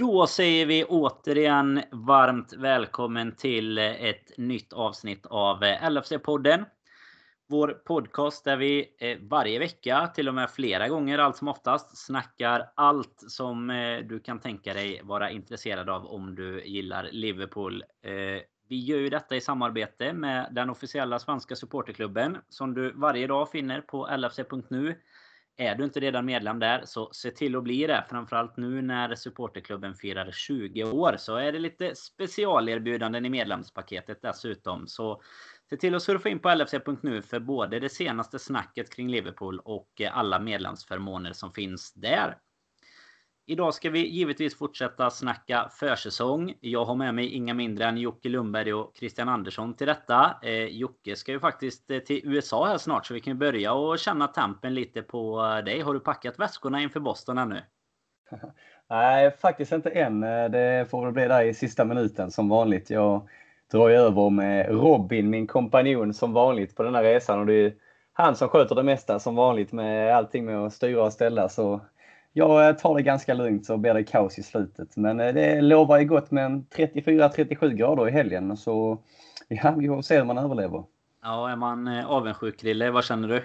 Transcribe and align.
Då 0.00 0.26
säger 0.26 0.66
vi 0.66 0.84
återigen 0.84 1.82
varmt 1.92 2.52
välkommen 2.52 3.36
till 3.36 3.78
ett 3.78 4.38
nytt 4.38 4.72
avsnitt 4.72 5.26
av 5.26 5.62
LFC-podden. 5.62 6.64
Vår 7.48 7.68
podcast 7.68 8.44
där 8.44 8.56
vi 8.56 8.96
eh, 8.98 9.18
varje 9.20 9.58
vecka, 9.58 10.06
till 10.14 10.28
och 10.28 10.34
med 10.34 10.50
flera 10.50 10.88
gånger 10.88 11.18
allt 11.18 11.36
som 11.36 11.48
oftast, 11.48 12.06
snackar 12.06 12.72
allt 12.74 13.24
som 13.28 13.70
eh, 13.70 13.98
du 13.98 14.20
kan 14.20 14.40
tänka 14.40 14.74
dig 14.74 15.00
vara 15.04 15.30
intresserad 15.30 15.90
av 15.90 16.06
om 16.06 16.34
du 16.34 16.64
gillar 16.64 17.08
Liverpool. 17.12 17.84
Eh, 18.02 18.42
vi 18.68 18.84
gör 18.84 18.98
ju 18.98 19.08
detta 19.08 19.36
i 19.36 19.40
samarbete 19.40 20.12
med 20.12 20.48
den 20.50 20.70
officiella 20.70 21.18
svenska 21.18 21.56
supporterklubben 21.56 22.38
som 22.48 22.74
du 22.74 22.92
varje 22.92 23.26
dag 23.26 23.50
finner 23.50 23.80
på 23.80 24.08
lfc.nu. 24.16 24.94
Är 25.56 25.74
du 25.74 25.84
inte 25.84 26.00
redan 26.00 26.24
medlem 26.24 26.58
där 26.58 26.82
så 26.84 27.10
se 27.12 27.30
till 27.30 27.56
att 27.56 27.62
bli 27.62 27.86
det. 27.86 28.04
Framförallt 28.10 28.56
nu 28.56 28.82
när 28.82 29.14
supporterklubben 29.14 29.94
firar 29.94 30.30
20 30.30 30.84
år 30.84 31.16
så 31.18 31.36
är 31.36 31.52
det 31.52 31.58
lite 31.58 31.94
specialerbjudanden 31.94 33.26
i 33.26 33.30
medlemspaketet 33.30 34.22
dessutom. 34.22 34.86
Så 34.86 35.22
se 35.70 35.76
till 35.76 35.94
att 35.94 36.02
surfa 36.02 36.28
in 36.28 36.38
på 36.38 36.54
lfc.nu 36.54 37.22
för 37.22 37.40
både 37.40 37.80
det 37.80 37.88
senaste 37.88 38.38
snacket 38.38 38.94
kring 38.94 39.08
Liverpool 39.08 39.60
och 39.64 40.00
eh, 40.00 40.18
alla 40.18 40.38
medlemsförmåner 40.38 41.32
som 41.32 41.52
finns 41.52 41.92
där. 41.92 42.36
Idag 43.50 43.74
ska 43.74 43.90
vi 43.90 44.08
givetvis 44.08 44.58
fortsätta 44.58 45.10
snacka 45.10 45.68
försäsong. 45.70 46.54
Jag 46.60 46.84
har 46.84 46.94
med 46.94 47.14
mig 47.14 47.34
inga 47.34 47.54
mindre 47.54 47.84
än 47.84 47.96
Jocke 47.96 48.28
Lundberg 48.28 48.74
och 48.74 48.92
Christian 48.94 49.28
Andersson 49.28 49.74
till 49.74 49.86
detta. 49.86 50.34
Eh, 50.42 50.64
Jocke 50.64 51.16
ska 51.16 51.32
ju 51.32 51.40
faktiskt 51.40 51.90
eh, 51.90 51.98
till 51.98 52.20
USA 52.24 52.66
här 52.66 52.78
snart 52.78 53.06
så 53.06 53.14
vi 53.14 53.20
kan 53.20 53.38
börja 53.38 53.72
och 53.72 53.98
känna 53.98 54.26
tempen 54.26 54.74
lite 54.74 55.02
på 55.02 55.44
eh, 55.44 55.64
dig. 55.64 55.80
Har 55.80 55.94
du 55.94 56.00
packat 56.00 56.38
väskorna 56.38 56.80
inför 56.80 57.00
Boston 57.00 57.38
ännu? 57.38 57.62
Nej, 58.90 59.30
faktiskt 59.30 59.72
inte 59.72 59.90
än. 59.90 60.22
Eh, 60.22 60.50
det 60.50 60.90
får 60.90 61.04
väl 61.04 61.12
bli 61.12 61.28
där 61.28 61.44
i 61.44 61.54
sista 61.54 61.84
minuten 61.84 62.30
som 62.30 62.48
vanligt. 62.48 62.90
Jag 62.90 63.28
drar 63.72 63.88
ju 63.88 63.94
över 63.94 64.30
med 64.30 64.68
Robin, 64.68 65.30
min 65.30 65.46
kompanjon, 65.46 66.14
som 66.14 66.32
vanligt 66.32 66.76
på 66.76 66.82
den 66.82 66.94
här 66.94 67.02
resan. 67.02 67.40
Och 67.40 67.46
det 67.46 67.54
är 67.54 67.74
han 68.12 68.36
som 68.36 68.48
sköter 68.48 68.74
det 68.74 68.82
mesta 68.82 69.18
som 69.18 69.34
vanligt 69.34 69.72
med 69.72 70.16
allting 70.16 70.44
med 70.44 70.58
att 70.58 70.72
styra 70.72 71.04
och 71.04 71.12
ställa. 71.12 71.48
Så 71.48 71.80
jag 72.32 72.68
eh, 72.68 72.74
tar 72.74 72.94
det 72.94 73.02
ganska 73.02 73.34
lugnt 73.34 73.66
så 73.66 73.76
blir 73.76 73.94
det 73.94 74.04
kaos 74.04 74.38
i 74.38 74.42
slutet. 74.42 74.96
Men 74.96 75.20
eh, 75.20 75.34
det 75.34 75.60
lovar 75.60 75.98
ju 75.98 76.04
gott 76.04 76.30
med 76.30 76.64
34-37 76.76 77.72
grader 77.72 78.08
i 78.08 78.10
helgen. 78.10 78.56
Så 78.56 78.98
ja, 79.48 79.74
vi 79.78 79.88
får 79.88 80.02
se 80.02 80.16
hur 80.18 80.24
man 80.24 80.38
överlever. 80.38 80.84
Ja, 81.22 81.50
är 81.50 81.56
man 81.56 81.88
eh, 81.88 82.10
avundsjuk 82.10 82.60
Krille? 82.60 82.90
Vad 82.90 83.04
känner 83.04 83.28
du? 83.28 83.42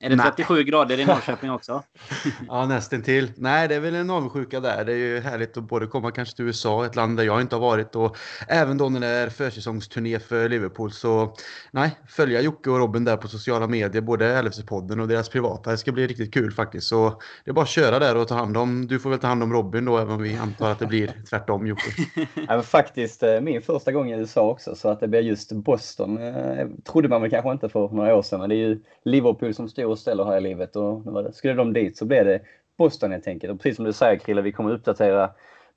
Är 0.00 0.10
det 0.10 0.16
37 0.16 0.54
Nej. 0.54 0.64
grader 0.64 1.00
i 1.00 1.04
Norrköping 1.06 1.50
också? 1.50 1.82
ja, 2.48 2.66
nästan 2.66 3.02
till. 3.02 3.32
Nej, 3.36 3.68
det 3.68 3.74
är 3.74 3.80
väl 3.80 3.94
en 3.94 4.10
avundsjuka 4.10 4.60
där. 4.60 4.84
Det 4.84 4.92
är 4.92 4.96
ju 4.96 5.20
härligt 5.20 5.56
att 5.56 5.64
både 5.64 5.86
komma 5.86 6.10
kanske 6.10 6.36
till 6.36 6.44
USA, 6.44 6.86
ett 6.86 6.96
land 6.96 7.16
där 7.16 7.24
jag 7.24 7.40
inte 7.40 7.56
har 7.56 7.60
varit 7.60 7.96
och 7.96 8.16
även 8.48 8.78
då 8.78 8.88
när 8.88 9.00
det 9.00 9.06
är 9.06 9.28
försäsongsturné 9.30 10.18
för 10.18 10.48
Liverpool. 10.48 10.92
Så 10.92 11.34
nej, 11.70 11.90
följa 12.08 12.40
Jocke 12.40 12.70
och 12.70 12.78
Robin 12.78 13.04
där 13.04 13.16
på 13.16 13.28
sociala 13.28 13.66
medier, 13.66 14.02
både 14.02 14.42
LFC-podden 14.42 15.00
och 15.00 15.08
deras 15.08 15.28
privata. 15.28 15.70
Det 15.70 15.78
ska 15.78 15.92
bli 15.92 16.06
riktigt 16.06 16.34
kul 16.34 16.52
faktiskt. 16.52 16.86
Så 16.86 17.20
det 17.44 17.50
är 17.50 17.54
bara 17.54 17.62
att 17.62 17.68
köra 17.68 17.98
där 17.98 18.16
och 18.16 18.28
ta 18.28 18.34
hand 18.34 18.56
om. 18.56 18.86
Du 18.86 18.98
får 18.98 19.10
väl 19.10 19.18
ta 19.18 19.26
hand 19.26 19.42
om 19.42 19.52
Robin 19.52 19.84
då, 19.84 19.98
även 19.98 20.14
om 20.14 20.22
vi 20.22 20.36
antar 20.36 20.70
att 20.70 20.78
det 20.78 20.86
blir 20.86 21.12
tvärtom 21.30 21.66
Jocke. 21.66 21.90
ja, 22.48 22.62
faktiskt 22.62 23.22
eh, 23.22 23.40
min 23.40 23.62
första 23.62 23.92
gång 23.92 24.10
i 24.10 24.16
USA 24.16 24.50
också, 24.50 24.74
så 24.74 24.88
att 24.88 25.00
det 25.00 25.08
blir 25.08 25.20
just 25.20 25.52
Boston 25.52 26.18
eh, 26.18 26.66
trodde 26.92 27.08
man 27.08 27.22
väl 27.22 27.30
kanske 27.30 27.52
inte 27.52 27.68
för 27.68 27.88
några 27.88 28.16
år 28.16 28.22
sedan, 28.22 28.40
men 28.40 28.48
det 28.48 28.54
är 28.54 28.68
ju 28.68 28.80
Liverpool 29.04 29.54
som 29.54 29.68
styr 29.68 29.85
och 29.86 29.98
ställer 29.98 30.24
här 30.24 30.36
i 30.36 30.40
livet 30.40 30.76
och 30.76 31.02
skulle 31.32 31.54
de 31.54 31.72
dit 31.72 31.96
så 31.96 32.04
blev 32.04 32.24
det 32.24 32.40
Boston 32.78 33.12
helt 33.12 33.28
enkelt. 33.28 33.52
Och 33.52 33.60
precis 33.60 33.76
som 33.76 33.84
du 33.84 33.92
säger 33.92 34.18
Krille, 34.18 34.42
vi 34.42 34.52
kommer 34.52 34.72
uppdatera 34.72 35.30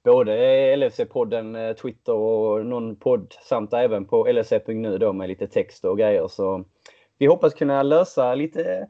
både 0.03 0.31
LFC-podden, 0.75 1.67
eh, 1.67 1.75
Twitter 1.75 2.13
och 2.13 2.65
någon 2.65 2.95
podd 2.95 3.33
samt 3.43 3.73
även 3.73 4.05
på 4.05 4.27
lfc.nu 4.27 4.97
då 4.97 5.13
med 5.13 5.29
lite 5.29 5.47
text 5.47 5.85
och 5.85 5.97
grejer. 5.97 6.27
Så 6.27 6.65
vi 7.17 7.25
hoppas 7.25 7.53
kunna 7.53 7.83
lösa 7.83 8.35
lite 8.35 8.87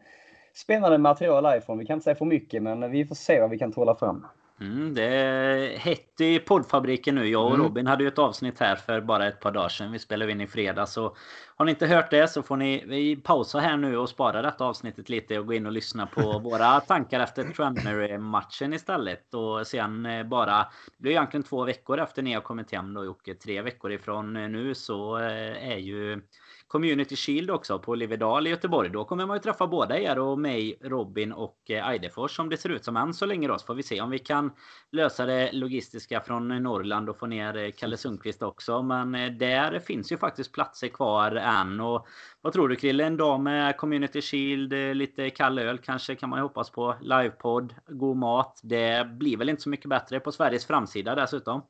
spännande 0.53 0.97
material 0.97 1.45
härifrån. 1.45 1.77
Vi 1.77 1.85
kan 1.85 1.93
inte 1.93 2.03
säga 2.03 2.15
för 2.15 2.25
mycket 2.25 2.63
men 2.63 2.91
vi 2.91 3.05
får 3.05 3.15
se 3.15 3.41
vad 3.41 3.49
vi 3.49 3.59
kan 3.59 3.71
trolla 3.71 3.95
fram. 3.95 4.25
Mm, 4.61 4.93
det 4.93 5.03
är 5.03 5.77
hett 5.77 6.21
i 6.21 6.39
poddfabriken 6.39 7.15
nu. 7.15 7.27
Jag 7.27 7.45
och 7.45 7.53
mm. 7.53 7.65
Robin 7.65 7.87
hade 7.87 8.03
ju 8.03 8.07
ett 8.07 8.19
avsnitt 8.19 8.59
här 8.59 8.75
för 8.75 9.01
bara 9.01 9.27
ett 9.27 9.39
par 9.39 9.51
dagar 9.51 9.69
sedan. 9.69 9.91
Vi 9.91 9.99
spelade 9.99 10.31
in 10.31 10.41
i 10.41 10.47
fredags. 10.47 10.93
Så 10.93 11.15
har 11.55 11.65
ni 11.65 11.71
inte 11.71 11.87
hört 11.87 12.11
det 12.11 12.27
så 12.27 12.43
får 12.43 12.57
ni 12.57 13.21
pausa 13.23 13.59
här 13.59 13.77
nu 13.77 13.97
och 13.97 14.09
spara 14.09 14.41
detta 14.41 14.65
avsnittet 14.65 15.09
lite 15.09 15.39
och 15.39 15.45
gå 15.45 15.53
in 15.53 15.65
och 15.65 15.71
lyssna 15.71 16.05
på 16.05 16.39
våra 16.43 16.79
tankar 16.79 17.19
efter 17.19 17.43
Tranmere-matchen 17.43 18.73
istället. 18.73 19.33
Och 19.33 19.67
sen 19.67 20.05
eh, 20.05 20.23
bara... 20.23 20.57
Det 20.97 21.01
blir 21.01 21.11
egentligen 21.11 21.43
två 21.43 21.65
veckor 21.65 21.99
efter 21.99 22.21
ni 22.21 22.33
har 22.33 22.41
kommit 22.41 22.71
hem 22.71 22.93
då 22.93 23.05
Jocke. 23.05 23.33
Tre 23.33 23.61
veckor 23.61 23.91
ifrån 23.91 24.33
nu 24.33 24.75
så 24.75 25.17
eh, 25.17 25.71
är 25.71 25.77
ju 25.77 26.21
Community 26.69 27.15
Shield 27.15 27.51
också 27.51 27.79
på 27.79 27.95
Livedal 27.95 28.47
i 28.47 28.49
Göteborg. 28.49 28.89
Då 28.89 29.05
kommer 29.05 29.25
man 29.25 29.37
ju 29.37 29.41
träffa 29.41 29.67
båda 29.67 29.99
er 29.99 30.19
och 30.19 30.39
mig, 30.39 30.77
Robin 30.81 31.31
och 31.31 31.57
eh, 31.69 31.89
Eidefors 31.89 32.35
som 32.35 32.49
det 32.49 32.57
ser 32.57 32.69
ut 32.69 32.85
som 32.85 32.97
än 32.97 33.13
så 33.13 33.25
länge 33.25 33.47
då. 33.47 33.57
Så 33.57 33.65
får 33.65 33.75
vi 33.75 33.83
se 33.83 34.01
om 34.01 34.09
vi 34.09 34.19
kan 34.19 34.51
lösa 34.91 35.25
det 35.25 35.51
logistiska 35.51 36.21
från 36.21 36.63
Norrland 36.63 37.09
och 37.09 37.17
få 37.17 37.25
ner 37.25 37.57
eh, 37.57 37.71
Kalle 37.71 37.97
Sundqvist 37.97 38.41
också. 38.41 38.81
Men 38.81 39.15
eh, 39.15 39.31
där 39.31 39.79
finns 39.79 40.11
ju 40.11 40.17
faktiskt 40.17 40.53
platser 40.53 40.87
kvar 40.87 41.31
än. 41.31 41.79
Och 41.79 42.07
vad 42.41 42.53
tror 42.53 42.69
du 42.69 42.75
Krille? 42.75 43.05
En 43.05 43.17
dag 43.17 43.39
med 43.39 43.77
Community 43.77 44.21
Shield, 44.21 44.73
lite 44.97 45.29
kall 45.29 45.59
öl 45.59 45.77
kanske 45.77 46.15
kan 46.15 46.29
man 46.29 46.39
ju 46.39 46.43
hoppas 46.43 46.69
på. 46.69 46.95
Livepodd, 47.01 47.75
god 47.87 48.17
mat. 48.17 48.59
Det 48.63 49.07
blir 49.07 49.37
väl 49.37 49.49
inte 49.49 49.61
så 49.61 49.69
mycket 49.69 49.89
bättre 49.89 50.19
på 50.19 50.31
Sveriges 50.31 50.65
framsida 50.65 51.15
dessutom. 51.15 51.61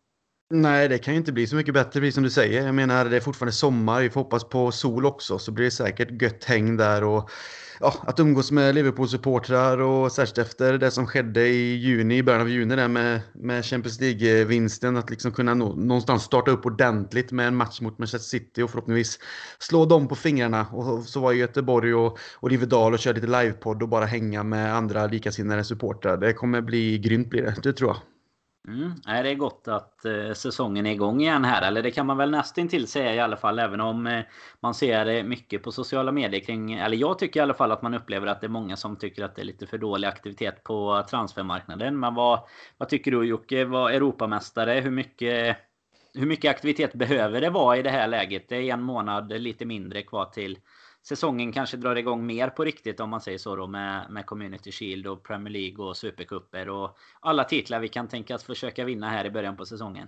Nej, 0.51 0.87
det 0.87 0.97
kan 0.97 1.13
ju 1.13 1.17
inte 1.17 1.31
bli 1.31 1.47
så 1.47 1.55
mycket 1.55 1.73
bättre, 1.73 1.99
precis 1.99 2.13
som 2.15 2.23
du 2.23 2.29
säger. 2.29 2.65
Jag 2.65 2.75
menar, 2.75 3.05
det 3.05 3.15
är 3.15 3.19
fortfarande 3.21 3.51
sommar. 3.53 4.01
Vi 4.01 4.09
får 4.09 4.21
hoppas 4.21 4.43
på 4.43 4.71
sol 4.71 5.05
också, 5.05 5.39
så 5.39 5.51
blir 5.51 5.65
det 5.65 5.71
säkert 5.71 6.21
gött 6.21 6.43
häng 6.43 6.77
där. 6.77 7.03
Och, 7.03 7.29
ja, 7.79 7.93
att 8.07 8.19
umgås 8.19 8.51
med 8.51 8.75
Liverpool-supportrar 8.75 9.77
och 9.77 10.11
särskilt 10.11 10.37
efter 10.37 10.77
det 10.77 10.91
som 10.91 11.07
skedde 11.07 11.47
i 11.47 11.75
juni, 11.75 12.17
i 12.17 12.23
början 12.23 12.41
av 12.41 12.49
juni 12.49 12.75
där 12.75 12.87
med, 12.87 13.21
med 13.33 13.65
Champions 13.65 13.99
League-vinsten. 13.99 14.97
Att 14.97 15.09
liksom 15.09 15.31
kunna 15.31 15.53
nå, 15.53 15.73
någonstans 15.75 16.23
starta 16.23 16.51
upp 16.51 16.65
ordentligt 16.65 17.31
med 17.31 17.47
en 17.47 17.55
match 17.55 17.81
mot 17.81 17.97
Manchester 17.99 18.37
City 18.37 18.61
och 18.61 18.69
förhoppningsvis 18.69 19.19
slå 19.59 19.85
dem 19.85 20.07
på 20.07 20.15
fingrarna. 20.15 20.67
Och 20.71 21.03
så 21.03 21.19
var 21.19 21.33
i 21.33 21.37
Göteborg 21.37 21.93
och, 21.93 22.19
och 22.33 22.49
Rivedal 22.49 22.93
och 22.93 22.99
köra 22.99 23.13
lite 23.13 23.27
livepodd 23.27 23.83
och 23.83 23.89
bara 23.89 24.05
hänga 24.05 24.43
med 24.43 24.75
andra 24.75 25.07
likasinnade 25.07 25.63
supportrar. 25.63 26.17
Det 26.17 26.33
kommer 26.33 26.61
bli 26.61 26.97
grymt 26.97 27.29
blir 27.29 27.41
det, 27.41 27.55
det 27.63 27.73
tror 27.73 27.89
jag. 27.89 28.18
Mm. 28.67 28.91
Nej, 29.05 29.23
det 29.23 29.29
är 29.29 29.35
gott 29.35 29.67
att 29.67 30.05
eh, 30.05 30.33
säsongen 30.33 30.85
är 30.85 30.91
igång 30.91 31.21
igen 31.21 31.45
här. 31.45 31.67
Eller 31.67 31.83
det 31.83 31.91
kan 31.91 32.05
man 32.05 32.17
väl 32.17 32.31
nästintill 32.31 32.87
säga 32.87 33.15
i 33.15 33.19
alla 33.19 33.37
fall. 33.37 33.59
Även 33.59 33.81
om 33.81 34.07
eh, 34.07 34.21
man 34.59 34.73
ser 34.73 35.23
mycket 35.23 35.63
på 35.63 35.71
sociala 35.71 36.11
medier 36.11 36.41
kring... 36.41 36.73
Eller 36.73 36.97
jag 36.97 37.19
tycker 37.19 37.39
i 37.39 37.43
alla 37.43 37.53
fall 37.53 37.71
att 37.71 37.81
man 37.81 37.93
upplever 37.93 38.27
att 38.27 38.41
det 38.41 38.47
är 38.47 38.49
många 38.49 38.75
som 38.75 38.95
tycker 38.95 39.23
att 39.23 39.35
det 39.35 39.41
är 39.41 39.45
lite 39.45 39.67
för 39.67 39.77
dålig 39.77 40.07
aktivitet 40.07 40.63
på 40.63 41.05
transfermarknaden. 41.09 41.99
Men 41.99 42.15
vad, 42.15 42.39
vad 42.77 42.89
tycker 42.89 43.11
du 43.11 43.23
Jocke? 43.23 43.65
Vad 43.65 43.93
Europamästare? 43.93 44.79
Hur 44.79 44.91
mycket, 44.91 45.57
hur 46.13 46.25
mycket 46.25 46.51
aktivitet 46.51 46.93
behöver 46.93 47.41
det 47.41 47.49
vara 47.49 47.77
i 47.77 47.81
det 47.81 47.89
här 47.89 48.07
läget? 48.07 48.49
Det 48.49 48.55
är 48.55 48.73
en 48.73 48.81
månad 48.81 49.41
lite 49.41 49.65
mindre 49.65 50.01
kvar 50.01 50.25
till 50.25 50.57
säsongen 51.07 51.51
kanske 51.51 51.77
drar 51.77 51.95
igång 51.95 52.25
mer 52.25 52.49
på 52.49 52.63
riktigt 52.63 52.99
om 52.99 53.09
man 53.09 53.21
säger 53.21 53.37
så 53.37 53.55
då 53.55 53.67
med, 53.67 54.05
med 54.09 54.25
Community 54.25 54.71
Shield 54.71 55.07
och 55.07 55.23
Premier 55.23 55.53
League 55.53 55.85
och 55.85 55.97
Supercuper 55.97 56.69
och 56.69 56.97
alla 57.19 57.43
titlar 57.43 57.79
vi 57.79 57.87
kan 57.87 58.07
tänkas 58.07 58.43
försöka 58.43 58.85
vinna 58.85 59.09
här 59.09 59.25
i 59.25 59.31
början 59.31 59.57
på 59.57 59.65
säsongen. 59.65 60.07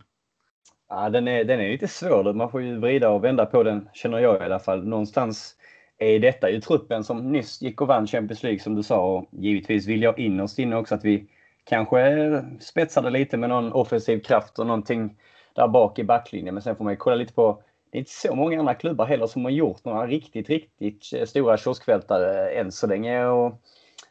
Ja, 0.90 1.10
den 1.10 1.28
är, 1.28 1.44
den 1.44 1.60
är 1.60 1.72
lite 1.72 1.88
svår. 1.88 2.34
Man 2.34 2.52
får 2.52 2.62
ju 2.62 2.80
vrida 2.80 3.10
och 3.10 3.24
vända 3.24 3.46
på 3.46 3.64
den, 3.64 3.90
känner 3.94 4.20
jag 4.20 4.42
i 4.42 4.46
alla 4.46 4.60
fall. 4.60 4.88
Någonstans 4.88 5.56
är 5.98 6.20
detta 6.20 6.50
ju 6.50 6.62
truppen 6.62 7.04
som 7.04 7.32
nyss 7.32 7.62
gick 7.62 7.82
och 7.82 7.88
vann 7.88 8.08
Champions 8.08 8.44
League 8.44 8.60
som 8.60 8.76
du 8.76 8.84
sa. 8.84 9.16
Och 9.16 9.30
givetvis 9.32 9.88
vill 9.88 10.02
jag 10.02 10.20
innerst 10.20 10.60
inne 10.60 10.76
också 10.76 10.96
att 10.96 11.06
vi 11.06 11.28
kanske 11.64 12.46
spetsade 12.60 13.10
lite 13.10 13.38
med 13.38 13.50
någon 13.50 13.74
offensiv 13.74 14.20
kraft 14.20 14.60
och 14.60 14.68
någonting 14.68 15.18
där 15.54 15.68
bak 15.68 16.00
i 16.00 16.04
backlinjen. 16.04 16.54
Men 16.54 16.62
sen 16.62 16.76
får 16.76 16.84
man 16.84 16.94
ju 16.94 16.98
kolla 16.98 17.16
lite 17.16 17.34
på 17.34 17.64
det 17.92 17.98
är 17.98 18.00
inte 18.00 18.12
så 18.12 18.36
många 18.36 18.60
andra 18.60 18.74
klubbar 18.74 19.06
heller 19.06 19.28
som 19.28 19.44
har 19.44 19.52
gjort 19.52 19.86
några 19.86 20.08
riktigt, 20.08 20.50
riktigt 20.50 21.14
eh, 21.14 21.26
stora 21.26 21.58
kioskvältare 21.58 22.50
än 22.50 22.72
så 22.72 22.88
länge. 22.88 23.26
Och 23.26 23.46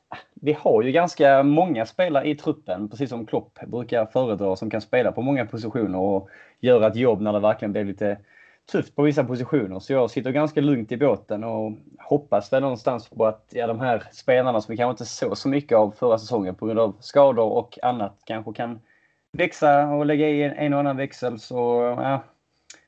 ah, 0.08 0.18
vi 0.34 0.52
har 0.52 0.82
ju 0.82 0.92
ganska 0.92 1.42
många 1.42 1.86
spelare 1.86 2.28
i 2.28 2.34
truppen, 2.34 2.88
precis 2.88 3.10
som 3.10 3.26
Klopp 3.26 3.58
brukar 3.66 4.06
föredra, 4.06 4.56
som 4.56 4.70
kan 4.70 4.80
spela 4.80 5.12
på 5.12 5.22
många 5.22 5.46
positioner 5.46 5.98
och 5.98 6.28
göra 6.60 6.86
ett 6.86 6.96
jobb 6.96 7.20
när 7.20 7.32
det 7.32 7.40
verkligen 7.40 7.72
blir 7.72 7.84
lite 7.84 8.18
tufft 8.72 8.96
på 8.96 9.02
vissa 9.02 9.24
positioner. 9.24 9.78
Så 9.78 9.92
jag 9.92 10.10
sitter 10.10 10.30
ganska 10.30 10.60
lugnt 10.60 10.92
i 10.92 10.96
båten 10.96 11.44
och 11.44 11.72
hoppas 11.98 12.52
väl 12.52 12.62
någonstans 12.62 13.08
på 13.08 13.26
att 13.26 13.46
ja, 13.50 13.66
de 13.66 13.80
här 13.80 14.02
spelarna 14.12 14.60
som 14.60 14.72
vi 14.72 14.76
kanske 14.76 14.90
inte 14.90 15.12
såg 15.12 15.38
så 15.38 15.48
mycket 15.48 15.78
av 15.78 15.90
förra 15.90 16.18
säsongen 16.18 16.54
på 16.54 16.66
grund 16.66 16.80
av 16.80 16.96
skador 17.00 17.52
och 17.52 17.78
annat 17.82 18.18
kanske 18.24 18.52
kan 18.52 18.80
växa 19.32 19.86
och 19.88 20.06
lägga 20.06 20.28
i 20.28 20.42
en, 20.42 20.52
en 20.52 20.72
och 20.72 20.80
annan 20.80 20.96
växel. 20.96 21.38
Så 21.38 21.56
ja, 21.98 22.22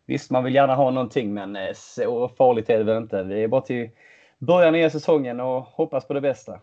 Visst, 0.06 0.30
man 0.30 0.44
vill 0.44 0.54
gärna 0.54 0.74
ha 0.74 0.90
någonting, 0.90 1.34
men 1.34 1.56
eh, 1.56 1.72
så 1.74 2.28
farligt 2.28 2.70
är 2.70 2.78
det 2.78 2.84
väl 2.84 3.02
inte. 3.02 3.22
Det 3.22 3.38
är 3.38 3.48
bara 3.48 3.60
till 3.60 3.90
börja 4.38 4.70
nya 4.70 4.90
säsongen 4.90 5.40
och 5.40 5.62
hoppas 5.62 6.06
på 6.08 6.14
det 6.14 6.20
bästa. 6.20 6.60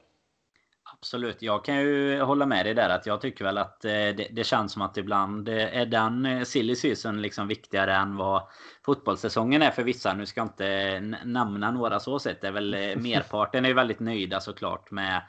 Absolut. 0.94 1.41
Jag 1.41 1.65
kan 1.65 1.77
ju 1.77 2.21
hålla 2.21 2.45
med 2.45 2.65
dig 2.65 2.74
där 2.74 2.89
att 2.89 3.06
jag 3.06 3.21
tycker 3.21 3.45
väl 3.45 3.57
att 3.57 3.86
eh, 3.86 3.91
det, 3.91 4.27
det 4.31 4.44
känns 4.44 4.71
som 4.74 4.81
att 4.81 4.97
ibland 4.97 5.50
eh, 5.50 5.77
är 5.77 5.86
den 5.86 6.45
silly 6.45 6.75
season 6.75 7.21
liksom 7.21 7.47
viktigare 7.47 7.95
än 7.95 8.18
vad 8.18 8.41
fotbollssäsongen 8.86 9.62
är 9.62 9.71
för 9.71 9.83
vissa. 9.83 10.13
Nu 10.13 10.25
ska 10.25 10.41
jag 10.41 10.47
inte 10.47 11.00
nämna 11.25 11.71
några 11.71 12.00
så 12.00 12.19
sett. 12.19 12.41
Det 12.41 12.47
är 12.47 12.51
väl 12.51 12.71
merparten 12.97 13.65
är 13.65 13.74
väldigt 13.74 14.00
nöjda 14.00 14.39
såklart 14.39 14.91
med 14.91 15.21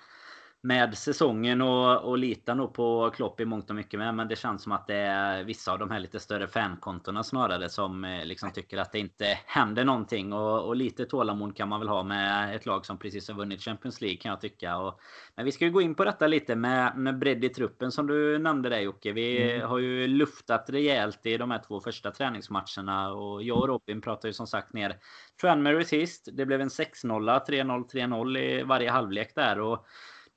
med 0.62 0.98
säsongen 0.98 1.62
och, 1.62 2.02
och 2.02 2.18
litar 2.18 2.54
nog 2.54 2.74
på 2.74 3.10
Klopp 3.10 3.40
i 3.40 3.44
mångt 3.44 3.70
och 3.70 3.76
mycket 3.76 4.00
med. 4.00 4.14
Men 4.14 4.28
det 4.28 4.36
känns 4.36 4.62
som 4.62 4.72
att 4.72 4.86
det 4.86 4.94
är 4.94 5.44
vissa 5.44 5.72
av 5.72 5.78
de 5.78 5.90
här 5.90 6.00
lite 6.00 6.20
större 6.20 6.46
fankontona 6.46 7.24
snarare 7.24 7.68
som 7.68 8.04
eh, 8.04 8.24
liksom 8.24 8.50
tycker 8.50 8.78
att 8.78 8.92
det 8.92 8.98
inte 8.98 9.38
händer 9.46 9.84
någonting. 9.84 10.32
Och, 10.32 10.66
och, 10.66 10.76
lite 10.76 11.04
tålamod 11.04 11.56
kan 11.56 11.68
man 11.68 11.80
väl 11.80 11.88
ha 11.88 12.02
med 12.02 12.56
ett 12.56 12.66
lag 12.66 12.86
som 12.86 12.98
precis 12.98 13.28
har 13.28 13.34
vunnit 13.34 13.62
Champions 13.62 14.00
League 14.00 14.16
kan 14.16 14.30
jag 14.30 14.40
tycka. 14.40 14.76
Och, 14.76 15.00
men 15.34 15.44
vi 15.44 15.52
ska 15.52 15.64
ju 15.64 15.70
gå 15.70 15.82
in 15.82 15.94
på 15.94 16.04
detta 16.04 16.26
lite 16.26 16.56
med, 16.56 16.96
med 16.96 17.18
bredd 17.18 17.44
i 17.44 17.48
truppen 17.48 17.92
som 17.92 18.06
du 18.06 18.38
nämnde 18.38 18.68
där 18.68 18.80
Jocke. 18.80 19.12
Vi 19.12 19.52
mm. 19.52 19.68
har 19.68 19.78
ju 19.78 20.06
luftat 20.06 20.70
rejält 20.70 21.26
i 21.26 21.36
de 21.36 21.50
här 21.50 21.62
två 21.68 21.80
första 21.80 22.10
träningsmatcherna 22.10 23.12
och 23.12 23.42
jag 23.42 23.58
och 23.58 23.68
Robin 23.68 24.00
pratar 24.00 24.28
ju 24.28 24.32
som 24.32 24.46
sagt 24.46 24.72
ner 24.72 24.96
Tranmere 25.40 25.84
sist. 25.84 26.28
Det 26.32 26.46
blev 26.46 26.60
en 26.60 26.68
6-0, 26.68 27.46
3-0, 27.46 27.90
3-0 27.90 28.38
i 28.38 28.62
varje 28.62 28.90
halvlek 28.90 29.34
där. 29.34 29.60
Och 29.60 29.86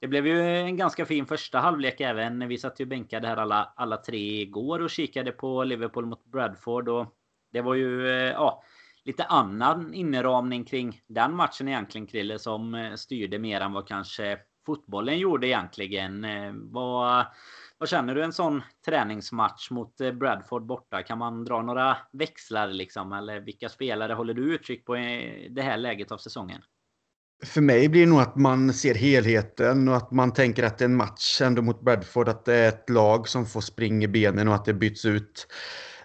det 0.04 0.08
blev 0.08 0.28
ju 0.28 0.42
en 0.42 0.78
ganska 0.78 1.06
fin 1.06 1.26
första 1.26 1.60
halvlek 1.60 2.02
även. 2.02 2.48
Vi 2.48 2.58
satt 2.58 2.80
ju 2.80 2.86
bänkade 2.86 3.28
här 3.28 3.38
alla, 3.38 3.74
alla 3.76 3.98
tre 3.98 4.42
igår 4.42 4.82
och 4.82 4.90
kikade 4.90 5.32
på 5.32 5.64
Liverpool 5.64 6.06
mot 6.06 6.26
Bradford. 6.26 6.90
Och 6.90 7.16
det 7.52 7.62
var 7.62 7.76
ju 7.76 8.08
eh, 8.08 8.32
ja, 8.32 8.64
lite 9.04 9.24
annan 9.24 9.94
inramning 9.94 10.66
kring 10.66 11.02
den 11.08 11.36
matchen 11.36 11.68
egentligen 11.68 12.08
Krille 12.08 12.40
som 12.40 12.76
eh, 12.76 12.94
styrde 12.94 13.40
mer 13.40 13.62
än 13.62 13.74
vad 13.74 13.88
kanske 13.88 14.40
fotbollen 14.66 15.20
gjorde 15.20 15.48
egentligen. 15.48 16.26
Eh, 16.26 16.54
vad, 16.54 17.26
vad 17.78 17.90
känner 17.90 18.16
du 18.16 18.24
en 18.24 18.34
sån 18.34 18.62
träningsmatch 18.86 19.72
mot 19.72 19.98
Bradford 19.98 20.66
borta? 20.66 21.04
Kan 21.04 21.18
man 21.18 21.46
dra 21.46 21.62
några 21.62 21.98
växlar 22.12 22.68
liksom? 22.68 23.14
Eller 23.14 23.40
vilka 23.40 23.70
spelare 23.70 24.14
håller 24.14 24.34
du 24.34 24.56
uttryck 24.56 24.86
på 24.86 24.98
i 24.98 25.48
det 25.52 25.62
här 25.62 25.78
läget 25.78 26.12
av 26.12 26.18
säsongen? 26.18 26.62
För 27.44 27.62
mig 27.62 27.90
blir 27.90 28.02
det 28.02 28.10
nog 28.10 28.22
att 28.22 28.36
man 28.36 28.74
ser 28.74 28.96
helheten 28.96 29.88
och 29.88 29.96
att 29.96 30.12
man 30.12 30.34
tänker 30.34 30.64
att 30.64 30.78
det 30.78 30.84
är 30.84 30.90
en 30.90 30.96
match 30.96 31.42
ändå 31.42 31.62
mot 31.62 31.82
Bradford. 31.82 32.30
Att 32.30 32.46
det 32.46 32.56
är 32.56 32.68
ett 32.68 32.90
lag 32.90 33.28
som 33.28 33.46
får 33.46 33.62
springa 33.62 34.04
i 34.04 34.08
benen 34.08 34.48
och 34.48 34.56
att 34.56 34.66
det 34.66 34.74
byts 34.74 35.06
ut 35.06 35.48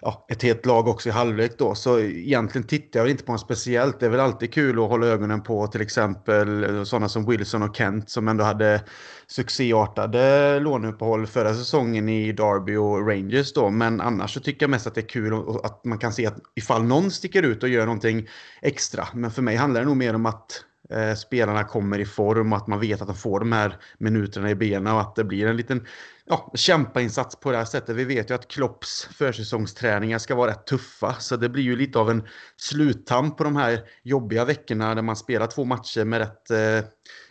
ja, 0.01 0.25
ett 0.29 0.43
helt 0.43 0.65
lag 0.65 0.87
också 0.87 1.09
i 1.09 1.11
halvlek 1.11 1.57
då. 1.57 1.75
Så 1.75 1.99
egentligen 1.99 2.67
tittar 2.67 2.99
jag 2.99 3.09
inte 3.09 3.23
på 3.23 3.31
något 3.31 3.41
speciellt. 3.41 3.99
Det 3.99 4.05
är 4.05 4.09
väl 4.09 4.19
alltid 4.19 4.53
kul 4.53 4.79
att 4.79 4.89
hålla 4.89 5.07
ögonen 5.07 5.43
på 5.43 5.67
till 5.67 5.81
exempel 5.81 6.85
sådana 6.85 7.09
som 7.09 7.25
Wilson 7.25 7.63
och 7.63 7.75
Kent 7.75 8.09
som 8.09 8.27
ändå 8.27 8.43
hade 8.43 8.81
succéartade 9.27 10.59
låneuppehåll 10.59 11.27
förra 11.27 11.53
säsongen 11.53 12.09
i 12.09 12.31
Derby 12.31 12.75
och 12.75 13.07
Rangers 13.07 13.53
då. 13.53 13.69
Men 13.69 14.01
annars 14.01 14.33
så 14.33 14.39
tycker 14.39 14.63
jag 14.63 14.69
mest 14.69 14.87
att 14.87 14.95
det 14.95 15.01
är 15.01 15.09
kul 15.09 15.33
att 15.63 15.85
man 15.85 15.97
kan 15.97 16.13
se 16.13 16.25
att 16.25 16.37
ifall 16.55 16.83
någon 16.83 17.11
sticker 17.11 17.43
ut 17.43 17.63
och 17.63 17.69
gör 17.69 17.85
någonting 17.85 18.27
extra. 18.61 19.07
Men 19.13 19.31
för 19.31 19.41
mig 19.41 19.55
handlar 19.55 19.81
det 19.81 19.87
nog 19.87 19.97
mer 19.97 20.15
om 20.15 20.25
att 20.25 20.65
eh, 20.89 21.15
spelarna 21.15 21.63
kommer 21.63 21.99
i 21.99 22.05
form 22.05 22.53
och 22.53 22.57
att 22.57 22.67
man 22.67 22.79
vet 22.79 23.01
att 23.01 23.07
de 23.07 23.15
får 23.15 23.39
de 23.39 23.51
här 23.51 23.77
minuterna 23.97 24.49
i 24.49 24.55
benen 24.55 24.93
och 24.93 25.01
att 25.01 25.15
det 25.15 25.23
blir 25.23 25.47
en 25.47 25.57
liten 25.57 25.85
ja, 26.25 26.51
kämpainsats 26.55 27.35
på 27.35 27.51
det 27.51 27.57
här 27.57 27.65
sättet. 27.65 27.95
Vi 27.95 28.03
vet 28.03 28.29
ju 28.29 28.35
att 28.35 28.47
Klopps 28.47 29.09
försäsongsträningar 29.11 30.17
ska 30.17 30.35
vara 30.35 30.51
rätt 30.51 30.67
tuffa 30.67 31.15
så 31.19 31.35
det 31.35 31.49
blir 31.49 31.63
ju 31.63 31.75
lite 31.75 31.99
av 31.99 32.09
en 32.09 32.27
sluttamp 32.57 33.37
på 33.37 33.43
de 33.43 33.55
här 33.55 33.79
jobbiga 34.03 34.45
veckorna 34.45 34.93
när 34.93 35.01
man 35.01 35.15
spelar 35.15 35.47
två 35.47 35.65
matcher 35.65 36.05
med 36.05 36.19
rätt 36.19 36.51
eh, 36.51 36.89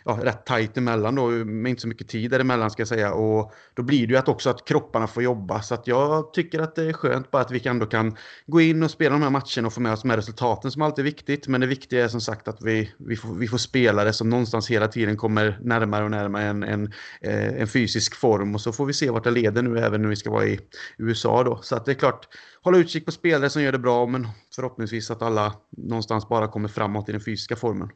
ja, 0.09 0.25
rätt 0.25 0.45
tajt 0.45 0.77
emellan 0.77 1.15
då, 1.15 1.27
med 1.29 1.69
inte 1.69 1.81
så 1.81 1.87
mycket 1.87 2.07
tid 2.07 2.31
däremellan 2.31 2.71
ska 2.71 2.81
jag 2.81 2.87
säga. 2.87 3.13
Och 3.13 3.53
då 3.73 3.83
blir 3.83 4.07
det 4.07 4.13
ju 4.13 4.17
att 4.17 4.27
också 4.27 4.49
att 4.49 4.65
kropparna 4.65 5.07
får 5.07 5.23
jobba. 5.23 5.61
Så 5.61 5.73
att 5.73 5.87
jag 5.87 6.33
tycker 6.33 6.59
att 6.59 6.75
det 6.75 6.83
är 6.83 6.93
skönt 6.93 7.31
bara 7.31 7.41
att 7.41 7.51
vi 7.51 7.67
ändå 7.67 7.85
kan 7.85 8.17
gå 8.47 8.61
in 8.61 8.83
och 8.83 8.91
spela 8.91 9.15
de 9.15 9.21
här 9.21 9.29
matcherna 9.29 9.67
och 9.67 9.73
få 9.73 9.81
med 9.81 9.93
oss 9.93 10.01
de 10.01 10.09
här 10.09 10.17
resultaten 10.17 10.71
som 10.71 10.81
alltid 10.81 11.05
är 11.05 11.09
viktigt. 11.09 11.47
Men 11.47 11.61
det 11.61 11.67
viktiga 11.67 12.03
är 12.03 12.07
som 12.07 12.21
sagt 12.21 12.47
att 12.47 12.61
vi, 12.61 12.91
vi, 12.97 13.15
får, 13.15 13.33
vi 13.33 13.47
får 13.47 13.57
spelare 13.57 14.13
som 14.13 14.29
någonstans 14.29 14.69
hela 14.69 14.87
tiden 14.87 15.17
kommer 15.17 15.59
närmare 15.61 16.03
och 16.03 16.11
närmare 16.11 16.43
en, 16.43 16.63
en, 16.63 16.93
eh, 17.21 17.61
en 17.61 17.67
fysisk 17.67 18.15
form. 18.15 18.55
Och 18.55 18.61
så 18.61 18.71
får 18.71 18.85
vi 18.85 18.93
se 18.93 19.09
vart 19.09 19.23
det 19.23 19.31
leder 19.31 19.61
nu 19.61 19.79
även 19.79 20.01
när 20.01 20.09
vi 20.09 20.15
ska 20.15 20.31
vara 20.31 20.45
i 20.45 20.59
USA 20.97 21.43
då. 21.43 21.59
Så 21.61 21.75
att 21.75 21.85
det 21.85 21.91
är 21.91 21.95
klart, 21.95 22.27
hålla 22.61 22.77
utkik 22.77 23.05
på 23.05 23.11
spelare 23.11 23.49
som 23.49 23.61
gör 23.61 23.71
det 23.71 23.79
bra 23.79 24.05
men 24.05 24.27
förhoppningsvis 24.55 25.11
att 25.11 25.21
alla 25.21 25.53
någonstans 25.77 26.29
bara 26.29 26.47
kommer 26.47 26.69
framåt 26.69 27.09
i 27.09 27.11
den 27.11 27.21
fysiska 27.21 27.55
formen. 27.55 27.89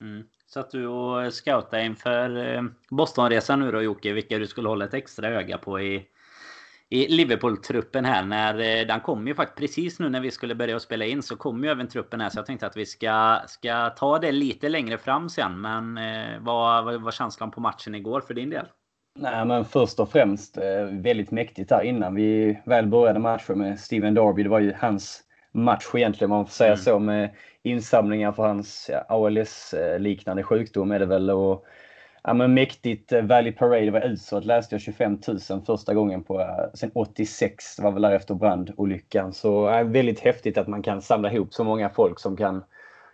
Mm. 0.00 0.22
Satt 0.50 0.70
du 0.70 0.86
och 0.86 1.32
scoutade 1.34 1.84
inför 1.84 2.54
eh, 2.54 2.62
Bostonresan 2.90 3.60
nu 3.60 3.72
då 3.72 3.82
Jocke, 3.82 4.12
vilka 4.12 4.38
du 4.38 4.46
skulle 4.46 4.68
hålla 4.68 4.84
ett 4.84 4.94
extra 4.94 5.28
öga 5.28 5.58
på 5.58 5.80
i, 5.80 6.06
i 6.88 7.08
Liverpool-truppen 7.08 8.04
här. 8.04 8.24
När, 8.24 8.54
eh, 8.54 8.86
den 8.86 9.00
kom 9.00 9.28
ju 9.28 9.34
faktiskt 9.34 9.58
precis 9.58 9.98
nu 9.98 10.08
när 10.08 10.20
vi 10.20 10.30
skulle 10.30 10.54
börja 10.54 10.80
spela 10.80 11.04
in 11.04 11.22
så 11.22 11.36
kom 11.36 11.64
ju 11.64 11.70
även 11.70 11.88
truppen 11.88 12.20
här. 12.20 12.28
Så 12.28 12.38
jag 12.38 12.46
tänkte 12.46 12.66
att 12.66 12.76
vi 12.76 12.86
ska, 12.86 13.40
ska 13.46 13.90
ta 13.90 14.18
det 14.18 14.32
lite 14.32 14.68
längre 14.68 14.98
fram 14.98 15.28
sen. 15.28 15.60
Men 15.60 15.98
eh, 15.98 16.40
vad, 16.40 17.02
var 17.02 17.10
känslan 17.10 17.50
på 17.50 17.60
matchen 17.60 17.94
igår 17.94 18.20
för 18.20 18.34
din 18.34 18.50
del? 18.50 18.66
Nej, 19.18 19.44
men 19.44 19.64
först 19.64 20.00
och 20.00 20.10
främst 20.10 20.58
väldigt 20.90 21.30
mäktigt 21.30 21.68
där 21.68 21.82
innan 21.82 22.14
vi 22.14 22.60
väl 22.66 22.86
började 22.86 23.18
matchen 23.18 23.58
med 23.58 23.80
Steven 23.80 24.14
Darby. 24.14 24.42
Det 24.42 24.48
var 24.48 24.60
ju 24.60 24.74
hans 24.80 25.22
match 25.52 25.90
egentligen, 25.94 26.30
man 26.30 26.46
får 26.46 26.52
säga 26.52 26.72
mm. 26.72 26.82
så, 26.82 26.98
med 26.98 27.30
insamlingar 27.68 28.32
för 28.32 28.42
hans 28.42 28.90
ja, 28.92 29.04
ALS-liknande 29.08 30.42
sjukdom 30.42 30.92
är 30.92 30.98
det 30.98 31.06
väl. 31.06 31.30
Och, 31.30 31.64
ja, 32.22 32.34
men 32.34 32.54
mäktigt. 32.54 33.12
Eh, 33.12 33.22
Valley 33.22 33.52
Parade 33.52 33.90
var 33.90 34.00
utsålt 34.00 34.44
läste 34.44 34.74
jag 34.74 34.82
25 34.82 35.18
000 35.50 35.62
första 35.66 35.94
gången 35.94 36.22
på 36.24 36.40
eh, 36.40 36.46
sen 36.74 36.90
86. 36.94 37.76
Det 37.76 37.82
var 37.82 37.92
väl 37.92 38.02
där 38.02 38.12
efter 38.12 38.34
brandolyckan. 38.34 39.32
Så 39.32 39.48
ja, 39.48 39.82
väldigt 39.82 40.20
häftigt 40.20 40.58
att 40.58 40.68
man 40.68 40.82
kan 40.82 41.02
samla 41.02 41.32
ihop 41.32 41.54
så 41.54 41.64
många 41.64 41.90
folk 41.90 42.20
som 42.20 42.36
kan 42.36 42.64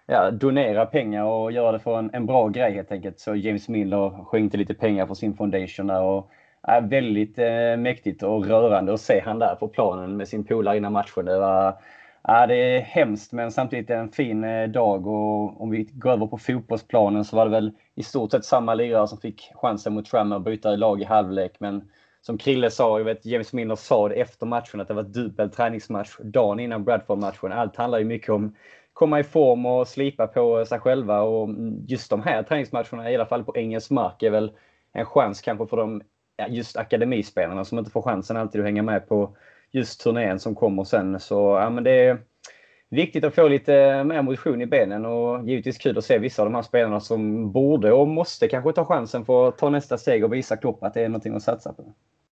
ja, 0.06 0.30
donera 0.30 0.86
pengar 0.86 1.24
och 1.24 1.52
göra 1.52 1.72
det 1.72 1.78
för 1.78 1.98
en, 1.98 2.10
en 2.12 2.26
bra 2.26 2.48
grej 2.48 2.74
helt 2.74 2.92
enkelt. 2.92 3.20
Så 3.20 3.34
James 3.34 3.68
Miller 3.68 4.24
skänkte 4.24 4.58
lite 4.58 4.74
pengar 4.74 5.06
för 5.06 5.14
sin 5.14 5.36
foundation 5.36 5.86
där. 5.86 6.02
Och, 6.02 6.30
ja, 6.62 6.80
väldigt 6.80 7.38
eh, 7.38 7.76
mäktigt 7.78 8.22
och 8.22 8.46
rörande 8.46 8.94
att 8.94 9.00
se 9.00 9.20
han 9.24 9.38
där 9.38 9.54
på 9.54 9.68
planen 9.68 10.16
med 10.16 10.28
sin 10.28 10.44
polare 10.44 10.76
innan 10.76 10.92
matchen. 10.92 11.24
Det 11.24 11.38
var 11.38 11.78
Ja, 12.26 12.46
det 12.46 12.54
är 12.54 12.80
hemskt 12.80 13.32
men 13.32 13.52
samtidigt 13.52 13.90
en 13.90 14.08
fin 14.08 14.44
eh, 14.44 14.68
dag 14.68 15.06
och 15.06 15.62
om 15.62 15.70
vi 15.70 15.84
går 15.92 16.10
över 16.10 16.26
på 16.26 16.38
fotbollsplanen 16.38 17.24
så 17.24 17.36
var 17.36 17.44
det 17.44 17.50
väl 17.50 17.72
i 17.94 18.02
stort 18.02 18.30
sett 18.30 18.44
samma 18.44 18.74
lirare 18.74 19.08
som 19.08 19.18
fick 19.18 19.52
chansen 19.54 19.94
mot 19.94 20.06
Trammer 20.06 20.36
att 20.36 20.44
byta 20.44 20.76
lag 20.76 21.00
i 21.00 21.04
halvlek. 21.04 21.56
Men 21.58 21.90
som 22.20 22.38
Krille 22.38 22.70
sa, 22.70 22.98
jag 22.98 23.04
vet 23.04 23.26
James 23.26 23.52
Milner 23.52 23.74
sa 23.74 24.08
det 24.08 24.14
efter 24.14 24.46
matchen 24.46 24.80
att 24.80 24.88
det 24.88 24.94
var 24.94 25.02
dubbel 25.02 25.50
träningsmatch 25.50 26.16
dagen 26.18 26.60
innan 26.60 26.84
Bradford-matchen. 26.84 27.52
Allt 27.52 27.76
handlar 27.76 27.98
ju 27.98 28.04
mycket 28.04 28.30
om 28.30 28.54
komma 28.92 29.20
i 29.20 29.24
form 29.24 29.66
och 29.66 29.88
slipa 29.88 30.26
på 30.26 30.64
sig 30.64 30.78
själva 30.78 31.22
och 31.22 31.48
just 31.86 32.10
de 32.10 32.22
här 32.22 32.42
träningsmatcherna, 32.42 33.10
i 33.10 33.14
alla 33.14 33.26
fall 33.26 33.44
på 33.44 33.56
engelsk 33.56 33.90
mark, 33.90 34.22
är 34.22 34.30
väl 34.30 34.52
en 34.92 35.06
chans 35.06 35.40
kanske 35.40 35.66
för 35.66 35.76
de 35.76 36.02
just 36.48 36.76
akademispelarna 36.76 37.64
som 37.64 37.78
inte 37.78 37.90
får 37.90 38.02
chansen 38.02 38.36
alltid 38.36 38.60
att 38.60 38.66
hänga 38.66 38.82
med 38.82 39.08
på 39.08 39.36
just 39.74 40.00
turnén 40.00 40.40
som 40.40 40.54
kommer 40.54 40.84
sen. 40.84 41.20
Så 41.20 41.34
ja, 41.34 41.70
men 41.70 41.84
det 41.84 41.90
är 41.90 42.18
viktigt 42.90 43.24
att 43.24 43.34
få 43.34 43.48
lite 43.48 44.04
mer 44.04 44.22
motion 44.22 44.62
i 44.62 44.66
benen 44.66 45.04
och 45.04 45.48
givetvis 45.48 45.78
kul 45.78 45.98
att 45.98 46.04
se 46.04 46.18
vissa 46.18 46.42
av 46.42 46.46
de 46.46 46.54
här 46.54 46.62
spelarna 46.62 47.00
som 47.00 47.52
borde 47.52 47.92
och 47.92 48.08
måste 48.08 48.48
kanske 48.48 48.72
ta 48.72 48.84
chansen 48.84 49.24
för 49.24 49.48
att 49.48 49.58
ta 49.58 49.70
nästa 49.70 49.98
steg 49.98 50.24
och 50.24 50.32
visa 50.32 50.56
Klopp 50.56 50.84
att 50.84 50.94
det 50.94 51.00
är 51.00 51.08
någonting 51.08 51.36
att 51.36 51.42
satsa 51.42 51.72
på. 51.72 51.94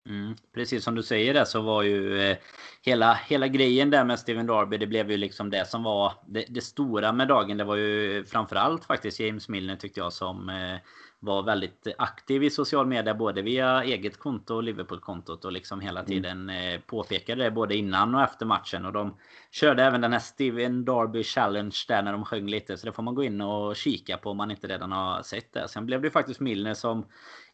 Mm, 0.09 0.35
precis 0.53 0.83
som 0.83 0.95
du 0.95 1.03
säger 1.03 1.33
där 1.33 1.45
så 1.45 1.61
var 1.61 1.83
ju 1.83 2.21
eh, 2.21 2.37
hela, 2.81 3.13
hela 3.13 3.47
grejen 3.47 3.89
där 3.89 4.03
med 4.03 4.19
Steven 4.19 4.47
Darby. 4.47 4.77
Det 4.77 4.87
blev 4.87 5.11
ju 5.11 5.17
liksom 5.17 5.49
det 5.49 5.67
som 5.67 5.83
var 5.83 6.13
det, 6.27 6.45
det 6.49 6.61
stora 6.61 7.11
med 7.11 7.27
dagen. 7.27 7.57
Det 7.57 7.63
var 7.63 7.75
ju 7.75 8.25
framförallt 8.25 8.85
faktiskt 8.85 9.19
James 9.19 9.49
Milner 9.49 9.75
tyckte 9.75 9.99
jag 9.99 10.13
som 10.13 10.49
eh, 10.49 10.79
var 11.19 11.43
väldigt 11.43 11.87
aktiv 11.97 12.43
i 12.43 12.49
social 12.49 12.87
media 12.87 13.13
både 13.13 13.41
via 13.41 13.83
eget 13.83 14.17
konto 14.17 14.55
och 14.55 14.63
Liverpool-kontot 14.63 15.45
och 15.45 15.51
liksom 15.51 15.81
hela 15.81 15.99
mm. 15.99 16.07
tiden 16.07 16.49
mm. 16.49 16.81
påpekade 16.81 17.43
det 17.43 17.51
både 17.51 17.75
innan 17.75 18.15
och 18.15 18.21
efter 18.21 18.45
matchen. 18.45 18.85
Och 18.85 18.93
de 18.93 19.17
körde 19.51 19.83
även 19.83 20.01
den 20.01 20.13
här 20.13 20.19
Steven 20.19 20.85
Darby 20.85 21.23
Challenge 21.23 21.75
där 21.87 22.01
när 22.03 22.11
de 22.11 22.25
sjöng 22.25 22.47
lite. 22.47 22.77
Så 22.77 22.85
det 22.85 22.93
får 22.93 23.03
man 23.03 23.15
gå 23.15 23.23
in 23.23 23.41
och 23.41 23.75
kika 23.75 24.17
på 24.17 24.29
om 24.29 24.37
man 24.37 24.51
inte 24.51 24.67
redan 24.67 24.91
har 24.91 25.21
sett 25.21 25.53
det. 25.53 25.67
Sen 25.67 25.85
blev 25.85 26.01
det 26.01 26.09
faktiskt 26.09 26.39
Milner 26.39 26.73
som 26.73 27.05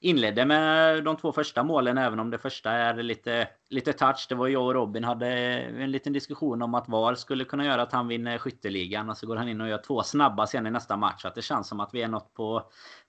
inledde 0.03 0.45
med 0.45 1.03
de 1.03 1.17
två 1.17 1.31
första 1.31 1.63
målen 1.63 1.97
även 1.97 2.19
om 2.19 2.29
det 2.29 2.37
första 2.37 2.71
är 2.71 3.03
lite, 3.03 3.47
lite 3.69 3.93
touch. 3.93 4.25
Det 4.29 4.35
var 4.35 4.47
jag 4.47 4.63
och 4.63 4.73
Robin 4.73 5.03
hade 5.03 5.27
en 5.27 5.91
liten 5.91 6.13
diskussion 6.13 6.61
om 6.61 6.73
att 6.73 6.89
VAR 6.89 7.15
skulle 7.15 7.45
kunna 7.45 7.65
göra 7.65 7.81
att 7.81 7.91
han 7.91 8.07
vinner 8.07 8.37
skytteligan 8.37 9.09
och 9.09 9.17
så 9.17 9.27
går 9.27 9.35
han 9.35 9.49
in 9.49 9.61
och 9.61 9.69
gör 9.69 9.77
två 9.77 10.03
snabba 10.03 10.47
sen 10.47 10.67
i 10.67 10.71
nästa 10.71 10.97
match. 10.97 11.25
Att 11.25 11.35
det 11.35 11.41
känns 11.41 11.67
som 11.67 11.79
att 11.79 11.93
vi 11.93 12.01
är 12.01 12.07
något 12.07 12.33
på, 12.33 12.63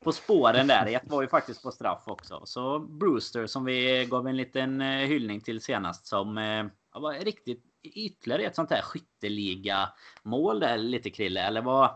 på 0.05 0.13
spåren 0.13 0.67
där. 0.67 0.87
Ett 0.87 1.11
var 1.11 1.23
ju 1.23 1.29
faktiskt 1.29 1.63
på 1.63 1.71
straff 1.71 2.03
också. 2.07 2.43
Så 2.45 2.79
Brewster 2.79 3.47
som 3.47 3.65
vi 3.65 4.07
gav 4.11 4.29
en 4.29 4.37
liten 4.37 4.81
eh, 4.81 4.89
hyllning 4.89 5.41
till 5.41 5.61
senast 5.61 6.07
som 6.07 6.39
eh, 6.39 6.65
var 6.93 7.25
riktigt 7.25 7.65
ytterligare 7.83 8.43
ett 8.43 8.57
sånt 8.57 8.71
här 8.71 8.83
skytteliga 8.83 9.89
mål 10.23 10.61
där 10.61 10.79
lite 10.79 11.11
Krille. 11.11 11.41
Eller 11.41 11.63
vad, 11.63 11.91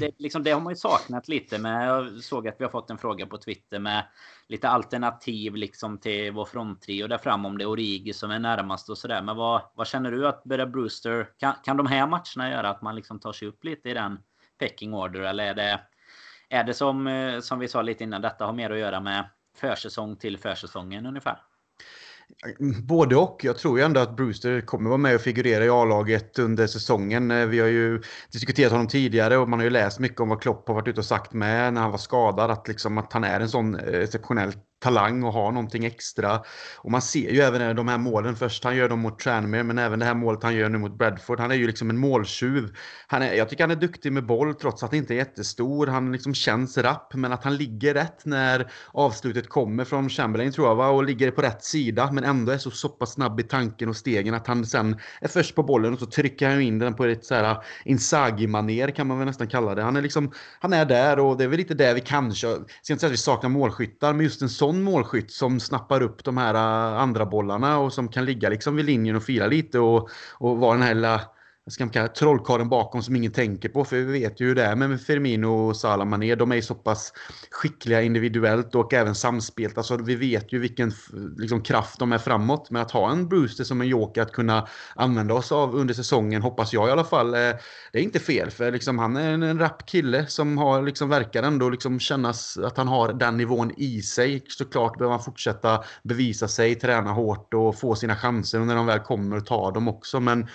det, 0.00 0.10
liksom, 0.18 0.42
det 0.42 0.50
har 0.50 0.60
man 0.60 0.72
ju 0.72 0.76
saknat 0.76 1.28
lite 1.28 1.58
med. 1.58 1.88
Jag 1.88 2.24
såg 2.24 2.48
att 2.48 2.56
vi 2.58 2.64
har 2.64 2.70
fått 2.70 2.90
en 2.90 2.98
fråga 2.98 3.26
på 3.26 3.38
Twitter 3.38 3.78
med 3.78 4.04
lite 4.48 4.68
alternativ 4.68 5.54
liksom 5.54 5.98
till 5.98 6.32
vår 6.32 6.44
fronttrio 6.44 7.06
där 7.06 7.18
fram 7.18 7.46
om 7.46 7.58
det 7.58 7.64
är 7.64 7.68
Origi 7.68 8.12
som 8.12 8.30
är 8.30 8.38
närmast 8.38 8.90
och 8.90 8.98
sådär. 8.98 9.22
Men 9.22 9.36
vad, 9.36 9.62
vad 9.74 9.86
känner 9.86 10.10
du 10.10 10.28
att 10.28 10.44
Berra 10.44 10.66
Brewster 10.66 11.28
kan, 11.38 11.54
kan 11.64 11.76
de 11.76 11.86
här 11.86 12.06
matcherna 12.06 12.50
göra 12.50 12.70
att 12.70 12.82
man 12.82 12.96
liksom 12.96 13.20
tar 13.20 13.32
sig 13.32 13.48
upp 13.48 13.64
lite 13.64 13.90
i 13.90 13.94
den 13.94 14.18
pecking 14.58 14.94
order 14.94 15.20
eller 15.20 15.44
är 15.44 15.54
det 15.54 15.80
är 16.48 16.64
det 16.64 16.74
som 16.74 17.06
eh, 17.06 17.40
som 17.40 17.58
vi 17.58 17.68
sa 17.68 17.82
lite 17.82 18.04
innan 18.04 18.22
detta 18.22 18.46
har 18.46 18.52
mer 18.52 18.70
att 18.70 18.78
göra 18.78 19.00
med 19.00 19.28
försäsong 19.56 20.16
till 20.16 20.38
försäsongen 20.38 21.06
ungefär? 21.06 21.38
Både 22.82 23.16
och. 23.16 23.40
Jag 23.44 23.58
tror 23.58 23.78
ju 23.78 23.84
ändå 23.84 24.00
att 24.00 24.16
Brewster 24.16 24.60
kommer 24.60 24.88
vara 24.88 24.98
med 24.98 25.14
och 25.14 25.20
figurera 25.20 25.64
i 25.64 25.68
A-laget 25.68 26.38
under 26.38 26.66
säsongen. 26.66 27.30
Eh, 27.30 27.46
vi 27.46 27.60
har 27.60 27.68
ju 27.68 28.02
diskuterat 28.32 28.72
honom 28.72 28.88
tidigare 28.88 29.36
och 29.36 29.48
man 29.48 29.58
har 29.58 29.64
ju 29.64 29.70
läst 29.70 29.98
mycket 29.98 30.20
om 30.20 30.28
vad 30.28 30.42
Klopp 30.42 30.68
har 30.68 30.74
varit 30.74 30.88
ute 30.88 31.00
och 31.00 31.06
sagt 31.06 31.32
med 31.32 31.74
när 31.74 31.80
han 31.80 31.90
var 31.90 31.98
skadad. 31.98 32.50
Att, 32.50 32.68
liksom, 32.68 32.98
att 32.98 33.12
han 33.12 33.24
är 33.24 33.40
en 33.40 33.48
sån 33.48 33.74
eh, 33.74 33.80
exceptionellt 33.80 34.02
exceptionell 34.04 34.52
talang 34.82 35.22
och 35.22 35.32
har 35.32 35.52
någonting 35.52 35.84
extra. 35.84 36.42
Och 36.76 36.90
man 36.90 37.02
ser 37.02 37.30
ju 37.30 37.40
även 37.40 37.76
de 37.76 37.88
här 37.88 37.98
målen. 37.98 38.36
Först 38.36 38.64
han 38.64 38.76
gör 38.76 38.88
dem 38.88 39.00
mot 39.00 39.18
Tranmere, 39.18 39.62
men 39.62 39.78
även 39.78 39.98
det 39.98 40.04
här 40.04 40.14
målet 40.14 40.42
han 40.42 40.54
gör 40.54 40.68
nu 40.68 40.78
mot 40.78 40.98
Bradford. 40.98 41.40
Han 41.40 41.50
är 41.50 41.54
ju 41.54 41.66
liksom 41.66 41.90
en 41.90 41.98
måltjuv. 41.98 42.76
Han 43.06 43.22
är, 43.22 43.32
jag 43.32 43.48
tycker 43.48 43.64
han 43.64 43.70
är 43.70 43.76
duktig 43.76 44.12
med 44.12 44.26
boll 44.26 44.54
trots 44.54 44.82
att 44.82 44.90
han 44.90 44.98
inte 44.98 45.14
är 45.14 45.16
jättestor. 45.16 45.86
Han 45.86 46.12
liksom 46.12 46.34
känns 46.34 46.78
rapp, 46.78 47.14
men 47.14 47.32
att 47.32 47.44
han 47.44 47.56
ligger 47.56 47.94
rätt 47.94 48.24
när 48.24 48.70
avslutet 48.92 49.48
kommer 49.48 49.84
från 49.84 50.08
Chamberlain 50.08 50.52
tror 50.52 50.66
jag, 50.66 50.74
va? 50.74 50.88
och 50.88 51.04
ligger 51.04 51.30
på 51.30 51.42
rätt 51.42 51.64
sida, 51.64 52.12
men 52.12 52.24
ändå 52.24 52.52
är 52.52 52.58
så, 52.58 52.70
så 52.70 52.88
pass 52.88 53.12
snabb 53.12 53.40
i 53.40 53.42
tanken 53.42 53.88
och 53.88 53.96
stegen 53.96 54.34
att 54.34 54.46
han 54.46 54.66
sen 54.66 55.00
är 55.20 55.28
först 55.28 55.54
på 55.54 55.62
bollen 55.62 55.92
och 55.92 55.98
så 55.98 56.06
trycker 56.06 56.48
han 56.48 56.60
in 56.60 56.78
den 56.78 56.94
på 56.94 57.04
ett 57.04 57.24
så 57.24 57.34
här 57.34 57.56
Inzaghi-manér 57.84 58.90
kan 58.90 59.06
man 59.06 59.18
väl 59.18 59.26
nästan 59.26 59.48
kalla 59.48 59.74
det. 59.74 59.82
Han 59.82 59.96
är 59.96 60.02
liksom, 60.02 60.32
han 60.60 60.72
är 60.72 60.84
där 60.84 61.18
och 61.18 61.36
det 61.36 61.44
är 61.44 61.48
väl 61.48 61.58
lite 61.58 61.74
där 61.74 61.94
vi 61.94 62.00
kanske, 62.00 62.46
jag 62.46 62.64
ska 62.82 62.92
inte 62.92 63.00
säga 63.00 63.08
att 63.08 63.12
vi 63.12 63.16
saknar 63.16 63.50
målskyttar, 63.50 64.12
men 64.12 64.24
just 64.24 64.42
en 64.42 64.48
sån 64.48 64.71
sån 64.72 64.82
målskytt 64.82 65.30
som 65.30 65.60
snappar 65.60 66.02
upp 66.02 66.24
de 66.24 66.36
här 66.36 66.54
äh, 66.54 67.00
andra 67.00 67.26
bollarna 67.26 67.78
och 67.78 67.92
som 67.92 68.08
kan 68.08 68.24
ligga 68.24 68.48
liksom 68.48 68.76
vid 68.76 68.84
linjen 68.84 69.16
och 69.16 69.22
fira 69.22 69.46
lite 69.46 69.78
och, 69.78 70.10
och 70.38 70.58
vara 70.58 70.72
den 70.72 70.82
här 70.82 70.94
lilla 70.94 71.20
jag 71.64 71.72
ska 71.72 71.88
kalla 71.88 72.08
trollkarlen 72.08 72.68
bakom 72.68 73.02
som 73.02 73.16
ingen 73.16 73.32
tänker 73.32 73.68
på. 73.68 73.84
För 73.84 73.96
vi 73.96 74.20
vet 74.20 74.40
ju 74.40 74.46
hur 74.46 74.54
det 74.54 74.64
är 74.64 74.76
med 74.76 75.00
Firmino 75.00 75.46
och 75.46 75.76
Salah 75.76 76.06
Mané. 76.06 76.34
De 76.34 76.52
är 76.52 76.60
så 76.60 76.74
pass 76.74 77.12
skickliga 77.50 78.02
individuellt 78.02 78.74
och 78.74 78.94
även 78.94 79.14
samspelt. 79.14 79.78
Alltså 79.78 79.96
vi 79.96 80.14
vet 80.14 80.52
ju 80.52 80.58
vilken 80.58 80.92
liksom, 81.38 81.62
kraft 81.62 81.98
de 81.98 82.12
är 82.12 82.18
framåt. 82.18 82.70
Men 82.70 82.82
att 82.82 82.90
ha 82.90 83.12
en 83.12 83.28
Brewster 83.28 83.64
som 83.64 83.80
en 83.80 83.88
joker 83.88 84.22
att 84.22 84.32
kunna 84.32 84.68
använda 84.94 85.34
oss 85.34 85.52
av 85.52 85.74
under 85.74 85.94
säsongen 85.94 86.42
hoppas 86.42 86.72
jag 86.72 86.88
i 86.88 86.92
alla 86.92 87.04
fall. 87.04 87.34
Eh, 87.34 87.40
det 87.92 87.98
är 87.98 88.02
inte 88.02 88.20
fel 88.20 88.50
för 88.50 88.72
liksom, 88.72 88.98
han 88.98 89.16
är 89.16 89.32
en, 89.32 89.42
en 89.42 89.58
rapp 89.58 89.86
kille 89.86 90.26
som 90.26 90.58
har, 90.58 90.82
liksom, 90.82 91.08
verkar 91.08 91.42
ändå 91.42 91.70
liksom, 91.70 92.00
kännas 92.00 92.58
att 92.58 92.76
han 92.76 92.88
har 92.88 93.12
den 93.12 93.36
nivån 93.36 93.72
i 93.76 94.02
sig. 94.02 94.44
Såklart 94.48 94.98
behöver 94.98 95.16
han 95.16 95.24
fortsätta 95.24 95.84
bevisa 96.02 96.48
sig, 96.48 96.74
träna 96.74 97.12
hårt 97.12 97.54
och 97.54 97.78
få 97.78 97.94
sina 97.94 98.16
chanser 98.16 98.58
när 98.58 98.76
de 98.76 98.86
väl 98.86 99.00
kommer 99.00 99.36
och 99.36 99.46
tar 99.46 99.72
dem 99.72 99.88
också. 99.88 100.20
Men 100.20 100.48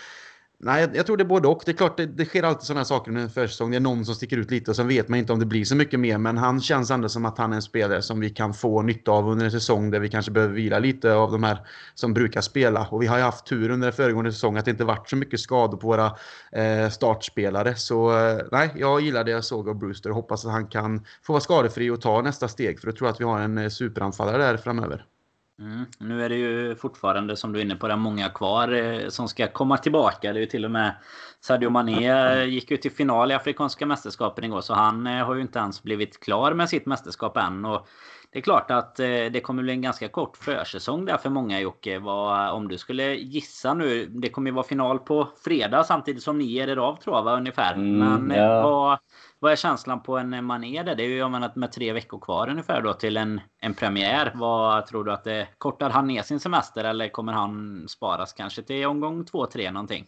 Nej, 0.60 0.82
jag, 0.82 0.96
jag, 0.96 1.06
tror 1.06 1.18
det 1.18 1.24
är 1.24 1.26
både 1.26 1.48
och. 1.48 1.62
Det 1.66 1.72
är 1.72 1.76
klart, 1.76 1.98
det, 1.98 2.06
det 2.06 2.26
sker 2.26 2.44
alltid 2.44 2.64
sådana 2.64 2.80
här 2.80 2.86
saker 2.86 3.12
under 3.12 3.24
en 3.24 3.30
försäsong. 3.30 3.72
Det 3.72 3.78
är 3.78 3.82
någon 3.82 4.06
som 4.06 4.16
sticker 4.16 4.38
ut 4.38 4.52
lite 4.52 4.72
och 4.72 4.76
sen 4.76 4.88
vet 4.88 5.10
man 5.10 5.20
inte 5.20 5.34
om 5.34 5.40
det 5.40 5.46
blir 5.46 5.66
så 5.66 5.76
mycket 5.76 6.00
mer. 6.00 6.18
Men 6.18 6.38
han 6.38 6.62
känns 6.62 6.92
ändå 6.92 7.10
som 7.10 7.26
att 7.26 7.38
han 7.38 7.52
är 7.52 7.56
en 7.56 7.62
spelare 7.62 8.02
som 8.02 8.20
vi 8.20 8.30
kan 8.30 8.54
få 8.54 8.82
nytta 8.82 9.12
av 9.12 9.30
under 9.30 9.46
en 9.46 9.52
säsong 9.52 9.92
där 9.92 10.00
vi 10.00 10.10
kanske 10.10 10.32
behöver 10.32 10.54
vila 10.54 10.80
lite 10.80 11.14
av 11.14 11.32
de 11.32 11.44
här 11.44 11.68
som 11.96 12.14
brukar 12.14 12.42
spela. 12.42 12.88
Och 12.92 13.02
vi 13.02 13.08
har 13.08 13.18
ju 13.18 13.24
haft 13.24 13.46
tur 13.46 13.70
under 13.70 13.92
föregående 13.92 14.32
säsong 14.32 14.58
att 14.58 14.66
det 14.66 14.72
inte 14.72 14.86
varit 14.86 15.10
så 15.10 15.16
mycket 15.16 15.40
skador 15.40 15.78
på 15.78 15.88
våra 15.88 16.06
eh, 16.52 16.90
startspelare. 16.90 17.76
Så 17.76 18.18
eh, 18.18 18.38
nej, 18.52 18.74
jag 18.76 19.02
gillar 19.02 19.24
det 19.24 19.32
jag 19.32 19.46
såg 19.46 19.70
av 19.70 19.76
Brewster 19.76 20.10
och 20.10 20.16
hoppas 20.16 20.46
att 20.46 20.52
han 20.52 20.68
kan 20.68 21.06
få 21.24 21.34
vara 21.34 21.42
skadefri 21.42 21.90
och 21.90 22.02
ta 22.02 22.22
nästa 22.22 22.48
steg. 22.48 22.80
För 22.80 22.88
jag 22.88 22.96
tror 22.96 23.10
att 23.10 23.20
vi 23.20 23.26
har 23.26 23.40
en 23.40 23.58
eh, 23.58 23.70
superanfallare 23.70 24.38
där 24.38 24.58
framöver. 24.58 25.06
Mm. 25.60 25.86
Nu 26.00 26.24
är 26.24 26.30
det 26.30 26.36
ju 26.36 26.76
fortfarande 26.76 27.36
som 27.36 27.54
du 27.54 27.60
är 27.60 27.64
inne 27.64 27.76
på, 27.76 27.88
det 27.88 27.96
många 27.96 28.30
kvar 28.30 28.74
eh, 28.74 29.10
som 29.10 29.28
ska 29.28 29.48
komma 29.48 29.78
tillbaka. 29.78 30.34
Det 30.34 30.40
är 30.40 30.42
ju 30.42 30.46
till 30.46 30.66
och 30.66 30.72
med 30.72 30.96
Sadio 31.40 31.70
Mané 31.70 32.10
eh, 32.10 32.46
gick 32.46 32.72
ju 32.72 32.78
till 32.78 32.92
final 32.92 33.32
i 33.32 33.34
Afrikanska 33.34 33.86
mästerskapen 33.86 34.44
igår 34.44 34.62
så 34.62 34.74
han 34.74 35.08
eh, 35.08 35.26
har 35.26 35.36
ju 35.36 35.42
inte 35.42 35.60
ens 35.60 35.84
blivit 35.84 36.20
klar 36.20 36.54
med 36.54 36.70
sitt 36.70 36.86
mästerskap 36.86 37.38
än. 37.38 37.66
Och 37.66 37.88
det 38.32 38.40
är 38.40 38.44
klart 38.44 38.72
att 38.72 38.96
det 38.96 39.44
kommer 39.44 39.64
bli 39.64 39.74
en 39.74 39.82
ganska 39.82 40.08
kort 40.08 40.38
försäsong 40.38 41.06
där 41.06 41.18
för 41.18 41.30
många 41.30 41.60
Jocke. 41.60 42.00
Vad, 42.00 42.50
om 42.50 42.68
du 42.68 42.78
skulle 42.78 43.16
gissa 43.16 43.74
nu. 43.74 44.06
Det 44.06 44.30
kommer 44.30 44.50
ju 44.50 44.56
vara 44.56 44.68
final 44.68 45.00
på 45.00 45.28
fredag 45.44 45.84
samtidigt 45.84 46.24
som 46.24 46.38
ni 46.38 46.44
ger 46.44 46.68
er 46.68 46.78
av 46.78 46.96
tror 46.96 47.16
jag 47.16 47.24
va, 47.24 47.38
ungefär. 47.38 47.74
Mm, 47.74 48.16
Men 48.22 48.38
ja. 48.38 48.62
vad, 48.62 49.00
vad 49.40 49.52
är 49.52 49.56
känslan 49.56 50.04
på 50.04 50.18
en 50.18 50.46
mané 50.46 50.84
där? 50.84 50.96
Det 50.96 51.04
är 51.04 51.08
ju 51.08 51.18
jag 51.18 51.32
menar, 51.32 51.52
med 51.56 51.72
tre 51.72 51.94
veckor 51.94 52.20
kvar 52.20 52.50
ungefär 52.50 52.82
då 52.82 52.94
till 52.94 53.18
en, 53.18 53.42
en 53.62 53.74
premiär. 53.74 54.32
Vad 54.36 54.86
tror 54.86 55.04
du 55.04 55.12
att 55.12 55.24
det 55.24 55.48
kortar 55.58 55.90
han 55.90 56.08
ner 56.08 56.22
sin 56.22 56.40
semester 56.40 56.84
eller 56.84 57.10
kommer 57.10 57.34
han 57.34 57.86
sparas 57.88 58.34
kanske 58.34 58.62
till 58.62 58.86
omgång 58.86 59.26
två, 59.26 59.46
tre 59.46 59.72
någonting? 59.72 60.06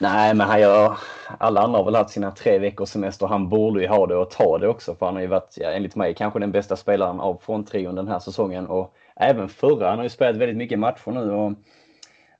Nej, 0.00 0.34
men 0.34 0.48
han 0.48 0.60
gör, 0.60 0.98
alla 1.38 1.60
andra 1.60 1.78
har 1.78 1.84
väl 1.84 1.94
haft 1.94 2.10
sina 2.10 2.30
tre 2.30 2.58
veckors 2.58 2.88
semester. 2.88 3.26
Han 3.26 3.48
borde 3.48 3.80
ju 3.80 3.88
ha 3.88 4.06
det 4.06 4.16
och 4.16 4.30
ta 4.30 4.58
det 4.58 4.68
också. 4.68 4.94
För 4.94 5.06
han 5.06 5.14
har 5.14 5.22
ju 5.22 5.28
varit, 5.28 5.54
ja, 5.56 5.70
enligt 5.70 5.96
mig, 5.96 6.14
kanske 6.14 6.38
den 6.38 6.52
bästa 6.52 6.76
spelaren 6.76 7.20
av 7.20 7.40
fronttrion 7.42 7.94
den 7.94 8.08
här 8.08 8.18
säsongen. 8.18 8.66
Och 8.66 8.94
även 9.16 9.48
förra. 9.48 9.88
Han 9.88 9.98
har 9.98 10.04
ju 10.04 10.10
spelat 10.10 10.36
väldigt 10.36 10.56
mycket 10.56 10.78
matcher 10.78 11.10
nu. 11.10 11.30
Och 11.30 11.52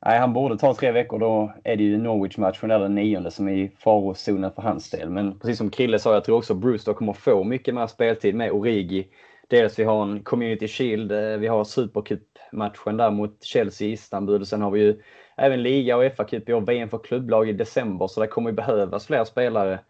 Nej, 0.07 0.19
han 0.19 0.33
borde 0.33 0.59
ta 0.59 0.75
tre 0.75 0.93
veckor. 0.93 1.19
Då 1.19 1.53
är 1.65 1.77
det 1.77 1.83
ju 1.83 1.99
Norwich-matchen 1.99 2.69
den 2.69 2.95
nionde 2.95 3.31
som 3.31 3.49
är 3.49 3.53
i 3.53 3.71
farozonen 3.79 4.53
för 4.53 4.63
hans 4.63 4.91
del. 4.91 5.11
Men 5.11 5.39
precis 5.39 5.59
som 5.59 5.71
Krille 5.71 5.99
sa, 5.99 6.15
jag 6.15 6.25
tror 6.25 6.37
också 6.37 6.55
Brewster 6.55 6.93
kommer 6.93 7.13
få 7.13 7.45
mycket 7.45 7.75
mer 7.75 7.87
speltid 7.87 8.35
med 8.35 8.51
Origi. 8.53 9.09
Dels 9.49 9.79
vi 9.79 9.85
har 9.85 10.03
en 10.03 10.23
Community 10.23 10.69
Shield, 10.69 11.13
eh, 11.13 11.39
vi 11.39 11.47
har 11.47 11.65
Supercup-matchen 11.65 12.97
där 12.97 13.11
mot 13.11 13.45
Chelsea 13.45 13.89
i 13.89 13.93
Istanbul. 13.93 14.47
Sen 14.47 14.63
har 14.63 14.71
vi 14.71 14.81
ju 14.81 15.03
även 15.37 15.63
liga 15.63 15.97
och 15.97 16.05
FA-cup. 16.05 16.43
Vi 16.47 16.53
har 16.53 16.61
VM 16.61 16.89
för 16.89 16.99
klubblag 16.99 17.49
i 17.49 17.53
december, 17.53 18.07
så 18.07 18.21
det 18.21 18.27
kommer 18.27 18.53
behövas 18.53 19.07
fler 19.07 19.25
spelare 19.25 19.81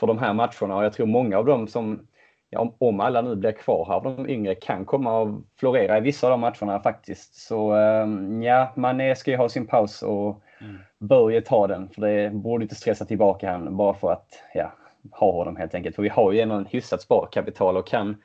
för 0.00 0.06
de 0.06 0.18
här 0.18 0.34
matcherna. 0.34 0.76
Och 0.76 0.84
jag 0.84 0.92
tror 0.92 1.06
många 1.06 1.38
av 1.38 1.46
dem 1.46 1.68
som 1.68 2.06
ja, 2.50 2.74
om 2.78 3.00
alla 3.00 3.22
nu 3.22 3.36
blir 3.36 3.52
kvar 3.52 3.86
här, 3.88 4.00
de 4.00 4.28
yngre, 4.28 4.54
kan 4.54 4.84
komma 4.84 5.18
och 5.18 5.42
florera 5.56 5.98
i 5.98 6.00
vissa 6.00 6.26
av 6.26 6.30
de 6.30 6.40
matcherna 6.40 6.80
faktiskt. 6.80 7.34
Så 7.34 7.72
ehm, 7.72 8.42
ja, 8.42 8.72
man 8.76 9.16
ska 9.16 9.30
ju 9.30 9.36
ha 9.36 9.48
sin 9.48 9.66
paus 9.66 10.02
och 10.02 10.42
mm. 10.60 10.76
bör 10.98 11.30
ju 11.30 11.40
ta 11.40 11.66
den. 11.66 11.88
För 11.88 12.02
det 12.02 12.30
borde 12.30 12.62
inte 12.62 12.74
stressa 12.74 13.04
tillbaka 13.04 13.50
han 13.50 13.76
bara 13.76 13.94
för 13.94 14.12
att 14.12 14.28
ja, 14.54 14.72
ha 15.12 15.32
honom 15.32 15.56
helt 15.56 15.74
enkelt. 15.74 15.96
För 15.96 16.02
vi 16.02 16.08
har 16.08 16.32
ju 16.32 16.40
ändå 16.40 16.54
en 16.54 16.66
hyfsat 16.66 17.02
sparkapital 17.02 17.76
och 17.76 17.86
kan 17.86 18.16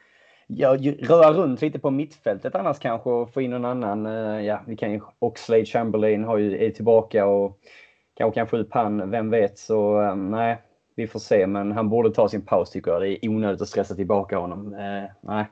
ja, 0.47 0.77
röra 0.99 1.33
runt 1.33 1.61
lite 1.61 1.79
på 1.79 1.91
mittfältet 1.91 2.55
annars 2.55 2.79
kanske 2.79 3.09
och 3.09 3.33
få 3.33 3.41
in 3.41 3.51
någon 3.51 3.65
annan. 3.65 4.05
Eh, 4.05 4.45
ja, 4.45 4.61
vi 4.67 4.77
kan 4.77 4.91
ju, 4.91 5.01
Oxlade 5.19 5.65
Chamberlain 5.65 6.23
har 6.23 6.37
ju, 6.37 6.65
är 6.65 6.69
tillbaka 6.69 7.25
och 7.25 7.57
kanske 8.17 8.39
kan 8.39 8.47
få 8.47 8.57
ut 8.57 8.69
pan, 8.69 9.11
vem 9.11 9.29
vet. 9.29 9.57
Så 9.57 9.99
ehm, 9.99 10.31
nej, 10.31 10.57
vi 10.95 11.07
får 11.07 11.19
se, 11.19 11.47
men 11.47 11.71
han 11.71 11.89
borde 11.89 12.11
ta 12.11 12.29
sin 12.29 12.45
paus 12.45 12.69
tycker 12.71 12.91
jag. 12.91 13.01
Det 13.01 13.25
är 13.25 13.29
onödigt 13.29 13.61
att 13.61 13.69
stressa 13.69 13.95
tillbaka 13.95 14.37
honom. 14.37 14.73
Eh, 14.73 15.03
nej. 15.21 15.51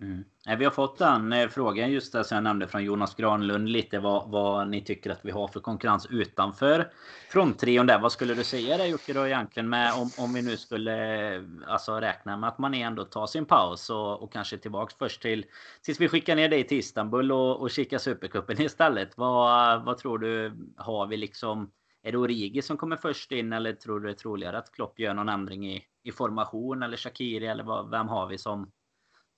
Mm. 0.00 0.24
Vi 0.58 0.64
har 0.64 0.70
fått 0.70 0.98
den 0.98 1.32
eh, 1.32 1.48
frågan 1.48 1.90
just 1.90 2.12
det 2.12 2.24
som 2.24 2.34
jag 2.34 2.44
nämnde 2.44 2.68
från 2.68 2.84
Jonas 2.84 3.14
Granlund 3.14 3.68
lite 3.68 3.98
vad, 3.98 4.30
vad 4.30 4.68
ni 4.68 4.80
tycker 4.80 5.10
att 5.10 5.24
vi 5.24 5.30
har 5.30 5.48
för 5.48 5.60
konkurrens 5.60 6.06
utanför 6.10 6.90
fronttrion 7.28 7.86
där. 7.86 7.98
Vad 7.98 8.12
skulle 8.12 8.34
du 8.34 8.44
säga 8.44 8.76
där 8.76 8.86
Jocke 8.86 9.12
då 9.12 9.26
egentligen 9.26 9.68
med 9.68 9.92
om, 9.94 10.10
om 10.18 10.34
vi 10.34 10.42
nu 10.42 10.56
skulle 10.56 11.34
eh, 11.34 11.42
alltså 11.66 12.00
räkna 12.00 12.36
med 12.36 12.48
att 12.48 12.58
man 12.58 12.74
ändå 12.74 13.04
tar 13.04 13.26
sin 13.26 13.44
paus 13.44 13.90
och, 13.90 14.22
och 14.22 14.32
kanske 14.32 14.58
tillbaks 14.58 14.94
först 14.94 15.22
till 15.22 15.44
tills 15.82 16.00
vi 16.00 16.08
skickar 16.08 16.36
ner 16.36 16.48
dig 16.48 16.64
till 16.64 16.78
Istanbul 16.78 17.32
och, 17.32 17.60
och 17.60 17.70
kikar 17.70 17.98
Supercupen 17.98 18.60
istället. 18.60 19.18
Vad, 19.18 19.84
vad 19.84 19.98
tror 19.98 20.18
du 20.18 20.52
har 20.76 21.06
vi 21.06 21.16
liksom 21.16 21.70
är 22.08 22.12
det 22.12 22.18
Origi 22.18 22.62
som 22.62 22.76
kommer 22.76 22.96
först 22.96 23.32
in 23.32 23.52
eller 23.52 23.72
tror 23.72 24.00
du 24.00 24.06
det 24.06 24.12
är 24.12 24.16
troligare 24.16 24.58
att 24.58 24.72
Klopp 24.72 24.98
gör 24.98 25.14
någon 25.14 25.28
ändring 25.28 25.66
i, 25.66 25.82
i 26.02 26.12
formation 26.12 26.82
eller 26.82 26.96
Shakiri 26.96 27.46
eller 27.46 27.64
vad, 27.64 27.90
vem 27.90 28.08
har 28.08 28.26
vi 28.26 28.38
som, 28.38 28.70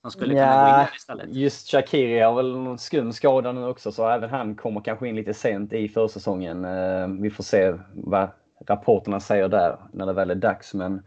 som 0.01 0.11
skulle 0.11 0.33
kunna 0.33 0.45
ja, 0.45 0.75
gå 0.75 0.81
in 0.81 0.95
istället? 0.95 1.35
Just 1.35 1.71
Shakiri 1.71 2.19
har 2.19 2.35
väl 2.35 2.57
någon 2.57 2.77
skum 2.77 3.13
skada 3.13 3.51
nu 3.51 3.65
också 3.65 3.91
så 3.91 4.09
även 4.09 4.29
han 4.29 4.55
kommer 4.55 4.81
kanske 4.81 5.07
in 5.07 5.15
lite 5.15 5.33
sent 5.33 5.73
i 5.73 5.89
försäsongen. 5.89 6.65
Eh, 6.65 7.07
vi 7.07 7.29
får 7.29 7.43
se 7.43 7.73
vad 7.93 8.29
rapporterna 8.67 9.19
säger 9.19 9.47
där 9.47 9.77
när 9.93 10.05
det 10.05 10.13
väl 10.13 10.31
är 10.31 10.35
dags. 10.35 10.73
Men 10.73 11.03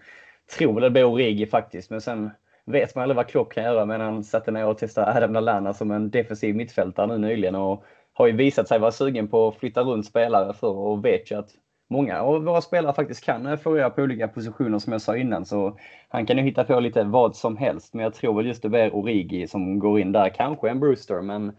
tror 0.58 0.80
det 0.80 0.90
blir 0.90 1.04
Origi 1.04 1.46
faktiskt. 1.46 1.90
Men 1.90 2.00
sen 2.00 2.30
vet 2.66 2.94
man 2.94 3.02
aldrig 3.02 3.16
vad 3.16 3.28
Klopp 3.28 3.52
kan 3.52 3.64
göra. 3.64 3.86
Men 3.86 4.00
han 4.00 4.24
satte 4.24 4.50
ner 4.50 4.66
och 4.66 4.78
testade 4.78 5.16
Adam 5.16 5.32
Lallana 5.32 5.74
som 5.74 5.90
en 5.90 6.10
defensiv 6.10 6.56
mittfältare 6.56 7.06
nu 7.06 7.18
nyligen. 7.18 7.54
Och 7.54 7.84
har 8.14 8.26
ju 8.26 8.32
visat 8.32 8.68
sig 8.68 8.78
vara 8.78 8.92
sugen 8.92 9.28
på 9.28 9.48
att 9.48 9.56
flytta 9.56 9.82
runt 9.82 10.06
spelare 10.06 10.52
för 10.54 10.76
och 10.76 11.04
vet 11.04 11.30
ju 11.30 11.38
att 11.38 11.50
många 11.90 12.20
av 12.20 12.44
våra 12.44 12.60
spelare 12.60 12.94
faktiskt 12.94 13.24
kan 13.24 13.58
florera 13.58 13.90
på 13.90 14.02
olika 14.02 14.28
positioner 14.28 14.78
som 14.78 14.92
jag 14.92 15.02
sa 15.02 15.16
innan. 15.16 15.44
Så 15.44 15.78
han 16.08 16.26
kan 16.26 16.36
ju 16.38 16.42
hitta 16.42 16.64
på 16.64 16.80
lite 16.80 17.04
vad 17.04 17.36
som 17.36 17.56
helst. 17.56 17.94
Men 17.94 18.02
jag 18.02 18.14
tror 18.14 18.34
väl 18.34 18.46
just 18.46 18.62
det 18.62 18.68
blir 18.68 18.94
Origi 18.94 19.46
som 19.46 19.78
går 19.78 20.00
in 20.00 20.12
där. 20.12 20.28
Kanske 20.28 20.70
en 20.70 20.80
Brewster, 20.80 21.22
men 21.22 21.52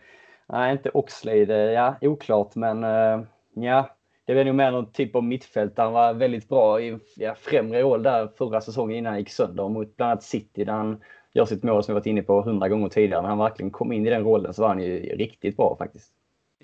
nej, 0.49 0.71
inte 0.71 0.89
Oxlade. 0.93 1.73
Ja, 1.73 1.95
oklart, 2.01 2.55
men 2.55 2.83
eh, 2.83 3.21
ja, 3.53 3.89
det 4.25 4.33
var 4.33 4.43
nog 4.43 4.55
mer 4.55 4.71
någon 4.71 4.91
typ 4.91 5.15
av 5.15 5.23
mittfält. 5.23 5.77
Han 5.77 5.93
var 5.93 6.13
väldigt 6.13 6.49
bra 6.49 6.81
i 6.81 6.97
ja, 7.15 7.35
främre 7.35 7.81
roll 7.81 8.03
där 8.03 8.29
förra 8.37 8.61
säsongen 8.61 8.97
innan 8.97 9.11
han 9.11 9.19
gick 9.19 9.29
sönder 9.29 9.69
mot 9.69 9.97
bland 9.97 10.11
annat 10.11 10.23
City 10.23 10.63
där 10.63 10.73
han 10.73 11.01
gör 11.33 11.45
sitt 11.45 11.63
mål 11.63 11.83
som 11.83 11.93
vi 11.93 11.99
varit 11.99 12.05
inne 12.05 12.21
på 12.21 12.41
hundra 12.41 12.69
gånger 12.69 12.89
tidigare. 12.89 13.21
När 13.21 13.29
han 13.29 13.37
verkligen 13.37 13.71
kom 13.71 13.91
in 13.91 14.07
i 14.07 14.09
den 14.09 14.23
rollen 14.23 14.53
så 14.53 14.61
var 14.61 14.69
han 14.69 14.79
ju 14.79 14.99
riktigt 14.99 15.57
bra 15.57 15.75
faktiskt. 15.79 16.11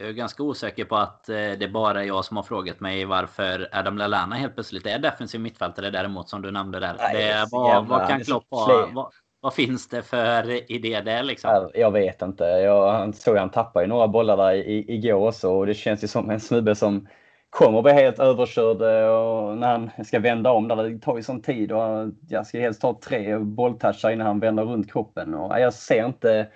Jag 0.01 0.09
är 0.09 0.13
ganska 0.13 0.43
osäker 0.43 0.85
på 0.85 0.95
att 0.95 1.29
eh, 1.29 1.35
det 1.35 1.63
är 1.63 1.71
bara 1.71 2.05
jag 2.05 2.25
som 2.25 2.37
har 2.37 2.43
frågat 2.43 2.79
mig 2.79 3.05
varför 3.05 3.69
Adam 3.71 3.97
Lallana 3.97 4.35
helt 4.35 4.53
plötsligt 4.53 4.85
är 4.85 4.99
defensiv 4.99 5.41
mittfältare 5.41 5.89
däremot 5.89 6.29
som 6.29 6.41
du 6.41 6.51
nämnde 6.51 6.79
där. 6.79 6.95
Nej, 6.99 7.15
det, 7.15 7.47
vad, 7.51 7.87
vad 7.87 8.07
kan 8.07 8.23
Klopp 8.23 8.45
ha? 8.51 8.87
Vad, 8.93 9.11
vad, 9.41 9.53
finns 9.53 9.89
det 9.89 10.01
för 10.01 10.71
idé 10.71 11.01
där 11.01 11.23
liksom? 11.23 11.69
Jag 11.73 11.91
vet 11.91 12.21
inte. 12.21 12.43
Jag 12.43 13.15
såg 13.15 13.37
han 13.37 13.49
tappade 13.49 13.87
några 13.87 14.07
bollar 14.07 14.37
där 14.37 14.53
igår 14.67 15.27
också 15.27 15.49
och 15.49 15.65
det 15.65 15.73
känns 15.73 16.03
ju 16.03 16.07
som 16.07 16.29
en 16.29 16.39
snubbe 16.39 16.75
som 16.75 17.07
kommer 17.49 17.77
att 17.77 17.83
bli 17.83 17.93
helt 17.93 18.19
överkörd 18.19 18.81
eh, 18.81 19.09
och 19.09 19.57
när 19.57 19.67
han 19.67 20.05
ska 20.05 20.19
vända 20.19 20.51
om 20.51 20.67
där. 20.67 20.75
Det 20.75 20.99
tar 20.99 21.17
ju 21.17 21.23
sån 21.23 21.41
tid 21.41 21.71
och 21.71 22.09
jag 22.29 22.47
ska 22.47 22.59
helst 22.59 22.81
ta 22.81 22.99
tre 23.03 23.37
bolltouchar 23.37 24.11
innan 24.11 24.27
han 24.27 24.39
vänder 24.39 24.63
runt 24.63 24.91
kroppen. 24.91 25.33
Och 25.33 25.59
jag 25.59 25.73
ser 25.73 26.05
inte 26.05 26.47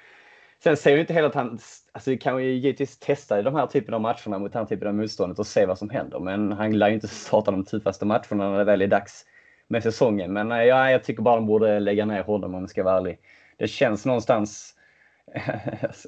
Sen 0.66 0.78
ser 0.78 0.94
vi 0.94 1.00
inte 1.00 1.14
heller 1.14 1.28
att 1.28 1.36
han, 1.36 1.60
alltså 1.92 2.10
vi 2.12 2.18
kan 2.18 2.44
ju 2.44 2.52
givetvis 2.52 3.00
testa 3.00 3.40
i 3.40 3.42
de 3.42 3.56
här 3.56 3.68
typen 3.68 3.94
av 3.94 4.02
matcherna 4.02 4.40
mot 4.40 4.54
den 4.54 4.60
här 4.60 4.68
typen 4.68 4.88
av 4.88 4.94
motståndet 4.94 5.40
och 5.40 5.48
se 5.48 5.66
vad 5.66 5.78
som 5.78 5.90
händer. 5.90 6.20
Men 6.20 6.52
han 6.52 6.78
lär 6.78 6.88
ju 6.88 6.94
inte 6.94 7.08
starta 7.08 7.52
de 7.52 7.66
tuffaste 7.66 8.06
matcherna 8.06 8.50
när 8.50 8.58
det 8.58 8.64
väl 8.64 8.82
är 8.82 8.88
dags 8.88 9.26
med 9.68 9.84
säsongen. 9.84 10.34
Men 10.34 10.52
eh, 10.52 10.64
ja, 10.64 10.92
jag 10.92 11.04
tycker 11.04 11.24
bara 11.24 11.36
de 11.36 11.46
borde 11.46 11.80
lägga 11.80 12.06
ner 12.06 12.24
honom 12.24 12.56
om 12.56 12.62
jag 12.62 12.70
ska 12.70 12.84
vara 12.84 12.98
ärlig. 12.98 13.20
Det 13.58 13.68
känns 13.68 14.06
någonstans, 14.06 14.76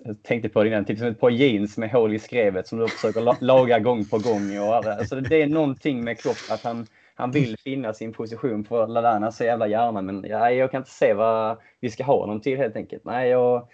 jag 0.05 0.23
tänkte 0.23 0.49
på 0.49 0.63
det 0.63 0.69
innan, 0.69 0.85
typ 0.85 0.99
som 0.99 1.07
ett 1.07 1.19
par 1.19 1.29
jeans 1.29 1.77
med 1.77 1.91
hål 1.91 2.13
i 2.13 2.19
skrevet 2.19 2.67
som 2.67 2.79
du 2.79 2.87
försöker 2.87 3.43
laga 3.43 3.79
gång 3.79 4.05
på 4.05 4.17
gång. 4.17 4.59
Och, 4.59 4.75
alltså, 4.75 5.15
det 5.15 5.41
är 5.41 5.47
någonting 5.47 6.03
med 6.03 6.19
Klopp 6.19 6.51
att 6.51 6.63
han, 6.63 6.87
han 7.15 7.31
vill 7.31 7.57
finna 7.57 7.93
sin 7.93 8.13
position 8.13 8.65
för 8.65 8.87
Lallana 8.87 9.31
så 9.31 9.43
jävla 9.43 9.67
gärna. 9.67 10.01
Men 10.01 10.25
ja, 10.29 10.51
jag 10.51 10.71
kan 10.71 10.81
inte 10.81 10.91
se 10.91 11.13
vad 11.13 11.57
vi 11.79 11.89
ska 11.89 12.03
ha 12.03 12.19
honom 12.19 12.41
till 12.41 12.57
helt 12.57 12.75
enkelt. 12.75 13.05
Nej, 13.05 13.29
jag, 13.29 13.67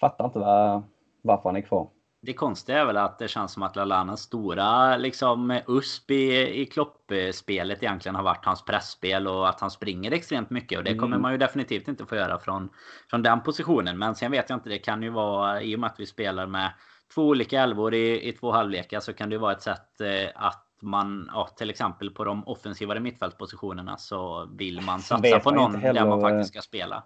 fattar 0.00 0.24
inte 0.24 0.38
var, 0.38 0.82
varför 1.22 1.48
han 1.48 1.56
är 1.56 1.60
kvar. 1.60 1.88
Det 2.22 2.32
konstiga 2.32 2.80
är 2.80 2.84
väl 2.84 2.96
att 2.96 3.18
det 3.18 3.28
känns 3.28 3.52
som 3.52 3.62
att 3.62 3.76
Lalanas 3.76 4.20
stora 4.20 4.96
liksom, 4.96 5.60
USP 5.68 6.10
i, 6.10 6.60
i 6.60 6.66
kloppspelet 6.66 7.82
egentligen 7.82 8.14
har 8.14 8.22
varit 8.22 8.44
hans 8.44 8.64
pressspel 8.64 9.26
och 9.26 9.48
att 9.48 9.60
han 9.60 9.70
springer 9.70 10.12
extremt 10.12 10.50
mycket. 10.50 10.78
Och 10.78 10.84
det 10.84 10.94
kommer 10.94 11.06
mm. 11.06 11.22
man 11.22 11.32
ju 11.32 11.38
definitivt 11.38 11.88
inte 11.88 12.06
få 12.06 12.16
göra 12.16 12.38
från, 12.38 12.68
från 13.10 13.22
den 13.22 13.42
positionen. 13.42 13.98
Men 13.98 14.14
sen 14.14 14.30
vet 14.30 14.50
jag 14.50 14.56
inte, 14.56 14.68
det 14.68 14.78
kan 14.78 15.02
ju 15.02 15.10
vara 15.10 15.62
i 15.62 15.76
och 15.76 15.80
med 15.80 15.90
att 15.90 16.00
vi 16.00 16.06
spelar 16.06 16.46
med 16.46 16.72
två 17.14 17.22
olika 17.22 17.60
elvor 17.60 17.94
i, 17.94 18.28
i 18.28 18.32
två 18.32 18.52
halvlekar 18.52 19.00
så 19.00 19.12
kan 19.12 19.28
det 19.28 19.34
ju 19.34 19.40
vara 19.40 19.52
ett 19.52 19.62
sätt 19.62 20.00
eh, 20.00 20.30
att 20.34 20.66
man, 20.82 21.30
ja, 21.34 21.48
till 21.56 21.70
exempel 21.70 22.10
på 22.10 22.24
de 22.24 22.48
offensivare 22.48 23.00
mittfältspositionerna 23.00 23.96
så 23.96 24.48
vill 24.58 24.80
man 24.80 25.00
satsa 25.00 25.40
på 25.40 25.50
någon 25.50 25.80
där 25.80 26.06
man 26.06 26.20
faktiskt 26.20 26.50
ska 26.50 26.60
spela 26.60 27.04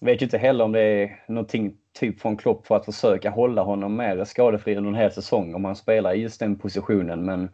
vet 0.00 0.22
ju 0.22 0.24
inte 0.24 0.38
heller 0.38 0.64
om 0.64 0.72
det 0.72 0.80
är 0.80 1.22
någonting 1.28 1.72
typ 1.98 2.20
från 2.20 2.36
Klopp 2.36 2.66
för 2.66 2.76
att 2.76 2.84
försöka 2.84 3.30
hålla 3.30 3.62
honom 3.62 3.96
mer 3.96 4.24
skadefri 4.24 4.76
under 4.76 4.90
en 4.90 4.96
hel 4.96 5.12
säsong 5.12 5.54
om 5.54 5.64
han 5.64 5.76
spelar 5.76 6.14
i 6.14 6.20
just 6.20 6.40
den 6.40 6.58
positionen. 6.58 7.24
Men 7.24 7.48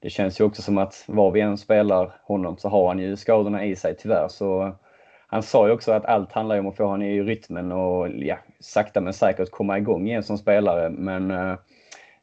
det 0.00 0.10
känns 0.10 0.40
ju 0.40 0.44
också 0.44 0.62
som 0.62 0.78
att 0.78 1.04
var 1.06 1.30
vi 1.30 1.40
än 1.40 1.58
spelar 1.58 2.12
honom 2.22 2.56
så 2.56 2.68
har 2.68 2.88
han 2.88 2.98
ju 2.98 3.16
skadorna 3.16 3.64
i 3.64 3.76
sig 3.76 3.96
tyvärr. 3.98 4.28
Så 4.28 4.76
han 5.26 5.42
sa 5.42 5.66
ju 5.66 5.72
också 5.72 5.92
att 5.92 6.04
allt 6.04 6.32
handlar 6.32 6.58
om 6.58 6.66
att 6.66 6.76
få 6.76 6.84
honom 6.84 7.02
i 7.02 7.22
rytmen 7.22 7.72
och 7.72 8.08
ja, 8.08 8.38
sakta 8.60 9.00
men 9.00 9.12
säkert 9.12 9.50
komma 9.50 9.78
igång 9.78 10.08
igen 10.08 10.22
som 10.22 10.38
spelare. 10.38 10.90
Men 10.90 11.30
uh, 11.30 11.54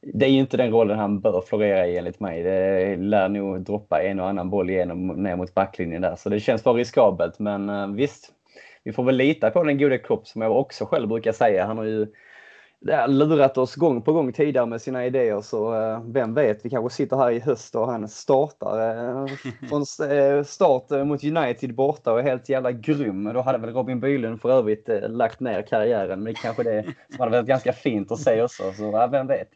det 0.01 0.25
är 0.25 0.29
ju 0.29 0.39
inte 0.39 0.57
den 0.57 0.71
rollen 0.71 0.99
han 0.99 1.19
bör 1.19 1.41
florera 1.41 1.87
i 1.87 1.97
enligt 1.97 2.19
mig. 2.19 2.43
Det 2.43 2.95
lär 2.95 3.29
nog 3.29 3.61
droppa 3.61 4.03
en 4.03 4.19
och 4.19 4.29
annan 4.29 4.49
boll 4.49 4.69
igenom 4.69 5.07
ner 5.07 5.35
mot 5.35 5.53
backlinjen 5.53 6.01
där. 6.01 6.15
Så 6.15 6.29
det 6.29 6.39
känns 6.39 6.63
bara 6.63 6.75
riskabelt. 6.75 7.39
Men 7.39 7.69
uh, 7.69 7.87
visst, 7.87 8.33
vi 8.83 8.93
får 8.93 9.03
väl 9.03 9.15
lita 9.15 9.49
på 9.49 9.63
den 9.63 9.77
gode 9.77 9.97
Klopp 9.97 10.27
som 10.27 10.41
jag 10.41 10.59
också 10.59 10.85
själv 10.85 11.07
brukar 11.07 11.31
säga. 11.31 11.65
Han 11.65 11.77
har 11.77 11.85
ju 11.85 12.07
lurat 13.07 13.57
oss 13.57 13.75
gång 13.75 14.01
på 14.01 14.13
gång 14.13 14.33
tidigare 14.33 14.65
med 14.65 14.81
sina 14.81 15.05
idéer 15.05 15.41
så 15.41 15.75
eh, 15.75 16.01
vem 16.05 16.33
vet, 16.33 16.65
vi 16.65 16.69
kanske 16.69 16.95
sitter 16.95 17.17
här 17.17 17.31
i 17.31 17.39
höst 17.39 17.75
och 17.75 17.87
han 17.87 18.07
startar 18.07 18.79
eh, 18.89 19.25
från 19.69 20.09
eh, 20.09 20.43
start 20.43 20.89
mot 20.89 21.23
United 21.23 21.75
borta 21.75 22.13
och 22.13 22.19
är 22.19 22.23
helt 22.23 22.49
jävla 22.49 22.71
grym. 22.71 23.23
Då 23.33 23.41
hade 23.41 23.57
väl 23.57 23.73
Robin 23.73 23.99
Bylund 23.99 24.41
för 24.41 24.49
övrigt 24.49 24.89
lagt 25.07 25.39
ner 25.39 25.61
karriären 25.61 26.23
men 26.23 26.33
det 26.33 26.39
kanske 26.41 26.63
det 26.63 26.83
som 26.83 27.19
hade 27.19 27.31
varit 27.31 27.47
ganska 27.47 27.73
fint 27.73 28.11
att 28.11 28.19
se 28.19 28.41
också. 28.41 28.73
Så 28.73 29.07
vem 29.07 29.27
vet. 29.27 29.49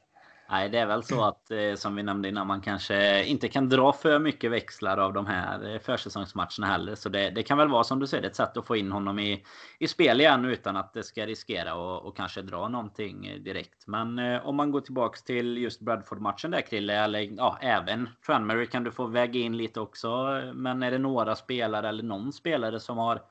Nej, 0.49 0.69
det 0.69 0.77
är 0.77 0.85
väl 0.85 1.03
så 1.03 1.23
att 1.23 1.51
eh, 1.51 1.75
som 1.75 1.95
vi 1.95 2.03
nämnde 2.03 2.29
innan, 2.29 2.47
man 2.47 2.61
kanske 2.61 3.25
inte 3.25 3.47
kan 3.47 3.69
dra 3.69 3.93
för 3.93 4.19
mycket 4.19 4.51
växlar 4.51 4.97
av 4.97 5.13
de 5.13 5.25
här 5.25 5.73
eh, 5.73 5.79
försäsongsmatcherna 5.79 6.67
heller. 6.67 6.95
Så 6.95 7.09
det, 7.09 7.29
det 7.29 7.43
kan 7.43 7.57
väl 7.57 7.69
vara 7.69 7.83
som 7.83 7.99
du 7.99 8.07
säger 8.07 8.23
ett 8.23 8.35
sätt 8.35 8.57
att 8.57 8.67
få 8.67 8.75
in 8.75 8.91
honom 8.91 9.19
i, 9.19 9.43
i 9.79 9.87
spel 9.87 10.21
igen 10.21 10.45
utan 10.45 10.77
att 10.77 10.93
det 10.93 11.03
ska 11.03 11.25
riskera 11.25 11.75
och, 11.75 12.05
och 12.05 12.17
kanske 12.17 12.41
dra 12.41 12.67
någonting 12.67 13.27
eh, 13.27 13.39
direkt. 13.39 13.87
Men 13.87 14.19
eh, 14.19 14.47
om 14.47 14.55
man 14.55 14.71
går 14.71 14.81
tillbaks 14.81 15.23
till 15.23 15.57
just 15.57 15.81
Bradford-matchen 15.81 16.51
där 16.51 16.61
Krille, 16.61 17.03
eller 17.03 17.19
ja, 17.19 17.57
även 17.61 18.09
Tranmary 18.25 18.67
kan 18.67 18.83
du 18.83 18.91
få 18.91 19.07
väga 19.07 19.39
in 19.39 19.57
lite 19.57 19.79
också. 19.79 20.41
Men 20.53 20.83
är 20.83 20.91
det 20.91 20.97
några 20.97 21.35
spelare 21.35 21.89
eller 21.89 22.03
någon 22.03 22.33
spelare 22.33 22.79
som 22.79 22.97
har 22.97 23.21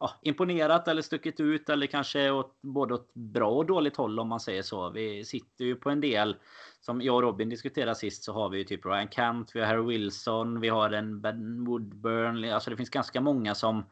ja, 0.00 0.10
imponerat 0.22 0.88
eller 0.88 1.02
stuckit 1.02 1.40
ut 1.40 1.68
eller 1.68 1.86
kanske 1.86 2.30
åt 2.30 2.58
både 2.62 2.94
åt 2.94 3.14
bra 3.14 3.50
och 3.50 3.66
dåligt 3.66 3.96
håll 3.96 4.20
om 4.20 4.28
man 4.28 4.40
säger 4.40 4.62
så. 4.62 4.90
Vi 4.90 5.24
sitter 5.24 5.64
ju 5.64 5.76
på 5.76 5.90
en 5.90 6.00
del 6.00 6.36
som 6.80 7.02
jag 7.02 7.14
och 7.14 7.22
Robin 7.22 7.48
diskuterade 7.48 7.94
sist 7.94 8.24
så 8.24 8.32
har 8.32 8.48
vi 8.48 8.58
ju 8.58 8.64
typ 8.64 8.86
Ryan 8.86 9.08
Kent, 9.08 9.50
vi 9.54 9.60
har 9.60 9.66
Harry 9.66 9.82
Wilson, 9.82 10.60
vi 10.60 10.68
har 10.68 10.90
en 10.90 11.20
Ben 11.20 11.64
Woodburn. 11.64 12.52
Alltså 12.52 12.70
det 12.70 12.76
finns 12.76 12.90
ganska 12.90 13.20
många 13.20 13.54
som 13.54 13.84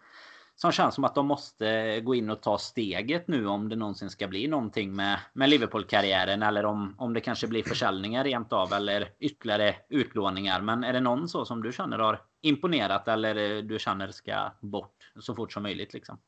som 0.61 0.73
känns 0.73 0.95
som 0.95 1.05
att 1.05 1.15
de 1.15 1.27
måste 1.27 2.01
gå 2.01 2.15
in 2.15 2.31
och 2.31 2.43
ta 2.43 2.59
steget 2.59 3.29
nu 3.29 3.47
om 3.47 3.69
det 3.69 3.77
någonsin 3.77 4.11
ska 4.11 4.29
bli 4.29 4.49
någonting 4.49 4.97
med, 4.97 5.21
med 5.33 5.51
Liverpool-karriären 5.51 6.43
eller 6.43 6.65
om, 6.65 6.95
om 6.99 7.15
det 7.15 7.21
kanske 7.21 7.47
blir 7.47 7.63
försäljningar 7.63 8.25
rent 8.25 8.53
av 8.53 8.73
eller 8.73 9.09
ytterligare 9.21 9.77
utlåningar. 9.89 10.61
Men 10.61 10.85
är 10.85 10.93
det 10.93 11.01
någon 11.01 11.29
så 11.29 11.45
som 11.45 11.63
du 11.63 11.73
känner 11.73 11.99
har 11.99 12.21
imponerat 12.43 13.09
eller 13.09 13.57
eh, 13.57 13.63
du 13.63 13.79
känner 13.79 14.11
ska 14.11 14.53
bort 14.61 15.13
så 15.21 15.35
fort 15.35 15.53
som 15.53 15.63
möjligt 15.63 15.93
liksom? 15.93 16.19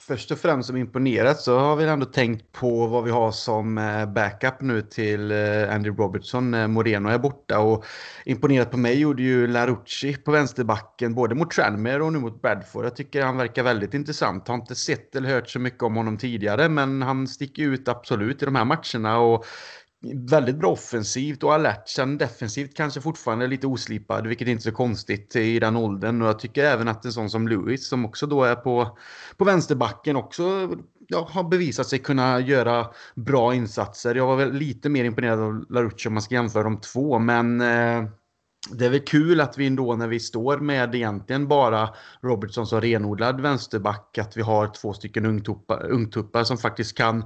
först 0.00 0.30
och 0.30 0.38
främst 0.38 0.66
som 0.66 0.76
imponerat 0.76 1.40
så 1.40 1.58
har 1.58 1.76
vi 1.76 1.84
ändå 1.84 2.06
tänkt 2.06 2.52
på 2.52 2.86
vad 2.86 3.04
vi 3.04 3.10
har 3.10 3.32
som 3.32 3.78
eh, 3.78 4.06
backup 4.06 4.60
nu 4.60 4.82
till 4.82 5.30
eh, 5.30 5.74
Andy 5.74 5.90
Robertson. 5.90 6.72
Moreno 6.72 7.08
är 7.08 7.18
borta 7.18 7.58
och 7.58 7.84
imponerat 8.24 8.70
på 8.70 8.76
mig 8.76 9.00
gjorde 9.00 9.22
ju 9.22 9.46
Larucci 9.46 10.16
på 10.16 10.30
vänsterbacken 10.30 11.14
både 11.14 11.34
mot 11.34 11.50
Tranmere 11.50 12.02
och 12.02 12.12
nu 12.12 12.18
mot 12.18 12.42
Bradford. 12.42 12.84
Jag 12.84 12.96
tycker 12.96 13.22
han 13.22 13.36
verkar 13.36 13.62
väldigt 13.62 13.94
intressant. 13.94 14.48
Har 14.48 14.54
inte 14.54 14.74
sett 14.74 15.16
eller 15.16 15.28
hört 15.28 15.48
så 15.48 15.58
mycket 15.58 15.82
om 15.82 15.96
honom 15.96 16.18
tidigare 16.18 16.68
men 16.68 17.02
han 17.02 17.28
sticker 17.28 17.62
ut 17.62 17.88
absolut 17.88 18.42
i 18.42 18.44
de 18.44 18.54
här 18.54 18.64
matcherna 18.64 19.18
och 19.18 19.44
väldigt 20.02 20.56
bra 20.56 20.70
offensivt 20.70 21.42
och 21.42 21.54
alert. 21.54 21.88
Sen 21.88 22.18
defensivt 22.18 22.76
kanske 22.76 23.00
fortfarande 23.00 23.46
lite 23.46 23.66
oslipad, 23.66 24.26
vilket 24.26 24.48
inte 24.48 24.60
är 24.60 24.70
så 24.70 24.76
konstigt 24.76 25.36
i 25.36 25.58
den 25.58 25.76
åldern. 25.76 26.22
Och 26.22 26.28
jag 26.28 26.38
tycker 26.38 26.64
även 26.64 26.88
att 26.88 27.04
en 27.04 27.12
sån 27.12 27.30
som 27.30 27.48
Lewis, 27.48 27.88
som 27.88 28.04
också 28.04 28.26
då 28.26 28.44
är 28.44 28.54
på, 28.54 28.98
på 29.36 29.44
vänsterbacken, 29.44 30.16
också 30.16 30.70
ja, 31.08 31.28
har 31.30 31.44
bevisat 31.44 31.86
sig 31.86 31.98
kunna 31.98 32.40
göra 32.40 32.86
bra 33.14 33.54
insatser. 33.54 34.14
Jag 34.14 34.26
var 34.26 34.36
väl 34.36 34.52
lite 34.52 34.88
mer 34.88 35.04
imponerad 35.04 35.40
av 35.40 35.64
Larucci 35.70 36.08
om 36.08 36.14
man 36.14 36.22
ska 36.22 36.34
jämföra 36.34 36.62
de 36.62 36.80
två, 36.80 37.18
men 37.18 37.60
eh, 37.60 38.04
det 38.70 38.86
är 38.86 38.90
väl 38.90 39.00
kul 39.00 39.40
att 39.40 39.58
vi 39.58 39.66
ändå 39.66 39.96
när 39.96 40.08
vi 40.08 40.20
står 40.20 40.58
med 40.58 40.94
egentligen 40.94 41.48
bara 41.48 41.88
Robertson 42.22 42.66
som 42.66 42.80
renodlad 42.80 43.40
vänsterback, 43.40 44.18
att 44.18 44.36
vi 44.36 44.42
har 44.42 44.66
två 44.66 44.92
stycken 44.92 45.26
ungtuppar, 45.26 45.90
ungtuppar 45.90 46.44
som 46.44 46.58
faktiskt 46.58 46.96
kan 46.96 47.24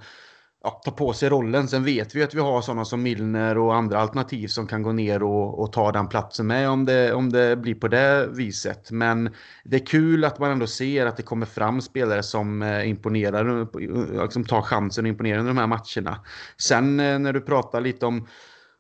ja, 0.65 0.81
ta 0.85 0.91
på 0.91 1.13
sig 1.13 1.29
rollen. 1.29 1.69
Sen 1.69 1.85
vet 1.85 2.15
vi 2.15 2.23
att 2.23 2.35
vi 2.35 2.41
har 2.41 2.61
sådana 2.61 2.85
som 2.85 3.03
Milner 3.03 3.59
och 3.59 3.75
andra 3.75 3.99
alternativ 3.99 4.49
som 4.49 4.67
kan 4.67 4.83
gå 4.83 4.93
ner 4.93 5.23
och, 5.23 5.59
och, 5.59 5.73
ta 5.73 5.93
den 5.93 6.09
platsen 6.09 6.47
med 6.47 6.69
om 6.69 6.85
det, 6.85 7.13
om 7.13 7.33
det 7.33 7.57
blir 7.57 7.75
på 7.75 7.89
det 7.89 8.29
viset. 8.31 8.91
Men 8.91 9.35
det 9.65 9.77
är 9.77 9.87
kul 9.87 10.25
att 10.25 10.39
man 10.39 10.51
ändå 10.51 10.67
ser 10.67 11.07
att 11.07 11.17
det 11.17 11.23
kommer 11.23 11.47
fram 11.47 11.81
spelare 11.81 12.23
som 12.23 12.63
eh, 12.63 12.89
imponerar, 12.89 13.49
eh, 13.49 13.61
eh, 13.61 13.67
som 13.67 14.23
liksom 14.23 14.45
tar 14.45 14.63
chansen 14.63 15.05
och 15.05 15.09
imponerar 15.09 15.39
under 15.39 15.53
de 15.55 15.59
här 15.59 15.67
matcherna. 15.67 16.21
Sen 16.57 16.97
när 16.97 17.33
du 17.33 17.41
pratar 17.41 17.81
lite 17.81 18.07
om 18.07 18.27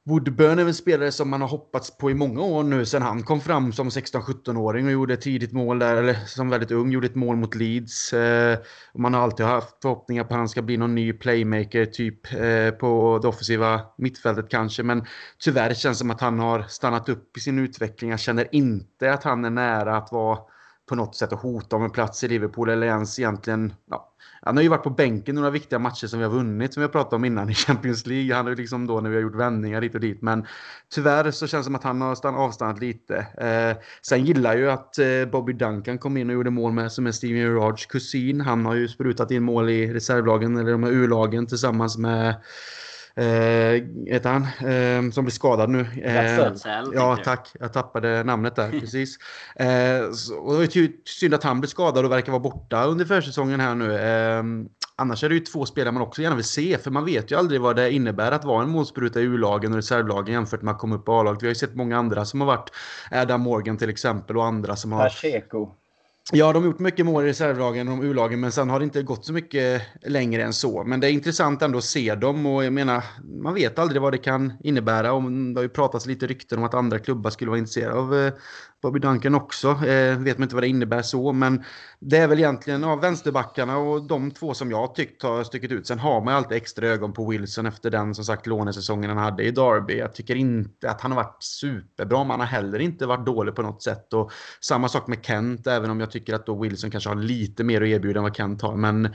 Woodburn 0.06 0.58
är 0.58 0.66
en 0.66 0.74
spelare 0.74 1.12
som 1.12 1.30
man 1.30 1.40
har 1.40 1.48
hoppats 1.48 1.96
på 1.98 2.10
i 2.10 2.14
många 2.14 2.42
år 2.42 2.62
nu 2.62 2.86
sen 2.86 3.02
han 3.02 3.22
kom 3.22 3.40
fram 3.40 3.72
som 3.72 3.88
16-17-åring 3.88 4.86
och 4.86 4.92
gjorde 4.92 5.14
ett 5.14 5.20
tidigt 5.20 5.52
mål 5.52 5.78
där, 5.78 5.96
eller 5.96 6.14
som 6.14 6.50
väldigt 6.50 6.70
ung, 6.70 6.90
gjorde 6.90 7.06
ett 7.06 7.14
mål 7.14 7.36
mot 7.36 7.54
Leeds. 7.54 8.12
Eh, 8.12 8.58
man 8.94 9.14
har 9.14 9.20
alltid 9.20 9.46
haft 9.46 9.82
förhoppningar 9.82 10.24
på 10.24 10.34
att 10.34 10.38
han 10.38 10.48
ska 10.48 10.62
bli 10.62 10.76
någon 10.76 10.94
ny 10.94 11.12
playmaker 11.12 11.86
typ 11.86 12.32
eh, 12.32 12.70
på 12.70 13.18
det 13.22 13.28
offensiva 13.28 13.80
mittfältet 13.98 14.50
kanske, 14.50 14.82
men 14.82 15.06
tyvärr 15.38 15.74
känns 15.74 15.98
det 15.98 16.02
som 16.02 16.10
att 16.10 16.20
han 16.20 16.38
har 16.38 16.62
stannat 16.62 17.08
upp 17.08 17.36
i 17.36 17.40
sin 17.40 17.58
utveckling. 17.58 18.10
Jag 18.10 18.20
känner 18.20 18.54
inte 18.54 19.12
att 19.12 19.24
han 19.24 19.44
är 19.44 19.50
nära 19.50 19.96
att 19.96 20.12
vara 20.12 20.38
på 20.88 20.94
något 20.94 21.16
sätt 21.16 21.32
att 21.32 21.42
hota 21.42 21.76
om 21.76 21.84
en 21.84 21.90
plats 21.90 22.24
i 22.24 22.28
Liverpool 22.28 22.68
eller 22.68 22.86
ens 22.86 23.18
egentligen 23.18 23.74
ja, 23.90 24.13
han 24.44 24.56
har 24.56 24.62
ju 24.62 24.68
varit 24.68 24.82
på 24.82 24.90
bänken 24.90 25.34
några 25.34 25.50
viktiga 25.50 25.78
matcher 25.78 26.06
som 26.06 26.18
vi 26.18 26.24
har 26.24 26.32
vunnit, 26.32 26.74
som 26.74 26.80
vi 26.80 26.84
har 26.84 26.92
pratat 26.92 27.12
om 27.12 27.24
innan 27.24 27.50
i 27.50 27.54
Champions 27.54 28.06
League. 28.06 28.34
Han 28.34 28.44
har 28.44 28.50
ju 28.50 28.56
liksom 28.56 28.86
då 28.86 29.00
när 29.00 29.10
vi 29.10 29.16
har 29.16 29.22
gjort 29.22 29.34
vändningar 29.34 29.82
hit 29.82 29.94
och 29.94 30.00
dit. 30.00 30.22
Men 30.22 30.46
tyvärr 30.94 31.30
så 31.30 31.46
känns 31.46 31.64
det 31.64 31.64
som 31.64 31.74
att 31.74 31.84
han 31.84 32.00
har 32.00 32.36
avstannat 32.36 32.80
lite. 32.80 33.16
Eh, 33.16 33.82
sen 34.02 34.24
gillar 34.24 34.52
jag 34.52 34.60
ju 34.60 34.70
att 34.70 34.98
eh, 34.98 35.30
Bobby 35.32 35.52
Duncan 35.52 35.98
kom 35.98 36.16
in 36.16 36.28
och 36.28 36.34
gjorde 36.34 36.50
mål 36.50 36.72
med, 36.72 36.92
som 36.92 37.06
är 37.06 37.12
Steven 37.12 37.38
Gerrards 37.38 37.86
kusin. 37.86 38.40
Han 38.40 38.66
har 38.66 38.74
ju 38.74 38.88
sprutat 38.88 39.30
in 39.30 39.42
mål 39.42 39.68
i 39.68 39.94
reservlagen, 39.94 40.56
eller 40.56 40.72
de 40.72 40.82
här 40.82 40.90
U-lagen 40.90 41.46
tillsammans 41.46 41.98
med 41.98 42.34
heter 43.16 44.30
han? 44.30 44.42
Eh, 44.42 45.10
som 45.10 45.24
blir 45.24 45.32
skadad 45.32 45.70
nu. 45.70 45.86
Eh, 46.02 46.52
ja, 46.92 47.18
tack. 47.24 47.48
Jag 47.60 47.72
tappade 47.72 48.24
namnet 48.24 48.56
där. 48.56 48.70
precis. 48.80 49.16
Eh, 49.56 50.12
så, 50.12 50.36
och 50.36 50.58
det 50.58 50.76
är 50.76 51.08
synd 51.08 51.34
att 51.34 51.44
han 51.44 51.60
blir 51.60 51.68
skadad 51.68 52.04
och 52.04 52.12
verkar 52.12 52.32
vara 52.32 52.42
borta 52.42 52.84
under 52.84 53.04
försäsongen 53.04 53.60
här 53.60 53.74
nu. 53.74 53.94
Eh, 53.94 54.42
annars 54.96 55.24
är 55.24 55.28
det 55.28 55.34
ju 55.34 55.40
två 55.40 55.66
spelare 55.66 55.92
man 55.92 56.02
också 56.02 56.22
gärna 56.22 56.36
vill 56.36 56.44
se. 56.44 56.78
För 56.78 56.90
man 56.90 57.04
vet 57.04 57.30
ju 57.30 57.38
aldrig 57.38 57.60
vad 57.60 57.76
det 57.76 57.92
innebär 57.92 58.32
att 58.32 58.44
vara 58.44 58.62
en 58.62 58.70
målspruta 58.70 59.20
i 59.20 59.22
U-lagen 59.22 59.72
och 59.72 59.76
reservlagen 59.76 60.34
jämfört 60.34 60.62
med 60.62 60.72
att 60.72 60.80
komma 60.80 60.96
upp 60.96 61.04
på 61.04 61.12
A-laget. 61.12 61.42
Vi 61.42 61.46
har 61.46 61.50
ju 61.50 61.54
sett 61.54 61.74
många 61.74 61.98
andra 61.98 62.24
som 62.24 62.40
har 62.40 62.46
varit 62.46 62.70
Adam 63.10 63.40
Morgan 63.40 63.76
till 63.76 63.90
exempel 63.90 64.36
och 64.36 64.44
andra 64.44 64.76
som 64.76 64.92
har... 64.92 65.02
Pacheco. 65.02 65.70
Ja, 66.32 66.52
de 66.52 66.62
har 66.62 66.70
gjort 66.70 66.78
mycket 66.78 67.06
mål 67.06 67.24
i 67.24 67.28
reservlagen 67.28 67.88
och 67.88 68.04
U-lagen, 68.04 68.40
men 68.40 68.52
sen 68.52 68.70
har 68.70 68.78
det 68.78 68.84
inte 68.84 69.02
gått 69.02 69.24
så 69.24 69.32
mycket 69.32 69.82
längre 70.06 70.42
än 70.42 70.52
så. 70.52 70.84
Men 70.84 71.00
det 71.00 71.06
är 71.06 71.10
intressant 71.10 71.62
ändå 71.62 71.78
att 71.78 71.84
se 71.84 72.14
dem 72.14 72.46
och 72.46 72.64
jag 72.64 72.72
menar, 72.72 73.04
man 73.42 73.54
vet 73.54 73.78
aldrig 73.78 74.02
vad 74.02 74.12
det 74.12 74.18
kan 74.18 74.52
innebära. 74.60 75.02
det 75.02 75.58
har 75.58 75.62
ju 75.62 75.68
pratats 75.68 76.06
lite 76.06 76.26
rykten 76.26 76.58
om 76.58 76.64
att 76.64 76.74
andra 76.74 76.98
klubbar 76.98 77.30
skulle 77.30 77.50
vara 77.50 77.58
intresserade 77.58 77.94
av 77.94 78.14
eh, 78.18 78.32
Bobby 78.84 79.00
Duncan 79.00 79.34
också. 79.34 79.68
Eh, 79.68 80.18
vet 80.18 80.38
man 80.38 80.42
inte 80.42 80.54
vad 80.54 80.62
det 80.62 80.68
innebär 80.68 81.02
så, 81.02 81.32
men 81.32 81.64
det 81.98 82.16
är 82.16 82.28
väl 82.28 82.38
egentligen 82.38 82.84
av 82.84 83.00
vänsterbackarna 83.00 83.78
och 83.78 84.02
de 84.02 84.30
två 84.30 84.54
som 84.54 84.70
jag 84.70 84.94
tyckt 84.94 85.22
har 85.22 85.44
stuckit 85.44 85.72
ut. 85.72 85.86
Sen 85.86 85.98
har 85.98 86.24
man 86.24 86.34
ju 86.34 86.38
alltid 86.38 86.56
extra 86.56 86.86
ögon 86.86 87.12
på 87.12 87.30
Wilson 87.30 87.66
efter 87.66 87.90
den 87.90 88.14
som 88.14 88.24
sagt 88.24 88.46
lånesäsongen 88.46 89.10
han 89.10 89.18
hade 89.18 89.42
i 89.42 89.50
Derby. 89.50 89.98
Jag 89.98 90.14
tycker 90.14 90.34
inte 90.34 90.90
att 90.90 91.00
han 91.00 91.12
har 91.12 91.22
varit 91.22 91.42
superbra, 91.42 92.18
men 92.18 92.30
han 92.30 92.40
har 92.40 92.46
heller 92.46 92.78
inte 92.78 93.06
varit 93.06 93.26
dålig 93.26 93.54
på 93.54 93.62
något 93.62 93.82
sätt. 93.82 94.12
Och 94.12 94.32
samma 94.60 94.88
sak 94.88 95.06
med 95.06 95.24
Kent, 95.24 95.66
även 95.66 95.90
om 95.90 96.00
jag 96.00 96.10
tycker 96.10 96.34
att 96.34 96.46
då 96.46 96.62
Wilson 96.62 96.90
kanske 96.90 97.10
har 97.10 97.16
lite 97.16 97.64
mer 97.64 97.82
att 97.82 97.88
erbjuda 97.88 98.18
än 98.18 98.24
vad 98.24 98.36
Kent 98.36 98.62
har. 98.62 98.76
Men 98.76 99.14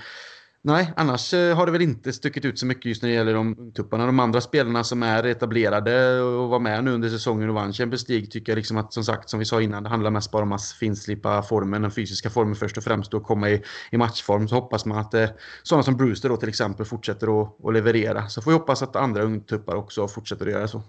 Nej, 0.61 0.93
annars 0.95 1.33
eh, 1.33 1.55
har 1.55 1.65
det 1.65 1.71
väl 1.71 1.81
inte 1.81 2.13
stuckit 2.13 2.45
ut 2.45 2.59
så 2.59 2.65
mycket 2.65 2.85
just 2.85 3.01
när 3.01 3.09
det 3.09 3.15
gäller 3.15 3.33
de 3.33 3.59
ungtupparna. 3.59 4.05
De 4.05 4.19
andra 4.19 4.41
spelarna 4.41 4.83
som 4.83 5.03
är 5.03 5.23
etablerade 5.23 6.21
och 6.21 6.49
var 6.49 6.59
med 6.59 6.83
nu 6.83 6.91
under 6.91 7.09
säsongen 7.09 7.49
och 7.49 7.55
vann 7.55 7.73
Champions 7.73 8.09
League 8.09 8.27
tycker 8.27 8.51
jag 8.51 8.57
liksom 8.57 8.77
att 8.77 8.93
som 8.93 9.03
sagt, 9.03 9.29
som 9.29 9.39
vi 9.39 9.45
sa 9.45 9.61
innan, 9.61 9.83
det 9.83 9.89
handlar 9.89 10.11
mest 10.11 10.31
bara 10.31 10.43
om 10.43 10.51
att 10.51 10.63
finslipa 10.63 11.41
formen, 11.41 11.81
den 11.81 11.91
fysiska 11.91 12.29
formen 12.29 12.55
först 12.55 12.77
och 12.77 12.83
främst 12.83 13.13
och 13.13 13.23
komma 13.23 13.49
i, 13.49 13.63
i 13.91 13.97
matchform. 13.97 14.47
Så 14.47 14.55
hoppas 14.55 14.85
man 14.85 14.97
att 14.97 15.13
eh, 15.13 15.29
sådana 15.63 15.83
som 15.83 15.97
Brewster 15.97 16.29
då 16.29 16.37
till 16.37 16.49
exempel 16.49 16.85
fortsätter 16.85 17.41
att, 17.41 17.65
att 17.65 17.73
leverera. 17.73 18.27
Så 18.27 18.41
får 18.41 18.51
vi 18.51 18.57
hoppas 18.57 18.83
att 18.83 18.95
andra 18.95 19.23
ungtuppar 19.23 19.75
också 19.75 20.07
fortsätter 20.07 20.45
att 20.45 20.51
göra 20.51 20.67
så. 20.67 20.81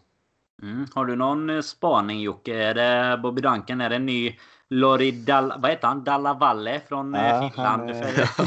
Mm. 0.62 0.86
Har 0.94 1.04
du 1.04 1.16
någon 1.16 1.50
eh, 1.50 1.60
spaning 1.60 2.20
Jocke? 2.20 2.54
Är 2.54 2.74
det 2.74 3.18
Bobby 3.22 3.42
Duncan? 3.42 3.80
Är 3.80 3.90
det 3.90 3.96
en 3.96 4.06
ny 4.06 4.36
Lori 4.70 5.10
Dal, 5.10 5.52
vad 5.58 5.70
heter 5.70 5.88
han? 5.88 6.04
Dallavalle 6.04 6.80
från 6.88 7.14
eh, 7.14 7.22
ja, 7.22 7.50
Finland. 7.54 7.90
Han, 7.90 8.46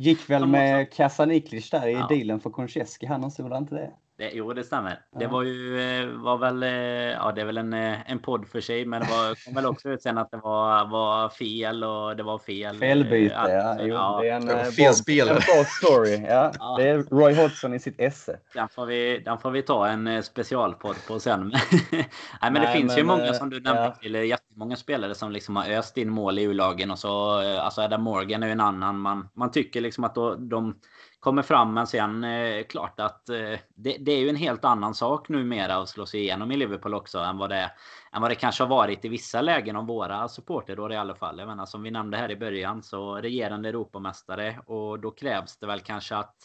gick 0.00 0.30
väl 0.30 0.46
med 0.46 0.92
Kasaniklic 0.92 1.70
där 1.70 1.86
i 1.86 1.92
ja. 1.92 2.06
dealen 2.08 2.40
för 2.40 2.50
Konchesky. 2.50 3.06
Han 3.06 3.24
och 3.24 3.32
så, 3.32 3.56
inte 3.56 3.74
det? 3.74 3.90
Det, 4.18 4.30
jo, 4.32 4.52
det 4.52 4.64
stämmer. 4.64 5.00
Ja. 5.12 5.18
Det 5.18 5.26
var 5.26 5.42
ju 5.42 5.80
eh, 5.80 6.06
var 6.06 6.38
väl, 6.38 6.62
eh, 6.62 6.70
ja 6.70 7.32
det 7.34 7.40
är 7.40 7.44
väl 7.44 7.58
en, 7.58 7.72
eh, 7.72 8.10
en 8.10 8.18
podd 8.18 8.48
för 8.48 8.60
sig, 8.60 8.86
men 8.86 9.00
det 9.00 9.06
var, 9.06 9.44
kom 9.44 9.54
väl 9.54 9.66
också 9.66 9.88
ut 9.88 10.02
sen 10.02 10.18
att 10.18 10.30
det 10.30 10.36
var, 10.36 10.90
var 10.90 11.28
fel 11.28 11.84
och 11.84 12.16
det 12.16 12.22
var 12.22 12.38
fel. 12.38 12.76
Felbyte, 12.76 13.36
att, 13.36 13.50
ja. 13.50 13.76
Jo, 13.80 13.94
ja. 13.94 14.18
Det 14.22 14.28
är 14.28 14.36
en, 14.36 14.46
det 14.46 14.72
fel 14.72 14.94
spelare. 14.94 15.38
En 15.58 15.64
story. 15.64 16.26
Ja. 16.28 16.52
ja. 16.58 16.76
Det 16.78 16.88
är 16.88 17.02
Roy 17.02 17.34
Hodgson 17.34 17.74
i 17.74 17.78
sitt 17.78 18.00
esse. 18.00 18.38
Den 18.54 18.68
får 18.68 18.86
vi, 18.86 19.22
den 19.24 19.38
får 19.38 19.50
vi 19.50 19.62
ta 19.62 19.88
en 19.88 20.22
specialpodd 20.22 20.96
på 21.08 21.20
sen. 21.20 21.40
Nej, 21.90 22.06
men 22.40 22.52
Nej, 22.52 22.66
det 22.66 22.72
finns 22.72 22.90
men, 22.90 22.98
ju 22.98 23.04
många 23.04 23.34
som 23.34 23.50
du 23.50 23.60
nämnde 23.60 23.82
ja. 23.82 23.94
till, 24.00 24.30
Många 24.54 24.76
spelare 24.76 25.14
som 25.14 25.32
liksom 25.32 25.56
har 25.56 25.70
öst 25.70 25.96
in 25.96 26.10
mål 26.10 26.38
i 26.38 26.42
U-lagen 26.42 26.90
och 26.90 26.98
så, 26.98 27.42
eh, 27.42 27.64
alltså 27.64 27.80
Adam 27.80 28.02
Morgan 28.02 28.42
är 28.42 28.46
ju 28.46 28.52
en 28.52 28.60
annan. 28.60 28.98
Man, 28.98 29.28
man 29.34 29.50
tycker 29.50 29.80
liksom 29.80 30.04
att 30.04 30.14
då, 30.14 30.34
de 30.34 30.74
kommer 31.22 31.42
fram. 31.42 31.74
Men 31.74 31.86
sen 31.86 32.24
eh, 32.24 32.64
klart 32.64 33.00
att 33.00 33.28
eh, 33.28 33.58
det, 33.74 33.96
det, 34.00 34.12
är 34.12 34.18
ju 34.18 34.28
en 34.28 34.36
helt 34.36 34.64
annan 34.64 34.94
sak 34.94 35.28
numera 35.28 35.76
att 35.76 35.88
slå 35.88 36.06
sig 36.06 36.20
igenom 36.20 36.52
i 36.52 36.56
Liverpool 36.56 36.94
också 36.94 37.18
än 37.18 37.38
vad 37.38 37.50
det, 37.50 37.70
än 38.12 38.22
vad 38.22 38.30
det 38.30 38.34
kanske 38.34 38.62
har 38.62 38.68
varit 38.68 39.04
i 39.04 39.08
vissa 39.08 39.40
lägen 39.40 39.76
om 39.76 39.86
våra 39.86 40.28
supporter 40.28 40.92
i 40.92 40.96
alla 40.96 41.14
fall. 41.14 41.38
Jag 41.38 41.48
menar, 41.48 41.66
som 41.66 41.82
vi 41.82 41.90
nämnde 41.90 42.16
här 42.16 42.30
i 42.30 42.36
början 42.36 42.82
så 42.82 43.14
regerande 43.14 43.68
Europamästare 43.68 44.58
och 44.66 45.00
då 45.00 45.10
krävs 45.10 45.56
det 45.56 45.66
väl 45.66 45.80
kanske 45.80 46.16
att 46.16 46.36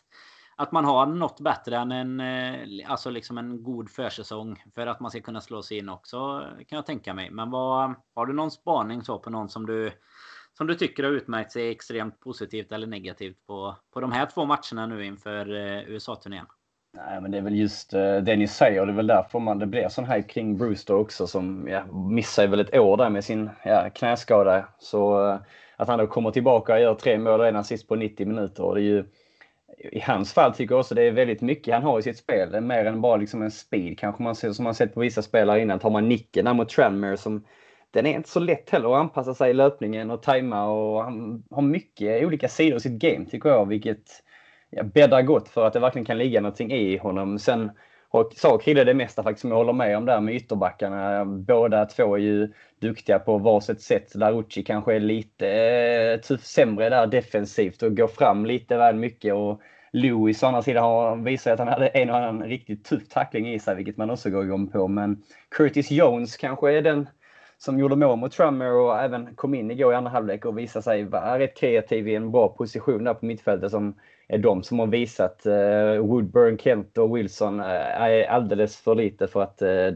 att 0.59 0.71
man 0.71 0.85
har 0.85 1.05
något 1.05 1.39
bättre 1.39 1.77
än 1.77 1.91
en, 1.91 2.19
eh, 2.19 2.91
alltså 2.91 3.09
liksom 3.09 3.37
en 3.37 3.63
god 3.63 3.89
försäsong 3.89 4.63
för 4.75 4.87
att 4.87 4.99
man 4.99 5.11
ska 5.11 5.21
kunna 5.21 5.41
slå 5.41 5.61
sig 5.61 5.77
in 5.77 5.89
också 5.89 6.47
kan 6.67 6.75
jag 6.75 6.85
tänka 6.85 7.13
mig. 7.13 7.29
Men 7.31 7.51
vad, 7.51 7.93
har 8.15 8.25
du 8.25 8.33
någon 8.33 8.51
spaning 8.51 9.01
så 9.01 9.19
på 9.19 9.29
någon 9.29 9.49
som 9.49 9.65
du 9.65 9.91
som 10.57 10.67
du 10.67 10.75
tycker 10.75 11.03
har 11.03 11.11
utmärkt 11.11 11.51
sig 11.51 11.69
extremt 11.69 12.19
positivt 12.19 12.71
eller 12.71 12.87
negativt 12.87 13.47
på, 13.47 13.75
på 13.93 13.99
de 13.99 14.11
här 14.11 14.25
två 14.25 14.45
matcherna 14.45 14.95
nu 14.95 15.05
inför 15.05 15.55
eh, 15.55 15.89
USA-turnén? 15.89 16.45
Nej, 16.93 17.21
men 17.21 17.31
det 17.31 17.37
är 17.37 17.41
väl 17.41 17.55
just 17.55 17.93
eh, 17.93 18.17
det 18.17 18.35
ni 18.35 18.47
säger. 18.47 18.85
Det 18.85 18.91
är 18.91 18.95
väl 18.95 19.07
därför 19.07 19.39
man, 19.39 19.59
det 19.59 19.65
blir 19.65 19.87
sån 19.89 20.05
här 20.05 20.29
kring 20.29 20.57
Brewster 20.57 20.93
också 20.93 21.27
som 21.27 21.67
ja, 21.67 21.85
missar 21.91 22.47
väl 22.47 22.59
ett 22.59 22.75
år 22.75 22.97
där 22.97 23.09
med 23.09 23.23
sin 23.23 23.49
ja, 23.63 23.89
knäskada. 23.95 24.67
Så 24.79 25.17
att 25.75 25.87
han 25.87 25.99
då 25.99 26.07
kommer 26.07 26.31
tillbaka 26.31 26.73
och 26.73 26.79
gör 26.79 26.95
tre 26.95 27.17
mål 27.17 27.39
redan 27.39 27.63
sist 27.63 27.87
på 27.87 27.95
90 27.95 28.27
minuter. 28.27 28.63
Och 28.63 28.75
det 28.75 28.81
är 28.81 28.83
ju, 28.83 29.05
i 29.77 29.99
hans 29.99 30.33
fall 30.33 30.53
tycker 30.53 30.75
jag 30.75 30.79
också 30.79 30.95
det 30.95 31.03
är 31.03 31.11
väldigt 31.11 31.41
mycket 31.41 31.73
han 31.73 31.83
har 31.83 31.99
i 31.99 32.01
sitt 32.01 32.17
spel. 32.17 32.61
Mer 32.61 32.85
än 32.85 33.01
bara 33.01 33.17
liksom 33.17 33.41
en 33.41 33.51
speed 33.51 33.99
kanske 33.99 34.23
man 34.23 34.35
ser, 34.35 34.51
som 34.51 34.63
man 34.63 34.75
sett 34.75 34.93
på 34.93 34.99
vissa 34.99 35.21
spelare 35.21 35.61
innan. 35.61 35.79
Tar 35.79 35.89
man 35.89 36.09
nicken 36.09 36.45
där 36.45 36.53
mot 36.53 36.69
Tranmere 36.69 37.17
som 37.17 37.45
den 37.91 38.05
är 38.05 38.15
inte 38.15 38.29
så 38.29 38.39
lätt 38.39 38.69
heller 38.69 38.93
att 38.93 38.99
anpassa 38.99 39.33
sig 39.33 39.49
i 39.49 39.53
löpningen 39.53 40.11
och 40.11 40.21
tajma 40.23 40.65
och 40.65 41.03
han 41.03 41.43
har 41.51 41.61
mycket 41.61 42.25
olika 42.25 42.47
sidor 42.47 42.77
i 42.77 42.79
sitt 42.79 43.01
game 43.01 43.25
tycker 43.25 43.49
jag, 43.49 43.65
vilket 43.65 44.23
ja, 44.69 44.83
bäddar 44.83 45.21
gott 45.21 45.49
för 45.49 45.65
att 45.65 45.73
det 45.73 45.79
verkligen 45.79 46.05
kan 46.05 46.17
ligga 46.17 46.41
någonting 46.41 46.71
i 46.71 46.97
honom. 46.97 47.39
Sen 47.39 47.71
och 48.19 48.33
sa 48.33 48.57
Krille 48.57 48.83
det 48.83 48.93
mesta 48.93 49.23
faktiskt 49.23 49.41
som 49.41 49.49
jag 49.49 49.57
håller 49.57 49.73
med 49.73 49.97
om 49.97 50.05
där 50.05 50.21
med 50.21 50.35
ytterbackarna. 50.35 51.25
Båda 51.25 51.85
två 51.85 52.15
är 52.15 52.19
ju 52.19 52.53
duktiga 52.81 53.19
på 53.19 53.37
varsitt 53.37 53.81
sätt. 53.81 54.15
Larucci 54.15 54.63
kanske 54.63 54.95
är 54.95 54.99
lite 54.99 55.49
eh, 55.49 56.19
tuff, 56.19 56.43
sämre 56.43 56.89
där 56.89 57.07
defensivt 57.07 57.83
och 57.83 57.97
går 57.97 58.07
fram 58.07 58.45
lite 58.45 58.77
väl 58.77 58.95
mycket. 58.95 59.33
Och 59.33 59.61
Lewis 59.91 60.43
å 60.43 60.45
andra 60.45 60.61
sidan 60.61 60.83
har 60.83 61.15
visar 61.15 61.51
att 61.51 61.59
han 61.59 61.67
hade 61.67 61.87
en 61.87 62.09
och 62.09 62.17
annan 62.17 62.43
riktigt 62.43 62.85
tuff 62.85 63.07
tackling 63.09 63.53
i 63.53 63.59
sig, 63.59 63.75
vilket 63.75 63.97
man 63.97 64.09
också 64.09 64.29
går 64.29 64.43
igång 64.43 64.67
på. 64.67 64.87
Men 64.87 65.23
Curtis 65.49 65.91
Jones 65.91 66.37
kanske 66.37 66.73
är 66.73 66.81
den 66.81 67.09
som 67.57 67.79
gjorde 67.79 67.95
mål 67.95 68.17
mot 68.17 68.31
Trummer 68.31 68.71
och 68.73 68.99
även 68.99 69.35
kom 69.35 69.53
in 69.53 69.71
igår 69.71 69.93
i 69.93 69.95
andra 69.95 70.11
halvlek 70.11 70.45
och 70.45 70.57
visade 70.57 70.83
sig 70.83 71.03
vara 71.03 71.39
rätt 71.39 71.57
kreativ 71.57 72.07
i 72.07 72.15
en 72.15 72.31
bra 72.31 72.47
position 72.47 73.03
där 73.03 73.13
på 73.13 73.25
mittfältet 73.25 73.71
som 73.71 73.95
är 74.27 74.37
de 74.37 74.63
som 74.63 74.79
har 74.79 74.87
visat 74.87 75.45
eh, 75.45 75.97
Woodburn, 76.01 76.57
Kent 76.57 76.97
och 76.97 77.17
Wilson 77.17 77.59
eh, 77.59 78.01
är 78.01 78.27
alldeles 78.29 78.77
för 78.77 78.95
lite 78.95 79.27
för 79.27 79.41
att 79.41 79.61
eh, 79.61 79.87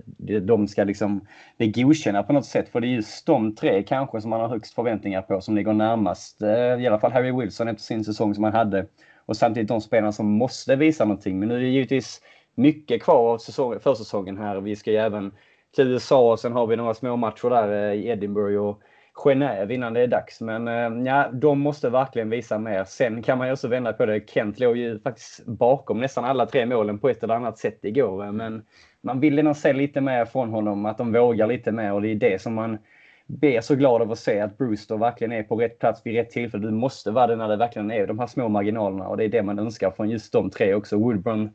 de 0.42 0.68
ska 0.68 0.84
liksom 0.84 1.28
bli 1.58 1.68
godkända 1.68 2.24
på 2.24 2.34
något 2.34 2.46
sätt. 2.46 2.70
För 2.70 2.82
det 2.82 2.88
är 2.88 2.90
just 2.90 3.26
de 3.26 3.56
tre 3.56 3.84
kanske 3.84 4.22
som 4.22 4.30
man 4.30 4.42
har 4.42 4.48
högst 4.48 4.74
förväntningar 4.74 5.22
på 5.22 5.42
som 5.42 5.56
ligger 5.56 5.74
närmast, 5.74 6.42
i 6.80 6.88
alla 6.88 7.00
fall 7.00 7.12
Harry 7.12 7.32
Wilson 7.32 7.68
efter 7.68 7.84
sin 7.84 8.06
säsong 8.06 8.36
som 8.36 8.44
han 8.44 8.54
hade. 8.54 8.86
Och 9.26 9.38
samtidigt 9.38 9.68
de 9.68 9.82
spelarna 9.82 10.12
som 10.12 10.32
måste 10.32 10.76
visa 10.76 11.06
någonting. 11.06 11.40
Men 11.40 11.50
nu 11.50 11.56
är 11.56 11.60
det 11.60 11.68
givetvis 11.68 12.22
mycket 12.56 13.04
kvar 13.04 13.34
av 13.34 13.38
säsong, 13.38 13.80
försäsongen 13.80 14.38
här. 14.38 14.62
Vi 14.62 14.76
ska 14.76 14.92
ju 14.92 14.98
även 14.98 15.32
till 15.76 15.88
USA 15.88 16.32
och 16.32 16.40
sen 16.40 16.52
har 16.52 16.68
vi 16.68 16.76
några 16.76 16.94
små 16.94 17.16
matcher 17.16 17.50
där 17.50 17.90
eh, 17.90 18.00
i 18.00 18.08
Edinburgh 18.08 18.62
och 18.62 18.82
Genève 19.14 19.74
innan 19.74 19.94
det 19.94 20.02
är 20.02 20.08
dags. 20.08 20.42
Men 20.42 20.68
eh, 20.68 21.06
ja, 21.06 21.30
de 21.34 21.60
måste 21.60 21.90
verkligen 21.90 22.30
visa 22.30 22.60
mer. 22.60 22.84
Sen 22.84 23.24
kan 23.24 23.38
man 23.38 23.48
ju 23.48 23.54
också 23.54 23.68
vända 23.68 23.94
på 23.94 24.06
det. 24.06 24.30
Kent 24.30 24.60
låg 24.60 24.78
ju 24.78 25.00
faktiskt 25.00 25.46
bakom 25.46 26.02
nästan 26.02 26.26
alla 26.26 26.46
tre 26.46 26.66
målen 26.66 27.00
på 27.00 27.10
ett 27.10 27.24
eller 27.24 27.36
annat 27.36 27.58
sätt 27.58 27.80
igår. 27.86 28.26
Eh, 28.26 28.32
men 28.32 28.66
man 29.02 29.20
vill 29.20 29.44
nog 29.44 29.56
se 29.56 29.74
lite 29.74 30.02
mer 30.02 30.26
från 30.26 30.50
honom, 30.50 30.86
att 30.86 30.98
de 30.98 31.14
vågar 31.14 31.48
lite 31.48 31.72
mer 31.72 31.94
och 31.94 32.02
det 32.02 32.08
är 32.08 32.16
det 32.16 32.42
som 32.42 32.54
man 32.54 32.78
blir 33.26 33.62
så 33.62 33.76
glad 33.76 34.02
av 34.02 34.12
att 34.12 34.20
se 34.20 34.40
att 34.40 34.58
Brewster 34.58 34.98
verkligen 34.98 35.32
är 35.32 35.44
på 35.44 35.56
rätt 35.56 35.80
plats 35.80 36.02
vid 36.06 36.16
rätt 36.16 36.30
tillfälle. 36.30 36.68
Du 36.68 36.72
måste 36.72 37.12
vara 37.12 37.28
det 37.28 37.36
när 37.36 37.48
det 37.48 37.56
verkligen 37.56 37.92
är 37.92 38.08
de 38.08 38.20
här 38.20 38.28
små 38.28 38.50
marginalerna 38.50 39.08
och 39.08 39.18
det 39.18 39.24
är 39.24 39.30
det 39.30 39.44
man 39.44 39.60
önskar 39.60 39.92
från 39.92 40.10
just 40.10 40.34
de 40.34 40.50
tre 40.50 40.74
också. 40.74 40.98
Woodburn 40.98 41.54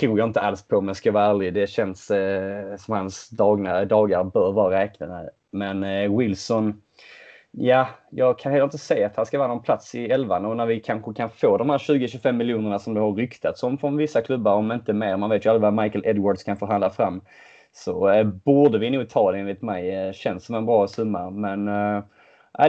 tror 0.00 0.18
jag 0.18 0.28
inte 0.28 0.40
alls 0.40 0.68
på 0.68 0.76
om 0.76 0.86
jag 0.86 0.96
ska 0.96 1.12
vara 1.12 1.24
ärlig. 1.24 1.54
Det 1.54 1.66
känns 1.66 2.10
eh, 2.10 2.76
som 2.76 2.94
hans 2.94 3.28
dagar, 3.28 3.84
dagar 3.84 4.24
bör 4.24 4.52
vara 4.52 4.80
räknade. 4.80 5.30
Men 5.54 5.84
eh, 5.84 6.16
Wilson, 6.16 6.82
ja, 7.50 7.88
jag 8.10 8.38
kan 8.38 8.52
heller 8.52 8.64
inte 8.64 8.78
säga 8.78 9.06
att 9.06 9.16
han 9.16 9.26
ska 9.26 9.38
vara 9.38 9.48
någon 9.48 9.62
plats 9.62 9.94
i 9.94 10.04
elvan 10.04 10.44
och 10.44 10.56
när 10.56 10.66
vi 10.66 10.80
kanske 10.80 11.14
kan 11.14 11.30
få 11.30 11.56
de 11.56 11.70
här 11.70 11.78
20-25 11.78 12.32
miljonerna 12.32 12.78
som 12.78 12.94
det 12.94 13.00
har 13.00 13.12
ryktats 13.12 13.62
om 13.62 13.78
från 13.78 13.96
vissa 13.96 14.22
klubbar, 14.22 14.54
om 14.54 14.72
inte 14.72 14.92
mer. 14.92 15.16
Man 15.16 15.30
vet 15.30 15.46
ju 15.46 15.50
aldrig 15.50 15.62
vad 15.62 15.84
Michael 15.84 16.06
Edwards 16.06 16.44
kan 16.44 16.56
förhandla 16.56 16.90
fram. 16.90 17.20
Så 17.72 18.08
eh, 18.08 18.24
borde 18.24 18.78
vi 18.78 18.90
nog 18.90 19.08
ta 19.08 19.32
det 19.32 19.38
enligt 19.38 19.62
mig. 19.62 19.94
Eh, 19.94 20.12
känns 20.12 20.44
som 20.44 20.54
en 20.54 20.66
bra 20.66 20.88
summa, 20.88 21.30
men 21.30 21.68
eh, 21.68 22.02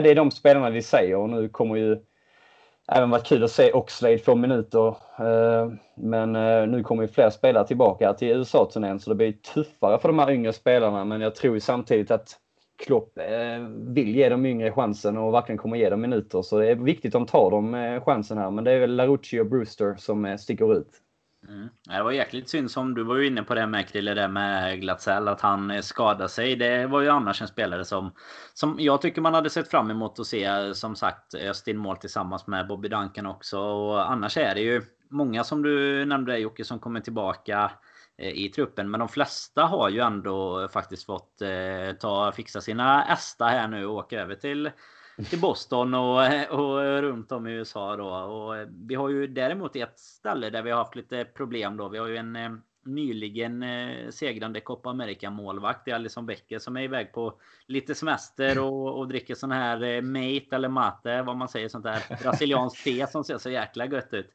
det 0.02 0.10
är 0.10 0.14
de 0.14 0.30
spelarna 0.30 0.70
vi 0.70 0.82
säger 0.82 1.16
och 1.16 1.30
nu 1.30 1.48
kommer 1.48 1.76
ju 1.76 1.98
även 2.88 3.10
varit 3.10 3.26
kul 3.26 3.44
att 3.44 3.50
se 3.50 3.72
Oxlade 3.72 4.18
få 4.18 4.34
minuter. 4.34 4.88
Eh, 5.18 5.72
men 5.94 6.36
eh, 6.36 6.66
nu 6.66 6.82
kommer 6.82 7.02
ju 7.02 7.08
fler 7.08 7.30
spelare 7.30 7.66
tillbaka 7.66 8.12
till 8.12 8.28
USA-turnén 8.28 9.00
så 9.00 9.10
det 9.10 9.16
blir 9.16 9.32
tuffare 9.32 9.98
för 9.98 10.08
de 10.08 10.18
här 10.18 10.30
yngre 10.30 10.52
spelarna. 10.52 11.04
Men 11.04 11.20
jag 11.20 11.34
tror 11.34 11.54
ju 11.54 11.60
samtidigt 11.60 12.10
att 12.10 12.38
Klopp 12.78 13.18
eh, 13.18 13.68
vill 13.68 14.16
ge 14.16 14.28
de 14.28 14.46
yngre 14.46 14.72
chansen 14.72 15.16
och 15.16 15.34
verkligen 15.34 15.58
kommer 15.58 15.76
ge 15.76 15.90
dem 15.90 16.00
minuter. 16.00 16.42
Så 16.42 16.58
det 16.58 16.70
är 16.70 16.74
viktigt 16.74 17.14
att 17.14 17.20
de 17.20 17.26
tar 17.26 17.50
dem 17.50 17.74
eh, 17.74 18.04
chansen 18.04 18.38
här. 18.38 18.50
Men 18.50 18.64
det 18.64 18.72
är 18.72 18.80
väl 18.80 18.96
Larucci 18.96 19.40
och 19.40 19.46
Brewster 19.46 19.96
som 19.98 20.24
eh, 20.24 20.36
sticker 20.36 20.78
ut. 20.78 20.88
Mm. 21.48 21.68
Det 21.88 22.02
var 22.02 22.12
jäkligt 22.12 22.48
synd 22.48 22.70
som 22.70 22.94
du 22.94 23.04
var 23.04 23.16
ju 23.16 23.26
inne 23.26 23.42
på 23.42 23.54
det 23.54 23.66
med 23.66 23.88
Krille, 23.88 24.14
det 24.14 24.28
med 24.28 24.80
Glatzell, 24.80 25.28
att 25.28 25.40
han 25.40 25.82
skadade 25.82 26.28
sig. 26.28 26.56
Det 26.56 26.86
var 26.86 27.00
ju 27.00 27.08
annars 27.08 27.42
en 27.42 27.48
spelare 27.48 27.84
som, 27.84 28.12
som 28.54 28.76
jag 28.78 29.02
tycker 29.02 29.20
man 29.20 29.34
hade 29.34 29.50
sett 29.50 29.68
fram 29.70 29.90
emot 29.90 30.20
att 30.20 30.26
se, 30.26 30.74
som 30.74 30.96
sagt, 30.96 31.34
Östin 31.34 31.76
mål 31.76 31.96
tillsammans 31.96 32.46
med 32.46 32.68
Bobby 32.68 32.88
Duncan 32.88 33.26
också. 33.26 33.58
Och 33.58 34.10
annars 34.10 34.36
är 34.36 34.54
det 34.54 34.60
ju 34.60 34.82
många 35.10 35.44
som 35.44 35.62
du 35.62 36.04
nämnde 36.04 36.38
Jocke 36.38 36.64
som 36.64 36.78
kommer 36.78 37.00
tillbaka 37.00 37.70
Eh, 38.18 38.30
i 38.30 38.48
truppen. 38.48 38.90
Men 38.90 39.00
de 39.00 39.08
flesta 39.08 39.62
har 39.62 39.88
ju 39.88 40.00
ändå 40.00 40.68
faktiskt 40.68 41.06
fått 41.06 41.42
eh, 41.42 41.96
ta 42.00 42.32
fixa 42.32 42.60
sina 42.60 43.12
ästa 43.12 43.44
här 43.44 43.68
nu 43.68 43.86
och 43.86 43.94
åka 43.94 44.20
över 44.20 44.34
till 44.34 44.70
till 45.30 45.40
Boston 45.40 45.94
och, 45.94 46.20
och 46.50 47.02
runt 47.02 47.32
om 47.32 47.46
i 47.46 47.52
USA 47.52 47.96
då. 47.96 48.08
Och 48.08 48.56
eh, 48.56 48.68
vi 48.86 48.94
har 48.94 49.08
ju 49.08 49.26
däremot 49.26 49.76
ett 49.76 49.98
ställe 49.98 50.50
där 50.50 50.62
vi 50.62 50.70
har 50.70 50.78
haft 50.78 50.96
lite 50.96 51.24
problem 51.24 51.76
då. 51.76 51.88
Vi 51.88 51.98
har 51.98 52.06
ju 52.06 52.16
en 52.16 52.36
eh, 52.36 52.50
nyligen 52.84 53.62
eh, 53.62 54.10
segrande 54.10 54.60
Copa 54.60 54.90
America 54.90 55.30
målvakt. 55.30 55.84
Det 55.84 55.92
Alison 55.92 56.26
Becker 56.26 56.58
som 56.58 56.76
är 56.76 56.82
iväg 56.82 57.12
på 57.12 57.40
lite 57.66 57.94
semester 57.94 58.58
och, 58.58 58.98
och 58.98 59.08
dricker 59.08 59.34
sån 59.34 59.52
här 59.52 59.82
eh, 59.82 60.02
mate 60.02 60.56
eller 60.56 60.68
mate, 60.68 61.22
vad 61.22 61.36
man 61.36 61.48
säger 61.48 61.68
sånt 61.68 61.84
där 61.84 62.22
brasilianskt 62.22 62.84
te 62.84 63.06
som 63.06 63.24
ser 63.24 63.38
så 63.38 63.50
jäkla 63.50 63.86
gött 63.86 64.14
ut. 64.14 64.30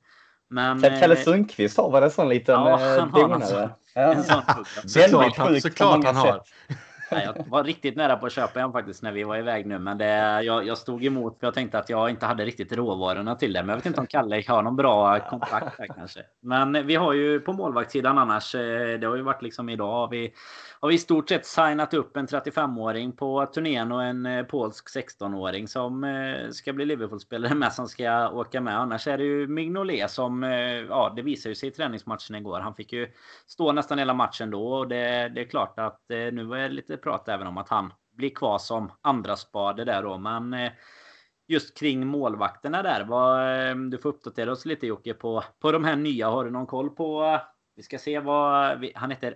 Men, 0.51 0.81
Kalle 0.81 1.15
Sundqvist 1.15 1.77
har 1.77 1.91
väl 1.91 2.03
en 2.03 2.11
sån 2.11 2.29
liten 2.29 2.55
ja, 2.55 2.77
han 2.99 3.09
har 3.09 3.29
alltså, 3.29 3.69
en 3.93 4.23
sån. 4.23 4.41
Såklart, 4.85 5.37
han, 5.37 5.61
såklart 5.61 6.03
han 6.03 6.15
har. 6.15 6.41
Nej, 7.11 7.29
jag 7.35 7.45
var 7.47 7.63
riktigt 7.63 7.95
nära 7.95 8.15
på 8.15 8.25
att 8.25 8.31
köpa 8.31 8.61
en 8.61 8.71
faktiskt 8.71 9.03
när 9.03 9.11
vi 9.11 9.23
var 9.23 9.37
iväg 9.37 9.65
nu. 9.65 9.79
Men 9.79 9.97
det, 9.97 10.41
jag, 10.43 10.67
jag 10.67 10.77
stod 10.77 11.05
emot 11.05 11.39
för 11.39 11.47
jag 11.47 11.53
tänkte 11.53 11.79
att 11.79 11.89
jag 11.89 12.09
inte 12.09 12.25
hade 12.25 12.45
riktigt 12.45 12.73
råvarorna 12.73 13.35
till 13.35 13.53
det. 13.53 13.63
Men 13.63 13.69
jag 13.69 13.75
vet 13.75 13.85
inte 13.85 13.99
om 13.99 14.07
Kalle 14.07 14.43
har 14.47 14.63
någon 14.63 14.75
bra 14.75 15.19
kontakt 15.19 15.79
här 15.79 15.87
kanske. 15.95 16.19
Men 16.41 16.87
vi 16.87 16.95
har 16.95 17.13
ju 17.13 17.39
på 17.39 17.53
målvaktssidan 17.53 18.17
annars. 18.17 18.55
Eh, 18.55 18.99
det 18.99 19.07
har 19.07 19.15
ju 19.15 19.21
varit 19.21 19.41
liksom 19.41 19.69
idag. 19.69 19.91
Har 19.91 20.07
vi, 20.07 20.33
har 20.81 20.89
vi 20.89 20.95
i 20.95 20.97
stort 20.97 21.29
sett 21.29 21.45
signat 21.45 21.93
upp 21.93 22.17
en 22.17 22.27
35-åring 22.27 23.11
på 23.11 23.45
turnén 23.45 23.91
och 23.91 24.03
en 24.03 24.25
eh, 24.25 24.45
polsk 24.45 24.97
16-åring 24.97 25.67
som 25.67 26.03
eh, 26.03 26.49
ska 26.49 26.73
bli 26.73 26.85
Liverpool-spelare 26.85 27.55
med 27.55 27.73
som 27.73 27.87
ska 27.87 28.29
åka 28.29 28.61
med. 28.61 28.79
Annars 28.79 29.07
är 29.07 29.17
det 29.17 29.23
ju 29.23 29.47
Mignolet 29.47 30.11
som, 30.11 30.43
eh, 30.43 30.51
ja 30.89 31.13
det 31.15 31.21
visar 31.21 31.49
ju 31.49 31.55
sig 31.55 31.69
i 31.69 31.71
träningsmatchen 31.71 32.35
igår. 32.35 32.59
Han 32.59 32.75
fick 32.75 32.93
ju 32.93 33.11
stå 33.47 33.71
nästan 33.71 33.99
hela 33.99 34.13
matchen 34.13 34.51
då 34.51 34.73
och 34.73 34.87
det, 34.87 35.29
det 35.29 35.41
är 35.41 35.45
klart 35.45 35.79
att 35.79 36.01
nu 36.09 36.43
var 36.43 36.57
det 36.57 36.69
lite 36.69 36.97
prat 36.97 37.29
även 37.29 37.47
om 37.47 37.57
att 37.57 37.69
han 37.69 37.93
blir 38.17 38.29
kvar 38.29 38.57
som 38.57 38.91
andra 39.01 39.35
spade 39.35 39.85
där 39.85 40.03
då. 40.03 40.17
Men 40.17 40.55
just 41.47 41.77
kring 41.77 42.07
målvakterna 42.07 42.83
där. 42.83 43.03
Vad, 43.03 43.39
du 43.91 43.97
får 43.97 44.09
uppdatera 44.09 44.51
oss 44.51 44.65
lite 44.65 44.87
Jocke 44.87 45.13
på, 45.13 45.43
på 45.59 45.71
de 45.71 45.83
här 45.83 45.95
nya. 45.95 46.29
Har 46.29 46.45
du 46.45 46.51
någon 46.51 46.65
koll 46.65 46.89
på? 46.89 47.39
Vi 47.75 47.83
ska 47.83 47.97
se 47.97 48.19
vad 48.19 48.85
han 48.95 49.11
heter. 49.11 49.35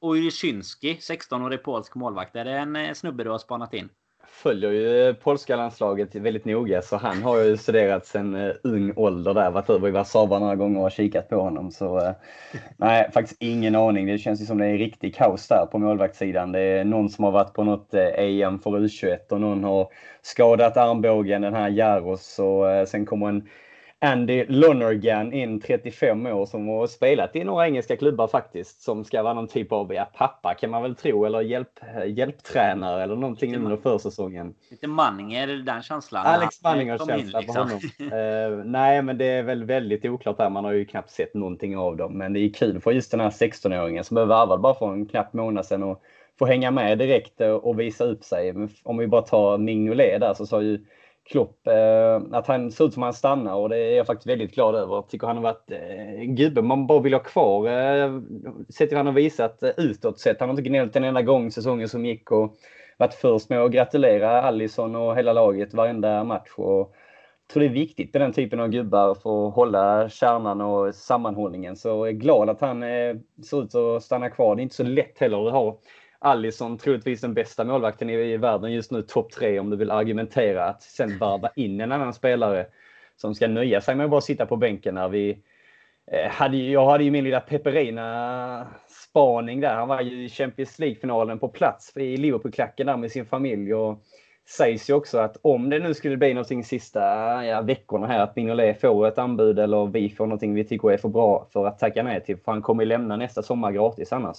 Oryszynski, 0.00 0.94
16-årig 0.94 1.62
polsk 1.62 1.94
målvakt. 1.94 2.36
Är 2.36 2.44
det 2.44 2.52
en 2.52 2.76
eh, 2.76 2.92
snubbe 2.92 3.24
du 3.24 3.30
har 3.30 3.38
spanat 3.38 3.74
in? 3.74 3.88
följer 4.30 4.70
ju 4.70 5.08
eh, 5.08 5.14
polska 5.14 5.56
landslaget 5.56 6.14
väldigt 6.14 6.44
noga 6.44 6.82
så 6.82 6.96
han 6.96 7.22
har 7.22 7.38
ju 7.38 7.56
studerat 7.56 8.06
sen 8.06 8.34
uh, 8.34 8.46
eh, 8.46 8.54
ung 8.62 8.92
ålder 8.96 9.34
där. 9.34 9.50
Varit 9.50 9.70
över 9.70 9.88
i 9.88 9.90
Warszawa 9.90 10.38
några 10.38 10.56
gånger 10.56 10.80
och 10.80 10.92
kikat 10.92 11.28
på 11.28 11.40
honom. 11.40 11.70
Så 11.70 11.98
uh, 11.98 12.12
nej, 12.76 13.10
faktiskt 13.12 13.42
ingen 13.42 13.76
aning. 13.76 14.06
Det 14.06 14.18
känns 14.18 14.42
ju 14.42 14.46
som 14.46 14.58
det 14.58 14.66
är 14.66 14.78
riktigt 14.78 15.14
kaos 15.14 15.48
där 15.48 15.66
på 15.66 15.78
målvaktssidan. 15.78 16.52
Det 16.52 16.60
är 16.60 16.84
någon 16.84 17.08
som 17.08 17.24
har 17.24 17.32
varit 17.32 17.54
på 17.54 17.64
något 17.64 17.94
uh, 17.94 18.00
EM 18.00 18.58
för 18.58 18.70
U21 18.70 19.18
och 19.30 19.40
någon 19.40 19.64
har 19.64 19.88
skadat 20.22 20.76
armbågen, 20.76 21.42
den 21.42 21.54
här 21.54 21.68
Jaros. 21.68 22.38
Och 22.38 22.88
sen 22.88 23.06
kommer 23.06 23.28
en 23.28 23.48
Andy 24.02 24.44
Lonergan 24.48 25.32
in 25.32 25.60
35 25.60 26.26
år 26.26 26.46
som 26.46 26.68
har 26.68 26.86
spelat 26.86 27.36
i 27.36 27.44
några 27.44 27.66
engelska 27.66 27.96
klubbar 27.96 28.26
faktiskt. 28.26 28.82
Som 28.82 29.04
ska 29.04 29.22
vara 29.22 29.34
någon 29.34 29.48
typ 29.48 29.72
av 29.72 29.94
ja, 29.94 30.08
pappa 30.14 30.54
kan 30.54 30.70
man 30.70 30.82
väl 30.82 30.94
tro 30.94 31.24
eller 31.24 31.40
hjälp, 31.40 31.80
hjälptränare 32.06 33.02
eller 33.02 33.16
någonting 33.16 33.56
under 33.56 33.76
försäsongen. 33.76 34.54
Lite 34.70 34.86
Manninger, 34.86 35.46
den 35.46 35.82
känslan. 35.82 36.26
Alex 36.26 36.62
Manningers 36.62 37.06
känsla 37.06 37.40
liksom. 37.40 37.54
på 37.54 37.60
honom. 37.60 38.58
uh, 38.58 38.64
nej 38.70 39.02
men 39.02 39.18
det 39.18 39.24
är 39.24 39.42
väl 39.42 39.64
väldigt 39.64 40.04
oklart 40.04 40.38
här. 40.38 40.50
Man 40.50 40.64
har 40.64 40.72
ju 40.72 40.84
knappt 40.84 41.10
sett 41.10 41.34
någonting 41.34 41.76
av 41.76 41.96
dem. 41.96 42.18
Men 42.18 42.32
det 42.32 42.40
är 42.40 42.52
kul 42.52 42.80
för 42.80 42.90
just 42.90 43.10
den 43.10 43.20
här 43.20 43.30
16-åringen 43.30 44.02
som 44.02 44.14
blev 44.14 44.28
värvad 44.28 44.60
bara 44.60 44.74
för 44.74 44.92
en 44.92 45.06
knapp 45.06 45.32
månad 45.32 45.66
sedan 45.66 45.82
och 45.82 46.02
få 46.38 46.46
hänga 46.46 46.70
med 46.70 46.98
direkt 46.98 47.40
och 47.40 47.80
visa 47.80 48.04
upp 48.04 48.24
sig. 48.24 48.54
Om 48.82 48.98
vi 48.98 49.06
bara 49.06 49.22
tar 49.22 49.58
Mignolet 49.58 50.20
där 50.20 50.34
så 50.34 50.46
sa 50.46 50.62
ju 50.62 50.84
Klopp, 51.30 51.66
eh, 51.66 52.20
att 52.32 52.46
han 52.46 52.72
ser 52.72 52.84
ut 52.84 52.94
som 52.94 53.02
han 53.02 53.14
stannar 53.14 53.54
och 53.54 53.68
det 53.68 53.76
är 53.76 53.96
jag 53.96 54.06
faktiskt 54.06 54.26
väldigt 54.26 54.54
glad 54.54 54.74
över. 54.74 54.94
Jag 54.94 55.08
tycker 55.08 55.26
han 55.26 55.36
har 55.36 55.42
varit 55.42 55.70
eh, 55.70 56.20
en 56.20 56.34
gubbe 56.34 56.62
man 56.62 56.86
bara 56.86 57.00
vill 57.00 57.12
ha 57.12 57.20
kvar. 57.20 57.66
Eh, 57.66 58.20
sett 58.68 58.92
hur 58.92 58.96
han 58.96 59.06
har 59.06 59.12
visat 59.12 59.62
eh, 59.62 59.70
utåt 59.76 60.20
sett. 60.20 60.40
Han 60.40 60.48
har 60.48 60.56
inte 60.58 60.68
gnällt 60.68 60.96
en 60.96 61.04
enda 61.04 61.22
gång 61.22 61.50
säsongen 61.50 61.88
som 61.88 62.06
gick 62.06 62.30
och 62.30 62.56
varit 62.98 63.14
först 63.14 63.48
med 63.48 63.60
att 63.60 63.72
gratulera 63.72 64.42
Allison 64.42 64.96
och 64.96 65.16
hela 65.16 65.32
laget 65.32 65.74
varenda 65.74 66.24
match. 66.24 66.50
Och 66.56 66.78
jag 66.78 67.52
tror 67.52 67.60
det 67.60 67.68
är 67.68 67.72
viktigt 67.72 68.14
med 68.14 68.22
den 68.22 68.32
typen 68.32 68.60
av 68.60 68.68
gubbar 68.68 69.14
för 69.14 69.48
att 69.48 69.54
hålla 69.54 70.08
kärnan 70.08 70.60
och 70.60 70.94
sammanhållningen. 70.94 71.76
Så 71.76 71.88
jag 71.88 72.08
är 72.08 72.12
glad 72.12 72.50
att 72.50 72.60
han 72.60 72.82
eh, 72.82 73.16
ser 73.50 73.62
ut 73.62 73.74
att 73.74 74.02
stanna 74.02 74.30
kvar. 74.30 74.56
Det 74.56 74.60
är 74.60 74.62
inte 74.62 74.76
så 74.76 74.82
lätt 74.82 75.18
heller 75.18 75.46
att 75.46 75.52
ha 75.52 75.78
Allison 76.22 76.78
troligtvis 76.78 77.20
den 77.20 77.34
bästa 77.34 77.64
målvakten 77.64 78.10
i, 78.10 78.36
världen 78.36 78.72
just 78.72 78.90
nu, 78.90 79.02
topp 79.02 79.32
tre 79.32 79.58
om 79.58 79.70
du 79.70 79.76
vill 79.76 79.90
argumentera 79.90 80.64
att 80.64 80.82
sen 80.82 81.18
varva 81.18 81.50
in 81.56 81.80
en 81.80 81.92
annan 81.92 82.14
spelare 82.14 82.66
som 83.16 83.34
ska 83.34 83.48
nöja 83.48 83.80
sig 83.80 83.94
med 83.94 84.04
att 84.04 84.10
bara 84.10 84.20
sitta 84.20 84.46
på 84.46 84.56
bänken 84.56 84.94
när 84.94 85.08
vi 85.08 85.38
eh, 86.12 86.30
hade, 86.30 86.56
jag 86.56 86.86
hade 86.86 87.04
ju 87.04 87.10
min 87.10 87.24
lilla 87.24 87.40
Peperina 87.40 88.66
spaning 88.88 89.60
där. 89.60 89.74
Han 89.74 89.88
var 89.88 90.00
ju 90.00 90.24
i 90.24 90.28
Champions 90.28 90.78
League-finalen 90.78 91.38
på 91.38 91.48
plats 91.48 91.96
i 91.96 92.16
Liverpool-klacken 92.16 92.86
där 92.86 92.96
med 92.96 93.10
sin 93.10 93.26
familj. 93.26 93.74
Och 93.74 94.02
sägs 94.48 94.90
ju 94.90 94.94
också 94.94 95.18
att 95.18 95.36
om 95.42 95.70
det 95.70 95.78
nu 95.78 95.94
skulle 95.94 96.16
bli 96.16 96.34
någonting 96.34 96.64
sista 96.64 97.00
ja, 97.44 97.60
veckorna 97.60 98.06
här, 98.06 98.20
att 98.20 98.36
Mignolet 98.36 98.80
får 98.80 99.08
ett 99.08 99.18
anbud 99.18 99.58
eller 99.58 99.86
vi 99.86 100.10
får 100.10 100.26
någonting 100.26 100.54
vi 100.54 100.64
tycker 100.64 100.90
är 100.90 100.96
för 100.96 101.08
bra 101.08 101.46
för 101.52 101.66
att 101.66 101.78
tacka 101.78 102.02
nej 102.02 102.24
till. 102.24 102.36
För 102.36 102.52
han 102.52 102.62
kommer 102.62 102.82
ju 102.82 102.88
lämna 102.88 103.16
nästa 103.16 103.42
sommar 103.42 103.72
gratis 103.72 104.12
annars. 104.12 104.36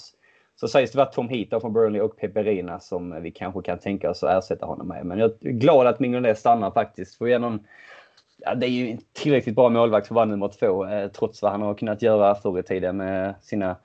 Så 0.61 0.67
sägs 0.67 0.91
det 0.91 0.97
vara 0.97 1.07
Tom 1.07 1.29
Heaton 1.29 1.61
från 1.61 1.73
Burnley 1.73 2.01
och 2.01 2.17
Peperina 2.17 2.79
som 2.79 3.21
vi 3.21 3.31
kanske 3.31 3.61
kan 3.61 3.79
tänka 3.79 4.09
oss 4.09 4.23
att 4.23 4.43
ersätta 4.43 4.65
honom 4.65 4.87
med. 4.87 5.05
Men 5.05 5.19
jag 5.19 5.31
är 5.41 5.49
glad 5.49 5.87
att 5.87 5.99
Mignolet 5.99 6.39
stannar 6.39 6.71
faktiskt. 6.71 7.15
För 7.15 7.39
någon, 7.39 7.59
ja, 8.37 8.55
det 8.55 8.65
är 8.65 8.69
ju 8.69 8.97
tillräckligt 9.13 9.55
bra 9.55 9.69
målvakt 9.69 10.07
för 10.07 10.13
att 10.13 10.15
vara 10.15 10.25
nummer 10.25 10.47
två, 10.59 10.85
eh, 10.85 11.07
trots 11.07 11.41
vad 11.41 11.51
han 11.51 11.61
har 11.61 11.73
kunnat 11.73 12.01
göra 12.01 12.35
förr 12.35 12.59
i 12.59 12.63
tiden 12.63 12.97
med 12.97 13.35
sina 13.41 13.75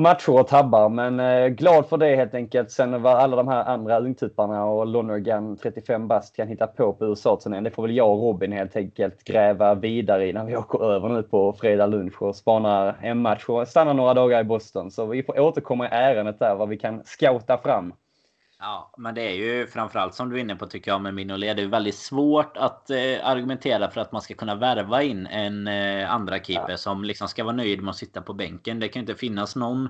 matcher 0.00 0.40
och 0.40 0.48
tabbar. 0.48 0.88
Men 0.88 1.20
eh, 1.20 1.48
glad 1.48 1.86
för 1.86 1.96
det 1.96 2.16
helt 2.16 2.34
enkelt. 2.34 2.70
Sen 2.70 3.02
vad 3.02 3.16
alla 3.16 3.36
de 3.36 3.48
här 3.48 3.64
andra 3.64 4.00
ungtupparna 4.00 4.64
och 4.64 4.86
Lonergan 4.86 5.56
35 5.56 6.08
bast 6.08 6.36
kan 6.36 6.48
hitta 6.48 6.66
på 6.66 6.92
på 6.92 7.06
USA-turnén. 7.06 7.64
Det 7.64 7.70
får 7.70 7.82
väl 7.82 7.96
jag 7.96 8.10
och 8.10 8.22
Robin 8.22 8.52
helt 8.52 8.76
enkelt 8.76 9.24
gräva 9.24 9.74
vidare 9.74 10.26
i 10.26 10.32
när 10.32 10.44
vi 10.44 10.56
åker 10.56 10.84
över 10.92 11.08
nu 11.08 11.22
på 11.22 11.52
fredag 11.52 11.86
lunch 11.86 12.22
och 12.22 12.36
spanar 12.36 12.96
en 13.00 13.18
match 13.18 13.44
och 13.48 13.68
stannar 13.68 13.94
några 13.94 14.14
dagar 14.14 14.40
i 14.40 14.44
Boston. 14.44 14.90
Så 14.90 15.06
vi 15.06 15.22
får 15.22 15.40
återkomma 15.40 15.86
i 15.86 15.88
ärendet 15.92 16.38
där 16.38 16.54
vad 16.54 16.68
vi 16.68 16.78
kan 16.78 17.02
scouta 17.04 17.58
fram. 17.58 17.92
Ja, 18.62 18.94
men 18.96 19.14
det 19.14 19.22
är 19.22 19.34
ju 19.34 19.66
framförallt 19.66 20.14
som 20.14 20.30
du 20.30 20.36
är 20.36 20.40
inne 20.40 20.56
på 20.56 20.66
tycker 20.66 20.90
jag 20.90 21.00
med 21.00 21.14
Minolet. 21.14 21.56
Det 21.56 21.62
är 21.62 21.66
väldigt 21.66 21.94
svårt 21.94 22.56
att 22.56 22.90
eh, 22.90 22.96
argumentera 23.22 23.90
för 23.90 24.00
att 24.00 24.12
man 24.12 24.22
ska 24.22 24.34
kunna 24.34 24.54
värva 24.54 25.02
in 25.02 25.26
en 25.26 25.68
eh, 25.68 26.12
andra 26.12 26.38
keeper 26.38 26.70
ja. 26.70 26.76
som 26.76 27.04
liksom 27.04 27.28
ska 27.28 27.44
vara 27.44 27.56
nöjd 27.56 27.82
med 27.82 27.90
att 27.90 27.96
sitta 27.96 28.22
på 28.22 28.32
bänken. 28.32 28.80
Det 28.80 28.88
kan 28.88 29.00
inte 29.00 29.14
finnas 29.14 29.56
någon 29.56 29.88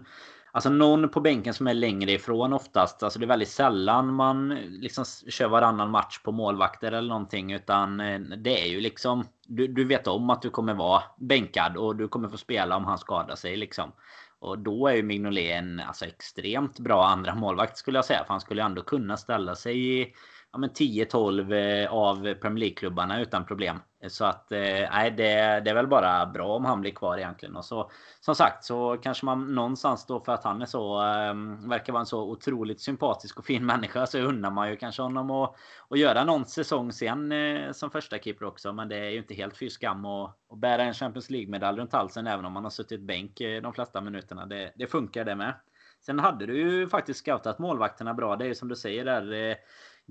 Alltså 0.53 0.71
någon 0.71 1.09
på 1.09 1.21
bänken 1.21 1.55
som 1.55 1.67
är 1.67 1.75
längre 1.75 2.13
ifrån 2.13 2.53
oftast. 2.53 3.03
Alltså 3.03 3.19
det 3.19 3.25
är 3.25 3.29
väldigt 3.29 3.49
sällan 3.49 4.15
man 4.15 4.49
liksom 4.69 5.05
kör 5.29 5.49
varannan 5.49 5.91
match 5.91 6.19
på 6.23 6.33
målvakter 6.33 6.93
eller 6.93 7.09
någonting. 7.09 7.53
Utan 7.53 8.01
eh, 8.01 8.21
det 8.21 8.63
är 8.63 8.67
ju 8.67 8.81
liksom... 8.81 9.25
Du, 9.47 9.67
du 9.67 9.85
vet 9.85 10.07
om 10.07 10.31
att 10.31 10.43
du 10.43 10.51
kommer 10.51 10.75
vara 10.75 11.03
bänkad 11.19 11.77
och 11.77 11.97
du 11.97 12.09
kommer 12.09 12.29
få 12.29 12.37
spela 12.37 12.77
om 12.77 12.85
han 12.85 12.99
skadar 12.99 13.35
sig 13.35 13.57
liksom. 13.57 13.93
Och 14.41 14.59
då 14.59 14.89
är 14.89 14.95
ju 14.95 15.03
Mignolet 15.03 15.45
en 15.45 15.81
alltså, 15.81 16.05
extremt 16.05 16.79
bra 16.79 17.07
andra 17.07 17.35
målvakt 17.35 17.79
skulle 17.79 17.99
jag 17.99 18.05
säga. 18.05 18.25
För 18.25 18.35
han 18.35 18.41
skulle 18.41 18.63
ändå 18.63 18.83
kunna 18.83 19.17
ställa 19.17 19.55
sig 19.55 20.01
i 20.01 20.15
ja, 20.53 20.59
10-12 20.59 21.53
eh, 21.55 21.93
av 21.93 22.35
Premier 22.35 22.59
League-klubbarna 22.59 23.21
utan 23.21 23.47
problem. 23.47 23.79
Så 24.09 24.25
att 24.25 24.53
eh, 24.53 24.59
nej, 24.91 25.11
det, 25.11 25.61
det 25.65 25.71
är 25.71 25.75
väl 25.75 25.87
bara 25.87 26.27
bra 26.27 26.57
om 26.57 26.65
han 26.65 26.81
blir 26.81 26.91
kvar 26.91 27.19
egentligen. 27.19 27.57
Och 27.57 27.65
så 27.65 27.91
som 28.21 28.35
sagt 28.35 28.65
så 28.65 28.97
kanske 29.03 29.27
man 29.27 29.55
någonstans 29.55 30.07
då 30.07 30.21
för 30.21 30.33
att 30.33 30.45
han 30.45 30.63
är 30.63 30.67
så 30.67 31.01
eh, 31.01 31.35
verkar 31.69 31.93
vara 31.93 32.01
en 32.01 32.07
så 32.07 32.23
otroligt 32.23 32.81
sympatisk 32.81 33.39
och 33.39 33.45
fin 33.45 33.67
människa 33.67 34.07
så 34.07 34.19
undrar 34.19 34.51
man 34.51 34.71
ju 34.71 34.77
kanske 34.77 35.03
honom 35.03 35.31
att, 35.31 35.55
att 35.89 35.99
göra 35.99 36.25
någon 36.25 36.47
säsong 36.47 36.93
sen 36.93 37.33
som 37.75 37.91
första 37.91 38.19
keeper 38.19 38.45
också. 38.45 38.73
Men 38.73 38.89
det 38.89 38.97
är 38.97 39.11
ju 39.11 39.19
inte 39.19 39.35
helt 39.35 39.57
fy 39.57 39.71
skam 39.71 40.05
att, 40.05 40.37
att 40.53 40.59
bära 40.59 40.83
en 40.83 40.95
Champions 40.95 41.31
League-medalj 41.31 41.79
runt 41.79 41.93
halsen 41.93 42.27
även 42.27 42.45
om 42.45 42.53
man 42.53 42.65
har 42.65 42.71
suttit 42.71 43.01
bänk 43.01 43.39
de 43.63 43.73
flesta 43.73 44.01
minuterna. 44.01 44.47
Det, 44.47 44.73
det 44.77 44.87
funkar 44.87 45.25
det 45.25 45.35
med. 45.35 45.55
Sen 46.03 46.19
hade 46.19 46.47
du 46.47 46.59
ju 46.59 46.89
faktiskt 46.89 47.21
scoutat 47.21 47.59
målvakterna 47.59 48.15
bra. 48.15 48.37
Det 48.37 48.45
är 48.45 48.49
ju 48.49 48.55
som 48.55 48.69
du 48.69 48.77
säger 48.77 49.05
där. 49.05 49.57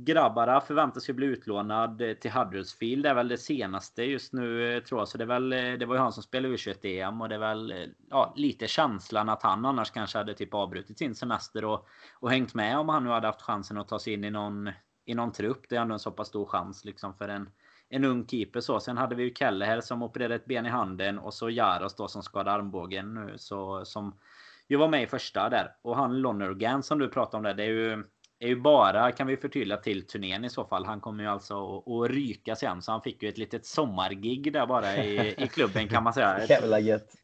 Grabbara 0.06 0.62
förväntas 0.62 1.10
ju 1.10 1.14
bli 1.14 1.28
utlånad 1.28 2.02
eh, 2.02 2.14
till 2.14 2.32
Huddersfield. 2.32 3.04
Det 3.04 3.10
är 3.10 3.14
väl 3.14 3.28
det 3.28 3.38
senaste 3.38 4.04
just 4.04 4.34
nu 4.34 4.76
eh, 4.76 4.84
tror 4.84 5.02
jag. 5.02 5.08
Så 5.08 5.18
det, 5.18 5.24
är 5.24 5.28
väl, 5.28 5.54
eh, 5.54 5.74
det 5.74 5.86
var 5.86 5.96
ju 5.96 6.02
han 6.02 6.14
som 6.14 6.24
spelade 6.24 6.56
U21-EM 6.56 7.22
och 7.22 7.30
det 7.30 7.36
är 7.36 7.40
väl 7.40 7.94
ja, 8.10 8.34
lite 8.36 8.68
känslan 8.68 9.30
att 9.30 9.44
han 9.44 9.66
annars 9.66 9.92
kanske 9.92 10.18
hade 10.18 10.34
typ 10.34 10.54
avbrutit 10.54 10.98
sin 10.98 11.16
semester 11.16 11.66
och, 11.66 11.88
och 12.14 12.32
hängt 12.32 12.54
med 12.54 12.78
om 12.78 12.90
han 12.90 13.04
nu 13.04 13.10
hade 13.10 13.28
haft 13.28 13.42
chansen 13.42 13.78
att 13.78 13.88
ta 13.88 14.00
sig 14.00 14.14
in 14.14 14.24
i 14.24 14.30
någon, 14.32 14.70
i 15.06 15.16
någon 15.16 15.32
trupp. 15.32 15.70
Det 15.70 15.76
är 15.76 15.82
ändå 15.82 15.94
en 15.94 16.00
så 16.00 16.12
pass 16.12 16.28
stor 16.28 16.46
chans 16.46 16.86
liksom 16.86 17.14
för 17.14 17.28
en, 17.28 17.50
en 17.90 18.06
ung 18.06 18.28
keeper 18.28 18.62
så. 18.62 18.80
Sen 18.80 18.98
hade 18.98 19.16
vi 19.16 19.24
ju 19.24 19.34
Kelle 19.34 19.66
här 19.66 19.82
som 19.82 20.04
opererade 20.04 20.36
ett 20.36 20.46
ben 20.46 20.66
i 20.66 20.70
handen 20.70 21.20
och 21.20 21.34
så 21.34 21.50
Jaros 21.50 21.96
då 21.96 22.08
som 22.08 22.24
skadade 22.24 22.52
armbågen 22.52 23.14
nu 23.14 23.34
så 23.38 23.86
som 23.86 24.20
ju 24.68 24.78
var 24.78 24.88
med 24.88 25.04
i 25.04 25.08
första 25.08 25.50
där. 25.50 25.76
Och 25.82 25.96
han 25.96 26.22
Lonergan 26.22 26.84
som 26.84 27.00
du 27.00 27.08
pratade 27.08 27.38
om 27.38 27.44
där, 27.44 27.54
det 27.54 27.64
är 27.64 27.68
ju 27.68 28.04
är 28.40 28.48
ju 28.48 28.56
bara, 28.56 29.12
kan 29.12 29.28
vi 29.28 29.38
förtydliga, 29.38 29.78
till 29.78 30.08
turnén 30.08 30.46
i 30.46 30.50
så 30.50 30.66
fall. 30.66 30.86
Han 30.86 31.00
kommer 31.00 31.24
ju 31.24 31.30
alltså 31.30 31.78
att, 31.78 32.12
ryka 32.12 32.56
sen. 32.56 32.82
Så 32.82 32.92
han 32.92 33.02
fick 33.02 33.24
ju 33.24 33.30
ett 33.30 33.38
litet 33.38 33.66
sommargig 33.66 34.54
där 34.54 34.66
bara 34.66 34.98
i, 34.98 35.36
i 35.38 35.48
klubben 35.48 35.88
kan 35.88 36.04
man 36.04 36.14
säga. 36.14 36.38
Ett, 36.38 36.50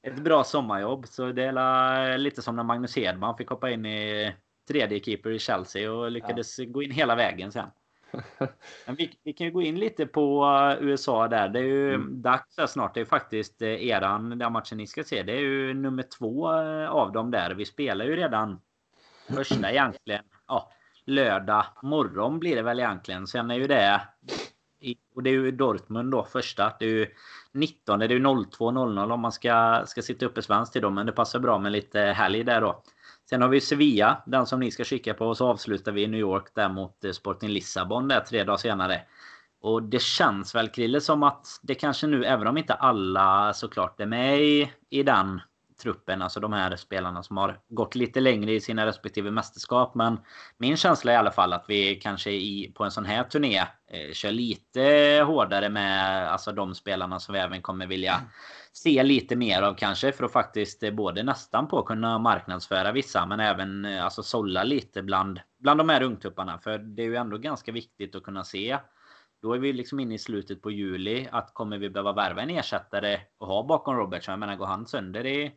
ett 0.01 0.15
bra 0.15 0.43
sommarjobb. 0.43 1.07
Så 1.07 1.31
det 1.31 1.43
är 1.43 2.17
lite 2.17 2.41
som 2.41 2.55
när 2.55 2.63
Magnus 2.63 2.95
Hedman 2.95 3.37
fick 3.37 3.49
hoppa 3.49 3.71
in 3.71 3.85
i 3.85 4.33
tredje 4.67 4.99
keeper 4.99 5.29
i 5.29 5.39
Chelsea 5.39 5.91
och 5.91 6.11
lyckades 6.11 6.59
ja. 6.59 6.65
gå 6.65 6.83
in 6.83 6.91
hela 6.91 7.15
vägen 7.15 7.51
sen. 7.51 7.67
Men 8.85 8.95
vi, 8.95 9.19
vi, 9.23 9.33
kan 9.33 9.47
ju 9.47 9.53
gå 9.53 9.61
in 9.61 9.79
lite 9.79 10.05
på 10.05 10.45
USA 10.79 11.27
där. 11.27 11.49
Det 11.49 11.59
är 11.59 11.63
ju 11.63 11.93
mm. 11.93 12.21
dags 12.21 12.55
där 12.55 12.67
snart. 12.67 12.93
Det 12.93 13.01
är 13.01 13.05
faktiskt 13.05 13.61
eh, 13.61 13.87
eran, 13.87 14.37
den 14.37 14.51
matchen 14.51 14.77
ni 14.77 14.87
ska 14.87 15.03
se. 15.03 15.23
Det 15.23 15.33
är 15.33 15.41
ju 15.41 15.73
nummer 15.73 16.03
två 16.03 16.53
eh, 16.61 16.89
av 16.89 17.11
dem 17.11 17.31
där. 17.31 17.51
Vi 17.51 17.65
spelar 17.65 18.05
ju 18.05 18.15
redan 18.15 18.61
första 19.27 19.71
egentligen. 19.71 20.23
Ja, 20.47 20.71
lördag 21.05 21.65
morgon 21.81 22.39
blir 22.39 22.55
det 22.55 22.61
väl 22.61 22.79
egentligen. 22.79 23.27
Sen 23.27 23.51
är 23.51 23.55
ju 23.55 23.67
det... 23.67 24.01
Och 25.15 25.23
det 25.23 25.29
är 25.29 25.33
ju 25.33 25.51
Dortmund 25.51 26.11
då 26.11 26.23
första. 26.23 26.73
Det 26.79 26.85
är 26.85 26.89
ju 26.89 27.07
19, 27.53 27.99
det 27.99 28.05
är 28.05 28.09
ju 28.09 28.19
02.00 28.19 29.11
om 29.11 29.19
man 29.19 29.31
ska, 29.31 29.83
ska 29.85 30.01
sitta 30.01 30.25
uppe 30.25 30.41
svenskt 30.41 30.73
till 30.73 30.81
dem. 30.81 30.95
Men 30.95 31.05
det 31.05 31.11
passar 31.11 31.39
bra 31.39 31.59
med 31.59 31.71
lite 31.71 31.99
helg 31.99 32.43
där 32.43 32.61
då. 32.61 32.83
Sen 33.29 33.41
har 33.41 33.49
vi 33.49 33.61
Sevilla, 33.61 34.23
den 34.25 34.45
som 34.45 34.59
ni 34.59 34.71
ska 34.71 34.83
kika 34.83 35.13
på. 35.13 35.27
Och 35.27 35.37
så 35.37 35.47
avslutar 35.47 35.91
vi 35.91 36.03
i 36.03 36.07
New 36.07 36.19
York 36.19 36.51
där 36.55 36.69
mot 36.69 37.03
eh, 37.03 37.11
Sporting 37.11 37.49
Lissabon 37.49 38.07
där 38.07 38.19
tre 38.19 38.43
dagar 38.43 38.57
senare. 38.57 39.01
Och 39.61 39.83
det 39.83 40.01
känns 40.01 40.55
väl 40.55 40.69
Krille 40.69 41.01
som 41.01 41.23
att 41.23 41.47
det 41.63 41.75
kanske 41.75 42.07
nu, 42.07 42.25
även 42.25 42.47
om 42.47 42.57
inte 42.57 42.73
alla 42.73 43.53
såklart 43.53 43.99
är 43.99 44.05
med 44.05 44.41
i, 44.41 44.71
i 44.89 45.03
den 45.03 45.41
truppen, 45.77 46.21
alltså 46.21 46.39
de 46.39 46.53
här 46.53 46.75
spelarna 46.75 47.23
som 47.23 47.37
har 47.37 47.59
gått 47.69 47.95
lite 47.95 48.19
längre 48.19 48.53
i 48.53 48.61
sina 48.61 48.85
respektive 48.85 49.31
mästerskap. 49.31 49.95
Men 49.95 50.19
min 50.57 50.77
känsla 50.77 51.11
är 51.11 51.15
i 51.15 51.17
alla 51.17 51.31
fall 51.31 51.53
att 51.53 51.65
vi 51.67 51.95
kanske 51.95 52.31
i, 52.31 52.71
på 52.75 52.83
en 52.83 52.91
sån 52.91 53.05
här 53.05 53.23
turné 53.23 53.59
eh, 53.91 54.13
kör 54.13 54.31
lite 54.31 54.81
hårdare 55.27 55.69
med 55.69 56.27
alltså 56.31 56.51
de 56.51 56.75
spelarna 56.75 57.19
som 57.19 57.33
vi 57.33 57.39
även 57.39 57.61
kommer 57.61 57.87
vilja 57.87 58.21
se 58.77 59.03
lite 59.03 59.35
mer 59.35 59.61
av 59.61 59.73
kanske 59.73 60.11
för 60.11 60.25
att 60.25 60.31
faktiskt 60.31 60.83
eh, 60.83 60.91
både 60.91 61.23
nästan 61.23 61.67
på 61.67 61.83
kunna 61.83 62.19
marknadsföra 62.19 62.91
vissa 62.91 63.25
men 63.25 63.39
även 63.39 63.85
eh, 63.85 64.03
alltså 64.03 64.23
sålla 64.23 64.63
lite 64.63 65.01
bland, 65.03 65.39
bland 65.59 65.79
de 65.79 65.89
här 65.89 66.03
ungtupparna. 66.03 66.57
För 66.57 66.77
det 66.77 67.01
är 67.01 67.05
ju 67.07 67.15
ändå 67.15 67.37
ganska 67.37 67.71
viktigt 67.71 68.15
att 68.15 68.23
kunna 68.23 68.43
se 68.43 68.77
då 69.45 69.53
är 69.53 69.59
vi 69.59 69.73
liksom 69.73 69.99
inne 69.99 70.15
i 70.15 70.17
slutet 70.17 70.61
på 70.61 70.71
juli. 70.71 71.27
Att 71.31 71.53
kommer 71.53 71.77
vi 71.77 71.89
behöva 71.89 72.13
värva 72.13 72.41
en 72.41 72.49
ersättare 72.49 73.19
och 73.37 73.47
ha 73.47 73.63
bakom 73.63 73.95
Robertson? 73.95 74.31
Jag 74.31 74.39
menar, 74.39 74.55
går 74.55 74.65
han 74.65 74.85
sönder 74.85 75.25
i, 75.25 75.51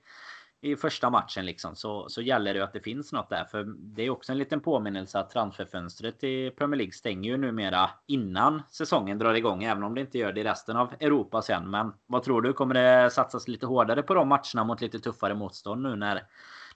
i 0.60 0.76
första 0.76 1.10
matchen 1.10 1.46
liksom 1.46 1.76
så, 1.76 2.08
så 2.08 2.22
gäller 2.22 2.54
det 2.54 2.64
att 2.64 2.72
det 2.72 2.80
finns 2.80 3.12
något 3.12 3.30
där. 3.30 3.44
För 3.44 3.64
det 3.78 4.02
är 4.02 4.10
också 4.10 4.32
en 4.32 4.38
liten 4.38 4.60
påminnelse 4.60 5.18
att 5.18 5.30
transferfönstret 5.30 6.24
i 6.24 6.50
Premier 6.50 6.78
League 6.78 6.92
stänger 6.92 7.30
ju 7.30 7.36
numera 7.36 7.90
innan 8.06 8.62
säsongen 8.70 9.18
drar 9.18 9.34
igång. 9.34 9.64
Även 9.64 9.82
om 9.82 9.94
det 9.94 10.00
inte 10.00 10.18
gör 10.18 10.32
det 10.32 10.40
i 10.40 10.44
resten 10.44 10.76
av 10.76 10.94
Europa 11.00 11.42
sen. 11.42 11.70
Men 11.70 11.92
vad 12.06 12.22
tror 12.22 12.42
du? 12.42 12.52
Kommer 12.52 12.74
det 12.74 13.10
satsas 13.10 13.48
lite 13.48 13.66
hårdare 13.66 14.02
på 14.02 14.14
de 14.14 14.28
matcherna 14.28 14.64
mot 14.64 14.80
lite 14.80 14.98
tuffare 14.98 15.34
motstånd 15.34 15.82
nu 15.82 15.96
när, 15.96 16.22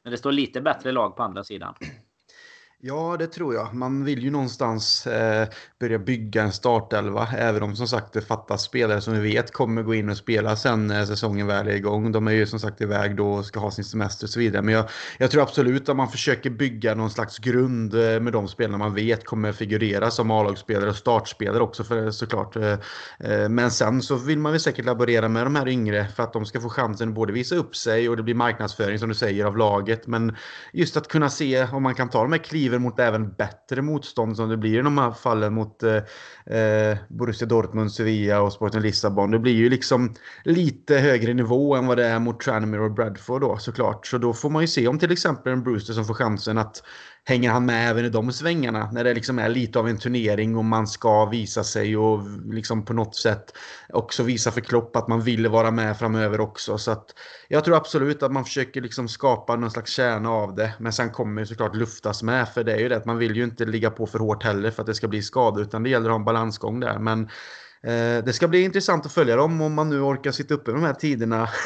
när 0.02 0.10
det 0.10 0.18
står 0.18 0.32
lite 0.32 0.60
bättre 0.60 0.92
lag 0.92 1.16
på 1.16 1.22
andra 1.22 1.44
sidan? 1.44 1.74
Ja, 2.84 3.16
det 3.18 3.26
tror 3.26 3.54
jag. 3.54 3.74
Man 3.74 4.04
vill 4.04 4.22
ju 4.22 4.30
någonstans 4.30 5.06
eh, 5.06 5.48
börja 5.80 5.98
bygga 5.98 6.42
en 6.42 6.52
startelva, 6.52 7.28
även 7.38 7.62
om 7.62 7.76
som 7.76 7.88
sagt 7.88 8.12
det 8.12 8.20
fattas 8.20 8.62
spelare 8.62 9.00
som 9.00 9.14
vi 9.14 9.20
vet 9.20 9.52
kommer 9.52 9.82
gå 9.82 9.94
in 9.94 10.08
och 10.08 10.16
spela 10.16 10.56
sen 10.56 10.86
när 10.86 11.04
säsongen 11.04 11.46
väl 11.46 11.68
är 11.68 11.72
igång. 11.72 12.12
De 12.12 12.26
är 12.26 12.32
ju 12.32 12.46
som 12.46 12.58
sagt 12.58 12.80
iväg 12.80 13.16
då 13.16 13.32
och 13.32 13.44
ska 13.46 13.60
ha 13.60 13.70
sin 13.70 13.84
semester 13.84 14.26
och 14.26 14.30
så 14.30 14.38
vidare. 14.38 14.62
Men 14.62 14.74
jag, 14.74 14.88
jag 15.18 15.30
tror 15.30 15.42
absolut 15.42 15.88
att 15.88 15.96
man 15.96 16.08
försöker 16.08 16.50
bygga 16.50 16.94
någon 16.94 17.10
slags 17.10 17.38
grund 17.38 17.94
eh, 17.94 18.20
med 18.20 18.32
de 18.32 18.48
spelarna 18.48 18.78
man 18.78 18.94
vet 18.94 19.24
kommer 19.24 19.52
figurera 19.52 20.10
som 20.10 20.30
A-lagsspelare 20.30 20.90
och 20.90 20.96
startspelare 20.96 21.62
också 21.62 21.84
för 21.84 22.10
såklart. 22.10 22.56
Eh, 22.56 22.78
eh, 23.20 23.48
men 23.48 23.70
sen 23.70 24.02
så 24.02 24.16
vill 24.16 24.38
man 24.38 24.52
väl 24.52 24.60
säkert 24.60 24.84
laborera 24.84 25.28
med 25.28 25.46
de 25.46 25.54
här 25.54 25.68
yngre 25.68 26.08
för 26.16 26.22
att 26.22 26.32
de 26.32 26.46
ska 26.46 26.60
få 26.60 26.68
chansen 26.68 27.08
att 27.08 27.14
både 27.14 27.32
visa 27.32 27.54
upp 27.54 27.76
sig 27.76 28.08
och 28.08 28.16
det 28.16 28.22
blir 28.22 28.34
marknadsföring 28.34 28.98
som 28.98 29.08
du 29.08 29.14
säger 29.14 29.44
av 29.44 29.56
laget. 29.56 30.06
Men 30.06 30.36
just 30.72 30.96
att 30.96 31.08
kunna 31.08 31.30
se 31.30 31.64
om 31.64 31.82
man 31.82 31.94
kan 31.94 32.08
ta 32.08 32.22
de 32.22 32.32
här 32.32 32.38
kliven 32.38 32.71
kliver 32.72 32.78
mot 32.78 33.00
även 33.00 33.32
bättre 33.32 33.82
motstånd 33.82 34.36
som 34.36 34.48
det 34.48 34.56
blir 34.56 34.78
i 34.78 34.82
de 34.82 34.98
här 34.98 35.12
fallen 35.12 35.54
mot 35.54 35.82
eh, 35.82 36.56
eh, 36.56 36.98
Borussia 37.08 37.48
Dortmund, 37.48 37.92
Sevilla 37.92 38.42
och 38.42 38.52
Sporting 38.52 38.80
Lissabon. 38.80 39.30
Det 39.30 39.38
blir 39.38 39.54
ju 39.54 39.68
liksom 39.68 40.14
lite 40.44 40.98
högre 40.98 41.34
nivå 41.34 41.76
än 41.76 41.86
vad 41.86 41.96
det 41.96 42.06
är 42.06 42.18
mot 42.18 42.40
Tranmere 42.40 42.82
och 42.82 42.94
Bradford 42.94 43.40
då 43.40 43.56
såklart. 43.58 44.06
Så 44.06 44.18
då 44.18 44.32
får 44.32 44.50
man 44.50 44.62
ju 44.62 44.68
se 44.68 44.88
om 44.88 44.98
till 44.98 45.12
exempel 45.12 45.52
en 45.52 45.62
Brewster 45.62 45.92
som 45.92 46.04
får 46.04 46.14
chansen 46.14 46.58
att 46.58 46.82
hänger 47.24 47.50
han 47.50 47.66
med 47.66 47.90
även 47.90 48.04
i 48.04 48.08
de 48.08 48.32
svängarna 48.32 48.90
när 48.92 49.04
det 49.04 49.14
liksom 49.14 49.38
är 49.38 49.48
lite 49.48 49.78
av 49.78 49.88
en 49.88 49.98
turnering 49.98 50.56
och 50.56 50.64
man 50.64 50.86
ska 50.86 51.26
visa 51.26 51.64
sig 51.64 51.96
och 51.96 52.20
liksom 52.52 52.84
på 52.84 52.92
något 52.92 53.16
sätt 53.16 53.52
också 53.88 54.22
visa 54.22 54.50
för 54.50 54.60
Klopp 54.60 54.96
att 54.96 55.08
man 55.08 55.20
vill 55.20 55.48
vara 55.48 55.70
med 55.70 55.98
framöver 55.98 56.40
också. 56.40 56.78
Så 56.78 56.90
att 56.90 57.14
jag 57.48 57.64
tror 57.64 57.76
absolut 57.76 58.22
att 58.22 58.32
man 58.32 58.44
försöker 58.44 58.80
liksom 58.80 59.08
skapa 59.08 59.56
någon 59.56 59.70
slags 59.70 59.90
kärna 59.92 60.30
av 60.30 60.54
det. 60.54 60.74
Men 60.78 60.92
sen 60.92 61.10
kommer 61.10 61.44
såklart 61.44 61.76
luftas 61.76 62.22
med 62.22 62.48
för 62.48 62.64
det 62.64 62.72
är 62.72 62.78
ju 62.78 62.88
det 62.88 62.96
att 62.96 63.06
man 63.06 63.18
vill 63.18 63.36
ju 63.36 63.44
inte 63.44 63.64
ligga 63.64 63.90
på 63.90 64.06
för 64.06 64.18
hårt 64.18 64.42
heller 64.42 64.70
för 64.70 64.82
att 64.82 64.86
det 64.86 64.94
ska 64.94 65.08
bli 65.08 65.22
skador 65.22 65.62
utan 65.62 65.82
det 65.82 65.90
gäller 65.90 66.06
att 66.06 66.12
ha 66.12 66.18
en 66.18 66.24
balansgång 66.24 66.80
där. 66.80 66.98
Men 66.98 67.28
Eh, 67.86 68.24
det 68.24 68.32
ska 68.32 68.48
bli 68.48 68.62
intressant 68.62 69.06
att 69.06 69.12
följa 69.12 69.36
dem 69.36 69.60
om 69.60 69.74
man 69.74 69.90
nu 69.90 70.00
orkar 70.00 70.30
sitta 70.30 70.54
uppe 70.54 70.70
med 70.70 70.80
de 70.80 70.86
här 70.86 70.94
tiderna. 70.94 71.48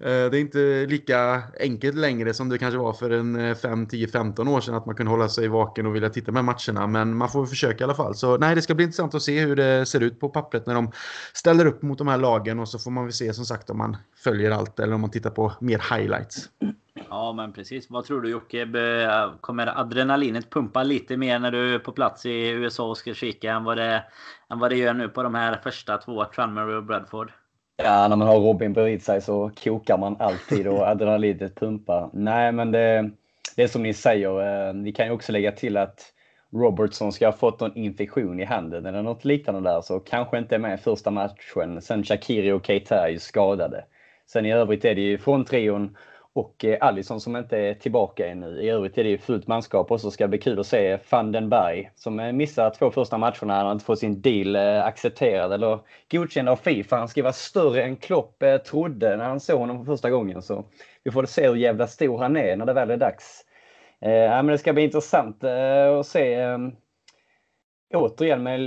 Eh, 0.00 0.30
det 0.30 0.38
är 0.38 0.40
inte 0.40 0.86
lika 0.88 1.42
enkelt 1.60 1.96
längre 1.96 2.34
som 2.34 2.48
det 2.48 2.58
kanske 2.58 2.78
var 2.78 2.92
för 2.92 3.10
en 3.10 3.56
5, 3.56 3.86
10, 3.86 4.08
15 4.08 4.48
år 4.48 4.60
sedan 4.60 4.74
att 4.74 4.86
man 4.86 4.94
kunde 4.94 5.12
hålla 5.12 5.28
sig 5.28 5.48
vaken 5.48 5.86
och 5.86 5.94
vilja 5.94 6.10
titta 6.10 6.32
med 6.32 6.44
matcherna. 6.44 6.86
Men 6.86 7.16
man 7.16 7.28
får 7.28 7.46
försöka 7.46 7.80
i 7.80 7.84
alla 7.84 7.94
fall. 7.94 8.14
Så 8.14 8.38
nej, 8.38 8.54
det 8.54 8.62
ska 8.62 8.74
bli 8.74 8.84
intressant 8.84 9.14
att 9.14 9.22
se 9.22 9.40
hur 9.40 9.56
det 9.56 9.86
ser 9.86 10.00
ut 10.00 10.20
på 10.20 10.28
pappret 10.28 10.66
när 10.66 10.74
de 10.74 10.92
ställer 11.32 11.66
upp 11.66 11.82
mot 11.82 11.98
de 11.98 12.08
här 12.08 12.18
lagen 12.18 12.58
och 12.58 12.68
så 12.68 12.78
får 12.78 12.90
man 12.90 13.04
väl 13.04 13.12
se 13.12 13.34
som 13.34 13.44
sagt 13.44 13.70
om 13.70 13.78
man 13.78 13.96
följer 14.16 14.50
allt 14.50 14.80
eller 14.80 14.94
om 14.94 15.00
man 15.00 15.10
tittar 15.10 15.30
på 15.30 15.52
mer 15.60 15.96
highlights. 15.96 16.48
Ja, 17.10 17.32
men 17.32 17.52
precis. 17.52 17.90
Vad 17.90 18.04
tror 18.04 18.20
du 18.20 18.30
Jocke? 18.30 18.68
Kommer 19.40 19.80
adrenalinet 19.80 20.50
pumpa 20.50 20.82
lite 20.82 21.16
mer 21.16 21.38
när 21.38 21.50
du 21.50 21.74
är 21.74 21.78
på 21.78 21.92
plats 21.92 22.26
i 22.26 22.48
USA 22.48 22.88
och 22.88 22.96
ska 22.96 23.14
kika 23.14 23.52
än 23.52 23.64
vad 23.64 23.76
det, 23.76 24.04
än 24.50 24.58
vad 24.58 24.70
det 24.70 24.76
gör 24.76 24.94
nu 24.94 25.08
på 25.08 25.22
de 25.22 25.34
här 25.34 25.60
första 25.62 25.98
två, 25.98 26.24
Tranmere 26.24 26.76
och 26.76 26.84
Bradford? 26.84 27.32
Ja, 27.76 28.08
när 28.08 28.16
man 28.16 28.28
har 28.28 28.40
Robin 28.40 28.72
bredvid 28.72 29.02
sig 29.02 29.20
så 29.20 29.50
kokar 29.64 29.98
man 29.98 30.16
alltid 30.18 30.68
och 30.68 30.88
adrenalinet 30.88 31.54
pumpar. 31.54 32.10
Nej, 32.12 32.52
men 32.52 32.72
det, 32.72 33.10
det 33.56 33.62
är 33.62 33.68
som 33.68 33.82
ni 33.82 33.94
säger. 33.94 34.68
Eh, 34.68 34.74
vi 34.74 34.92
kan 34.92 35.06
ju 35.06 35.12
också 35.12 35.32
lägga 35.32 35.52
till 35.52 35.76
att 35.76 36.12
Robertson 36.52 37.12
ska 37.12 37.26
ha 37.26 37.32
fått 37.32 37.60
någon 37.60 37.76
infektion 37.76 38.40
i 38.40 38.44
handen 38.44 38.86
eller 38.86 39.02
något 39.02 39.24
liknande 39.24 39.70
där, 39.70 39.80
så 39.80 40.00
kanske 40.00 40.38
inte 40.38 40.54
är 40.54 40.58
med 40.58 40.78
i 40.78 40.82
första 40.82 41.10
matchen. 41.10 41.82
Sen 41.82 42.04
Shakiri 42.04 42.52
och 42.52 42.66
Keita 42.66 43.06
är 43.06 43.08
ju 43.08 43.18
skadade. 43.18 43.84
Sen 44.26 44.46
i 44.46 44.52
övrigt 44.52 44.84
är 44.84 44.94
det 44.94 45.00
ju 45.00 45.18
från 45.18 45.44
trion 45.44 45.96
och 46.36 46.64
eh, 46.64 46.78
Allison 46.80 47.20
som 47.20 47.36
inte 47.36 47.58
är 47.58 47.74
tillbaka 47.74 48.26
ännu. 48.26 48.62
I 48.62 48.68
övrigt 48.68 48.98
är 48.98 49.04
det 49.04 49.10
ju 49.10 49.18
fullt 49.18 49.46
manskap 49.46 49.90
och 49.90 50.00
så 50.00 50.10
ska 50.10 50.24
det 50.24 50.28
bli 50.28 50.38
kul 50.38 50.60
att 50.60 50.66
se 50.66 50.98
van 51.10 51.32
den 51.32 51.48
Berg 51.48 51.90
som 51.94 52.20
eh, 52.20 52.32
missar 52.32 52.70
två 52.70 52.90
första 52.90 53.18
matcherna. 53.18 53.56
Han 53.56 53.66
har 53.66 53.72
inte 53.72 53.84
fått 53.84 53.98
sin 53.98 54.20
deal 54.20 54.56
eh, 54.56 54.84
accepterad 54.84 55.52
eller 55.52 55.78
godkänd 56.10 56.48
av 56.48 56.56
Fifa. 56.56 56.96
Han 56.96 57.08
ska 57.08 57.22
vara 57.22 57.32
större 57.32 57.82
än 57.82 57.96
Klopp 57.96 58.42
eh, 58.42 58.56
trodde 58.56 59.16
när 59.16 59.24
han 59.24 59.40
såg 59.40 59.60
honom 59.60 59.78
för 59.78 59.92
första 59.92 60.10
gången. 60.10 60.42
Så 60.42 60.64
vi 61.04 61.10
får 61.10 61.24
se 61.24 61.48
hur 61.48 61.56
jävla 61.56 61.86
stor 61.86 62.18
han 62.18 62.36
är 62.36 62.56
när 62.56 62.66
det 62.66 62.72
väl 62.72 62.90
är 62.90 62.96
dags. 62.96 63.44
Eh, 64.00 64.10
men 64.10 64.46
det 64.46 64.58
ska 64.58 64.72
bli 64.72 64.82
intressant 64.82 65.44
eh, 65.44 65.98
att 65.98 66.06
se 66.06 66.36
återigen 67.94 68.42
med 68.42 68.60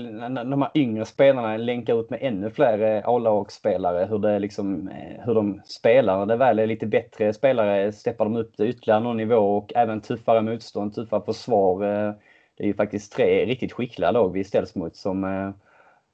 de 0.47 0.61
här 0.61 0.71
yngre 0.75 1.05
spelarna 1.05 1.57
länkar 1.57 1.99
ut 1.99 2.09
med 2.09 2.19
ännu 2.21 2.49
fler 2.49 2.79
eh, 2.79 3.09
A-lagsspelare 3.09 4.05
hur, 4.05 4.19
det 4.19 4.39
liksom, 4.39 4.87
eh, 4.87 5.25
hur 5.25 5.33
de 5.33 5.61
spelar. 5.65 6.17
När 6.17 6.25
det 6.25 6.35
väl 6.35 6.59
är 6.59 6.67
lite 6.67 6.87
bättre 6.87 7.33
spelare 7.33 7.91
steppar 7.91 8.25
de 8.25 8.35
upp 8.35 8.57
det 8.57 8.67
ytterligare 8.67 8.99
någon 8.99 9.17
nivå 9.17 9.57
och 9.57 9.71
även 9.75 10.01
tuffare 10.01 10.41
motstånd, 10.41 10.95
tuffare 10.95 11.21
försvar. 11.25 11.83
Eh, 11.83 12.13
det 12.57 12.63
är 12.63 12.67
ju 12.67 12.73
faktiskt 12.73 13.13
tre 13.13 13.45
riktigt 13.45 13.73
skickliga 13.73 14.11
lag 14.11 14.33
vi 14.33 14.43
ställs 14.43 14.75
mot 14.75 14.95
som 14.95 15.53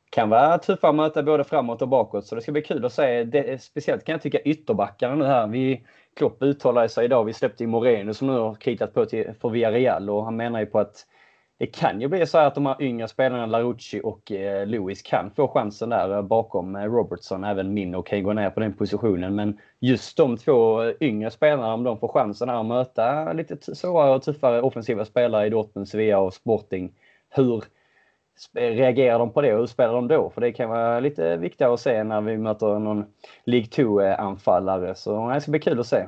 kan 0.09 0.29
vara 0.29 0.57
tuffa 0.57 0.89
att 0.89 0.95
möta 0.95 1.23
både 1.23 1.43
framåt 1.43 1.81
och 1.81 1.87
bakåt. 1.87 2.25
Så 2.25 2.35
det 2.35 2.41
ska 2.41 2.51
bli 2.51 2.61
kul 2.61 2.85
att 2.85 2.93
se. 2.93 3.23
Det, 3.23 3.61
speciellt 3.61 4.03
kan 4.03 4.13
jag 4.13 4.21
tycka 4.21 4.39
ytterbackarna 4.39 5.15
nu 5.15 5.25
här. 5.25 5.47
Vi, 5.47 5.85
Klopp 6.15 6.37
uttalade 6.41 6.89
sig 6.89 7.05
idag. 7.05 7.23
Vi 7.25 7.33
släppte 7.33 7.63
ju 7.63 7.67
Moreno 7.67 8.13
som 8.13 8.27
nu 8.27 8.33
har 8.33 8.55
kritat 8.55 8.93
på 8.93 9.05
till, 9.05 9.33
för 9.41 9.49
Villarreal 9.49 10.09
och 10.09 10.25
han 10.25 10.35
menar 10.35 10.59
ju 10.59 10.65
på 10.65 10.79
att 10.79 11.05
det 11.57 11.65
kan 11.67 12.01
ju 12.01 12.07
bli 12.07 12.27
så 12.27 12.37
att 12.37 12.55
de 12.55 12.65
här 12.65 12.81
yngre 12.81 13.07
spelarna, 13.07 13.45
Larucci 13.45 14.01
och 14.03 14.31
eh, 14.31 14.67
Lewis, 14.67 15.01
kan 15.01 15.31
få 15.31 15.47
chansen 15.47 15.89
där 15.89 16.15
eh, 16.15 16.21
bakom 16.21 16.75
eh, 16.75 16.83
Robertson. 16.83 17.43
Även 17.43 17.73
Minno 17.73 18.01
kan 18.01 18.23
gå 18.23 18.33
ner 18.33 18.49
på 18.49 18.59
den 18.59 18.73
positionen. 18.73 19.35
Men 19.35 19.59
just 19.79 20.17
de 20.17 20.37
två 20.37 20.83
eh, 20.83 20.93
yngre 20.99 21.31
spelarna, 21.31 21.73
om 21.73 21.83
de 21.83 21.99
får 21.99 22.07
chansen 22.07 22.49
att 22.49 22.65
möta 22.65 23.33
lite 23.33 23.75
svårare 23.75 24.15
och 24.15 24.23
tuffare 24.23 24.61
offensiva 24.61 25.05
spelare 25.05 25.47
i 25.47 25.49
Dortmund, 25.49 25.89
Sevilla 25.89 26.19
och 26.19 26.33
Sporting. 26.33 26.93
Hur 27.29 27.63
reagerar 28.53 29.19
de 29.19 29.33
på 29.33 29.41
det 29.41 29.53
och 29.53 29.59
hur 29.59 29.67
spelar 29.67 29.93
de 29.93 30.07
då? 30.07 30.29
För 30.29 30.41
det 30.41 30.51
kan 30.51 30.69
vara 30.69 30.99
lite 30.99 31.37
viktigare 31.37 31.73
att 31.73 31.79
se 31.79 32.03
när 32.03 32.21
vi 32.21 32.37
möter 32.37 32.79
någon 32.79 33.05
League 33.45 33.67
2-anfallare. 33.67 34.87
Eh, 34.87 34.93
så 34.93 35.29
det 35.29 35.41
ska 35.41 35.51
bli 35.51 35.59
kul 35.59 35.79
att 35.79 35.87
se. 35.87 36.07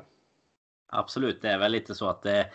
Absolut, 0.87 1.41
det 1.41 1.49
är 1.49 1.57
väl 1.57 1.71
lite 1.71 1.95
så 1.95 2.09
att 2.09 2.23
det, 2.23 2.45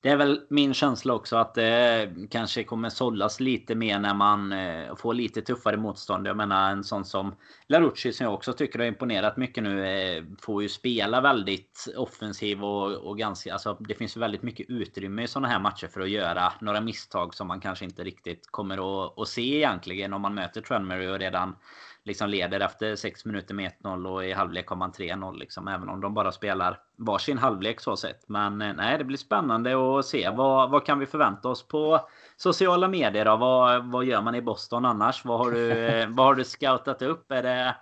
det 0.00 0.08
är 0.08 0.16
väl 0.16 0.40
min 0.48 0.74
känsla 0.74 1.14
också 1.14 1.36
att 1.36 1.54
det 1.54 2.10
kanske 2.30 2.64
kommer 2.64 2.88
sållas 2.88 3.40
lite 3.40 3.74
mer 3.74 3.98
när 3.98 4.14
man 4.14 4.52
eh, 4.52 4.94
får 4.96 5.14
lite 5.14 5.42
tuffare 5.42 5.76
motstånd. 5.76 6.26
Jag 6.26 6.36
menar 6.36 6.70
en 6.70 6.84
sån 6.84 7.04
som 7.04 7.34
Larucci 7.66 8.12
som 8.12 8.24
jag 8.24 8.34
också 8.34 8.52
tycker 8.52 8.78
har 8.78 8.86
imponerat 8.86 9.36
mycket 9.36 9.62
nu 9.62 9.86
eh, 9.86 10.24
får 10.40 10.62
ju 10.62 10.68
spela 10.68 11.20
väldigt 11.20 11.88
offensiv 11.96 12.64
och, 12.64 12.92
och 12.92 13.18
ganska... 13.18 13.52
Alltså 13.52 13.76
det 13.80 13.94
finns 13.94 14.16
ju 14.16 14.20
väldigt 14.20 14.42
mycket 14.42 14.70
utrymme 14.70 15.22
i 15.22 15.28
såna 15.28 15.48
här 15.48 15.60
matcher 15.60 15.86
för 15.86 16.00
att 16.00 16.10
göra 16.10 16.52
några 16.60 16.80
misstag 16.80 17.34
som 17.34 17.46
man 17.46 17.60
kanske 17.60 17.84
inte 17.84 18.04
riktigt 18.04 18.46
kommer 18.50 19.06
att, 19.06 19.18
att 19.18 19.28
se 19.28 19.56
egentligen 19.56 20.12
om 20.12 20.22
man 20.22 20.34
möter 20.34 20.60
Tranmere 20.60 21.12
och 21.12 21.18
redan 21.18 21.56
liksom 22.08 22.28
leder 22.28 22.60
efter 22.60 22.96
6 22.96 23.24
minuter 23.24 23.54
med 23.54 23.70
1-0 23.82 24.06
och 24.06 24.24
i 24.24 24.32
halvlek 24.32 24.66
har 24.68 24.76
man 24.76 24.92
3-0 24.92 25.38
liksom. 25.38 25.68
Även 25.68 25.88
om 25.88 26.00
de 26.00 26.14
bara 26.14 26.32
spelar 26.32 26.78
varsin 26.98 27.38
halvlek 27.38 27.80
så 27.80 27.96
sett. 27.96 28.28
Men 28.28 28.62
eh, 28.62 28.72
nej, 28.76 28.98
det 28.98 29.04
blir 29.04 29.16
spännande 29.16 29.98
att 29.98 30.06
se. 30.06 30.30
Vad, 30.30 30.70
vad 30.70 30.86
kan 30.86 30.98
vi 30.98 31.06
förvänta 31.06 31.48
oss 31.48 31.68
på 31.68 32.00
sociala 32.36 32.88
medier 32.88 33.24
då? 33.24 33.36
Vad, 33.36 33.90
vad 33.90 34.04
gör 34.04 34.22
man 34.22 34.34
i 34.34 34.42
Boston 34.42 34.84
annars? 34.84 35.24
Vad 35.24 35.38
har 35.38 35.50
du, 35.50 36.06
vad 36.08 36.26
har 36.26 36.34
du 36.34 36.44
scoutat 36.44 37.02
upp? 37.02 37.32
Är 37.32 37.42
det... 37.42 37.76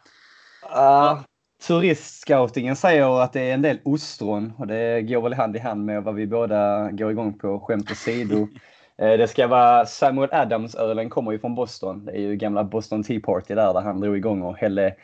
Uh, 0.64 1.20
turistscoutingen 1.66 2.76
säger 2.76 3.20
att 3.22 3.32
det 3.32 3.50
är 3.50 3.54
en 3.54 3.62
del 3.62 3.78
ostron 3.84 4.52
och 4.58 4.66
det 4.66 5.02
går 5.02 5.22
väl 5.22 5.34
hand 5.34 5.56
i 5.56 5.58
hand 5.58 5.84
med 5.84 6.04
vad 6.04 6.14
vi 6.14 6.26
båda 6.26 6.90
går 6.90 7.10
igång 7.10 7.38
på, 7.38 7.60
skämt 7.60 7.90
åsido. 7.90 8.48
Eh, 8.98 9.18
det 9.18 9.28
ska 9.28 9.46
vara 9.46 9.86
Samuel 9.86 10.28
Adams-ölen 10.32 11.10
kommer 11.10 11.32
ju 11.32 11.38
från 11.38 11.54
Boston. 11.54 12.04
Det 12.04 12.12
är 12.12 12.20
ju 12.20 12.36
gamla 12.36 12.64
Boston 12.64 13.02
Tea 13.02 13.20
Party 13.20 13.54
där, 13.54 13.74
där 13.74 13.80
han 13.80 14.00
drog 14.00 14.16
igång 14.16 14.42
och 14.42 14.56
hällde 14.56 14.94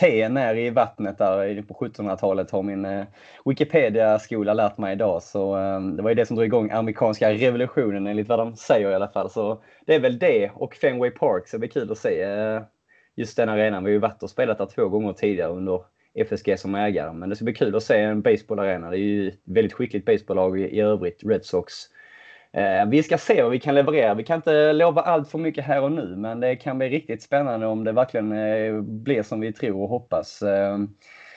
te 0.00 0.28
ner 0.28 0.54
i 0.54 0.70
vattnet 0.70 1.18
där 1.18 1.62
på 1.62 1.74
1700-talet 1.74 2.50
har 2.50 2.62
min 2.62 2.84
eh, 2.84 3.04
Wikipedia-skola 3.44 4.54
lärt 4.54 4.78
mig 4.78 4.92
idag. 4.92 5.22
Så 5.22 5.54
ehm, 5.54 5.96
det 5.96 6.02
var 6.02 6.10
ju 6.10 6.14
det 6.14 6.26
som 6.26 6.36
drog 6.36 6.46
igång 6.46 6.70
amerikanska 6.70 7.32
revolutionen 7.32 8.06
enligt 8.06 8.28
vad 8.28 8.38
de 8.38 8.56
säger 8.56 8.90
i 8.90 8.94
alla 8.94 9.08
fall. 9.08 9.30
Så 9.30 9.62
det 9.86 9.94
är 9.94 10.00
väl 10.00 10.18
det 10.18 10.50
och 10.54 10.74
Fenway 10.74 11.10
Park, 11.10 11.48
så 11.48 11.56
det 11.56 11.58
blir 11.58 11.68
kul 11.68 11.92
att 11.92 11.98
se 11.98 12.22
eh, 12.22 12.62
just 13.16 13.36
den 13.36 13.48
arenan. 13.48 13.84
Vi 13.84 13.90
har 13.90 13.92
ju 13.92 13.98
varit 13.98 14.22
och 14.22 14.30
spelat 14.30 14.58
där 14.58 14.66
två 14.66 14.88
gånger 14.88 15.12
tidigare 15.12 15.52
under 15.52 15.80
FSG 16.14 16.58
som 16.58 16.74
ägare. 16.74 17.12
Men 17.12 17.28
det 17.28 17.36
ska 17.36 17.44
bli 17.44 17.54
kul 17.54 17.76
att 17.76 17.82
se 17.82 18.00
en 18.00 18.22
baseballarena. 18.22 18.90
Det 18.90 18.96
är 18.96 18.98
ju 18.98 19.28
ett 19.28 19.40
väldigt 19.44 19.72
skickligt 19.72 20.06
baseballlag 20.06 20.60
i 20.60 20.80
övrigt, 20.80 21.20
Red 21.24 21.44
Sox. 21.44 21.74
Eh, 22.56 22.86
vi 22.86 23.02
ska 23.02 23.18
se 23.18 23.42
vad 23.42 23.50
vi 23.50 23.60
kan 23.60 23.74
leverera. 23.74 24.14
Vi 24.14 24.24
kan 24.24 24.36
inte 24.36 24.72
lova 24.72 25.02
allt 25.02 25.30
för 25.30 25.38
mycket 25.38 25.64
här 25.64 25.82
och 25.82 25.92
nu, 25.92 26.16
men 26.16 26.40
det 26.40 26.56
kan 26.56 26.78
bli 26.78 26.88
riktigt 26.88 27.22
spännande 27.22 27.66
om 27.66 27.84
det 27.84 27.92
verkligen 27.92 28.32
eh, 28.32 28.80
blir 28.80 29.22
som 29.22 29.40
vi 29.40 29.52
tror 29.52 29.82
och 29.82 29.88
hoppas. 29.88 30.42
Eh, 30.42 30.78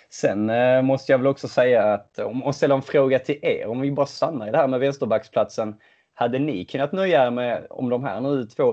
sen 0.09 0.51
måste 0.85 1.11
jag 1.11 1.19
väl 1.19 1.27
också 1.27 1.47
säga 1.47 1.93
att, 1.93 2.19
och 2.43 2.55
ställa 2.55 2.75
en 2.75 2.81
fråga 2.81 3.19
till 3.19 3.39
er, 3.41 3.67
om 3.67 3.81
vi 3.81 3.91
bara 3.91 4.05
stannar 4.05 4.47
i 4.47 4.51
det 4.51 4.57
här 4.57 4.67
med 4.67 4.79
vänsterbacksplatsen. 4.79 5.75
Hade 6.13 6.39
ni 6.39 6.65
kunnat 6.65 6.91
nöja 6.91 7.27
er 7.27 7.31
med, 7.31 7.67
om 7.69 7.89
de 7.89 8.03
här 8.03 8.21
nu 8.21 8.45
två 8.45 8.71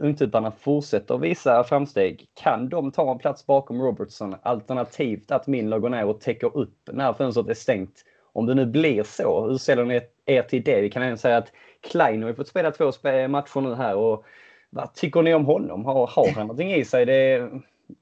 ungtupparna 0.00 0.50
fortsätter 0.50 1.18
visa 1.18 1.64
framsteg, 1.64 2.26
kan 2.42 2.68
de 2.68 2.92
ta 2.92 3.12
en 3.12 3.18
plats 3.18 3.46
bakom 3.46 3.82
Robertson 3.82 4.36
alternativt 4.42 5.30
att 5.30 5.46
Milner 5.46 5.78
går 5.78 5.88
ner 5.88 6.04
och 6.04 6.20
täcker 6.20 6.56
upp 6.56 6.78
när 6.92 7.12
fönstret 7.12 7.48
är 7.48 7.54
stängt? 7.54 8.04
Om 8.34 8.46
det 8.46 8.54
nu 8.54 8.66
blir 8.66 9.02
så, 9.02 9.46
hur 9.48 9.58
ställer 9.58 9.84
ni 9.84 10.00
er 10.26 10.42
till 10.42 10.64
det? 10.64 10.80
Vi 10.80 10.90
kan 10.90 11.02
även 11.02 11.18
säga 11.18 11.36
att 11.36 11.52
Klein 11.90 12.22
har 12.22 12.30
ju 12.30 12.34
fått 12.34 12.48
spela 12.48 12.70
två 12.70 12.92
eh, 13.08 13.28
matcher 13.28 13.60
nu 13.60 13.74
här 13.74 13.96
och 13.96 14.24
vad 14.70 14.94
tycker 14.94 15.22
ni 15.22 15.34
om 15.34 15.44
honom? 15.44 15.84
Har, 15.84 16.06
har 16.06 16.28
han 16.28 16.46
någonting 16.46 16.72
i 16.72 16.84
sig? 16.84 17.06
Det, 17.06 17.50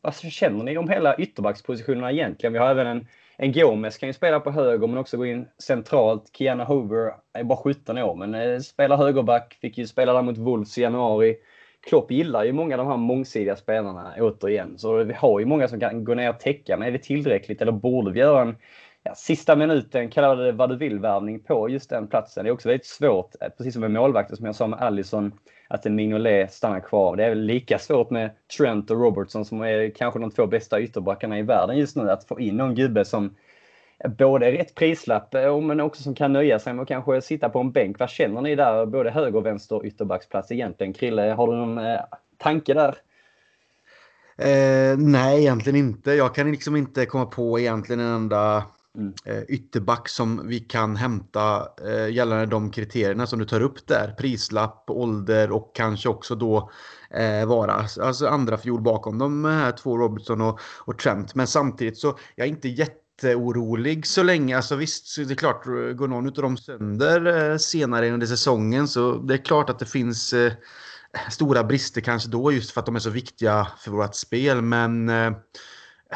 vad 0.00 0.14
känner 0.14 0.64
ni 0.64 0.78
om 0.78 0.88
hela 0.88 1.16
ytterbackspositionerna 1.16 2.12
egentligen? 2.12 2.52
Vi 2.52 2.58
har 2.58 2.70
även 2.70 2.86
en, 2.86 3.06
en 3.36 3.52
Gomes 3.52 3.98
kan 3.98 4.08
ju 4.08 4.12
spela 4.12 4.40
på 4.40 4.50
höger 4.50 4.86
men 4.86 4.98
också 4.98 5.16
gå 5.16 5.26
in 5.26 5.46
centralt. 5.58 6.30
Kiana 6.36 6.64
Hoover 6.64 7.12
är 7.32 7.44
bara 7.44 7.58
17 7.58 7.98
år 7.98 8.14
men 8.14 8.34
eh, 8.34 8.58
spelar 8.58 8.96
högerback, 8.96 9.58
fick 9.60 9.78
ju 9.78 9.86
spela 9.86 10.12
där 10.12 10.22
mot 10.22 10.38
Wolves 10.38 10.78
i 10.78 10.82
januari. 10.82 11.36
Klopp 11.88 12.10
gillar 12.10 12.44
ju 12.44 12.52
många 12.52 12.74
av 12.74 12.78
de 12.78 12.86
här 12.86 12.96
mångsidiga 12.96 13.56
spelarna 13.56 14.14
återigen. 14.18 14.78
Så 14.78 15.04
vi 15.04 15.14
har 15.14 15.40
ju 15.40 15.46
många 15.46 15.68
som 15.68 15.80
kan 15.80 16.04
gå 16.04 16.14
ner 16.14 16.30
och 16.30 16.40
täcka. 16.40 16.76
Men 16.76 16.88
är 16.88 16.92
det 16.92 16.98
tillräckligt 16.98 17.62
eller 17.62 17.72
borde 17.72 18.12
vi 18.12 18.20
göra 18.20 18.42
en 18.42 18.56
ja, 19.02 19.14
sista 19.14 19.56
minuten, 19.56 20.10
kalla 20.10 20.34
det 20.34 20.52
vad 20.52 20.68
du 20.68 20.76
vill, 20.76 20.98
värvning 20.98 21.40
på 21.40 21.68
just 21.68 21.90
den 21.90 22.08
platsen. 22.08 22.44
Det 22.44 22.50
är 22.50 22.52
också 22.52 22.68
väldigt 22.68 22.86
svårt, 22.86 23.34
eh, 23.40 23.48
precis 23.48 23.72
som 23.72 23.80
med 23.80 23.90
målvakten 23.90 24.36
som 24.36 24.46
jag 24.46 24.54
sa 24.54 24.66
med 24.66 24.78
Allison, 24.78 25.32
att 25.68 25.86
en 25.86 25.94
Mignolet 25.94 26.52
stannar 26.52 26.80
kvar. 26.80 27.16
Det 27.16 27.24
är 27.24 27.28
väl 27.28 27.40
lika 27.40 27.78
svårt 27.78 28.10
med 28.10 28.30
Trent 28.58 28.90
och 28.90 29.00
Robertson 29.00 29.44
som 29.44 29.60
är 29.60 29.90
kanske 29.90 30.20
de 30.20 30.30
två 30.30 30.46
bästa 30.46 30.80
ytterbackarna 30.80 31.38
i 31.38 31.42
världen 31.42 31.78
just 31.78 31.96
nu, 31.96 32.10
att 32.10 32.24
få 32.24 32.40
in 32.40 32.56
någon 32.56 32.74
gubbe 32.74 33.04
som 33.04 33.34
både 34.08 34.46
är 34.46 34.52
rätt 34.52 34.74
prislapp 34.74 35.34
eh, 35.34 35.60
men 35.60 35.80
också 35.80 36.02
som 36.02 36.14
kan 36.14 36.32
nöja 36.32 36.58
sig 36.58 36.72
med 36.72 36.82
att 36.82 36.88
kanske 36.88 37.20
sitta 37.20 37.48
på 37.48 37.60
en 37.60 37.72
bänk. 37.72 37.98
Vad 37.98 38.10
känner 38.10 38.40
ni 38.40 38.54
där, 38.54 38.86
både 38.86 39.10
höger 39.10 39.36
och 39.36 39.46
vänster 39.46 39.86
ytterbacksplats 39.86 40.52
egentligen? 40.52 40.92
Krille, 40.92 41.22
har 41.22 41.46
du 41.46 41.56
någon 41.56 41.78
eh, 41.78 42.00
tanke 42.38 42.74
där? 42.74 42.96
Eh, 44.38 44.98
nej, 44.98 45.40
egentligen 45.40 45.78
inte. 45.78 46.12
Jag 46.12 46.34
kan 46.34 46.50
liksom 46.50 46.76
inte 46.76 47.06
komma 47.06 47.26
på 47.26 47.60
egentligen 47.60 48.00
en 48.00 48.14
enda 48.14 48.64
Mm. 48.98 49.14
Eh, 49.24 49.42
ytterback 49.48 50.08
som 50.08 50.48
vi 50.48 50.60
kan 50.60 50.96
hämta 50.96 51.68
eh, 51.86 52.08
gällande 52.08 52.46
de 52.46 52.70
kriterierna 52.70 53.26
som 53.26 53.38
du 53.38 53.44
tar 53.44 53.60
upp 53.60 53.86
där. 53.86 54.14
Prislapp, 54.18 54.90
ålder 54.90 55.50
och 55.50 55.74
kanske 55.74 56.08
också 56.08 56.34
då 56.34 56.70
eh, 57.10 57.46
vara 57.46 57.72
alltså, 57.72 58.02
alltså 58.02 58.26
andra 58.26 58.58
fjol 58.58 58.80
bakom 58.80 59.18
de 59.18 59.44
här 59.44 59.72
två 59.72 59.98
Robertson 59.98 60.40
och, 60.40 60.60
och 60.78 60.98
Trent. 60.98 61.34
Men 61.34 61.46
samtidigt 61.46 61.98
så 61.98 62.18
jag 62.34 62.46
är 62.46 62.50
inte 62.50 62.68
jätteorolig 62.68 64.06
så 64.06 64.22
länge. 64.22 64.56
Alltså 64.56 64.76
visst, 64.76 65.16
det 65.16 65.34
är 65.34 65.36
klart, 65.36 65.64
går 65.96 66.08
någon 66.08 66.26
av 66.26 66.32
dem 66.32 66.56
sönder 66.56 67.50
eh, 67.50 67.56
senare 67.56 68.10
under 68.10 68.26
säsongen 68.26 68.88
så 68.88 69.14
det 69.14 69.34
är 69.34 69.44
klart 69.44 69.70
att 69.70 69.78
det 69.78 69.86
finns 69.86 70.32
eh, 70.32 70.52
stora 71.30 71.64
brister 71.64 72.00
kanske 72.00 72.28
då 72.28 72.52
just 72.52 72.70
för 72.70 72.80
att 72.80 72.86
de 72.86 72.96
är 72.96 73.00
så 73.00 73.10
viktiga 73.10 73.66
för 73.78 73.90
vårt 73.90 74.14
spel. 74.14 74.62
Men 74.62 75.08
eh, 75.08 75.32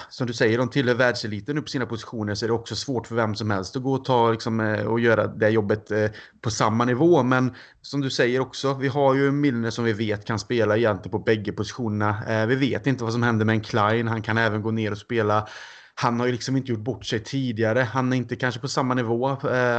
som 0.08 0.26
du 0.26 0.32
säger, 0.32 0.58
de 0.58 0.70
tillhör 0.70 0.94
världseliten 0.94 1.56
nu 1.56 1.62
på 1.62 1.68
sina 1.68 1.86
positioner 1.86 2.34
så 2.34 2.44
är 2.44 2.48
det 2.48 2.54
också 2.54 2.76
svårt 2.76 3.06
för 3.06 3.14
vem 3.14 3.34
som 3.34 3.50
helst 3.50 3.76
att 3.76 3.82
gå 3.82 3.92
och, 3.92 4.04
ta, 4.04 4.30
liksom, 4.30 4.60
eh, 4.60 4.86
och 4.86 5.00
göra 5.00 5.26
det 5.26 5.48
jobbet 5.48 5.90
eh, 5.90 6.10
på 6.40 6.50
samma 6.50 6.84
nivå. 6.84 7.22
Men 7.22 7.54
som 7.82 8.00
du 8.00 8.10
säger 8.10 8.40
också, 8.40 8.74
vi 8.74 8.88
har 8.88 9.14
ju 9.14 9.32
Milner 9.32 9.70
som 9.70 9.84
vi 9.84 9.92
vet 9.92 10.24
kan 10.24 10.38
spela 10.38 10.76
egentligen 10.76 11.10
på 11.10 11.18
bägge 11.18 11.52
positionerna. 11.52 12.24
Eh, 12.28 12.46
vi 12.46 12.54
vet 12.54 12.86
inte 12.86 13.04
vad 13.04 13.12
som 13.12 13.22
händer 13.22 13.44
med 13.44 13.54
en 13.54 13.60
Klein, 13.60 14.08
han 14.08 14.22
kan 14.22 14.38
även 14.38 14.62
gå 14.62 14.70
ner 14.70 14.90
och 14.92 14.98
spela 14.98 15.48
han 15.96 16.20
har 16.20 16.26
ju 16.26 16.32
liksom 16.32 16.56
inte 16.56 16.72
gjort 16.72 16.80
bort 16.80 17.04
sig 17.04 17.20
tidigare. 17.20 17.80
Han 17.80 18.12
är 18.12 18.16
inte 18.16 18.36
kanske 18.36 18.60
på 18.60 18.68
samma 18.68 18.94
nivå. 18.94 19.28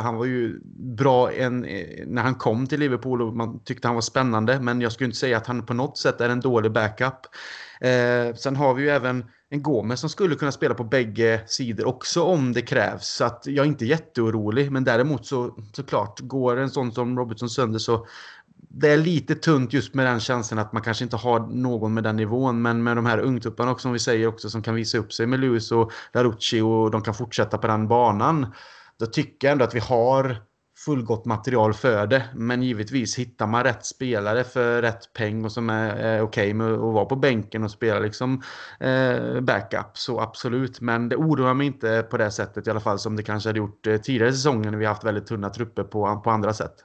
han 0.01 0.15
var 0.15 0.25
ju 0.25 0.59
bra 0.97 1.31
en, 1.31 1.59
när 2.05 2.21
han 2.21 2.35
kom 2.35 2.67
till 2.67 2.79
Liverpool 2.79 3.21
och 3.21 3.35
man 3.35 3.63
tyckte 3.63 3.87
han 3.87 3.95
var 3.95 4.01
spännande. 4.01 4.59
Men 4.59 4.81
jag 4.81 4.91
skulle 4.91 5.05
inte 5.05 5.17
säga 5.17 5.37
att 5.37 5.47
han 5.47 5.65
på 5.65 5.73
något 5.73 5.97
sätt 5.97 6.21
är 6.21 6.29
en 6.29 6.39
dålig 6.39 6.71
backup. 6.71 7.19
sen 8.35 8.55
har 8.55 8.73
vi 8.73 8.83
ju 8.83 8.89
även 8.89 9.25
en 9.49 9.63
Gomes 9.63 9.99
som 9.99 10.09
skulle 10.09 10.35
kunna 10.35 10.51
spela 10.51 10.75
på 10.75 10.83
bägge 10.83 11.43
sidor 11.47 11.87
också 11.87 12.23
om 12.23 12.53
det 12.53 12.61
krävs. 12.61 13.07
Så 13.07 13.25
att 13.25 13.43
jag 13.45 13.65
är 13.65 13.69
inte 13.69 13.85
jätteorolig. 13.85 14.71
Men 14.71 14.83
däremot 14.83 15.25
så 15.25 15.57
såklart, 15.73 16.19
går 16.19 16.57
en 16.57 16.69
sån 16.69 16.91
som 16.91 17.17
Robertson 17.17 17.49
sönder 17.49 17.79
så 17.79 18.07
det 18.69 18.89
är 18.89 18.97
lite 18.97 19.35
tunt 19.35 19.73
just 19.73 19.93
med 19.93 20.05
den 20.05 20.19
känslan 20.19 20.59
att 20.59 20.73
man 20.73 20.81
kanske 20.81 21.03
inte 21.03 21.15
har 21.15 21.39
någon 21.39 21.93
med 21.93 22.03
den 22.03 22.15
nivån. 22.15 22.61
Men 22.61 22.83
med 22.83 22.97
de 22.97 23.05
här 23.05 23.17
ungtupparna 23.17 23.71
också, 23.71 23.81
som 23.81 23.93
vi 23.93 23.99
säger 23.99 24.27
också, 24.27 24.49
som 24.49 24.63
kan 24.63 24.75
visa 24.75 24.97
upp 24.97 25.13
sig 25.13 25.27
med 25.27 25.39
Lewis 25.39 25.71
och 25.71 25.91
Larucci 26.13 26.61
och 26.61 26.91
de 26.91 27.01
kan 27.01 27.13
fortsätta 27.13 27.57
på 27.57 27.67
den 27.67 27.87
banan. 27.87 28.47
Då 28.99 29.05
tycker 29.05 29.47
jag 29.47 29.51
ändå 29.51 29.65
att 29.65 29.75
vi 29.75 29.79
har 29.79 30.41
fullgott 30.85 31.25
material 31.25 31.73
för 31.73 32.07
det. 32.07 32.23
Men 32.35 32.63
givetvis 32.63 33.15
hittar 33.15 33.47
man 33.47 33.63
rätt 33.63 33.85
spelare 33.85 34.43
för 34.43 34.81
rätt 34.81 35.13
peng 35.13 35.45
och 35.45 35.51
som 35.51 35.69
är, 35.69 35.95
är 35.95 36.21
okej 36.21 36.43
okay 36.43 36.53
med 36.53 36.73
att 36.73 36.79
vara 36.79 37.05
på 37.05 37.15
bänken 37.15 37.63
och 37.63 37.71
spela 37.71 37.99
liksom 37.99 38.41
eh, 38.79 39.41
backup 39.41 39.97
så 39.97 40.19
absolut. 40.19 40.81
Men 40.81 41.09
det 41.09 41.15
oroar 41.15 41.53
mig 41.53 41.67
inte 41.67 42.07
på 42.09 42.17
det 42.17 42.31
sättet 42.31 42.67
i 42.67 42.69
alla 42.69 42.79
fall 42.79 42.99
som 42.99 43.15
det 43.15 43.23
kanske 43.23 43.49
hade 43.49 43.59
gjort 43.59 43.87
eh, 43.87 43.97
tidigare 43.97 44.33
säsonger 44.33 44.71
när 44.71 44.77
vi 44.77 44.85
haft 44.85 45.03
väldigt 45.03 45.27
tunna 45.27 45.49
trupper 45.49 45.83
på, 45.83 46.21
på 46.23 46.31
andra 46.31 46.53
sätt. 46.53 46.75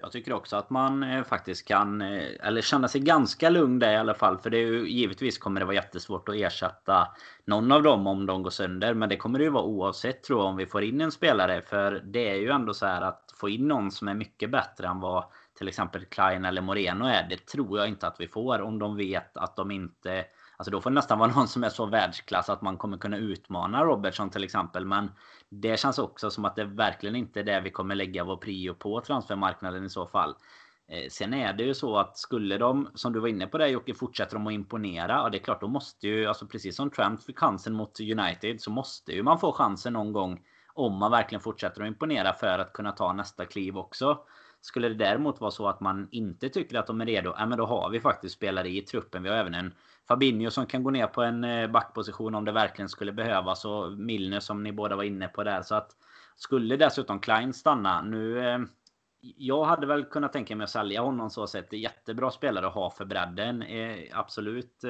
Jag 0.00 0.12
tycker 0.12 0.32
också 0.32 0.56
att 0.56 0.70
man 0.70 1.02
eh, 1.02 1.24
faktiskt 1.24 1.68
kan, 1.68 2.00
eh, 2.00 2.28
eller 2.40 2.60
känna 2.60 2.88
sig 2.88 3.00
ganska 3.00 3.50
lugn 3.50 3.78
där 3.78 3.92
i 3.92 3.96
alla 3.96 4.14
fall. 4.14 4.38
För 4.38 4.50
det 4.50 4.56
är 4.56 4.66
ju, 4.66 4.88
givetvis 4.88 5.38
kommer 5.38 5.60
det 5.60 5.66
vara 5.66 5.74
jättesvårt 5.74 6.28
att 6.28 6.34
ersätta 6.34 7.08
någon 7.44 7.72
av 7.72 7.82
dem 7.82 8.06
om 8.06 8.26
de 8.26 8.42
går 8.42 8.50
sönder. 8.50 8.94
Men 8.94 9.08
det 9.08 9.16
kommer 9.16 9.38
det 9.38 9.44
ju 9.44 9.50
vara 9.50 9.64
oavsett 9.64 10.22
tror 10.22 10.40
jag 10.40 10.48
om 10.48 10.56
vi 10.56 10.66
får 10.66 10.82
in 10.82 11.00
en 11.00 11.12
spelare. 11.12 11.62
För 11.62 12.02
det 12.04 12.30
är 12.30 12.34
ju 12.34 12.50
ändå 12.50 12.74
så 12.74 12.86
här 12.86 13.02
att 13.02 13.34
få 13.40 13.48
in 13.48 13.68
någon 13.68 13.90
som 13.90 14.08
är 14.08 14.14
mycket 14.14 14.50
bättre 14.50 14.86
än 14.86 15.00
vad 15.00 15.24
till 15.58 15.68
exempel 15.68 16.04
Klein 16.04 16.44
eller 16.44 16.62
Moreno 16.62 17.04
är. 17.04 17.26
Det 17.30 17.46
tror 17.46 17.78
jag 17.78 17.88
inte 17.88 18.06
att 18.06 18.20
vi 18.20 18.28
får 18.28 18.60
om 18.60 18.78
de 18.78 18.96
vet 18.96 19.36
att 19.36 19.56
de 19.56 19.70
inte 19.70 20.24
Alltså 20.58 20.70
då 20.70 20.80
får 20.80 20.90
det 20.90 20.94
nästan 20.94 21.18
vara 21.18 21.30
någon 21.34 21.48
som 21.48 21.64
är 21.64 21.68
så 21.68 21.86
världsklass 21.86 22.48
att 22.48 22.62
man 22.62 22.76
kommer 22.76 22.98
kunna 22.98 23.16
utmana 23.16 23.84
Robertson 23.84 24.30
till 24.30 24.44
exempel. 24.44 24.84
Men 24.84 25.10
det 25.50 25.80
känns 25.80 25.98
också 25.98 26.30
som 26.30 26.44
att 26.44 26.56
det 26.56 26.64
verkligen 26.64 27.16
inte 27.16 27.40
är 27.40 27.44
det 27.44 27.60
vi 27.60 27.70
kommer 27.70 27.94
lägga 27.94 28.24
vår 28.24 28.36
prio 28.36 28.74
på 28.74 29.00
transfermarknaden 29.00 29.84
i 29.84 29.90
så 29.90 30.06
fall. 30.06 30.34
Eh, 30.88 31.08
sen 31.10 31.34
är 31.34 31.52
det 31.52 31.64
ju 31.64 31.74
så 31.74 31.96
att 31.96 32.18
skulle 32.18 32.58
de, 32.58 32.90
som 32.94 33.12
du 33.12 33.20
var 33.20 33.28
inne 33.28 33.46
på 33.46 33.58
där 33.58 33.66
Jocke, 33.66 33.94
fortsätter 33.94 34.34
de 34.34 34.46
att 34.46 34.52
imponera. 34.52 35.12
Ja, 35.12 35.28
det 35.28 35.38
är 35.38 35.42
klart, 35.42 35.60
då 35.60 35.68
måste 35.68 36.08
ju, 36.08 36.26
alltså 36.26 36.46
precis 36.46 36.76
som 36.76 36.90
Trent 36.90 37.24
fick 37.24 37.38
chansen 37.38 37.74
mot 37.74 38.00
United, 38.00 38.60
så 38.60 38.70
måste 38.70 39.12
ju 39.12 39.22
man 39.22 39.38
få 39.38 39.52
chansen 39.52 39.92
någon 39.92 40.12
gång 40.12 40.40
om 40.74 40.94
man 40.94 41.10
verkligen 41.10 41.42
fortsätter 41.42 41.82
att 41.82 41.88
imponera 41.88 42.32
för 42.32 42.58
att 42.58 42.72
kunna 42.72 42.92
ta 42.92 43.12
nästa 43.12 43.44
kliv 43.44 43.78
också. 43.78 44.18
Skulle 44.60 44.88
det 44.88 44.94
däremot 44.94 45.40
vara 45.40 45.50
så 45.50 45.68
att 45.68 45.80
man 45.80 46.08
inte 46.10 46.48
tycker 46.48 46.78
att 46.78 46.86
de 46.86 47.00
är 47.00 47.06
redo, 47.06 47.34
ja, 47.38 47.46
men 47.46 47.58
då 47.58 47.66
har 47.66 47.90
vi 47.90 48.00
faktiskt 48.00 48.34
spelare 48.34 48.68
i 48.68 48.82
truppen. 48.82 49.22
Vi 49.22 49.28
har 49.28 49.36
även 49.36 49.54
en 49.54 49.74
Fabinho 50.08 50.50
som 50.50 50.66
kan 50.66 50.82
gå 50.82 50.90
ner 50.90 51.06
på 51.06 51.22
en 51.22 51.44
eh, 51.44 51.70
backposition 51.70 52.34
om 52.34 52.44
det 52.44 52.52
verkligen 52.52 52.88
skulle 52.88 53.12
behövas. 53.12 53.64
Och 53.64 53.92
Milner 53.92 54.40
som 54.40 54.62
ni 54.62 54.72
båda 54.72 54.96
var 54.96 55.02
inne 55.02 55.28
på 55.28 55.44
där. 55.44 55.62
Så 55.62 55.74
att 55.74 55.90
skulle 56.36 56.76
dessutom 56.76 57.20
Klein 57.20 57.52
stanna. 57.52 58.02
Nu... 58.02 58.48
Eh, 58.48 58.58
jag 59.20 59.64
hade 59.64 59.86
väl 59.86 60.04
kunnat 60.04 60.32
tänka 60.32 60.56
mig 60.56 60.64
att 60.64 60.70
sälja 60.70 61.00
honom 61.00 61.30
så 61.30 61.46
sett. 61.46 61.72
Jättebra 61.72 62.30
spelare 62.30 62.66
att 62.66 62.74
ha 62.74 62.90
för 62.90 63.04
bredden. 63.04 63.62
Eh, 63.62 63.98
absolut 64.12 64.84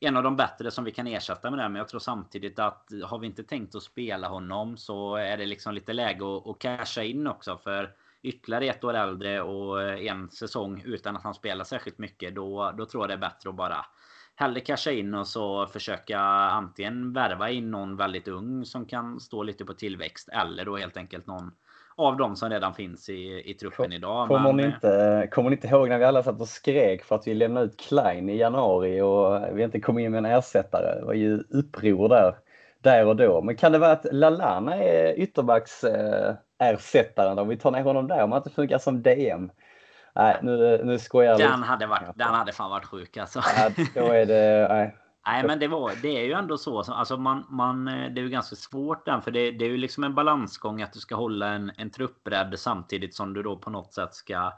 en 0.00 0.16
av 0.16 0.22
de 0.22 0.36
bättre 0.36 0.70
som 0.70 0.84
vi 0.84 0.90
kan 0.90 1.06
ersätta 1.06 1.50
med 1.50 1.58
det. 1.58 1.68
Men 1.68 1.78
jag 1.78 1.88
tror 1.88 2.00
samtidigt 2.00 2.58
att 2.58 2.90
har 3.04 3.18
vi 3.18 3.26
inte 3.26 3.42
tänkt 3.42 3.74
att 3.74 3.82
spela 3.82 4.28
honom 4.28 4.76
så 4.76 5.16
är 5.16 5.36
det 5.36 5.46
liksom 5.46 5.74
lite 5.74 5.92
läge 5.92 6.36
att, 6.36 6.46
att 6.46 6.58
casha 6.58 7.02
in 7.02 7.26
också. 7.26 7.56
För 7.56 7.90
ytterligare 8.24 8.66
ett 8.66 8.84
år 8.84 8.94
äldre 8.94 9.42
och 9.42 9.82
en 9.82 10.30
säsong 10.30 10.82
utan 10.84 11.16
att 11.16 11.22
han 11.22 11.34
spelar 11.34 11.64
särskilt 11.64 11.98
mycket. 11.98 12.34
Då, 12.34 12.72
då 12.78 12.86
tror 12.86 13.02
jag 13.02 13.10
det 13.10 13.14
är 13.14 13.30
bättre 13.30 13.50
att 13.50 13.56
bara 13.56 13.86
hellre 14.36 14.60
casha 14.60 14.90
in 14.90 15.14
och 15.14 15.26
så 15.26 15.66
försöka 15.66 16.18
antingen 16.50 17.12
värva 17.12 17.50
in 17.50 17.70
någon 17.70 17.96
väldigt 17.96 18.28
ung 18.28 18.64
som 18.64 18.86
kan 18.86 19.20
stå 19.20 19.42
lite 19.42 19.64
på 19.64 19.74
tillväxt. 19.74 20.28
Eller 20.28 20.64
då 20.64 20.76
helt 20.76 20.96
enkelt 20.96 21.26
någon 21.26 21.50
av 21.96 22.16
dem 22.16 22.36
som 22.36 22.50
redan 22.50 22.74
finns 22.74 23.08
i, 23.08 23.50
i 23.50 23.54
truppen 23.54 23.92
idag. 23.92 24.28
Kommer, 24.28 24.52
ni 24.52 24.64
inte, 24.64 25.28
kommer 25.32 25.50
ni 25.50 25.56
inte 25.56 25.68
ihåg 25.68 25.88
när 25.88 25.98
vi 25.98 26.04
alla 26.04 26.22
satt 26.22 26.40
och 26.40 26.48
skrek 26.48 27.04
för 27.04 27.14
att 27.14 27.26
vi 27.26 27.34
lämnade 27.34 27.66
ut 27.66 27.80
Klein 27.80 28.28
i 28.28 28.36
januari 28.36 29.00
och 29.00 29.58
vi 29.58 29.62
inte 29.62 29.80
kom 29.80 29.98
in 29.98 30.10
med 30.10 30.18
en 30.18 30.24
ersättare? 30.38 31.00
Det 31.00 31.06
var 31.06 31.14
ju 31.14 31.38
uppror 31.50 32.08
där, 32.08 32.34
där 32.84 33.06
och 33.06 33.16
då. 33.16 33.42
Men 33.42 33.56
kan 33.56 33.72
det 33.72 33.78
vara 33.78 33.92
att 33.92 34.06
Lalana 34.12 34.76
är 34.76 35.18
ytterbacks 35.18 35.84
eh, 35.84 36.34
om 37.38 37.48
vi 37.48 37.56
tar 37.56 37.70
ner 37.70 37.82
honom 37.82 38.08
där 38.08 38.22
om 38.22 38.32
han 38.32 38.40
inte 38.40 38.50
funkar 38.50 38.78
som 38.78 39.02
DM? 39.02 39.50
Nej, 40.14 40.38
nu, 40.42 40.80
nu 40.84 40.98
skojar 40.98 41.30
jag 41.30 41.50
den 41.50 41.62
hade, 41.62 41.86
varit, 41.86 42.02
den 42.14 42.34
hade 42.34 42.52
fan 42.52 42.70
varit 42.70 42.84
sjuk 42.84 43.16
alltså. 43.16 43.42
Ja, 43.56 43.70
då 43.94 44.06
är 44.06 44.26
det... 44.26 44.66
Nej. 44.70 44.96
Nej 45.26 45.44
men 45.44 45.58
det, 45.58 45.68
var, 45.68 45.92
det 46.02 46.08
är 46.08 46.24
ju 46.24 46.32
ändå 46.32 46.58
så. 46.58 46.78
Alltså 46.78 47.16
man, 47.16 47.46
man, 47.48 47.84
det 47.84 48.20
är 48.20 48.22
ju 48.22 48.28
ganska 48.28 48.56
svårt 48.56 49.06
den. 49.06 49.22
För 49.22 49.30
det, 49.30 49.50
det 49.50 49.64
är 49.64 49.68
ju 49.68 49.76
liksom 49.76 50.04
en 50.04 50.14
balansgång 50.14 50.82
att 50.82 50.92
du 50.92 50.98
ska 50.98 51.14
hålla 51.14 51.48
en, 51.48 51.72
en 51.76 51.90
truppbredd 51.90 52.58
samtidigt 52.58 53.14
som 53.14 53.34
du 53.34 53.42
då 53.42 53.56
på 53.56 53.70
något 53.70 53.94
sätt 53.94 54.14
ska 54.14 54.52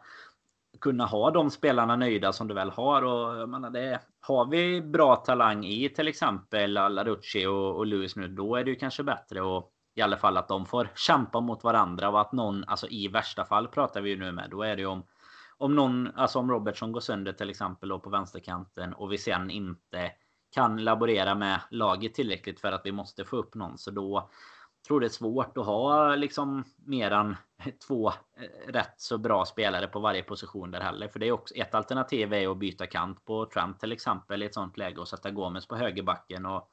kunna 0.86 1.06
ha 1.06 1.30
de 1.30 1.50
spelarna 1.50 1.96
nöjda 1.96 2.32
som 2.32 2.48
du 2.48 2.54
väl 2.54 2.70
har. 2.70 3.02
Och 3.02 3.36
jag 3.36 3.48
menar 3.48 3.70
det, 3.70 4.00
har 4.20 4.46
vi 4.46 4.82
bra 4.82 5.16
talang 5.16 5.64
i 5.64 5.88
till 5.88 6.08
exempel 6.08 6.72
Larucci 6.72 7.46
och, 7.46 7.76
och 7.76 7.86
Lewis 7.86 8.16
nu, 8.16 8.28
då 8.28 8.56
är 8.56 8.64
det 8.64 8.70
ju 8.70 8.76
kanske 8.76 9.02
bättre 9.02 9.40
och 9.40 9.72
i 9.94 10.02
alla 10.02 10.16
fall 10.16 10.36
att 10.36 10.48
de 10.48 10.66
får 10.66 10.90
kämpa 10.94 11.40
mot 11.40 11.64
varandra 11.64 12.08
och 12.08 12.20
att 12.20 12.32
någon, 12.32 12.64
alltså 12.64 12.88
i 12.88 13.08
värsta 13.08 13.44
fall 13.44 13.68
pratar 13.68 14.00
vi 14.00 14.10
ju 14.10 14.18
nu 14.18 14.32
med, 14.32 14.50
då 14.50 14.62
är 14.62 14.76
det 14.76 14.82
ju 14.82 14.88
om 14.88 15.02
om 15.58 15.74
någon, 15.74 16.10
alltså 16.16 16.38
om 16.38 16.50
Robertson 16.50 16.92
går 16.92 17.00
sönder 17.00 17.32
till 17.32 17.50
exempel 17.50 17.88
då 17.88 17.98
på 17.98 18.10
vänsterkanten 18.10 18.94
och 18.94 19.12
vi 19.12 19.18
sen 19.18 19.50
inte 19.50 20.12
kan 20.54 20.84
laborera 20.84 21.34
med 21.34 21.60
laget 21.70 22.14
tillräckligt 22.14 22.60
för 22.60 22.72
att 22.72 22.80
vi 22.84 22.92
måste 22.92 23.24
få 23.24 23.36
upp 23.36 23.54
någon. 23.54 23.78
Så 23.78 23.90
då 23.90 24.30
tror 24.86 25.00
det 25.00 25.06
är 25.06 25.08
svårt 25.08 25.58
att 25.58 25.66
ha 25.66 26.14
liksom 26.14 26.64
mer 26.84 27.10
än 27.10 27.36
två 27.88 28.08
eh, 28.08 28.72
rätt 28.72 28.94
så 28.96 29.18
bra 29.18 29.44
spelare 29.44 29.86
på 29.86 30.00
varje 30.00 30.22
position 30.22 30.70
där 30.70 30.80
heller. 30.80 31.08
För 31.08 31.18
det 31.18 31.26
är 31.26 31.32
också 31.32 31.54
ett 31.54 31.74
alternativ 31.74 32.32
är 32.32 32.50
att 32.50 32.58
byta 32.58 32.86
kant 32.86 33.24
på 33.24 33.46
Trent 33.46 33.80
till 33.80 33.92
exempel 33.92 34.42
i 34.42 34.46
ett 34.46 34.54
sånt 34.54 34.78
läge 34.78 35.00
och 35.00 35.08
sätta 35.08 35.30
Gomes 35.30 35.66
på 35.68 35.76
högerbacken 35.76 36.46
och 36.46 36.70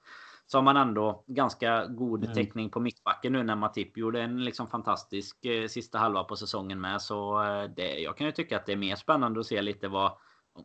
så 0.47 0.57
har 0.57 0.63
man 0.63 0.77
ändå 0.77 1.23
ganska 1.27 1.85
god 1.85 2.23
mm. 2.23 2.35
täckning 2.35 2.69
på 2.69 2.79
mittbacken 2.79 3.33
nu 3.33 3.43
när 3.43 3.55
Matip 3.55 3.97
gjorde 3.97 4.21
en 4.21 4.43
liksom 4.43 4.67
fantastisk 4.67 5.45
eh, 5.45 5.67
sista 5.67 5.97
halva 5.97 6.23
på 6.23 6.35
säsongen 6.35 6.81
med. 6.81 7.01
Så 7.01 7.43
eh, 7.43 7.63
det, 7.75 7.99
jag 7.99 8.17
kan 8.17 8.27
ju 8.27 8.31
tycka 8.31 8.57
att 8.57 8.65
det 8.65 8.71
är 8.71 8.77
mer 8.77 8.95
spännande 8.95 9.39
att 9.39 9.45
se 9.45 9.61
lite 9.61 9.87
vad 9.87 10.11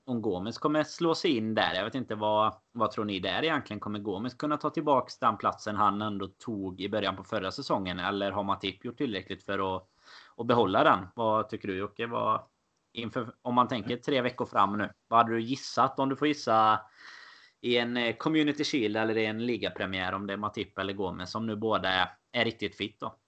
om 0.04 0.22
Gomes 0.22 0.58
kommer 0.58 0.84
slå 0.84 1.14
sig 1.14 1.36
in 1.36 1.54
där. 1.54 1.74
Jag 1.74 1.84
vet 1.84 1.94
inte 1.94 2.14
vad, 2.14 2.54
vad 2.72 2.90
tror 2.90 3.04
ni 3.04 3.20
där 3.20 3.44
egentligen? 3.44 3.80
Kommer 3.80 3.98
Gomes 3.98 4.34
kunna 4.34 4.56
ta 4.56 4.70
tillbaka 4.70 5.12
den 5.20 5.36
platsen 5.36 5.76
han 5.76 6.02
ändå 6.02 6.28
tog 6.28 6.80
i 6.80 6.88
början 6.88 7.16
på 7.16 7.24
förra 7.24 7.50
säsongen? 7.50 7.98
Eller 7.98 8.30
har 8.30 8.42
Matip 8.42 8.84
gjort 8.84 8.96
tillräckligt 8.96 9.42
för 9.42 9.76
att, 9.76 9.88
att 10.36 10.46
behålla 10.46 10.84
den? 10.84 11.06
Vad 11.14 11.48
tycker 11.48 11.68
du 11.68 11.76
Jocke? 11.76 12.06
Vad, 12.06 12.40
inför, 12.92 13.32
om 13.42 13.54
man 13.54 13.68
tänker 13.68 13.96
tre 13.96 14.22
veckor 14.22 14.46
fram 14.46 14.78
nu. 14.78 14.90
Vad 15.08 15.18
hade 15.18 15.32
du 15.32 15.40
gissat 15.40 15.98
om 15.98 16.08
du 16.08 16.16
får 16.16 16.28
gissa 16.28 16.80
i 17.60 17.76
en 17.76 17.96
eh, 17.96 18.16
Community 18.16 18.64
Shield 18.64 18.96
eller 18.96 19.16
i 19.16 19.26
en 19.26 19.46
ligapremiär 19.46 20.12
om 20.12 20.26
det 20.26 20.32
är 20.32 20.36
Matip 20.36 20.78
eller 20.78 20.92
Gomes 20.92 21.30
som 21.30 21.46
nu 21.46 21.56
båda 21.56 21.88
är, 21.88 22.08
är 22.32 22.44
riktigt 22.44 22.76
fit 22.76 23.00
då? 23.00 23.18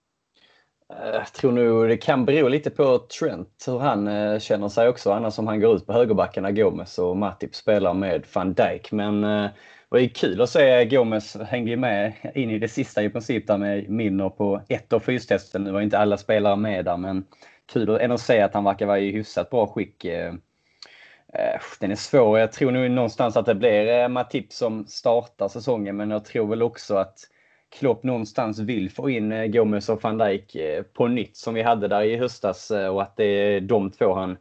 Jag 0.98 1.32
tror 1.32 1.52
nog 1.52 1.88
det 1.88 1.96
kan 1.96 2.24
bero 2.24 2.48
lite 2.48 2.70
på 2.70 2.98
Trent, 2.98 3.64
hur 3.66 3.78
han 3.78 4.08
eh, 4.08 4.38
känner 4.38 4.68
sig 4.68 4.88
också. 4.88 5.12
Annars 5.12 5.38
om 5.38 5.46
han 5.46 5.60
går 5.60 5.76
ut 5.76 5.86
på 5.86 5.92
högerbacken 5.92 6.42
när 6.42 6.50
Gomes 6.50 6.98
och 6.98 7.16
Matip 7.16 7.54
spelar 7.54 7.94
med 7.94 8.26
van 8.32 8.54
Dijk. 8.54 8.92
Men 8.92 9.24
eh, 9.24 9.42
det 9.42 9.50
var 9.88 9.98
ju 9.98 10.08
kul 10.08 10.40
att 10.40 10.50
se 10.50 10.84
Gomes 10.84 11.36
hängde 11.36 11.76
med 11.76 12.12
in 12.34 12.50
i 12.50 12.58
det 12.58 12.68
sista 12.68 13.02
i 13.02 13.10
princip 13.10 13.46
där 13.46 13.58
med 13.58 13.90
Minner 13.90 14.28
på 14.28 14.62
ett 14.68 14.92
av 14.92 15.00
fystesten. 15.00 15.64
Nu 15.64 15.72
var 15.72 15.80
inte 15.80 15.98
alla 15.98 16.16
spelare 16.16 16.56
med 16.56 16.84
där 16.84 16.96
men 16.96 17.24
kul 17.72 18.12
att 18.12 18.20
se 18.20 18.40
att 18.40 18.54
han 18.54 18.64
verkar 18.64 18.86
vara 18.86 18.98
i 18.98 19.12
hyfsat 19.12 19.50
bra 19.50 19.66
skick 19.66 20.04
Eh, 20.04 20.28
eh 21.34 21.60
den 21.80 21.90
är 21.90 21.96
svår. 21.96 22.38
Jag 22.38 22.52
tror 22.52 22.70
nog 22.70 22.90
någonstans 22.90 23.36
att 23.36 23.46
det 23.46 23.54
blir 23.54 24.08
Matip 24.08 24.52
som 24.52 24.86
startar 24.86 25.48
säsongen, 25.48 25.96
men 25.96 26.10
jag 26.10 26.24
tror 26.24 26.46
väl 26.46 26.62
också 26.62 26.96
att 26.96 27.18
Klopp 27.70 28.02
någonstans 28.02 28.58
vill 28.58 28.90
få 28.90 29.10
in 29.10 29.32
eh, 29.32 29.46
Gomes 29.46 29.88
och 29.88 30.02
van 30.02 30.18
Dijk 30.18 30.54
eh, 30.54 30.82
på 30.82 31.08
nytt 31.08 31.36
som 31.36 31.54
vi 31.54 31.62
hade 31.62 31.88
där 31.88 32.02
i 32.02 32.16
höstas 32.16 32.70
eh, 32.70 32.88
och 32.88 33.02
att 33.02 33.16
det 33.16 33.24
är 33.24 33.60
de 33.60 33.90
två 33.90 34.14
han 34.14 34.36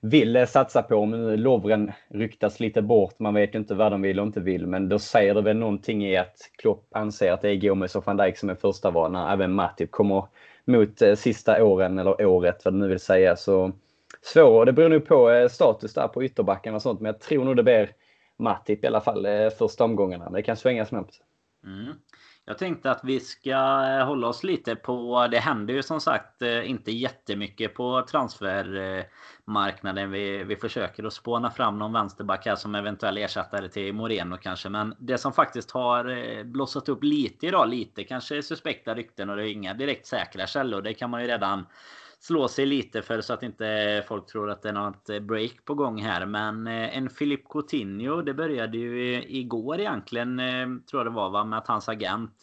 vill 0.00 0.46
satsa 0.46 0.82
på. 0.82 1.06
Men 1.06 1.42
Lovren 1.42 1.92
ryktas 2.08 2.60
lite 2.60 2.82
bort. 2.82 3.18
Man 3.18 3.34
vet 3.34 3.54
ju 3.54 3.58
inte 3.58 3.74
vad 3.74 3.92
de 3.92 4.02
vill 4.02 4.20
och 4.20 4.26
inte 4.26 4.40
vill. 4.40 4.66
Men 4.66 4.88
då 4.88 4.98
säger 4.98 5.34
det 5.34 5.42
väl 5.42 5.56
någonting 5.56 6.06
i 6.06 6.16
att 6.16 6.36
Klopp 6.58 6.88
anser 6.90 7.32
att 7.32 7.42
det 7.42 7.50
är 7.50 7.56
Gomes 7.56 7.96
och 7.96 8.06
van 8.06 8.16
Dijk 8.16 8.38
som 8.38 8.50
är 8.50 8.54
första 8.54 8.90
val 8.90 9.12
när 9.12 9.32
även 9.32 9.52
Matip 9.52 9.90
kommer 9.90 10.24
mot 10.64 11.02
sista 11.16 11.64
åren 11.64 11.98
eller 11.98 12.26
året 12.26 12.64
vad 12.64 12.74
det 12.74 12.78
nu 12.78 12.88
vill 12.88 13.00
säga. 13.00 13.36
Så 13.36 13.72
svår. 14.22 14.64
Det 14.64 14.72
beror 14.72 14.88
nog 14.88 15.06
på 15.06 15.48
status 15.50 15.94
där 15.94 16.08
på 16.08 16.24
ytterbacken 16.24 16.74
och 16.74 16.82
sånt. 16.82 17.00
Men 17.00 17.06
jag 17.06 17.20
tror 17.20 17.44
nog 17.44 17.56
det 17.56 17.62
blir 17.62 17.90
Matip 18.36 18.84
i 18.84 18.86
alla 18.86 19.00
fall 19.00 19.26
första 19.58 19.84
omgångarna. 19.84 20.30
Det 20.30 20.42
kan 20.42 20.56
svänga 20.56 20.86
snabbt. 20.86 21.20
Mm. 21.64 21.94
Jag 22.48 22.58
tänkte 22.58 22.90
att 22.90 23.04
vi 23.04 23.20
ska 23.20 23.50
eh, 23.50 24.06
hålla 24.06 24.28
oss 24.28 24.44
lite 24.44 24.76
på... 24.76 25.26
Det 25.30 25.38
händer 25.38 25.74
ju 25.74 25.82
som 25.82 26.00
sagt 26.00 26.42
eh, 26.42 26.70
inte 26.70 26.92
jättemycket 26.92 27.74
på 27.74 28.06
transfermarknaden. 28.10 30.10
Vi, 30.10 30.44
vi 30.44 30.56
försöker 30.56 31.04
att 31.04 31.12
spåna 31.12 31.50
fram 31.50 31.78
någon 31.78 31.92
vänsterback 31.92 32.46
här 32.46 32.56
som 32.56 32.74
eventuell 32.74 33.18
ersättare 33.18 33.68
till 33.68 33.94
Moreno 33.94 34.36
kanske. 34.36 34.68
Men 34.68 34.94
det 34.98 35.18
som 35.18 35.32
faktiskt 35.32 35.70
har 35.70 36.18
eh, 36.18 36.44
blossat 36.44 36.88
upp 36.88 37.02
lite 37.02 37.46
idag, 37.46 37.68
lite 37.68 38.04
kanske 38.04 38.42
suspekta 38.42 38.94
rykten 38.94 39.30
och 39.30 39.36
det 39.36 39.48
är 39.48 39.52
inga 39.52 39.74
direkt 39.74 40.06
säkra 40.06 40.46
källor. 40.46 40.82
Det 40.82 40.94
kan 40.94 41.10
man 41.10 41.22
ju 41.22 41.28
redan 41.28 41.66
slå 42.26 42.48
sig 42.48 42.66
lite 42.66 43.02
för 43.02 43.20
så 43.20 43.32
att 43.32 43.42
inte 43.42 44.04
folk 44.08 44.26
tror 44.26 44.50
att 44.50 44.62
det 44.62 44.68
är 44.68 44.72
något 44.72 45.08
eh, 45.08 45.20
break 45.20 45.64
på 45.64 45.74
gång 45.74 46.02
här. 46.02 46.26
Men 46.26 46.66
eh, 46.66 46.96
en 46.96 47.10
Filip 47.10 47.48
Coutinho, 47.48 48.22
det 48.22 48.34
började 48.34 48.78
ju 48.78 49.14
eh, 49.14 49.24
igår 49.28 49.80
egentligen, 49.80 50.36
tror 50.90 51.00
jag 51.00 51.06
det 51.06 51.16
var, 51.16 51.30
va? 51.30 51.44
med 51.44 51.58
att 51.58 51.68
hans 51.68 51.88
agent 51.88 52.40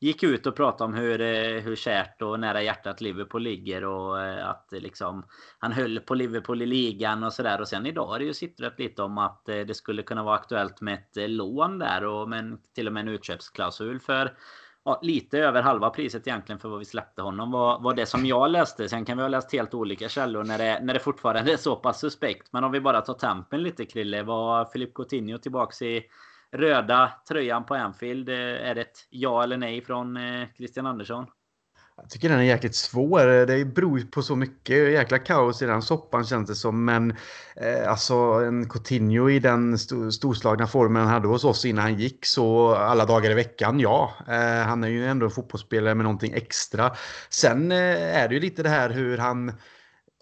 gick 0.00 0.22
ut 0.22 0.46
och 0.46 0.56
pratade 0.56 0.84
om 0.84 0.94
hur, 0.94 1.18
hur 1.60 1.76
kärt 1.76 2.22
och 2.22 2.40
nära 2.40 2.62
hjärtat 2.62 3.00
Liverpool 3.00 3.42
ligger 3.42 3.84
och 3.84 4.22
att 4.50 4.68
liksom 4.70 5.26
han 5.58 5.72
höll 5.72 6.00
på 6.00 6.14
Liverpool 6.14 6.62
i 6.62 6.66
ligan 6.66 7.24
och 7.24 7.32
sådär. 7.32 7.60
Och 7.60 7.68
sen 7.68 7.86
idag 7.86 8.06
har 8.06 8.18
det 8.18 8.24
ju 8.24 8.34
sittrat 8.34 8.78
lite 8.78 9.02
om 9.02 9.18
att 9.18 9.44
det 9.44 9.76
skulle 9.76 10.02
kunna 10.02 10.22
vara 10.22 10.36
aktuellt 10.36 10.80
med 10.80 10.94
ett 10.94 11.30
lån 11.30 11.78
där 11.78 12.04
och 12.04 12.28
men 12.28 12.58
till 12.74 12.86
och 12.86 12.92
med 12.92 13.00
en 13.00 13.08
utköpsklausul 13.08 14.00
för 14.00 14.36
ja, 14.84 15.00
lite 15.02 15.38
över 15.38 15.62
halva 15.62 15.90
priset 15.90 16.26
egentligen 16.26 16.58
för 16.58 16.68
vad 16.68 16.78
vi 16.78 16.84
släppte 16.84 17.22
honom 17.22 17.50
var, 17.50 17.80
var 17.80 17.94
det 17.94 18.06
som 18.06 18.26
jag 18.26 18.50
läste. 18.50 18.88
Sen 18.88 19.04
kan 19.04 19.16
vi 19.16 19.22
ha 19.22 19.28
läst 19.28 19.52
helt 19.52 19.74
olika 19.74 20.08
källor 20.08 20.44
när 20.44 20.58
det, 20.58 20.80
när 20.82 20.94
det 20.94 21.00
fortfarande 21.00 21.52
är 21.52 21.56
så 21.56 21.76
pass 21.76 22.00
suspekt. 22.00 22.52
Men 22.52 22.64
om 22.64 22.72
vi 22.72 22.80
bara 22.80 23.00
tar 23.00 23.14
tempen 23.14 23.62
lite 23.62 23.84
Krille. 23.84 24.22
Var 24.22 24.64
Filip 24.64 24.94
Coutinho 24.94 25.38
tillbaks 25.38 25.82
i 25.82 26.04
röda 26.52 27.12
tröjan 27.28 27.64
på 27.64 27.74
Anfield? 27.74 28.28
Eh, 28.28 28.34
är 28.36 28.74
det 28.74 28.80
ett 28.80 29.06
ja 29.10 29.42
eller 29.42 29.56
nej 29.56 29.84
från 29.84 30.16
eh, 30.16 30.48
Christian 30.56 30.86
Andersson? 30.86 31.26
Jag 31.96 32.10
tycker 32.10 32.28
den 32.28 32.38
är 32.38 32.42
jäkligt 32.42 32.74
svår. 32.74 33.46
Det 33.46 33.64
beror 33.64 34.00
på 34.00 34.22
så 34.22 34.36
mycket. 34.36 34.92
Jäkla 34.92 35.18
kaos 35.18 35.62
i 35.62 35.66
den 35.66 35.82
soppan 35.82 36.24
känns 36.24 36.48
det 36.48 36.54
som. 36.54 36.84
Men 36.84 37.10
eh, 37.56 37.90
alltså 37.90 38.14
en 38.14 38.68
Coutinho 38.68 39.30
i 39.30 39.38
den 39.38 39.74
st 39.74 40.12
storslagna 40.12 40.66
formen 40.66 41.02
han 41.02 41.10
hade 41.10 41.28
hos 41.28 41.44
oss 41.44 41.64
innan 41.64 41.82
han 41.82 41.98
gick 41.98 42.26
så 42.26 42.74
alla 42.74 43.04
dagar 43.04 43.30
i 43.30 43.34
veckan, 43.34 43.80
ja. 43.80 44.12
Eh, 44.28 44.66
han 44.66 44.84
är 44.84 44.88
ju 44.88 45.06
ändå 45.06 45.26
en 45.26 45.32
fotbollsspelare 45.32 45.94
med 45.94 46.04
någonting 46.04 46.32
extra. 46.32 46.92
Sen 47.28 47.72
eh, 47.72 48.18
är 48.18 48.28
det 48.28 48.34
ju 48.34 48.40
lite 48.40 48.62
det 48.62 48.68
här 48.68 48.90
hur 48.90 49.18
han 49.18 49.52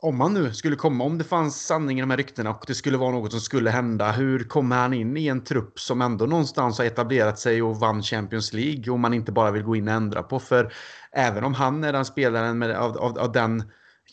om 0.03 0.20
han 0.20 0.35
nu 0.35 0.53
skulle 0.53 0.77
komma, 0.77 1.05
om 1.05 1.18
det 1.18 1.25
fanns 1.25 1.66
sanning 1.66 1.99
i 1.99 2.01
de 2.01 2.11
här 2.11 2.16
ryktena 2.16 2.51
och 2.51 2.64
det 2.66 2.75
skulle 2.75 2.99
vara 2.99 3.11
något 3.11 3.31
som 3.31 3.41
skulle 3.41 3.70
hända, 3.70 4.12
hur 4.12 4.45
kommer 4.45 4.77
han 4.77 4.95
in 4.95 5.16
i 5.16 5.27
en 5.27 5.45
trupp 5.45 5.81
som 5.81 6.03
ändå 6.03 6.27
någonstans 6.27 6.79
har 6.79 6.85
etablerat 6.85 7.39
sig 7.39 7.62
och 7.62 7.77
vann 7.77 8.03
Champions 8.03 8.53
League 8.53 8.93
och 8.93 9.01
man 9.01 9.14
inte 9.14 9.33
bara 9.33 9.51
vill 9.51 9.62
gå 9.62 9.77
in 9.77 9.89
och 9.89 9.95
ändra 9.95 10.23
på? 10.23 10.41
För 10.41 10.73
även 11.12 11.44
om 11.44 11.54
han 11.54 11.84
är 11.84 11.92
den 11.92 12.04
spelaren 12.04 12.58
med, 12.58 12.76
av, 12.76 12.98
av, 12.98 13.18
av 13.18 13.32
den 13.32 13.62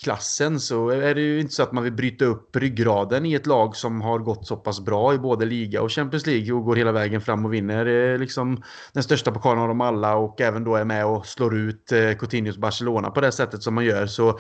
klassen 0.03 0.59
så 0.59 0.89
är 0.89 1.15
det 1.15 1.21
ju 1.21 1.39
inte 1.39 1.53
så 1.53 1.63
att 1.63 1.71
man 1.71 1.83
vill 1.83 1.93
bryta 1.93 2.25
upp 2.25 2.55
ryggraden 2.55 3.25
i 3.25 3.33
ett 3.33 3.45
lag 3.45 3.75
som 3.75 4.01
har 4.01 4.19
gått 4.19 4.47
så 4.47 4.57
pass 4.57 4.79
bra 4.79 5.13
i 5.13 5.17
både 5.17 5.45
liga 5.45 5.81
och 5.81 5.91
Champions 5.91 6.25
League 6.25 6.53
och 6.53 6.65
går 6.65 6.75
hela 6.75 6.91
vägen 6.91 7.21
fram 7.21 7.45
och 7.45 7.53
vinner. 7.53 8.17
Liksom 8.17 8.63
den 8.93 9.03
största 9.03 9.31
pokalen 9.31 9.59
av 9.59 9.67
dem 9.67 9.81
alla 9.81 10.15
och 10.15 10.41
även 10.41 10.63
då 10.63 10.75
är 10.75 10.85
med 10.85 11.05
och 11.05 11.25
slår 11.25 11.57
ut 11.57 11.91
eh, 11.91 12.13
Coutinhos 12.13 12.57
Barcelona 12.57 13.11
på 13.11 13.21
det 13.21 13.31
sättet 13.31 13.63
som 13.63 13.73
man 13.73 13.85
gör. 13.85 14.05
Så 14.05 14.29
eh, 14.29 14.35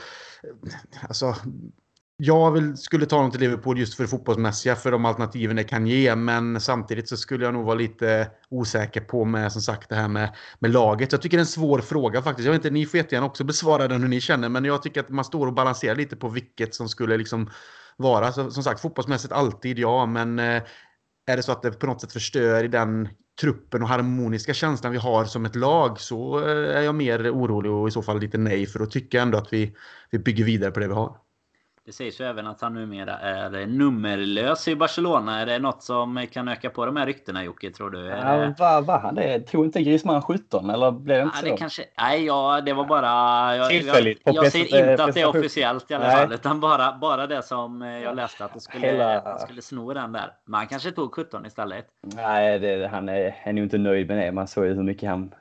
alltså 1.07 1.35
jag 2.21 2.51
vill, 2.51 2.77
skulle 2.77 3.05
ta 3.05 3.15
honom 3.15 3.31
till 3.31 3.39
Liverpool 3.39 3.79
just 3.79 3.93
för 3.93 4.03
det 4.03 4.09
fotbollsmässiga, 4.09 4.75
för 4.75 4.91
de 4.91 5.05
alternativen 5.05 5.55
det 5.55 5.63
kan 5.63 5.87
ge. 5.87 6.15
Men 6.15 6.61
samtidigt 6.61 7.09
så 7.09 7.17
skulle 7.17 7.45
jag 7.45 7.53
nog 7.53 7.65
vara 7.65 7.75
lite 7.75 8.31
osäker 8.49 9.01
på 9.01 9.25
med, 9.25 9.51
som 9.51 9.61
sagt, 9.61 9.89
det 9.89 9.95
här 9.95 10.07
med, 10.07 10.35
med 10.59 10.71
laget. 10.71 11.11
Jag 11.11 11.21
tycker 11.21 11.37
det 11.37 11.39
är 11.39 11.41
en 11.41 11.45
svår 11.45 11.79
fråga 11.79 12.21
faktiskt. 12.21 12.45
Jag 12.45 12.51
vet 12.51 12.59
inte, 12.59 12.73
ni 12.73 12.85
får 12.85 12.97
jättegärna 12.97 13.27
också 13.27 13.43
besvara 13.43 13.87
den 13.87 14.01
hur 14.01 14.07
ni 14.07 14.21
känner. 14.21 14.49
Men 14.49 14.65
jag 14.65 14.83
tycker 14.83 14.99
att 14.99 15.09
man 15.09 15.25
står 15.25 15.47
och 15.47 15.53
balanserar 15.53 15.95
lite 15.95 16.15
på 16.15 16.29
vilket 16.29 16.75
som 16.75 16.89
skulle 16.89 17.17
liksom 17.17 17.49
vara. 17.97 18.31
Så, 18.31 18.51
som 18.51 18.63
sagt, 18.63 18.81
fotbollsmässigt 18.81 19.33
alltid 19.33 19.79
ja, 19.79 20.05
men 20.05 20.39
eh, 20.39 20.63
är 21.27 21.37
det 21.37 21.43
så 21.43 21.51
att 21.51 21.61
det 21.61 21.71
på 21.71 21.85
något 21.85 22.01
sätt 22.01 22.13
förstör 22.13 22.63
i 22.63 22.67
den 22.67 23.09
truppen 23.41 23.83
och 23.83 23.89
harmoniska 23.89 24.53
känslan 24.53 24.91
vi 24.91 24.97
har 24.97 25.25
som 25.25 25.45
ett 25.45 25.55
lag 25.55 25.99
så 25.99 26.39
eh, 26.39 26.77
är 26.77 26.81
jag 26.81 26.95
mer 26.95 27.31
orolig 27.31 27.71
och 27.71 27.87
i 27.87 27.91
så 27.91 28.01
fall 28.01 28.19
lite 28.19 28.37
nej. 28.37 28.65
För 28.65 28.79
då 28.79 28.85
tycker 28.85 29.17
jag 29.17 29.25
ändå 29.25 29.37
att 29.37 29.53
vi, 29.53 29.75
vi 30.11 30.19
bygger 30.19 30.43
vidare 30.43 30.71
på 30.71 30.79
det 30.79 30.87
vi 30.87 30.93
har. 30.93 31.28
Det 31.89 31.93
sägs 31.93 32.21
ju 32.21 32.25
även 32.25 32.47
att 32.47 32.61
han 32.61 32.73
numera 32.73 33.17
är 33.17 33.65
nummerlös 33.65 34.67
i 34.67 34.75
Barcelona. 34.75 35.39
Är 35.39 35.45
det 35.45 35.59
något 35.59 35.83
som 35.83 36.27
kan 36.31 36.47
öka 36.47 36.69
på 36.69 36.85
de 36.85 36.95
här 36.95 37.05
ryktena 37.05 37.43
Jocke, 37.43 37.71
tror 37.71 37.89
du? 37.89 38.05
Ja, 38.05 38.53
var, 38.57 38.81
var 38.81 38.99
han 38.99 39.15
det? 39.15 39.39
Tror 39.39 39.65
inte 39.65 39.81
Griezmann 39.81 40.21
17 40.21 40.69
eller 40.69 40.91
blev 40.91 41.17
det 41.17 41.23
inte 41.23 41.37
ja, 41.37 41.41
så? 41.41 41.45
Det 41.45 41.57
kanske, 41.57 41.85
nej, 41.97 42.25
ja, 42.25 42.61
det 42.61 42.73
var 42.73 42.85
bara... 42.85 43.55
Jag, 43.55 43.69
Tillfälligt. 43.69 44.21
Jag, 44.23 44.35
jag 44.35 44.51
säger 44.51 44.91
inte 44.91 45.03
att 45.03 45.13
det 45.13 45.21
är 45.21 45.27
officiellt 45.27 45.91
i 45.91 45.93
alla 45.93 46.11
fall. 46.11 46.33
Utan 46.33 46.59
bara, 46.59 46.97
bara 47.01 47.27
det 47.27 47.41
som 47.41 47.81
jag 47.81 48.15
läste 48.15 48.45
att 48.45 48.53
det 48.53 48.59
skulle, 48.59 48.87
Hela... 48.87 49.21
han 49.25 49.39
skulle 49.39 49.61
sno 49.61 49.93
den 49.93 50.11
där. 50.11 50.31
Men 50.45 50.57
han 50.57 50.67
kanske 50.67 50.91
tog 50.91 51.13
17 51.13 51.45
istället. 51.45 51.85
Nej, 52.15 52.59
det, 52.59 52.87
han 52.87 53.09
är, 53.09 53.35
är 53.43 53.53
nog 53.53 53.63
inte 53.63 53.77
nöjd 53.77 54.07
med 54.07 54.17
det. 54.17 54.31
Man 54.31 54.47
såg 54.47 54.65
ju 54.65 54.73
hur 54.73 54.83
mycket 54.83 55.09
han 55.09 55.33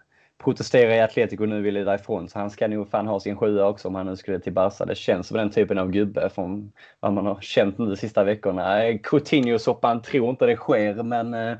protesterar 0.44 0.94
i 0.94 1.00
Atletico 1.00 1.46
nu 1.46 1.62
ville 1.62 1.84
därifrån. 1.84 2.28
Så 2.28 2.38
han 2.38 2.50
ska 2.50 2.68
nog 2.68 2.90
fan 2.90 3.06
ha 3.06 3.20
sin 3.20 3.36
sjua 3.36 3.66
också 3.66 3.88
om 3.88 3.94
han 3.94 4.06
nu 4.06 4.16
skulle 4.16 4.40
till 4.40 4.52
Barca. 4.52 4.84
Det 4.84 4.94
känns 4.94 5.26
som 5.26 5.36
den 5.36 5.50
typen 5.50 5.78
av 5.78 5.90
gubbe 5.90 6.30
från 6.30 6.72
vad 7.00 7.12
man 7.12 7.26
har 7.26 7.40
känt 7.40 7.78
nu 7.78 7.86
de 7.86 7.96
sista 7.96 8.24
veckorna. 8.24 8.84
Eh, 8.84 8.98
Coutinho-soppan 8.98 10.02
tror 10.02 10.30
inte 10.30 10.46
det 10.46 10.56
sker 10.56 11.02
men 11.02 11.34
eh, 11.34 11.56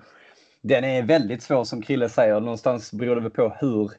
den 0.62 0.84
är 0.84 1.02
väldigt 1.02 1.42
svår 1.42 1.64
som 1.64 1.82
Krille 1.82 2.08
säger. 2.08 2.40
Någonstans 2.40 2.92
beror 2.92 3.20
det 3.20 3.30
på 3.30 3.56
hur, 3.60 3.90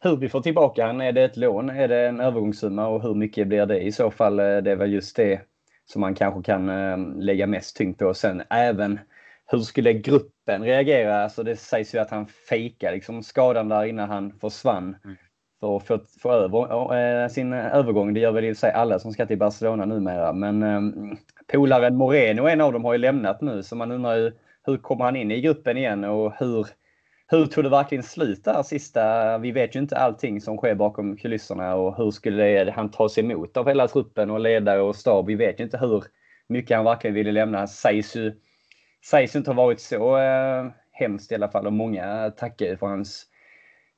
hur 0.00 0.16
vi 0.16 0.28
får 0.28 0.40
tillbaka 0.40 0.86
han. 0.86 1.00
Är 1.00 1.12
det 1.12 1.22
ett 1.22 1.36
lån? 1.36 1.70
Är 1.70 1.88
det 1.88 2.08
en 2.08 2.20
övergångssumma? 2.20 2.86
Och 2.86 3.02
hur 3.02 3.14
mycket 3.14 3.48
blir 3.48 3.66
det 3.66 3.80
i 3.80 3.92
så 3.92 4.10
fall? 4.10 4.38
Eh, 4.38 4.56
det 4.56 4.70
är 4.70 4.76
väl 4.76 4.92
just 4.92 5.16
det 5.16 5.40
som 5.86 6.00
man 6.00 6.14
kanske 6.14 6.42
kan 6.42 6.68
eh, 6.68 6.98
lägga 7.16 7.46
mest 7.46 7.76
tyngd 7.76 7.98
på. 7.98 8.14
Sen 8.14 8.42
även 8.50 9.00
hur 9.50 9.58
skulle 9.58 9.92
gruppen 9.92 10.62
reagera? 10.62 11.22
Alltså 11.22 11.42
det 11.42 11.56
sägs 11.56 11.94
ju 11.94 11.98
att 11.98 12.10
han 12.10 12.26
fejkade 12.26 12.94
liksom 12.94 13.22
skadan 13.22 13.68
där 13.68 13.84
innan 13.84 14.10
han 14.10 14.32
försvann. 14.32 14.96
Mm. 15.04 15.16
För 15.60 15.76
att 15.76 15.86
få, 15.86 16.00
få 16.20 16.32
över 16.32 16.96
äh, 17.22 17.28
sin 17.28 17.52
övergång. 17.52 18.14
Det 18.14 18.20
gör 18.20 18.32
väl 18.32 18.44
i 18.44 18.54
sig 18.54 18.72
alla 18.72 18.98
som 18.98 19.12
ska 19.12 19.26
till 19.26 19.38
Barcelona 19.38 19.84
numera. 19.84 20.32
Men 20.32 20.62
äh, 20.62 21.16
polaren 21.52 21.96
Moreno, 21.96 22.48
en 22.48 22.60
av 22.60 22.72
dem, 22.72 22.84
har 22.84 22.92
ju 22.92 22.98
lämnat 22.98 23.40
nu. 23.40 23.62
Så 23.62 23.76
man 23.76 23.92
undrar 23.92 24.16
ju 24.16 24.32
hur 24.64 24.76
kommer 24.76 25.04
han 25.04 25.16
in 25.16 25.30
i 25.30 25.40
gruppen 25.40 25.76
igen 25.76 26.04
och 26.04 26.32
hur, 26.38 26.66
hur 27.28 27.46
tog 27.46 27.64
det 27.64 27.70
verkligen 27.70 28.04
slut 28.04 28.44
där 28.44 28.62
sista? 28.62 29.38
Vi 29.38 29.52
vet 29.52 29.76
ju 29.76 29.80
inte 29.80 29.96
allting 29.96 30.40
som 30.40 30.56
sker 30.56 30.74
bakom 30.74 31.16
kulisserna 31.16 31.74
och 31.74 31.96
hur 31.96 32.10
skulle 32.10 32.72
han 32.76 32.90
tas 32.90 33.18
emot 33.18 33.56
av 33.56 33.68
hela 33.68 33.88
truppen 33.88 34.30
och 34.30 34.40
ledare 34.40 34.80
och 34.80 34.96
stab? 34.96 35.26
Vi 35.26 35.34
vet 35.34 35.60
ju 35.60 35.64
inte 35.64 35.78
hur 35.78 36.04
mycket 36.48 36.76
han 36.76 36.84
verkligen 36.84 37.14
ville 37.14 37.32
lämna. 37.32 37.66
Sägs 37.66 38.16
ju 38.16 38.32
sägs 39.04 39.36
inte 39.36 39.50
ha 39.50 39.54
varit 39.54 39.80
så 39.80 40.18
eh, 40.18 40.66
hemskt 40.92 41.32
i 41.32 41.34
alla 41.34 41.48
fall 41.48 41.66
och 41.66 41.72
många 41.72 42.30
tackar 42.30 42.76
för 42.76 42.86
hans 42.86 43.26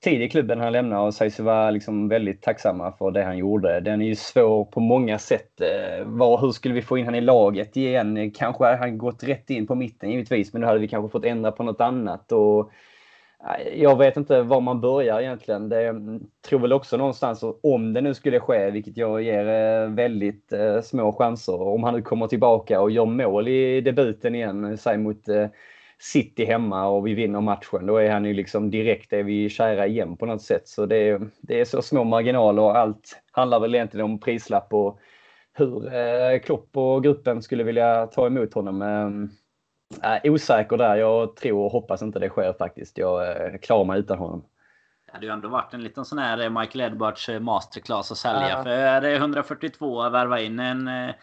tid 0.04 0.22
i 0.22 0.28
klubben 0.28 0.60
han 0.60 0.72
lämnade 0.72 1.06
och 1.06 1.14
sägs 1.14 1.40
vara 1.40 1.70
liksom 1.70 2.08
väldigt 2.08 2.42
tacksamma 2.42 2.92
för 2.92 3.10
det 3.10 3.22
han 3.22 3.38
gjorde. 3.38 3.80
Den 3.80 4.02
är 4.02 4.06
ju 4.06 4.14
svår 4.14 4.64
på 4.64 4.80
många 4.80 5.18
sätt. 5.18 5.60
Eh, 5.60 6.04
var, 6.04 6.38
hur 6.38 6.50
skulle 6.50 6.74
vi 6.74 6.82
få 6.82 6.98
in 6.98 7.04
han 7.04 7.14
i 7.14 7.20
laget 7.20 7.76
igen? 7.76 8.30
Kanske 8.30 8.64
hade 8.64 8.76
han 8.76 8.98
gått 8.98 9.22
rätt 9.22 9.50
in 9.50 9.66
på 9.66 9.74
mitten 9.74 10.10
givetvis, 10.10 10.52
men 10.52 10.62
då 10.62 10.68
hade 10.68 10.80
vi 10.80 10.88
kanske 10.88 11.12
fått 11.12 11.24
ändra 11.24 11.52
på 11.52 11.62
något 11.62 11.80
annat. 11.80 12.32
Och 12.32 12.70
jag 13.74 13.98
vet 13.98 14.16
inte 14.16 14.42
var 14.42 14.60
man 14.60 14.80
börjar 14.80 15.20
egentligen. 15.20 15.68
Det 15.68 15.94
tror 16.48 16.60
väl 16.60 16.72
också 16.72 16.96
någonstans 16.96 17.44
om 17.62 17.92
det 17.92 18.00
nu 18.00 18.14
skulle 18.14 18.40
ske, 18.40 18.70
vilket 18.70 18.96
jag 18.96 19.22
ger 19.22 19.46
eh, 19.46 19.88
väldigt 19.88 20.52
eh, 20.52 20.80
små 20.80 21.12
chanser, 21.12 21.62
om 21.62 21.84
han 21.84 21.94
nu 21.94 22.02
kommer 22.02 22.26
tillbaka 22.26 22.80
och 22.80 22.90
gör 22.90 23.06
mål 23.06 23.48
i 23.48 23.80
debuten 23.80 24.34
igen, 24.34 24.78
säg 24.78 24.98
mot 24.98 25.28
eh, 25.28 25.46
City 25.98 26.44
hemma 26.44 26.86
och 26.86 27.06
vi 27.06 27.14
vinner 27.14 27.40
matchen, 27.40 27.86
då 27.86 27.96
är 27.96 28.10
han 28.10 28.24
ju 28.24 28.34
liksom 28.34 28.70
direkt 28.70 29.12
är 29.12 29.22
vi 29.22 29.48
kära 29.48 29.86
igen 29.86 30.16
på 30.16 30.26
något 30.26 30.42
sätt. 30.42 30.68
Så 30.68 30.86
det 30.86 30.96
är, 30.96 31.20
det 31.40 31.60
är 31.60 31.64
så 31.64 31.82
små 31.82 32.04
marginaler 32.04 32.62
och 32.62 32.76
allt 32.76 33.22
handlar 33.32 33.60
väl 33.60 33.74
egentligen 33.74 34.04
om 34.04 34.20
prislapp 34.20 34.72
och 34.72 34.98
hur 35.52 36.38
Klopp 36.38 36.76
och 36.76 37.02
gruppen 37.02 37.42
skulle 37.42 37.64
vilja 37.64 38.06
ta 38.06 38.26
emot 38.26 38.54
honom. 38.54 38.82
Ehm, 38.82 39.30
Äh, 40.02 40.32
osäker 40.32 40.76
där. 40.76 40.96
Jag 40.96 41.36
tror 41.36 41.64
och 41.64 41.72
hoppas 41.72 42.02
inte 42.02 42.18
det 42.18 42.28
sker 42.28 42.52
faktiskt. 42.52 42.98
Jag 42.98 43.30
eh, 43.30 43.58
klarar 43.58 43.84
mig 43.84 44.00
utan 44.00 44.18
honom. 44.18 44.44
Det 45.06 45.12
hade 45.12 45.26
ju 45.26 45.32
ändå 45.32 45.48
varit 45.48 45.74
en 45.74 45.82
liten 45.82 46.04
sån 46.04 46.18
här 46.18 46.50
Michael 46.50 46.92
Edwards 46.92 47.28
eh, 47.28 47.40
masterclass 47.40 48.12
att 48.12 48.18
sälja. 48.18 48.48
Ja. 48.48 48.62
För 48.64 49.04
142 49.04 50.10
värva 50.10 50.40
in 50.40 50.58
en 50.58 50.88
eh, 50.88 51.14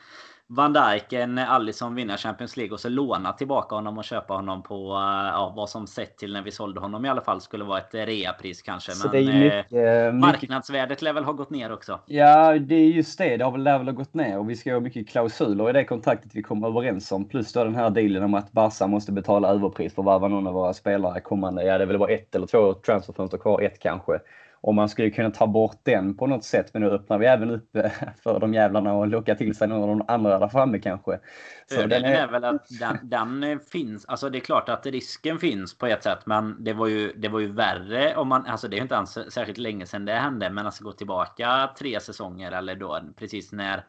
Van 0.53 0.73
Dijk, 0.73 1.13
en 1.13 1.37
Alisson 1.37 1.95
vinna 1.95 2.17
Champions 2.17 2.57
League 2.57 2.73
och 2.73 2.79
så 2.79 2.89
låna 2.89 3.33
tillbaka 3.33 3.75
honom 3.75 3.97
och 3.97 4.03
köpa 4.03 4.33
honom 4.33 4.63
på 4.63 4.75
eh, 4.75 5.29
ja, 5.29 5.53
vad 5.55 5.69
som 5.69 5.87
sett 5.87 6.17
till 6.17 6.33
när 6.33 6.41
vi 6.41 6.51
sålde 6.51 6.79
honom 6.79 7.05
i 7.05 7.09
alla 7.09 7.21
fall 7.21 7.41
skulle 7.41 7.63
vara 7.63 7.79
ett 7.79 7.93
reapris 7.93 8.61
kanske. 8.61 8.91
Så 8.91 9.09
Men 9.11 9.25
mycket, 9.25 9.73
eh, 9.73 10.13
marknadsvärdet 10.13 11.01
lär 11.01 11.13
väl 11.13 11.23
ha 11.23 11.33
gått 11.33 11.49
ner 11.49 11.71
också? 11.71 11.99
Ja, 12.05 12.59
det 12.59 12.75
är 12.75 12.87
just 12.87 13.17
det. 13.17 13.37
Det 13.37 13.43
har 13.43 13.51
väl, 13.51 13.63
lär 13.63 13.77
väl 13.77 13.87
ha 13.87 13.93
gått 13.93 14.13
ner 14.13 14.39
och 14.39 14.49
vi 14.49 14.55
ska 14.55 14.73
ha 14.73 14.79
mycket 14.79 15.09
klausuler 15.09 15.69
i 15.69 15.73
det 15.73 15.83
kontraktet 15.83 16.31
vi 16.35 16.43
kommer 16.43 16.67
överens 16.67 17.11
om. 17.11 17.25
Plus 17.25 17.53
då 17.53 17.63
den 17.63 17.75
här 17.75 17.89
dealen 17.89 18.23
om 18.23 18.33
att 18.33 18.51
Barca 18.51 18.87
måste 18.87 19.11
betala 19.11 19.47
överpris 19.47 19.95
för 19.95 20.01
att 20.01 20.07
värva 20.07 20.27
någon 20.27 20.47
av 20.47 20.53
våra 20.53 20.73
spelare 20.73 21.19
kommande. 21.19 21.63
Ja, 21.63 21.77
det 21.77 21.83
är 21.83 21.87
väl 21.87 21.99
bara 21.99 22.11
ett 22.11 22.35
eller 22.35 22.47
två 22.47 22.73
transferfönster 22.73 23.37
kvar, 23.37 23.61
ett 23.61 23.79
kanske 23.79 24.19
om 24.63 24.75
man 24.75 24.89
skulle 24.89 25.09
kunna 25.09 25.29
ta 25.29 25.47
bort 25.47 25.79
den 25.83 26.17
på 26.17 26.27
något 26.27 26.43
sätt. 26.43 26.73
Men 26.73 26.81
nu 26.81 26.89
öppnar 26.89 27.17
vi 27.17 27.25
även 27.25 27.49
upp 27.49 27.75
eh, 27.75 27.91
för 28.23 28.39
de 28.39 28.53
jävlarna 28.53 28.93
och 28.93 29.07
locka 29.07 29.35
till 29.35 29.55
sig 29.55 29.67
någon 29.67 29.89
av 29.89 29.97
de 29.97 30.13
andra 30.13 30.39
där 30.39 30.47
framme 30.47 30.79
kanske. 30.79 31.19
Så 31.67 31.85
den 31.87 32.05
är... 32.05 32.13
är 32.13 32.27
väl 32.27 32.43
att 32.43 32.67
den, 32.79 33.09
den, 33.09 33.59
finns. 33.59 34.05
Alltså 34.05 34.29
det 34.29 34.37
är 34.37 34.39
klart 34.39 34.69
att 34.69 34.85
risken 34.85 35.39
finns 35.39 35.77
på 35.77 35.85
ett 35.85 36.03
sätt. 36.03 36.25
Men 36.25 36.63
det 36.63 36.73
var 36.73 36.87
ju, 36.87 37.13
det 37.13 37.27
var 37.27 37.39
ju 37.39 37.51
värre 37.51 38.15
om 38.15 38.27
man, 38.27 38.45
alltså 38.45 38.67
det 38.67 38.77
är 38.77 38.81
inte 38.81 38.95
ens 38.95 39.33
särskilt 39.33 39.57
länge 39.57 39.85
sedan 39.85 40.05
det 40.05 40.13
hände. 40.13 40.49
Men 40.49 40.65
alltså 40.65 40.83
gå 40.83 40.91
tillbaka 40.91 41.69
tre 41.77 41.99
säsonger 41.99 42.51
eller 42.51 42.75
då 42.75 43.01
precis 43.17 43.51
när 43.51 43.83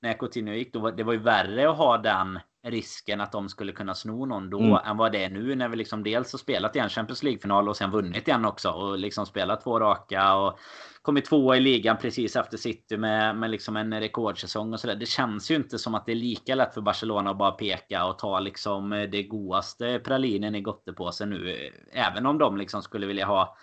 när 0.00 0.12
Coutinho 0.12 0.52
gick. 0.52 0.72
Då 0.72 0.78
var, 0.78 0.92
det 0.92 1.02
var 1.02 1.12
ju 1.12 1.18
värre 1.18 1.70
att 1.70 1.76
ha 1.76 1.98
den 1.98 2.38
risken 2.70 3.20
att 3.20 3.32
de 3.32 3.48
skulle 3.48 3.72
kunna 3.72 3.94
sno 3.94 4.26
någon 4.26 4.50
då 4.50 4.60
Mm. 4.60 4.78
än 4.84 4.96
vad 4.96 5.12
det 5.12 5.24
är 5.24 5.30
nu 5.30 5.54
när 5.54 5.68
vi 5.68 5.76
liksom 5.76 6.02
dels 6.02 6.32
har 6.32 6.38
spelat 6.38 6.76
i 6.76 6.78
en 6.78 6.88
Champions 6.88 7.22
League-final 7.22 7.68
och 7.68 7.76
sen 7.76 7.90
vunnit 7.90 8.28
igen 8.28 8.44
också 8.44 8.70
och 8.70 8.98
liksom 8.98 9.26
spelat 9.26 9.62
två 9.62 9.80
raka 9.80 10.34
och 10.34 10.58
kommit 11.02 11.24
tvåa 11.24 11.56
i 11.56 11.60
ligan 11.60 11.96
precis 11.96 12.36
efter 12.36 12.56
City 12.56 12.96
med, 12.96 13.36
med 13.36 13.50
liksom 13.50 13.76
en 13.76 14.00
rekordsäsong 14.00 14.72
och 14.72 14.80
sådär. 14.80 14.96
Det 14.96 15.06
känns 15.06 15.50
ju 15.50 15.54
inte 15.54 15.78
som 15.78 15.94
att 15.94 16.06
det 16.06 16.12
är 16.12 16.16
lika 16.16 16.54
lätt 16.54 16.74
för 16.74 16.80
Barcelona 16.80 17.30
att 17.30 17.38
bara 17.38 17.52
peka 17.52 18.04
och 18.06 18.18
ta 18.18 18.40
liksom 18.40 18.90
det 19.12 19.22
godaste 19.22 20.00
pralinen 20.04 20.54
i 20.54 20.60
gottepåsen 20.60 21.30
nu. 21.30 21.70
Även 21.92 22.26
om 22.26 22.38
de 22.38 22.56
liksom 22.56 22.82
skulle 22.82 23.06
vilja 23.06 23.26
ha 23.26 23.56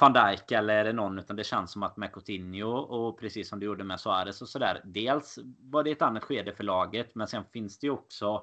van 0.00 0.12
Dijk 0.12 0.52
eller 0.52 0.92
någon 0.92 1.18
utan 1.18 1.36
det 1.36 1.44
känns 1.44 1.72
som 1.72 1.82
att 1.82 1.96
med 1.96 2.12
Coutinho 2.12 2.68
och 2.68 3.20
precis 3.20 3.48
som 3.48 3.60
det 3.60 3.66
gjorde 3.66 3.84
med 3.84 4.00
Suarez 4.00 4.42
och 4.42 4.48
sådär. 4.48 4.80
Dels 4.84 5.38
var 5.60 5.84
det 5.84 5.90
ett 5.90 6.02
annat 6.02 6.24
skede 6.24 6.52
för 6.52 6.64
laget 6.64 7.14
men 7.14 7.26
sen 7.26 7.44
finns 7.44 7.78
det 7.78 7.86
ju 7.86 7.90
också 7.90 8.42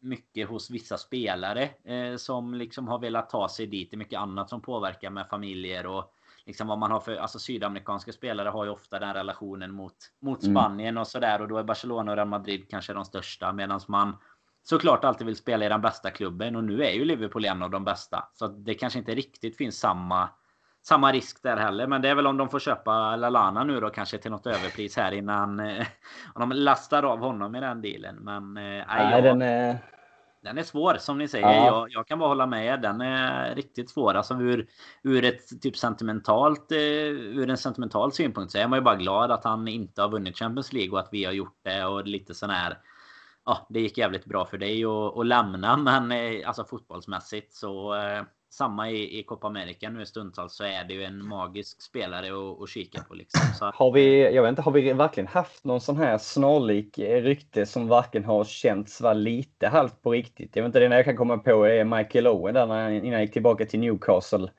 mycket 0.00 0.48
hos 0.48 0.70
vissa 0.70 0.98
spelare 0.98 1.70
eh, 1.84 2.16
som 2.16 2.54
liksom 2.54 2.88
har 2.88 2.98
velat 2.98 3.30
ta 3.30 3.48
sig 3.48 3.66
dit. 3.66 3.90
Det 3.90 3.94
är 3.94 3.98
mycket 3.98 4.20
annat 4.20 4.48
som 4.50 4.62
påverkar 4.62 5.10
med 5.10 5.28
familjer 5.28 5.86
och 5.86 6.12
liksom 6.46 6.68
vad 6.68 6.78
man 6.78 6.90
har 6.90 7.00
för 7.00 7.16
alltså 7.16 7.38
sydamerikanska 7.38 8.12
spelare 8.12 8.48
har 8.48 8.64
ju 8.64 8.70
ofta 8.70 8.98
den 8.98 9.14
relationen 9.14 9.72
mot 9.72 9.96
mot 10.20 10.42
Mm. 10.42 10.54
Spanien 10.54 10.98
och 10.98 11.06
sådär 11.06 11.40
och 11.40 11.48
då 11.48 11.58
är 11.58 11.64
Barcelona 11.64 12.10
och 12.10 12.16
Real 12.16 12.28
Madrid 12.28 12.66
kanske 12.70 12.92
de 12.92 13.04
största 13.04 13.52
medan 13.52 13.80
man 13.88 14.16
såklart 14.62 15.04
alltid 15.04 15.26
vill 15.26 15.36
spela 15.36 15.66
i 15.66 15.68
den 15.68 15.80
bästa 15.80 16.10
klubben 16.10 16.56
och 16.56 16.64
nu 16.64 16.84
är 16.84 16.92
ju 16.92 17.04
Liverpool 17.04 17.44
en 17.44 17.62
av 17.62 17.70
de 17.70 17.84
bästa 17.84 18.28
så 18.34 18.46
det 18.46 18.74
kanske 18.74 18.98
inte 18.98 19.14
riktigt 19.14 19.56
finns 19.56 19.78
samma 19.78 20.28
samma 20.86 21.12
risk 21.12 21.42
där 21.42 21.56
heller. 21.56 21.86
Men 21.86 22.02
det 22.02 22.08
är 22.08 22.14
väl 22.14 22.26
om 22.26 22.36
de 22.36 22.48
får 22.48 22.58
köpa 22.58 23.16
Lalana 23.16 23.64
nu 23.64 23.80
då 23.80 23.90
kanske 23.90 24.18
till 24.18 24.30
något 24.30 24.46
överpris 24.46 24.96
här 24.96 25.12
innan 25.12 25.60
eh, 25.60 25.86
om 26.34 26.48
de 26.48 26.52
lastar 26.56 27.02
av 27.02 27.18
honom 27.18 27.54
i 27.54 27.60
den 27.60 27.82
dealen. 27.82 28.16
Men 28.16 28.56
eh, 28.56 28.84
nej, 28.88 29.12
jag, 29.12 29.24
den 29.24 29.42
är... 29.42 29.78
den 30.42 30.58
är 30.58 30.62
svår 30.62 30.96
som 30.98 31.18
ni 31.18 31.28
säger. 31.28 31.46
Ja. 31.46 31.66
Jag, 31.66 31.86
jag 31.90 32.06
kan 32.06 32.18
bara 32.18 32.28
hålla 32.28 32.46
med. 32.46 32.82
Den 32.82 33.00
är 33.00 33.54
riktigt 33.54 33.90
svår. 33.90 34.14
Alltså 34.14 34.34
ur, 34.34 34.66
ur 35.02 35.24
ett 35.24 35.62
typ 35.62 35.76
sentimentalt 35.76 36.72
eh, 36.72 36.78
ur 36.78 37.50
en 37.50 37.56
sentimental 37.56 38.12
synpunkt 38.12 38.52
så 38.52 38.58
är 38.58 38.68
man 38.68 38.78
ju 38.78 38.82
bara 38.82 38.96
glad 38.96 39.30
att 39.30 39.44
han 39.44 39.68
inte 39.68 40.02
har 40.02 40.08
vunnit 40.08 40.38
Champions 40.38 40.72
League 40.72 40.92
och 40.92 40.98
att 40.98 41.08
vi 41.12 41.24
har 41.24 41.32
gjort 41.32 41.58
det 41.64 41.84
och 41.84 42.06
lite 42.06 42.34
sån 42.34 42.50
här. 42.50 42.78
Ja, 43.44 43.66
det 43.68 43.80
gick 43.80 43.98
jävligt 43.98 44.24
bra 44.24 44.46
för 44.46 44.58
dig 44.58 44.84
att, 44.84 45.18
att 45.18 45.26
lämna, 45.26 45.76
men 46.00 46.12
alltså 46.46 46.64
fotbollsmässigt 46.64 47.54
så 47.54 47.94
samma 48.56 48.90
i, 48.90 49.18
i 49.18 49.22
Copa 49.22 49.46
America 49.46 49.90
nu 49.90 50.06
stundtals 50.06 50.54
så 50.54 50.64
är 50.64 50.84
det 50.84 50.94
ju 50.94 51.04
en 51.04 51.26
magisk 51.26 51.82
spelare 51.82 52.26
att, 52.26 52.62
att 52.62 52.68
kika 52.68 53.02
på 53.02 53.14
liksom. 53.14 53.40
Så 53.58 53.70
Har 53.74 53.92
vi, 53.92 54.34
jag 54.34 54.42
vet 54.42 54.48
inte, 54.48 54.62
har 54.62 54.72
vi 54.72 54.92
verkligen 54.92 55.26
haft 55.26 55.64
någon 55.64 55.80
sån 55.80 55.96
här 55.96 56.18
snarlik 56.18 56.98
eh, 56.98 57.22
rykte 57.22 57.66
som 57.66 57.88
varken 57.88 58.24
har 58.24 58.44
känts 58.44 59.00
vara 59.00 59.12
lite 59.12 59.68
halvt 59.68 60.02
på 60.02 60.10
riktigt? 60.10 60.56
Jag 60.56 60.62
vet 60.62 60.68
inte, 60.68 60.78
det 60.78 60.84
enda 60.84 60.96
jag 60.96 61.04
kan 61.04 61.16
komma 61.16 61.38
på 61.38 61.64
är 61.64 61.84
Michael 61.84 62.26
Owen 62.26 62.54
där 62.54 62.66
när, 62.66 62.90
innan 62.90 63.12
han 63.12 63.22
gick 63.22 63.32
tillbaka 63.32 63.66
till 63.66 63.80
Newcastle 63.80 64.50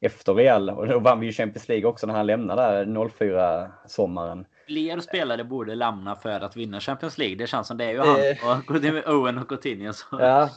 efter 0.00 0.34
Real. 0.34 0.70
Och 0.70 0.86
då 0.86 0.98
vann 0.98 1.20
vi 1.20 1.26
ju 1.26 1.32
Champions 1.32 1.68
League 1.68 1.88
också 1.88 2.06
när 2.06 2.14
han 2.14 2.26
lämnade 2.26 2.84
där 2.84 3.08
04 3.08 3.70
sommaren. 3.86 4.44
fler 4.66 5.00
spelare 5.00 5.44
borde 5.44 5.74
lämna 5.74 6.16
för 6.16 6.40
att 6.40 6.56
vinna 6.56 6.80
Champions 6.80 7.18
League. 7.18 7.36
Det 7.36 7.46
känns 7.46 7.66
som 7.66 7.76
det 7.76 7.84
är 7.84 7.92
ju 7.92 7.98
Eh. 7.98 8.36
han 8.42 8.96
och 9.06 9.14
Owen 9.14 9.38
och 9.38 9.48
Coutinho. 9.48 9.92
Så. 9.92 10.06
Ja. 10.10 10.50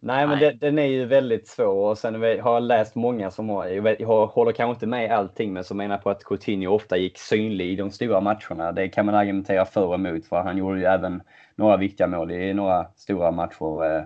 Nej, 0.00 0.26
men 0.26 0.38
Nej. 0.38 0.52
det, 0.52 0.66
den 0.66 0.78
är 0.78 0.86
ju 0.86 1.04
väldigt 1.04 1.48
svår 1.48 1.90
och 1.90 1.98
sen 1.98 2.14
har 2.14 2.54
jag 2.54 2.62
läst 2.62 2.94
många 2.94 3.30
som 3.30 3.48
har, 3.48 3.66
jag, 3.66 4.26
håller 4.26 4.52
kanske 4.52 4.70
inte 4.74 4.86
med 4.86 5.10
allting, 5.12 5.52
men 5.52 5.64
som 5.64 5.76
menar 5.76 5.98
på 5.98 6.10
att 6.10 6.24
Coutinho 6.24 6.74
ofta 6.74 6.96
gick 6.96 7.18
synlig 7.18 7.66
i 7.66 7.76
de 7.76 7.90
stora 7.90 8.20
matcherna. 8.20 8.72
Det 8.72 8.88
kan 8.88 9.06
man 9.06 9.14
argumentera 9.14 9.64
för 9.64 9.86
och 9.86 9.94
emot, 9.94 10.26
för 10.26 10.36
han 10.42 10.56
gjorde 10.58 10.78
ju 10.78 10.84
även 10.84 11.22
några 11.54 11.76
viktiga 11.76 12.06
mål 12.06 12.30
i 12.30 12.54
några 12.54 12.84
stora 12.96 13.30
matcher. 13.30 13.96
Eh, 13.96 14.04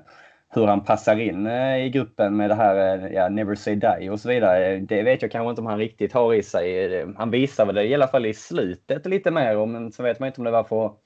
Hur 0.49 0.66
han 0.66 0.84
passar 0.84 1.16
in 1.20 1.47
eh, 1.47 1.84
i 1.86 1.91
gruppen 1.91 2.36
med 2.36 2.51
det 2.51 2.55
här 2.55 3.05
eh, 3.05 3.12
ja, 3.12 3.28
Never 3.28 3.55
Say 3.55 3.74
Die 3.74 4.11
och 4.11 4.20
så 4.20 4.28
vidare, 4.28 4.76
det 4.78 5.03
vet 5.03 5.22
jag 5.22 5.30
kanske 5.30 5.51
inte 5.51 5.61
om 5.61 5.66
han 5.66 5.78
riktigt 5.78 6.12
har 6.12 6.34
i 6.34 6.43
sig. 6.43 7.05
Han 7.16 7.30
visar 7.30 7.66
väl 7.66 7.74
det 7.74 7.84
i 7.84 7.95
alla 7.95 8.09
fall 8.09 8.26
i 8.26 8.34
slutet 8.34 9.07
lite 9.07 9.30
mer, 9.30 9.66
men 9.66 9.93
så 9.93 10.03
vet 10.03 10.20
man 10.20 10.26
inte 10.26 10.41
om 10.41 10.45
det 10.45 10.51
var 10.51 10.64
för 10.64 10.86
att 10.86 10.97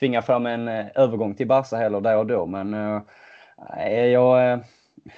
tvinga 0.00 0.22
fram 0.22 0.46
en 0.46 0.68
övergång 0.94 1.34
till 1.34 1.46
Barca 1.48 1.76
heller 1.76 2.00
där 2.00 2.16
och 2.16 2.26
då. 2.26 2.46
Men 2.46 3.00
Nej, 3.68 4.10
jag, 4.10 4.52
eh, 4.52 4.58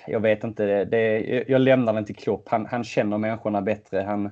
jag 0.07 0.21
vet 0.21 0.45
inte. 0.45 0.65
Det, 0.65 0.85
det, 0.85 1.45
jag 1.49 1.61
lämnar 1.61 1.93
den 1.93 2.05
till 2.05 2.17
Klopp. 2.17 2.49
Han, 2.49 2.67
han 2.67 2.85
känner 2.85 3.19
människorna 3.19 3.63
bättre. 3.63 4.01
Han, 4.01 4.31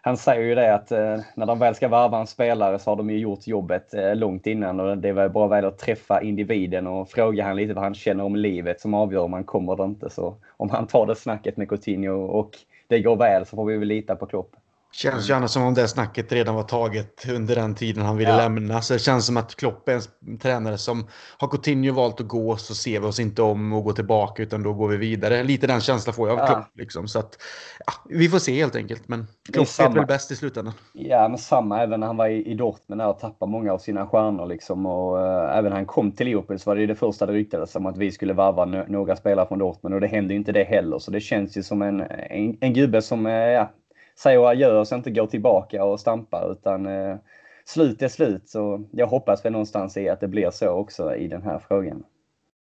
han 0.00 0.16
säger 0.16 0.42
ju 0.42 0.54
det 0.54 0.74
att 0.74 0.92
eh, 0.92 1.18
när 1.34 1.46
de 1.46 1.58
väl 1.58 1.74
ska 1.74 1.88
varva 1.88 2.20
en 2.20 2.26
spelare 2.26 2.78
så 2.78 2.90
har 2.90 2.96
de 2.96 3.10
ju 3.10 3.18
gjort 3.18 3.46
jobbet 3.46 3.94
eh, 3.94 4.16
långt 4.16 4.46
innan 4.46 4.80
och 4.80 4.98
det 4.98 5.12
var 5.12 5.28
bara 5.28 5.48
väl 5.48 5.64
att 5.64 5.78
träffa 5.78 6.22
individen 6.22 6.86
och 6.86 7.08
fråga 7.08 7.44
han 7.44 7.56
lite 7.56 7.74
vad 7.74 7.84
han 7.84 7.94
känner 7.94 8.24
om 8.24 8.36
livet 8.36 8.80
som 8.80 8.94
avgör 8.94 9.22
om 9.22 9.32
han 9.32 9.44
kommer 9.44 9.72
eller 9.72 9.84
inte. 9.84 10.10
Så 10.10 10.36
om 10.56 10.70
han 10.70 10.86
tar 10.86 11.06
det 11.06 11.16
snacket 11.16 11.56
med 11.56 11.68
Coutinho 11.68 12.26
och 12.26 12.50
det 12.88 13.00
går 13.00 13.16
väl 13.16 13.46
så 13.46 13.56
får 13.56 13.64
vi 13.64 13.76
väl 13.76 13.88
lita 13.88 14.16
på 14.16 14.26
Klopp. 14.26 14.56
Känns 14.96 15.30
ju 15.30 15.34
annars 15.34 15.50
som 15.50 15.62
om 15.62 15.74
det 15.74 15.88
snacket 15.88 16.32
redan 16.32 16.54
var 16.54 16.62
taget 16.62 17.28
under 17.28 17.54
den 17.54 17.74
tiden 17.74 18.04
han 18.04 18.16
ville 18.16 18.30
Ja. 18.30 18.36
lämna. 18.36 18.82
Så 18.82 18.92
det 18.92 18.98
känns 18.98 19.26
som 19.26 19.36
att 19.36 19.56
Klopp 19.56 19.88
är 19.88 20.00
en 20.26 20.38
tränare 20.38 20.78
som 20.78 21.06
har 21.38 21.48
Coutinho 21.48 21.92
valt 21.94 22.20
att 22.20 22.28
gå 22.28 22.56
så 22.56 22.74
ser 22.74 23.00
vi 23.00 23.06
oss 23.06 23.20
inte 23.20 23.42
om 23.42 23.72
och 23.72 23.84
gå 23.84 23.92
tillbaka 23.92 24.42
utan 24.42 24.62
då 24.62 24.72
går 24.72 24.88
vi 24.88 24.96
vidare. 24.96 25.42
Lite 25.44 25.66
den 25.66 25.80
känslan 25.80 26.14
får 26.14 26.28
jag 26.28 26.38
av 26.38 26.44
Ja. 26.48 26.54
Klopp. 26.54 26.66
Liksom. 26.74 27.08
Så 27.08 27.18
att, 27.18 27.38
ja, 27.86 27.92
vi 28.10 28.28
får 28.28 28.38
se 28.38 28.54
helt 28.54 28.76
enkelt. 28.76 29.08
Men 29.08 29.26
Klopp 29.52 29.80
vet 29.80 29.94
väl 29.94 30.06
bäst 30.06 30.30
i 30.30 30.36
slutändan. 30.36 30.74
Ja, 30.92 31.28
men 31.28 31.38
samma 31.38 31.82
även 31.82 32.00
när 32.00 32.06
han 32.06 32.16
var 32.16 32.28
i, 32.28 32.46
i 32.50 32.54
Dortmund 32.54 33.02
och 33.02 33.18
tappade 33.18 33.52
många 33.52 33.72
av 33.72 33.78
sina 33.78 34.06
stjärnor 34.06 34.46
liksom. 34.46 34.86
Och 34.86 35.20
eh, 35.26 35.58
även 35.58 35.70
när 35.70 35.76
han 35.76 35.86
kom 35.86 36.12
till 36.12 36.26
Liverpool 36.26 36.58
så 36.58 36.70
var 36.70 36.74
det 36.74 36.80
ju 36.80 36.86
det 36.86 36.94
första 36.94 37.26
det 37.26 37.32
ryktades 37.32 37.76
om 37.76 37.86
att 37.86 37.96
vi 37.96 38.12
skulle 38.12 38.32
varva 38.32 38.64
några 38.64 39.16
spelare 39.16 39.46
från 39.48 39.58
Dortmund 39.58 39.94
och 39.94 40.00
det 40.00 40.06
hände 40.06 40.34
ju 40.34 40.38
inte 40.38 40.52
det 40.52 40.64
heller. 40.64 40.98
Så 40.98 41.10
det 41.10 41.20
känns 41.20 41.56
ju 41.56 41.62
som 41.62 41.82
en, 41.82 42.00
en, 42.30 42.56
en 42.60 42.74
gubbe 42.74 43.02
som 43.02 43.26
ja, 43.26 43.70
säger 44.18 44.46
adjö 44.46 44.78
och 44.78 44.88
sen 44.88 44.98
inte 44.98 45.10
går 45.10 45.26
tillbaka 45.26 45.84
och 45.84 46.00
stampar 46.00 46.52
utan 46.52 46.86
eh, 46.86 47.16
slut 47.64 48.02
är 48.02 48.08
slut. 48.08 48.48
Så 48.48 48.84
jag 48.92 49.06
hoppas 49.06 49.44
väl 49.44 49.52
någonstans 49.52 49.96
i 49.96 50.08
att 50.08 50.20
det 50.20 50.28
blir 50.28 50.50
så 50.50 50.68
också 50.68 51.14
i 51.14 51.28
den 51.28 51.42
här 51.42 51.58
frågan. 51.68 52.04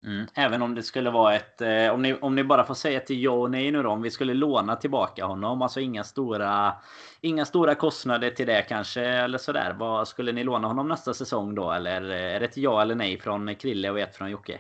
Mm. 0.06 0.26
Även 0.34 0.62
om 0.62 0.76
det 0.76 0.84
skulle 0.84 1.10
vara 1.10 1.36
ett... 1.36 1.62
Eh, 1.62 1.88
om, 1.94 2.02
ni, 2.02 2.14
om 2.14 2.36
ni 2.36 2.44
bara 2.44 2.64
får 2.64 2.74
säga 2.74 3.00
till 3.00 3.24
ja 3.24 3.32
och 3.32 3.52
nej 3.52 3.72
nu 3.72 3.84
då. 3.84 3.90
Om 3.90 4.02
vi 4.02 4.12
skulle 4.12 4.34
låna 4.34 4.76
tillbaka 4.76 5.26
honom. 5.26 5.62
Alltså 5.62 5.80
inga 5.80 6.04
stora... 6.04 6.74
Inga 7.22 7.46
stora 7.46 7.76
kostnader 7.76 8.30
till 8.30 8.48
det 8.48 8.66
kanske. 8.70 9.02
Eller 9.02 9.38
sådär. 9.38 9.76
Vad 9.80 10.08
Skulle 10.08 10.32
ni 10.32 10.44
låna 10.44 10.68
honom 10.68 10.88
nästa 10.88 11.14
säsong 11.14 11.56
då? 11.56 11.72
Eller 11.72 12.12
eh, 12.12 12.36
är 12.36 12.40
det 12.40 12.46
ett 12.46 12.58
ja 12.58 12.82
eller 12.82 12.96
nej 12.96 13.20
från 13.20 13.56
Krille 13.56 13.90
och 13.90 14.00
ett 14.00 14.16
från 14.16 14.32
Jocke? 14.32 14.60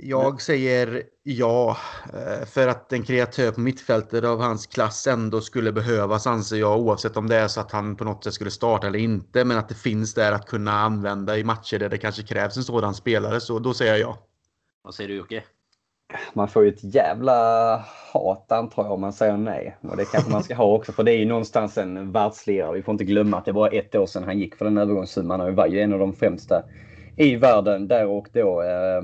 Jag 0.00 0.42
säger 0.42 1.02
ja, 1.22 1.76
eh, 2.12 2.46
för 2.46 2.68
att 2.68 2.92
en 2.92 3.02
kreatör 3.02 3.52
på 3.52 3.60
mittfältet 3.60 4.24
av 4.24 4.40
hans 4.40 4.66
klass 4.66 5.06
ändå 5.06 5.40
skulle 5.40 5.72
behövas 5.72 6.26
anser 6.26 6.56
jag 6.56 6.80
oavsett 6.80 7.16
om 7.16 7.28
det 7.28 7.36
är 7.36 7.48
så 7.48 7.60
att 7.60 7.72
han 7.72 7.96
på 7.96 8.04
något 8.04 8.24
sätt 8.24 8.34
skulle 8.34 8.50
starta 8.50 8.86
eller 8.86 8.98
inte. 8.98 9.44
Men 9.44 9.58
att 9.58 9.68
det 9.68 9.74
finns 9.74 10.14
där 10.14 10.32
att 10.32 10.46
kunna 10.46 10.72
använda 10.72 11.38
i 11.38 11.44
matcher 11.44 11.78
där 11.78 11.88
det 11.88 11.98
kanske 11.98 12.22
krävs 12.22 12.56
en 12.56 12.62
sådan 12.62 12.94
spelare. 12.94 13.40
Så 13.40 13.58
då 13.58 13.74
säger 13.74 13.92
jag 13.92 14.00
ja. 14.00 14.18
Vad 14.82 14.94
säger 14.94 15.08
du 15.08 15.16
Jocke? 15.16 15.42
Man 16.32 16.48
får 16.48 16.64
ju 16.64 16.68
ett 16.68 16.94
jävla 16.94 17.76
hat 18.12 18.52
antar 18.52 18.82
jag 18.82 18.92
om 18.92 19.00
man 19.00 19.12
säger 19.12 19.36
nej. 19.36 19.76
Och 19.80 19.96
det 19.96 20.04
kanske 20.04 20.30
man 20.30 20.42
ska 20.42 20.54
ha 20.54 20.64
också 20.64 20.92
för 20.92 21.02
det 21.02 21.12
är 21.12 21.18
ju 21.18 21.26
någonstans 21.26 21.78
en 21.78 22.12
världslirare. 22.12 22.72
Vi 22.72 22.82
får 22.82 22.92
inte 22.92 23.04
glömma 23.04 23.38
att 23.38 23.44
det 23.44 23.52
var 23.52 23.74
ett 23.74 23.94
år 23.94 24.06
sedan 24.06 24.24
han 24.24 24.38
gick 24.38 24.56
för 24.56 24.64
den 24.64 24.78
övergångssumman 24.78 25.40
och 25.40 25.54
var 25.54 25.66
ju 25.66 25.80
en 25.80 25.92
av 25.92 25.98
de 25.98 26.12
främsta 26.12 26.62
i 27.16 27.36
världen 27.36 27.88
där 27.88 28.06
och 28.06 28.28
då. 28.32 28.62
Eh, 28.62 29.02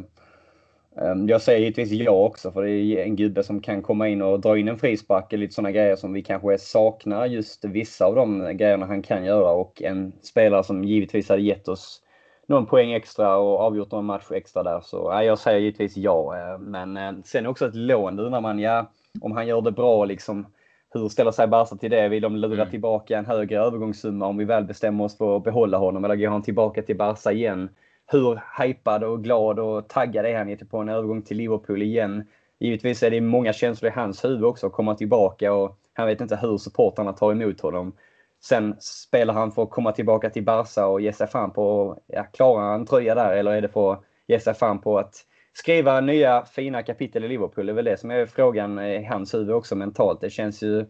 Jag 1.28 1.42
säger 1.42 1.60
givetvis 1.60 1.92
ja 1.92 2.10
också 2.10 2.52
för 2.52 2.62
det 2.62 2.70
är 2.70 3.02
en 3.04 3.16
gubbe 3.16 3.42
som 3.42 3.60
kan 3.60 3.82
komma 3.82 4.08
in 4.08 4.22
och 4.22 4.40
dra 4.40 4.58
in 4.58 4.68
en 4.68 4.78
frispark 4.78 5.32
eller 5.32 5.40
lite 5.40 5.54
sådana 5.54 5.70
grejer 5.70 5.96
som 5.96 6.12
vi 6.12 6.22
kanske 6.22 6.58
saknar 6.58 7.26
just 7.26 7.64
vissa 7.64 8.06
av 8.06 8.14
de 8.14 8.56
grejerna 8.56 8.86
han 8.86 9.02
kan 9.02 9.24
göra 9.24 9.50
och 9.50 9.82
en 9.82 10.12
spelare 10.22 10.64
som 10.64 10.84
givetvis 10.84 11.28
hade 11.28 11.42
gett 11.42 11.68
oss 11.68 12.02
någon 12.46 12.66
poäng 12.66 12.92
extra 12.92 13.36
och 13.36 13.60
avgjort 13.60 13.90
någon 13.92 14.04
match 14.04 14.30
extra 14.30 14.62
där. 14.62 14.80
Så 14.80 14.96
ja, 14.96 15.24
jag 15.24 15.38
säger 15.38 15.58
givetvis 15.60 15.96
ja. 15.96 16.36
eh, 16.38 16.58
Men 16.58 16.96
eh, 16.96 17.12
sen 17.24 17.46
också 17.46 17.66
ett 17.66 17.74
lån. 17.74 18.18
Undrar 18.18 18.40
man 18.40 18.58
ja, 18.58 18.90
om 19.20 19.32
han 19.32 19.46
gör 19.46 19.60
det 19.60 19.72
bra 19.72 20.04
liksom. 20.04 20.46
Hur 20.94 21.08
ställer 21.08 21.30
sig 21.30 21.46
Barca 21.46 21.76
till 21.76 21.90
det? 21.90 22.08
Vill 22.08 22.22
de 22.22 22.36
lura 22.36 22.54
Mm. 22.62 22.70
tillbaka 22.70 23.18
en 23.18 23.26
högre 23.26 23.58
övergångssumma 23.58 24.26
om 24.26 24.36
vi 24.36 24.44
väl 24.44 24.64
bestämmer 24.64 25.04
oss 25.04 25.18
för 25.18 25.36
att 25.36 25.44
behålla 25.44 25.78
honom? 25.78 26.04
Eller 26.04 26.16
går 26.16 26.28
han 26.28 26.42
tillbaka 26.42 26.82
till 26.82 26.96
Barca 26.96 27.32
igen? 27.32 27.68
Hur 28.12 28.40
hypad 28.62 29.04
och 29.04 29.24
glad 29.24 29.58
och 29.58 29.88
taggad 29.88 30.26
är 30.26 30.38
han 30.38 30.48
inte 30.48 30.64
på 30.64 30.78
en 30.78 30.88
övergång 30.88 31.22
till 31.22 31.36
Liverpool 31.36 31.82
igen? 31.82 32.28
Givetvis 32.60 33.02
är 33.02 33.10
det 33.10 33.20
många 33.20 33.52
känslor 33.52 33.92
i 33.92 33.94
hans 33.94 34.24
huvud 34.24 34.44
också 34.44 34.66
att 34.66 34.72
komma 34.72 34.94
tillbaka 34.94 35.52
och 35.52 35.78
han 35.92 36.06
vet 36.06 36.20
inte 36.20 36.36
hur 36.36 36.58
supportrarna 36.58 37.12
tar 37.12 37.32
emot 37.32 37.60
honom. 37.60 37.96
Sen 38.40 38.76
spelar 38.80 39.34
han 39.34 39.52
för 39.52 39.62
att 39.62 39.70
komma 39.70 39.92
tillbaka 39.92 40.30
till 40.30 40.44
Barca 40.44 40.86
och 40.86 41.00
ge 41.00 41.12
sig 41.12 41.26
fan 41.26 41.50
på, 41.50 41.98
ja, 42.06 42.22
klarar 42.22 42.62
han 42.62 42.80
en 42.80 42.86
tröja 42.86 43.14
där 43.14 43.32
eller 43.32 43.50
är 43.50 43.60
det 43.60 43.68
för 43.68 43.92
att 43.92 44.04
ge 44.26 44.40
sig 44.40 44.54
fan 44.54 44.80
på 44.80 44.98
att 44.98 45.14
skriva 45.52 46.00
nya 46.00 46.44
fina 46.44 46.82
kapitel 46.82 47.24
i 47.24 47.28
Liverpool? 47.28 47.66
Det 47.66 47.72
är 47.72 47.74
väl 47.74 47.84
det 47.84 48.00
som 48.00 48.10
är 48.10 48.26
frågan 48.26 48.78
i 48.78 49.04
hans 49.04 49.34
huvud 49.34 49.54
också 49.54 49.76
mentalt. 49.76 50.20
Det 50.20 50.30
känns 50.30 50.62
ju 50.62 50.86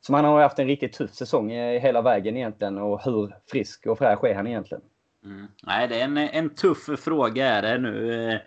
som 0.00 0.14
han 0.14 0.24
har 0.24 0.42
haft 0.42 0.58
en 0.58 0.66
riktigt 0.66 0.92
tuff 0.92 1.14
säsong 1.14 1.50
hela 1.50 2.02
vägen 2.02 2.36
egentligen 2.36 2.78
och 2.78 3.04
hur 3.04 3.34
frisk 3.50 3.86
och 3.86 3.98
fräsch 3.98 4.24
är 4.24 4.34
han 4.34 4.46
egentligen? 4.46 4.82
Mm. 5.26 5.46
Nej, 5.62 5.88
det 5.88 6.00
är 6.00 6.04
en, 6.04 6.16
en 6.16 6.50
tuff 6.50 7.00
fråga 7.00 7.46
är 7.46 7.62
det 7.62 7.78
nu. 7.78 8.40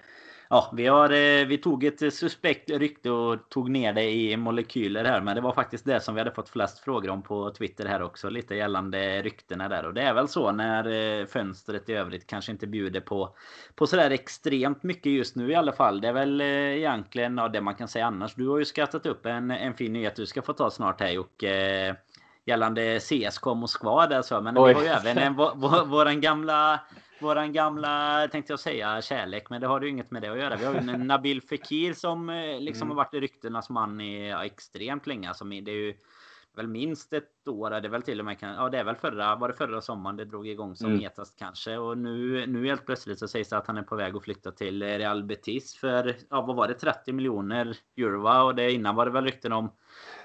Ja, 0.51 0.71
vi, 0.73 0.87
har, 0.87 1.09
eh, 1.09 1.45
vi 1.45 1.57
tog 1.57 1.83
ett 1.83 2.13
suspekt 2.13 2.69
rykte 2.69 3.11
och 3.11 3.49
tog 3.49 3.69
ner 3.69 3.93
det 3.93 4.11
i 4.11 4.37
molekyler 4.37 5.05
här. 5.05 5.21
Men 5.21 5.35
det 5.35 5.41
var 5.41 5.53
faktiskt 5.53 5.85
det 5.85 5.99
som 5.99 6.15
vi 6.15 6.21
hade 6.21 6.31
fått 6.31 6.49
flest 6.49 6.79
frågor 6.79 7.09
om 7.09 7.21
på 7.21 7.51
Twitter 7.51 7.85
här 7.85 8.01
också. 8.01 8.29
Lite 8.29 8.55
gällande 8.55 9.21
ryktena 9.21 9.69
där. 9.69 9.85
Och 9.85 9.93
det 9.93 10.01
är 10.01 10.13
väl 10.13 10.27
så 10.27 10.51
när 10.51 11.19
eh, 11.19 11.25
fönstret 11.25 11.89
i 11.89 11.93
övrigt 11.93 12.27
kanske 12.27 12.51
inte 12.51 12.67
bjuder 12.67 13.01
på, 13.01 13.35
på 13.75 13.87
sådär 13.87 14.11
extremt 14.11 14.83
mycket 14.83 15.11
just 15.11 15.35
nu 15.35 15.51
i 15.51 15.55
alla 15.55 15.71
fall. 15.71 16.01
Det 16.01 16.07
är 16.07 16.13
väl 16.13 16.41
eh, 16.41 16.47
egentligen 16.47 17.37
ja, 17.37 17.47
det 17.47 17.61
man 17.61 17.75
kan 17.75 17.87
säga 17.87 18.05
annars. 18.05 18.35
Du 18.35 18.47
har 18.47 18.59
ju 18.59 18.65
skattat 18.65 19.05
upp 19.05 19.25
en, 19.25 19.51
en 19.51 19.73
fin 19.73 19.93
nyhet 19.93 20.15
du 20.15 20.25
ska 20.25 20.41
få 20.41 20.53
ta 20.53 20.69
snart 20.69 21.01
här 21.01 21.09
Jocke. 21.09 21.95
Gällande 22.49 22.99
CSK 22.99 23.45
Moskva 23.45 24.07
där 24.07 24.21
så. 24.21 24.41
Men 24.41 24.57
Oj. 24.57 24.67
vi 24.67 24.73
har 24.73 24.83
ju 24.83 24.87
även 24.87 25.17
en, 25.17 25.35
vår, 25.35 25.85
våran 25.85 26.21
gamla 26.21 26.79
våran 27.21 27.53
gamla, 27.53 28.27
tänkte 28.31 28.53
jag 28.53 28.59
säga, 28.59 29.01
kärlek. 29.01 29.49
Men 29.49 29.61
det 29.61 29.67
har 29.67 29.81
ju 29.81 29.89
inget 29.89 30.11
med 30.11 30.21
det 30.21 30.27
att 30.27 30.39
göra. 30.39 30.55
Vi 30.55 30.65
har 30.65 30.73
ju 30.73 30.79
en 30.79 31.07
Nabil 31.07 31.41
Fekir 31.41 31.93
som 31.93 32.29
eh, 32.29 32.59
liksom 32.59 32.87
mm. 32.87 32.97
har 32.97 33.05
varit 33.05 33.13
ryktenas 33.13 33.69
man 33.69 34.01
i 34.01 34.29
ja, 34.29 34.45
extremt 34.45 35.07
länge. 35.07 35.27
Alltså, 35.27 35.45
det 35.45 35.71
är 35.71 35.75
ju 35.75 35.93
väl 36.55 36.67
minst 36.67 37.13
ett 37.13 37.47
år. 37.47 37.69
Det 37.69 37.87
är 37.87 37.89
väl 37.89 38.01
till 38.01 38.19
och 38.19 38.25
med 38.25 38.37
ja, 38.41 38.69
det 38.69 38.77
är 38.77 38.83
väl 38.83 38.95
förra, 38.95 39.35
var 39.35 39.47
det 39.47 39.53
förra 39.53 39.81
sommaren 39.81 40.17
det 40.17 40.25
drog 40.25 40.47
igång 40.47 40.75
som 40.75 40.87
mm. 40.87 40.99
hetast 40.99 41.39
kanske. 41.39 41.77
Och 41.77 41.97
nu, 41.97 42.45
nu 42.47 42.67
helt 42.67 42.85
plötsligt 42.85 43.19
så 43.19 43.27
sägs 43.27 43.49
det 43.49 43.57
att 43.57 43.67
han 43.67 43.77
är 43.77 43.83
på 43.83 43.95
väg 43.95 44.15
att 44.15 44.23
flytta 44.23 44.51
till 44.51 44.83
Real 44.83 45.23
Betis 45.23 45.75
för, 45.75 46.15
ja, 46.29 46.41
vad 46.41 46.55
var 46.55 46.67
det, 46.67 46.73
30 46.73 47.13
miljoner 47.13 47.77
euro. 47.97 48.45
Och 48.45 48.55
det 48.55 48.71
innan 48.71 48.95
var 48.95 49.05
det 49.05 49.11
väl 49.11 49.25
rykten 49.25 49.53
om 49.53 49.71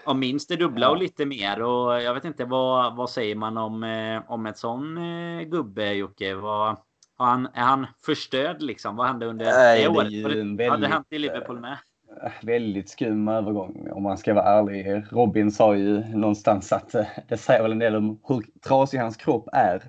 om 0.07 0.19
minst 0.19 0.49
det 0.49 0.57
dubbla 0.57 0.91
och 0.91 0.97
lite 0.97 1.27
mer. 1.27 1.63
Och 1.63 2.03
jag 2.03 2.15
vet 2.15 2.25
inte 2.25 2.45
vad, 2.45 2.97
vad 2.97 3.11
säger 3.11 3.35
man 3.35 3.57
om, 3.57 3.85
eh, 3.85 4.33
om 4.33 4.47
ett 4.47 4.59
sån 4.59 4.99
eh, 4.99 5.43
gubbe 5.43 5.93
Jocke? 5.93 6.35
Vad, 6.35 6.77
han, 7.19 7.47
är 7.55 7.63
han 7.63 7.87
förstörd 8.07 8.63
liksom? 8.63 8.97
Vad 8.97 9.07
hände 9.07 9.27
under 9.27 9.45
Nej, 9.45 9.83
det 9.83 9.89
året? 9.89 10.11
Det 10.11 10.29
väldigt, 10.29 10.71
hade 10.71 10.89
hänt 10.89 11.07
i 11.11 11.19
Liverpool 11.19 11.61
med? 11.61 11.79
Eh, 12.25 12.33
väldigt 12.43 12.89
skum 12.89 13.29
övergång 13.29 13.89
om 13.93 14.03
man 14.03 14.19
ska 14.19 14.35
vara 14.35 14.45
ärlig. 14.45 15.05
Robin 15.11 15.51
sa 15.51 15.77
ju 15.77 16.05
någonstans 16.05 16.73
att 16.73 16.95
det 17.29 17.37
säger 17.37 17.63
väl 17.63 17.73
en 17.73 17.79
del 17.79 17.97
om 17.97 18.21
hur 18.29 18.43
trasig 18.69 18.99
hans 18.99 19.17
kropp 19.17 19.49
är. 19.53 19.83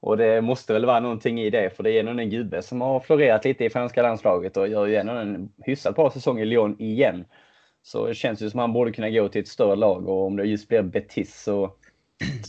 Och 0.00 0.16
det 0.16 0.42
måste 0.42 0.72
väl 0.72 0.86
vara 0.86 1.00
någonting 1.00 1.40
i 1.40 1.50
det, 1.50 1.76
för 1.76 1.82
det 1.82 1.90
är 1.90 2.00
ändå 2.00 2.22
en 2.22 2.30
gubbe 2.30 2.62
som 2.62 2.80
har 2.80 3.00
florerat 3.00 3.44
lite 3.44 3.64
i 3.64 3.70
franska 3.70 4.02
landslaget 4.02 4.56
och 4.56 4.68
gör 4.68 4.86
ju 4.86 4.96
ändå 4.96 5.12
en 5.12 5.52
hyfsat 5.58 5.94
bra 5.94 6.10
säsong 6.10 6.40
i 6.40 6.44
Lyon 6.44 6.80
igen. 6.80 7.24
Så 7.82 8.06
det 8.06 8.14
känns 8.14 8.42
ju 8.42 8.50
som 8.50 8.60
att 8.60 8.62
han 8.62 8.72
borde 8.72 8.92
kunna 8.92 9.10
gå 9.10 9.28
till 9.28 9.40
ett 9.40 9.48
större 9.48 9.76
lag 9.76 10.08
och 10.08 10.26
om 10.26 10.36
det 10.36 10.44
just 10.44 10.68
blir 10.68 10.82
Betis 10.82 11.42
så 11.42 11.74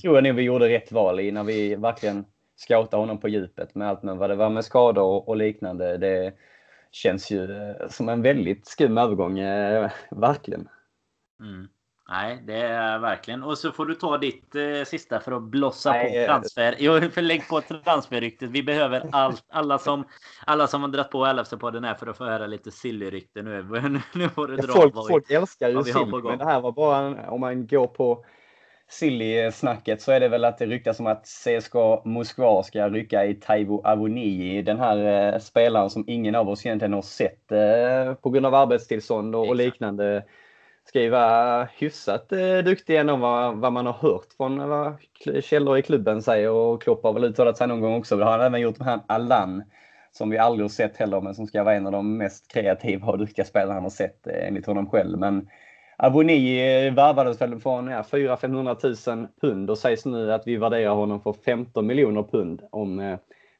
tror 0.01 0.15
jag 0.15 0.23
nog 0.23 0.35
vi 0.35 0.41
gjorde 0.41 0.69
rätt 0.69 0.91
val 0.91 1.19
i 1.19 1.31
när 1.31 1.43
vi 1.43 1.75
verkligen 1.75 2.25
scoutade 2.55 3.01
honom 3.01 3.19
på 3.19 3.27
djupet 3.27 3.75
med 3.75 3.89
allt 3.89 4.03
men 4.03 4.17
vad 4.17 4.29
det 4.29 4.35
var 4.35 4.49
med 4.49 4.65
skador 4.65 5.29
och 5.29 5.37
liknande. 5.37 5.97
Det 5.97 6.33
känns 6.91 7.31
ju 7.31 7.51
eh, 7.51 7.87
som 7.89 8.09
en 8.09 8.21
väldigt 8.21 8.67
skum 8.67 8.97
övergång, 8.97 9.39
eh, 9.39 9.91
verkligen. 10.11 10.69
Mm. 11.39 11.67
Nej, 12.09 12.39
det 12.43 12.57
är 12.57 12.99
verkligen. 12.99 13.43
Och 13.43 13.57
så 13.57 13.71
får 13.71 13.85
du 13.85 13.95
ta 13.95 14.17
ditt 14.17 14.55
eh, 14.55 14.83
sista 14.85 15.19
för 15.19 15.31
att 15.31 15.43
blossa 15.43 15.91
Nej, 15.91 16.25
på 16.25 16.31
transfer. 16.31 16.75
Jo, 16.79 16.99
lägg 17.15 17.47
på 17.47 17.61
transferryktet. 17.61 18.49
Vi 18.49 18.63
behöver 18.63 19.09
allt. 19.11 19.45
Alla 19.49 19.79
som, 19.79 20.03
alla 20.45 20.67
som 20.67 20.81
har 20.81 20.89
dragit 20.89 21.11
på 21.11 21.25
LFC-podden 21.25 21.85
här 21.85 21.95
för 21.95 22.07
att 22.07 22.17
få 22.17 22.25
höra 22.25 22.47
lite 22.47 22.71
silly-rykte 22.71 23.41
nu. 23.41 24.01
nu 24.13 24.29
får 24.29 24.47
du 24.47 24.55
dra 24.55 24.73
folk, 24.73 24.93
folk 24.93 25.31
älskar 25.31 25.69
ju 25.69 25.83
silly, 25.83 26.21
men 26.23 26.37
det 26.37 26.45
här 26.45 26.61
var 26.61 26.71
bara 26.71 26.97
en, 26.97 27.19
om 27.19 27.41
man 27.41 27.67
går 27.67 27.87
på 27.87 28.25
silly-snacket 28.87 30.01
så 30.01 30.11
är 30.11 30.19
det 30.19 30.27
väl 30.27 30.45
att 30.45 30.57
det 30.57 30.65
ryktas 30.65 30.99
om 30.99 31.07
att 31.07 31.25
CSKA 31.25 32.01
Moskva 32.05 32.63
ska 32.63 32.89
rycka 32.89 33.25
i 33.25 33.33
Taivo 33.33 33.81
Avonii. 33.87 34.61
Den 34.61 34.79
här 34.79 35.33
eh, 35.33 35.39
spelaren 35.39 35.89
som 35.89 36.03
ingen 36.07 36.35
av 36.35 36.49
oss 36.49 36.65
egentligen 36.65 36.93
har 36.93 37.01
sett 37.01 37.51
eh, 37.51 38.13
på 38.13 38.29
grund 38.29 38.45
av 38.45 38.55
arbetstillstånd 38.55 39.35
och, 39.35 39.47
och 39.47 39.55
liknande 39.55 40.23
ska 40.85 41.01
ju 41.01 41.09
vara 41.09 41.67
hyfsat 41.77 42.31
eh, 42.31 42.57
duktig 42.57 42.97
ändå 42.97 43.15
vad, 43.15 43.57
vad 43.57 43.73
man 43.73 43.85
har 43.85 43.93
hört 43.93 44.33
från 44.37 44.59
eh, 44.59 44.67
vad 44.67 44.95
källor 45.43 45.77
i 45.77 45.81
klubben 45.81 46.21
säger 46.21 46.49
och 46.49 46.81
Klopp 46.81 47.03
har 47.03 47.13
väl 47.13 47.23
uttalat 47.23 47.57
sig 47.57 47.67
någon 47.67 47.81
gång 47.81 47.95
också. 47.95 48.17
Det 48.17 48.25
har 48.25 48.31
han 48.31 48.41
även 48.41 48.61
gjort 48.61 48.79
med 48.79 48.87
han 48.87 49.01
Allan 49.07 49.63
som 50.11 50.29
vi 50.29 50.37
aldrig 50.37 50.63
har 50.63 50.69
sett 50.69 50.97
heller 50.97 51.21
men 51.21 51.35
som 51.35 51.47
ska 51.47 51.63
vara 51.63 51.75
en 51.75 51.85
av 51.85 51.91
de 51.91 52.17
mest 52.17 52.51
kreativa 52.53 53.07
och 53.07 53.17
duktiga 53.17 53.45
spelarna 53.45 53.73
han 53.73 53.83
har 53.83 53.89
sett 53.89 54.27
eh, 54.27 54.47
enligt 54.47 54.65
honom 54.65 54.89
själv. 54.89 55.19
Men 55.19 55.49
Aboni 55.97 56.59
eh, 56.59 56.93
värvades 56.93 57.41
väl 57.41 57.59
från 57.59 57.87
ja, 57.87 58.01
400-500 58.01 59.15
000 59.15 59.27
pund 59.41 59.69
och 59.69 59.77
sägs 59.77 60.05
nu 60.05 60.33
att 60.33 60.47
vi 60.47 60.55
värderar 60.55 60.93
honom 60.93 61.21
för 61.21 61.33
15 61.33 61.87
miljoner 61.87 62.23
pund 62.23 62.61
om 62.71 62.99
eh, 62.99 63.17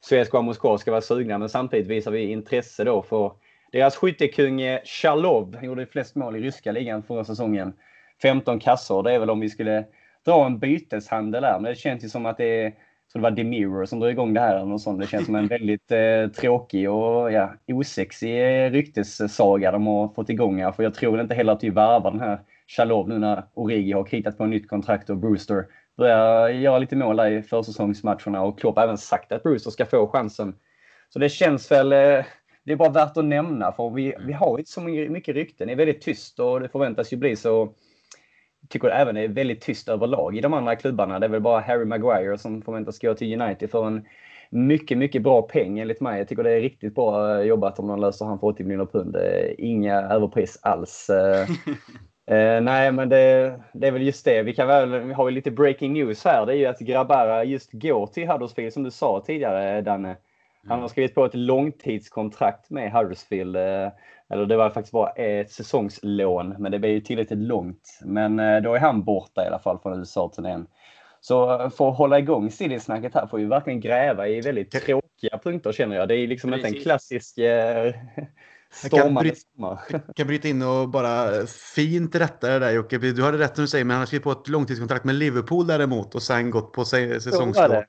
CSKA 0.10 0.42
Moskva 0.42 0.78
ska 0.78 0.92
vara 0.92 1.02
sugna. 1.02 1.38
Men 1.38 1.50
samtidigt 1.50 1.88
visar 1.88 2.12
vi 2.12 2.32
intresse 2.32 2.84
då 2.84 3.02
för 3.02 3.32
deras 3.74 3.96
skyttekung 3.96 4.62
Chalov 4.84 5.58
gjorde 5.62 5.86
flest 5.86 6.16
mål 6.16 6.36
i 6.36 6.40
ryska 6.40 6.72
ligan 6.72 7.04
förra 7.04 7.24
säsongen. 7.24 7.74
15 8.22 8.60
kassor. 8.60 9.04
Det 9.04 9.12
är 9.12 9.20
väl 9.20 9.30
om 9.30 9.40
vi 9.40 9.50
skulle 9.50 9.86
dra 10.26 10.46
en 10.46 10.60
byteshandel 10.60 11.42
där. 11.42 11.60
Men 11.60 11.64
det 11.64 11.76
känns 11.76 12.04
ju 12.04 12.10
som 12.10 12.26
att 12.26 12.38
det 12.38 12.64
är 12.64 12.74
så 13.08 13.18
det 13.18 13.22
var 13.22 13.32
Demiro 13.32 13.88
som 13.88 14.00
drog 14.00 14.12
igång 14.12 14.34
det 14.34 14.40
här. 14.40 14.56
Eller 14.56 14.66
något 14.66 14.82
sånt. 14.82 15.02
Det 15.02 15.08
känns 15.08 15.26
som 15.26 15.36
en 15.36 15.48
väldigt 15.48 15.92
eh, 15.92 16.28
tråkig 16.28 16.90
och 16.90 17.32
ja, 17.32 17.54
osexig 17.68 18.66
eh, 18.66 18.72
ryktessaga 18.72 19.72
de 19.72 19.88
har 19.88 20.08
fått 20.08 20.30
igång 20.30 20.62
här. 20.62 20.72
För 20.72 20.84
jag 20.84 20.94
tror 20.94 21.22
inte 21.22 21.36
heller 21.36 21.54
att 21.54 21.64
vi 21.64 21.70
värvar 21.70 22.12
den 22.12 22.20
här 22.20 22.40
Chalov 22.68 23.10
nu 23.10 23.20
när 23.20 23.44
Origi 23.54 23.92
har 23.92 24.04
kritat 24.04 24.38
på 24.38 24.44
en 24.44 24.50
nytt 24.50 24.70
kontrakt 24.70 25.10
och 25.10 25.18
Brewster 25.18 25.66
börjar 25.98 26.50
göra 26.50 26.80
lite 26.80 26.96
mål 26.96 27.16
där 27.16 27.32
i 27.32 27.42
försäsongsmatcherna. 27.42 28.42
Och 28.42 28.60
Klopp 28.60 28.76
har 28.76 28.84
även 28.84 28.98
sagt 28.98 29.32
att 29.32 29.44
Brewster 29.44 29.72
ska 29.72 29.86
få 29.86 30.08
chansen. 30.08 30.56
Så 31.10 31.20
det 31.20 31.30
känns 31.30 31.72
väl 31.72 31.94
eh, 31.94 32.26
det 32.66 32.72
är 32.72 32.76
bara 32.76 32.90
värt 32.90 33.18
att 33.18 33.26
nämna 33.26 33.72
för 33.72 33.90
vi, 33.90 34.14
vi 34.20 34.34
har 34.34 34.58
inte 34.58 34.72
så 34.72 34.82
mycket 34.82 35.36
rykten. 35.36 35.68
Det 35.68 35.74
är 35.74 35.78
väldigt 35.78 36.02
tyst 36.02 36.40
och 36.40 36.60
det 36.60 36.70
förväntas 36.70 37.14
ju 37.14 37.18
bli 37.18 37.36
så. 37.36 37.74
Jag 38.62 38.70
tycker 38.70 38.88
det 38.88 38.94
även 38.94 39.18
är 39.18 39.28
väldigt 39.28 39.62
tyst 39.62 39.90
överlag 39.90 40.38
i 40.38 40.42
de 40.42 40.54
andra 40.54 40.76
klubbarna. 40.76 41.20
Det 41.20 41.26
är 41.26 41.30
väl 41.30 41.42
bara 41.42 41.62
Harry 41.62 41.86
Maguire 41.86 42.38
som 42.38 42.62
förväntas 42.62 43.00
gå 43.00 43.14
till 43.14 43.42
United 43.42 43.72
för 43.72 43.88
en 43.88 44.06
mycket, 44.50 44.98
mycket 44.98 45.22
bra 45.22 45.42
peng 45.42 45.80
enligt 45.80 46.02
mig. 46.02 46.18
Jag 46.18 46.28
tycker 46.28 46.44
det 46.44 46.52
är 46.52 46.62
riktigt 46.62 46.96
bra 46.96 47.44
jobbat 47.44 47.80
om 47.80 47.88
de 47.88 48.00
löser 48.00 48.26
han 48.26 48.40
för 48.40 48.48
80 48.48 48.64
miljoner 48.64 48.86
pund. 48.86 49.18
Inga 49.58 50.02
överpris 50.02 50.60
alls. 50.62 51.10
Eh, 52.28 52.62
nej, 52.62 52.92
men 52.92 53.10
det, 53.10 53.60
det, 53.74 53.88
är 53.88 53.92
väl 53.92 54.02
just 54.02 54.26
det. 54.26 54.44
Vi, 54.44 54.54
kan 54.54 54.68
väl, 54.68 55.00
vi 55.00 55.14
har 55.14 55.30
ju 55.30 55.36
lite 55.36 55.52
breaking 55.52 55.94
news 55.94 56.26
här. 56.26 56.46
Det 56.46 56.54
är 56.54 56.58
ju 56.58 56.66
att 56.66 56.80
Grabara 56.80 57.44
just 57.44 57.72
går 57.72 58.08
till 58.08 58.28
Huddersfield 58.28 58.74
som 58.74 58.84
du 58.84 58.92
sa 58.92 59.24
tidigare, 59.26 59.82
Danne. 59.82 60.16
Han 60.68 60.82
har 60.82 60.88
skrivit 60.88 61.16
på 61.16 61.26
ett 61.26 61.34
långtidskontrakt 61.34 62.70
med 62.70 62.92
Huddersfield. 62.92 63.56
Eh, 63.56 63.92
eller 64.30 64.46
det 64.46 64.58
var 64.58 64.70
faktiskt 64.70 64.94
bara 64.94 65.10
ett 65.10 65.52
säsongslån, 65.52 66.56
men 66.60 66.72
det 66.72 66.80
blev 66.80 66.92
ju 66.92 67.02
tillräckligt 67.02 67.40
långt. 67.40 68.00
Men 68.04 68.40
eh, 68.40 68.62
då 68.62 68.74
är 68.74 68.80
han 68.80 69.04
borta 69.04 69.44
i 69.44 69.48
alla 69.48 69.60
fall 69.60 69.80
från 69.80 70.00
USA-turnén. 70.00 70.68
Så 71.22 71.62
eh, 71.62 71.70
för 71.70 71.90
att 71.90 71.98
hålla 71.98 72.20
igång 72.20 72.52
City-snacket 72.52 73.14
här 73.14 73.28
får 73.28 73.38
vi 73.38 73.46
verkligen 73.46 73.80
gräva 73.80 74.28
i 74.28 74.42
väldigt 74.42 74.72
tråkiga 74.72 75.38
punkter 75.44 75.72
känner 75.72 75.96
jag. 75.96 76.08
Det 76.08 76.16
är 76.16 76.28
liksom 76.28 76.52
Precis. 76.52 76.66
inte 76.66 76.78
en 76.78 76.84
klassisk 76.84 77.40
jag 78.82 78.92
kan, 78.92 79.14
bryta, 79.14 79.80
kan 80.16 80.28
bryta 80.28 80.48
in 80.48 80.62
och 80.62 80.90
bara 80.90 81.48
fint 81.48 82.16
rätta 82.16 82.48
det 82.48 82.60
där 82.60 82.72
Jocke. 82.72 82.98
Du 82.98 83.24
hade 83.24 83.38
rätt 83.38 83.58
när 83.58 83.62
du 83.62 83.68
säger, 83.68 83.86
men 83.86 83.92
han 83.92 84.02
har 84.02 84.06
skrivit 84.06 84.24
på 84.24 84.32
ett 84.32 84.48
långtidskontrakt 84.48 85.06
med 85.06 85.16
Liverpool 85.16 85.68
däremot 85.68 86.16
och 86.16 86.24
sen 86.24 86.52
gått 86.52 86.74
på 86.74 86.86
säsongslån. 86.86 87.84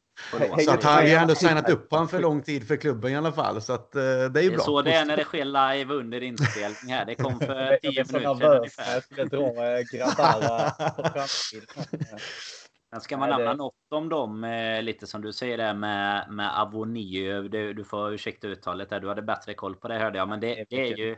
Så 0.65 0.71
att 0.71 0.83
han 0.83 0.95
har 0.95 1.03
ändå 1.03 1.35
signat 1.35 1.71
upp 1.71 1.91
honom 1.91 2.09
för 2.09 2.21
lång 2.21 2.43
tid 2.43 2.69
för 2.69 2.77
klubben 2.77 3.13
i 3.13 3.17
alla 3.17 3.33
fall. 3.33 3.63
Så 3.63 3.73
att, 3.73 3.93
uh, 3.97 4.03
det 4.03 4.41
är 4.41 4.43
ju 4.43 4.51
bra. 4.51 4.57
Det 4.57 4.63
är 4.63 4.65
så 4.65 4.83
det 4.83 4.93
är 4.93 5.05
när 5.05 5.17
det 5.17 5.25
sker 5.25 5.45
live 5.45 5.95
under 5.95 6.23
inspelning 6.23 6.95
här. 6.95 7.05
Det 7.05 7.15
kom 7.15 7.41
för 7.41 7.79
tio 7.83 8.05
minuter 8.05 8.35
sedan 8.35 8.57
ungefär. 8.57 8.95
Jag 8.95 9.03
skulle 9.05 9.25
dra 9.25 9.53
grabbar 9.93 10.71
på 10.91 11.03
framtiden. 11.03 12.19
Men 12.95 13.01
ska 13.01 13.17
man 13.17 13.29
nämna 13.29 13.51
det... 13.51 13.57
något 13.57 13.75
om 13.91 14.09
dem, 14.09 14.45
eh, 14.45 14.83
lite 14.83 15.07
som 15.07 15.23
du 15.23 15.33
säger 15.33 15.59
där 15.59 15.75
med, 15.75 16.27
med 16.31 16.61
Avonio. 16.61 17.43
Du, 17.43 17.73
du 17.73 17.85
får 17.85 18.13
ursäkta 18.13 18.47
uttalet 18.47 18.91
där. 18.91 19.01
Du 19.01 19.09
hade 19.09 19.23
bättre 19.23 19.55
koll 19.55 19.77
på 19.77 19.89
det 19.89 19.99
hörde 19.99 20.19
jag. 20.19 20.29
Men 20.29 20.41
det, 20.41 20.65
det 20.71 20.91
är 20.91 20.97
ju... 20.97 21.17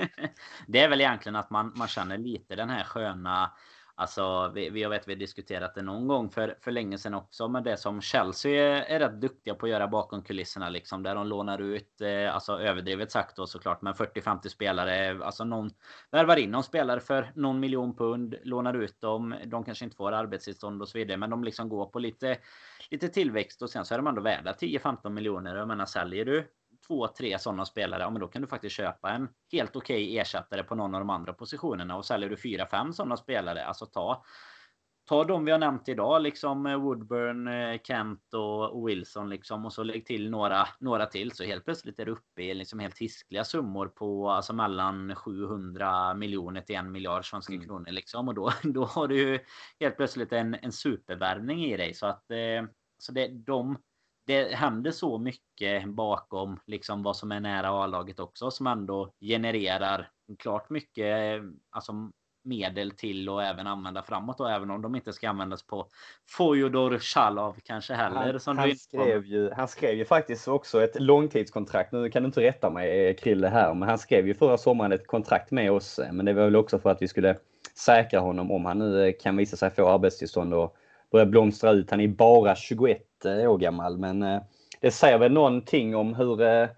det 0.66 0.80
är 0.80 0.88
väl 0.88 1.00
egentligen 1.00 1.36
att 1.36 1.50
man, 1.50 1.72
man 1.76 1.88
känner 1.88 2.18
lite 2.18 2.56
den 2.56 2.70
här 2.70 2.84
sköna 2.84 3.52
Alltså, 4.00 4.52
vi, 4.54 4.70
vi, 4.70 4.82
jag 4.82 4.90
vet 4.90 5.08
vi 5.08 5.12
har 5.12 5.18
diskuterat 5.18 5.74
det 5.74 5.82
någon 5.82 6.08
gång 6.08 6.30
för, 6.30 6.56
för 6.60 6.70
länge 6.70 6.98
sedan 6.98 7.14
också. 7.14 7.48
Men 7.48 7.64
det 7.64 7.76
som 7.76 8.00
Chelsea 8.00 8.76
är, 8.76 8.82
är 8.82 8.98
rätt 8.98 9.20
duktiga 9.20 9.54
på 9.54 9.66
att 9.66 9.70
göra 9.70 9.88
bakom 9.88 10.22
kulisserna. 10.22 10.68
Liksom, 10.68 11.02
där 11.02 11.14
de 11.14 11.26
lånar 11.26 11.58
ut, 11.58 12.00
eh, 12.00 12.34
alltså 12.34 12.60
överdrivet 12.60 13.12
sagt 13.12 13.36
då 13.36 13.46
såklart, 13.46 13.82
men 13.82 13.94
40-50 13.94 14.48
spelare. 14.48 15.24
Alltså 15.24 15.44
någon 15.44 15.70
värvar 16.10 16.36
in 16.36 16.50
någon 16.50 16.62
spelare 16.62 17.00
för 17.00 17.32
någon 17.34 17.60
miljon 17.60 17.96
pund, 17.96 18.34
lånar 18.42 18.74
ut 18.74 19.00
dem. 19.00 19.34
De 19.44 19.64
kanske 19.64 19.84
inte 19.84 19.96
får 19.96 20.12
arbetstillstånd 20.12 20.82
och 20.82 20.88
så 20.88 20.98
vidare. 20.98 21.16
Men 21.16 21.30
de 21.30 21.44
liksom 21.44 21.68
går 21.68 21.86
på 21.86 21.98
lite, 21.98 22.38
lite 22.90 23.08
tillväxt 23.08 23.62
och 23.62 23.70
sen 23.70 23.84
så 23.84 23.94
är 23.94 23.98
de 23.98 24.06
ändå 24.06 24.22
värda 24.22 24.52
10-15 24.52 25.10
miljoner. 25.10 25.56
Jag 25.56 25.68
menar, 25.68 25.86
säljer 25.86 26.24
du 26.24 26.46
två, 26.88 27.08
tre 27.08 27.38
sådana 27.38 27.64
spelare, 27.64 28.02
ja 28.02 28.10
men 28.10 28.20
då 28.20 28.28
kan 28.28 28.42
du 28.42 28.48
faktiskt 28.48 28.76
köpa 28.76 29.10
en 29.10 29.28
helt 29.52 29.76
okej 29.76 30.04
okay 30.04 30.18
ersättare 30.18 30.62
på 30.62 30.74
någon 30.74 30.94
av 30.94 31.00
de 31.00 31.10
andra 31.10 31.32
positionerna. 31.32 31.96
Och 31.96 32.04
säljer 32.04 32.30
du 32.30 32.36
fyra, 32.36 32.66
fem 32.66 32.92
sådana 32.92 33.16
spelare, 33.16 33.64
alltså 33.64 33.86
ta 33.86 34.24
ta 35.08 35.24
de 35.24 35.44
vi 35.44 35.52
har 35.52 35.58
nämnt 35.58 35.88
idag, 35.88 36.22
liksom 36.22 36.62
Woodburn, 36.62 37.48
Kent 37.84 38.34
och 38.34 38.88
Wilson 38.88 39.28
liksom 39.28 39.66
och 39.66 39.72
så 39.72 39.82
lägg 39.82 40.06
till 40.06 40.30
några, 40.30 40.68
några 40.80 41.06
till 41.06 41.32
så 41.32 41.44
helt 41.44 41.64
plötsligt 41.64 41.98
är 41.98 42.06
du 42.06 42.12
uppe 42.12 42.42
i 42.42 42.54
liksom 42.54 42.78
helt 42.78 42.98
hiskliga 42.98 43.44
summor 43.44 43.86
på 43.86 44.30
alltså 44.30 44.52
mellan 44.52 45.14
700 45.14 46.14
miljoner 46.14 46.60
till 46.60 46.76
en 46.76 46.92
miljard 46.92 47.30
svenska 47.30 47.52
mm. 47.52 47.66
kronor 47.66 47.90
liksom. 47.90 48.28
Och 48.28 48.34
då, 48.34 48.52
då 48.62 48.84
har 48.84 49.08
du 49.08 49.18
ju 49.18 49.38
helt 49.80 49.96
plötsligt 49.96 50.32
en, 50.32 50.54
en 50.54 50.72
supervärvning 50.72 51.64
i 51.64 51.76
dig. 51.76 51.94
Så 51.94 52.06
att 52.06 52.30
eh, 52.30 52.70
så 52.98 53.12
det, 53.12 53.28
de, 53.28 53.78
det 54.28 54.54
händer 54.54 54.90
så 54.90 55.18
mycket 55.18 55.88
bakom 55.88 56.60
liksom 56.66 57.02
vad 57.02 57.16
som 57.16 57.32
är 57.32 57.40
nära 57.40 57.68
A-laget 57.68 58.20
också 58.20 58.50
som 58.50 58.66
ändå 58.66 59.12
genererar 59.20 60.10
klart 60.38 60.70
mycket 60.70 61.42
alltså 61.70 61.92
medel 62.44 62.90
till 62.90 63.28
och 63.28 63.42
även 63.42 63.66
använda 63.66 64.02
framåt 64.02 64.40
och 64.40 64.50
även 64.50 64.70
om 64.70 64.82
de 64.82 64.94
inte 64.94 65.12
ska 65.12 65.28
användas 65.28 65.66
på 65.66 65.88
Fojodor 66.30 66.98
Shalov 66.98 67.56
kanske 67.64 67.94
heller. 67.94 68.32
Han, 68.32 68.40
som 68.40 68.58
han, 68.58 68.76
skrev 68.76 69.26
ju, 69.26 69.50
han 69.50 69.68
skrev 69.68 69.94
ju 69.94 70.04
faktiskt 70.04 70.48
också 70.48 70.82
ett 70.82 71.00
långtidskontrakt. 71.00 71.92
Nu 71.92 72.10
kan 72.10 72.22
du 72.22 72.26
inte 72.26 72.40
rätta 72.40 72.70
mig 72.70 73.16
Krille 73.16 73.48
här, 73.48 73.74
men 73.74 73.88
han 73.88 73.98
skrev 73.98 74.26
ju 74.26 74.34
förra 74.34 74.58
sommaren 74.58 74.92
ett 74.92 75.06
kontrakt 75.06 75.50
med 75.50 75.72
oss. 75.72 76.00
Men 76.12 76.26
det 76.26 76.32
var 76.32 76.44
väl 76.44 76.56
också 76.56 76.78
för 76.78 76.90
att 76.90 77.02
vi 77.02 77.08
skulle 77.08 77.36
säkra 77.74 78.20
honom 78.20 78.50
om 78.50 78.64
han 78.64 78.78
nu 78.78 79.12
kan 79.12 79.36
visa 79.36 79.56
sig 79.56 79.70
få 79.70 79.88
arbetstillstånd 79.88 80.54
och 80.54 80.76
börja 81.10 81.26
blomstra 81.26 81.70
ut. 81.70 81.90
Han 81.90 82.00
är 82.00 82.08
bara 82.08 82.56
21 82.56 83.07
Eh, 83.24 83.50
år 83.52 83.58
gammal, 83.58 83.98
men 83.98 84.22
eh, 84.22 84.40
det 84.80 84.90
säger 84.90 85.18
väl 85.18 85.32
någonting 85.32 85.96
om 85.96 86.14
hur 86.14 86.42
eh, 86.42 86.68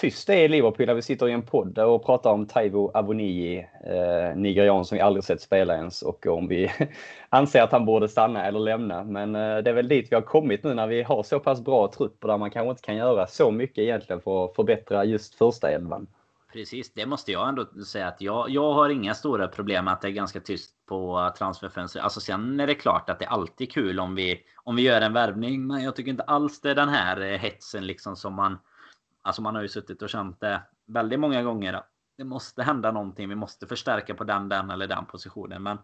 tyst 0.00 0.26
det 0.26 0.34
är 0.34 0.44
i 0.44 0.48
Liverpool 0.48 0.86
när 0.86 0.94
vi 0.94 1.02
sitter 1.02 1.28
i 1.28 1.32
en 1.32 1.42
podd 1.42 1.78
och 1.78 2.04
pratar 2.06 2.30
om 2.30 2.46
Taivo 2.46 2.90
Avonii, 2.94 3.58
eh, 3.84 4.36
nigerian 4.36 4.84
som 4.84 4.96
vi 4.96 5.02
aldrig 5.02 5.24
sett 5.24 5.40
spela 5.40 5.74
ens 5.76 6.02
och 6.02 6.26
om 6.26 6.48
vi 6.48 6.70
anser 7.28 7.62
att 7.62 7.72
han 7.72 7.86
borde 7.86 8.08
stanna 8.08 8.46
eller 8.46 8.60
lämna. 8.60 9.04
Men 9.04 9.34
eh, 9.34 9.58
det 9.58 9.70
är 9.70 9.74
väl 9.74 9.88
dit 9.88 10.06
vi 10.10 10.14
har 10.14 10.22
kommit 10.22 10.64
nu 10.64 10.74
när 10.74 10.86
vi 10.86 11.02
har 11.02 11.22
så 11.22 11.38
pass 11.40 11.60
bra 11.60 11.90
trupper 11.96 12.28
där 12.28 12.38
man 12.38 12.50
kanske 12.50 12.70
inte 12.70 12.82
kan 12.82 12.96
göra 12.96 13.26
så 13.26 13.50
mycket 13.50 13.78
egentligen 13.78 14.20
för 14.20 14.44
att 14.44 14.54
förbättra 14.54 15.04
just 15.04 15.34
första 15.34 15.70
elvan. 15.70 16.06
Precis, 16.56 16.92
det 16.94 17.06
måste 17.06 17.32
jag 17.32 17.48
ändå 17.48 17.66
säga 17.84 18.08
att 18.08 18.20
jag, 18.20 18.50
jag 18.50 18.72
har 18.72 18.88
inga 18.88 19.14
stora 19.14 19.48
problem 19.48 19.84
med 19.84 19.94
att 19.94 20.00
det 20.00 20.08
är 20.08 20.12
ganska 20.12 20.40
tyst 20.40 20.86
på 20.86 21.32
transferfönstret. 21.38 22.04
Alltså 22.04 22.20
sen 22.20 22.60
är 22.60 22.66
det 22.66 22.74
klart 22.74 23.10
att 23.10 23.18
det 23.18 23.24
är 23.24 23.28
alltid 23.28 23.72
kul 23.72 24.00
om 24.00 24.14
vi, 24.14 24.42
om 24.64 24.76
vi 24.76 24.82
gör 24.82 25.00
en 25.00 25.12
värvning. 25.12 25.66
Men 25.66 25.82
jag 25.82 25.96
tycker 25.96 26.10
inte 26.10 26.22
alls 26.22 26.60
det 26.60 26.70
är 26.70 26.74
den 26.74 26.88
här 26.88 27.20
eh, 27.20 27.38
hetsen 27.38 27.86
liksom 27.86 28.16
som 28.16 28.34
man 28.34 28.58
Alltså 29.22 29.42
man 29.42 29.54
har 29.54 29.62
ju 29.62 29.68
suttit 29.68 30.02
och 30.02 30.08
känt 30.08 30.40
det 30.40 30.62
väldigt 30.86 31.20
många 31.20 31.42
gånger. 31.42 31.82
Det 32.18 32.24
måste 32.24 32.62
hända 32.62 32.92
någonting. 32.92 33.28
Vi 33.28 33.34
måste 33.34 33.66
förstärka 33.66 34.14
på 34.14 34.24
den, 34.24 34.48
den 34.48 34.70
eller 34.70 34.86
den 34.86 35.06
positionen. 35.06 35.62
Men 35.62 35.78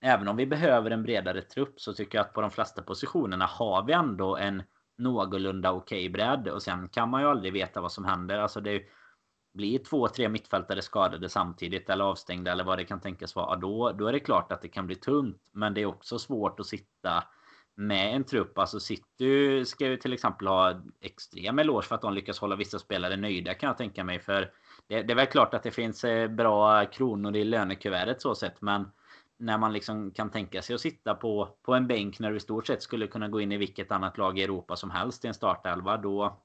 även 0.00 0.28
om 0.28 0.36
vi 0.36 0.46
behöver 0.46 0.90
en 0.90 1.02
bredare 1.02 1.42
trupp 1.42 1.80
så 1.80 1.92
tycker 1.92 2.18
jag 2.18 2.24
att 2.24 2.32
på 2.32 2.40
de 2.40 2.50
flesta 2.50 2.82
positionerna 2.82 3.46
har 3.46 3.82
vi 3.82 3.92
ändå 3.92 4.36
en 4.36 4.62
någorlunda 4.98 5.72
okej 5.72 5.98
okay 5.98 6.08
bredd. 6.08 6.48
Och 6.48 6.62
sen 6.62 6.88
kan 6.88 7.08
man 7.08 7.20
ju 7.22 7.28
aldrig 7.28 7.52
veta 7.52 7.80
vad 7.80 7.92
som 7.92 8.04
händer. 8.04 8.38
Alltså 8.38 8.60
det 8.60 8.82
blir 9.52 9.78
två, 9.78 10.08
tre 10.08 10.28
mittfältare 10.28 10.82
skadade 10.82 11.28
samtidigt 11.28 11.90
eller 11.90 12.04
avstängda 12.04 12.52
eller 12.52 12.64
vad 12.64 12.78
det 12.78 12.84
kan 12.84 13.00
tänkas 13.00 13.36
vara. 13.36 13.56
Då, 13.56 13.92
då 13.92 14.06
är 14.06 14.12
det 14.12 14.20
klart 14.20 14.52
att 14.52 14.62
det 14.62 14.68
kan 14.68 14.86
bli 14.86 14.96
tungt. 14.96 15.42
Men 15.52 15.74
det 15.74 15.80
är 15.80 15.86
också 15.86 16.18
svårt 16.18 16.60
att 16.60 16.66
sitta 16.66 17.24
med 17.74 18.14
en 18.14 18.24
trupp. 18.24 18.58
Alltså 18.58 18.80
City 18.80 19.64
ska 19.64 19.86
ju 19.86 19.96
till 19.96 20.12
exempel 20.12 20.46
ha 20.46 20.82
extrem 21.00 21.58
eloge 21.58 21.86
för 21.86 21.94
att 21.94 22.02
de 22.02 22.14
lyckas 22.14 22.38
hålla 22.38 22.56
vissa 22.56 22.78
spelare 22.78 23.16
nöjda 23.16 23.54
kan 23.54 23.66
jag 23.66 23.78
tänka 23.78 24.04
mig. 24.04 24.20
För 24.20 24.52
det, 24.86 25.02
det 25.02 25.12
är 25.12 25.16
väl 25.16 25.26
klart 25.26 25.54
att 25.54 25.62
det 25.62 25.70
finns 25.70 26.04
eh, 26.04 26.28
bra 26.28 26.86
kronor 26.86 27.36
i 27.36 27.44
lönekuvertet 27.44 28.22
så 28.22 28.34
sett. 28.34 28.60
Men 28.60 28.90
när 29.38 29.58
man 29.58 29.72
liksom 29.72 30.10
kan 30.10 30.30
tänka 30.30 30.62
sig 30.62 30.74
att 30.74 30.80
sitta 30.80 31.14
på, 31.14 31.48
på 31.62 31.74
en 31.74 31.86
bänk 31.86 32.18
när 32.18 32.30
du 32.30 32.36
i 32.36 32.40
stort 32.40 32.66
sett 32.66 32.82
skulle 32.82 33.06
kunna 33.06 33.28
gå 33.28 33.40
in 33.40 33.52
i 33.52 33.56
vilket 33.56 33.92
annat 33.92 34.18
lag 34.18 34.38
i 34.38 34.42
Europa 34.42 34.76
som 34.76 34.90
helst 34.90 35.24
i 35.24 35.28
en 35.28 35.34
startelva. 35.34 35.96
Då, 35.96 36.40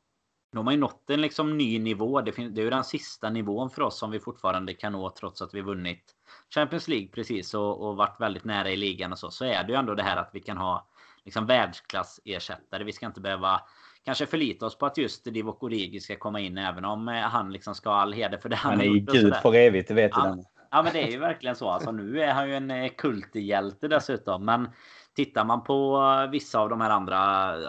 då 0.55 0.59
har 0.59 0.63
man 0.63 0.73
ju 0.73 0.79
nått 0.79 1.09
en 1.09 1.21
liksom 1.21 1.57
ny 1.57 1.79
nivå. 1.79 2.21
Det, 2.21 2.31
finns, 2.31 2.55
det 2.55 2.61
är 2.61 2.63
ju 2.63 2.69
den 2.69 2.83
sista 2.83 3.29
nivån 3.29 3.69
för 3.69 3.81
oss 3.81 3.99
som 3.99 4.11
vi 4.11 4.19
fortfarande 4.19 4.73
kan 4.73 4.91
nå 4.91 5.09
trots 5.09 5.41
att 5.41 5.53
vi 5.53 5.61
vunnit 5.61 6.15
Champions 6.55 6.87
League 6.87 7.07
precis 7.07 7.53
och, 7.53 7.87
och 7.87 7.95
varit 7.95 8.21
väldigt 8.21 8.43
nära 8.43 8.69
i 8.69 8.77
ligan 8.77 9.11
och 9.11 9.19
så. 9.19 9.31
Så 9.31 9.45
är 9.45 9.63
det 9.63 9.71
ju 9.71 9.79
ändå 9.79 9.95
det 9.95 10.03
här 10.03 10.17
att 10.17 10.29
vi 10.33 10.39
kan 10.39 10.57
ha 10.57 10.87
liksom 11.25 11.45
världsklassersättare. 11.45 12.83
Vi 12.83 12.93
ska 12.93 13.05
inte 13.05 13.21
behöva 13.21 13.61
kanske 14.05 14.25
förlita 14.25 14.65
oss 14.65 14.77
på 14.77 14.85
att 14.85 14.97
just 14.97 15.25
Divock 15.25 15.63
Origi 15.63 15.99
ska 15.99 16.15
komma 16.15 16.39
in 16.39 16.57
även 16.57 16.85
om 16.85 17.07
eh, 17.07 17.15
han 17.15 17.51
liksom 17.51 17.75
ska 17.75 17.89
ha 17.89 17.97
all 17.97 18.13
heder 18.13 18.37
för 18.37 18.49
det 18.49 18.55
han, 18.55 18.71
han 18.71 18.81
är 18.81 18.85
ju 18.85 18.99
gud 18.99 19.35
för 19.35 19.55
evigt, 19.55 19.87
det 19.87 19.93
vet 19.93 20.11
ja, 20.15 20.35
du. 20.35 20.43
Ja 20.71 20.83
men 20.83 20.93
det 20.93 21.03
är 21.03 21.11
ju 21.11 21.17
verkligen 21.17 21.55
så. 21.55 21.69
Alltså, 21.69 21.91
nu 21.91 22.21
är 22.21 22.33
han 22.33 22.49
ju 22.49 22.55
en 22.55 22.71
eh, 22.71 22.89
kulthjälte 22.89 23.87
dessutom. 23.87 24.45
Men 24.45 24.69
tittar 25.15 25.45
man 25.45 25.63
på 25.63 26.01
eh, 26.23 26.31
vissa 26.31 26.59
av 26.59 26.69
de 26.69 26.81
här 26.81 26.89
andra 26.89 27.17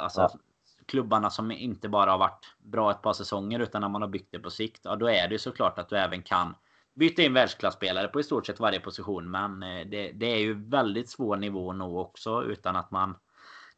alltså, 0.00 0.20
ja 0.20 0.38
klubbarna 0.86 1.30
som 1.30 1.50
inte 1.50 1.88
bara 1.88 2.10
har 2.10 2.18
varit 2.18 2.54
bra 2.58 2.90
ett 2.90 3.02
par 3.02 3.12
säsonger 3.12 3.60
utan 3.60 3.80
när 3.80 3.88
man 3.88 4.02
har 4.02 4.08
byggt 4.08 4.32
det 4.32 4.38
på 4.38 4.50
sikt. 4.50 4.80
Ja, 4.84 4.96
då 4.96 5.06
är 5.06 5.28
det 5.28 5.34
ju 5.34 5.38
såklart 5.38 5.78
att 5.78 5.88
du 5.88 5.96
även 5.96 6.22
kan 6.22 6.54
byta 6.94 7.22
in 7.22 7.34
världsklasspelare 7.34 8.08
på 8.08 8.20
i 8.20 8.22
stort 8.22 8.46
sett 8.46 8.60
varje 8.60 8.80
position. 8.80 9.30
Men 9.30 9.62
eh, 9.62 9.86
det, 9.86 10.12
det 10.12 10.26
är 10.26 10.38
ju 10.38 10.68
väldigt 10.68 11.10
svår 11.10 11.36
nivå 11.36 11.70
att 11.70 11.76
nå 11.76 12.00
också 12.00 12.42
utan 12.42 12.76
att 12.76 12.90
man 12.90 13.14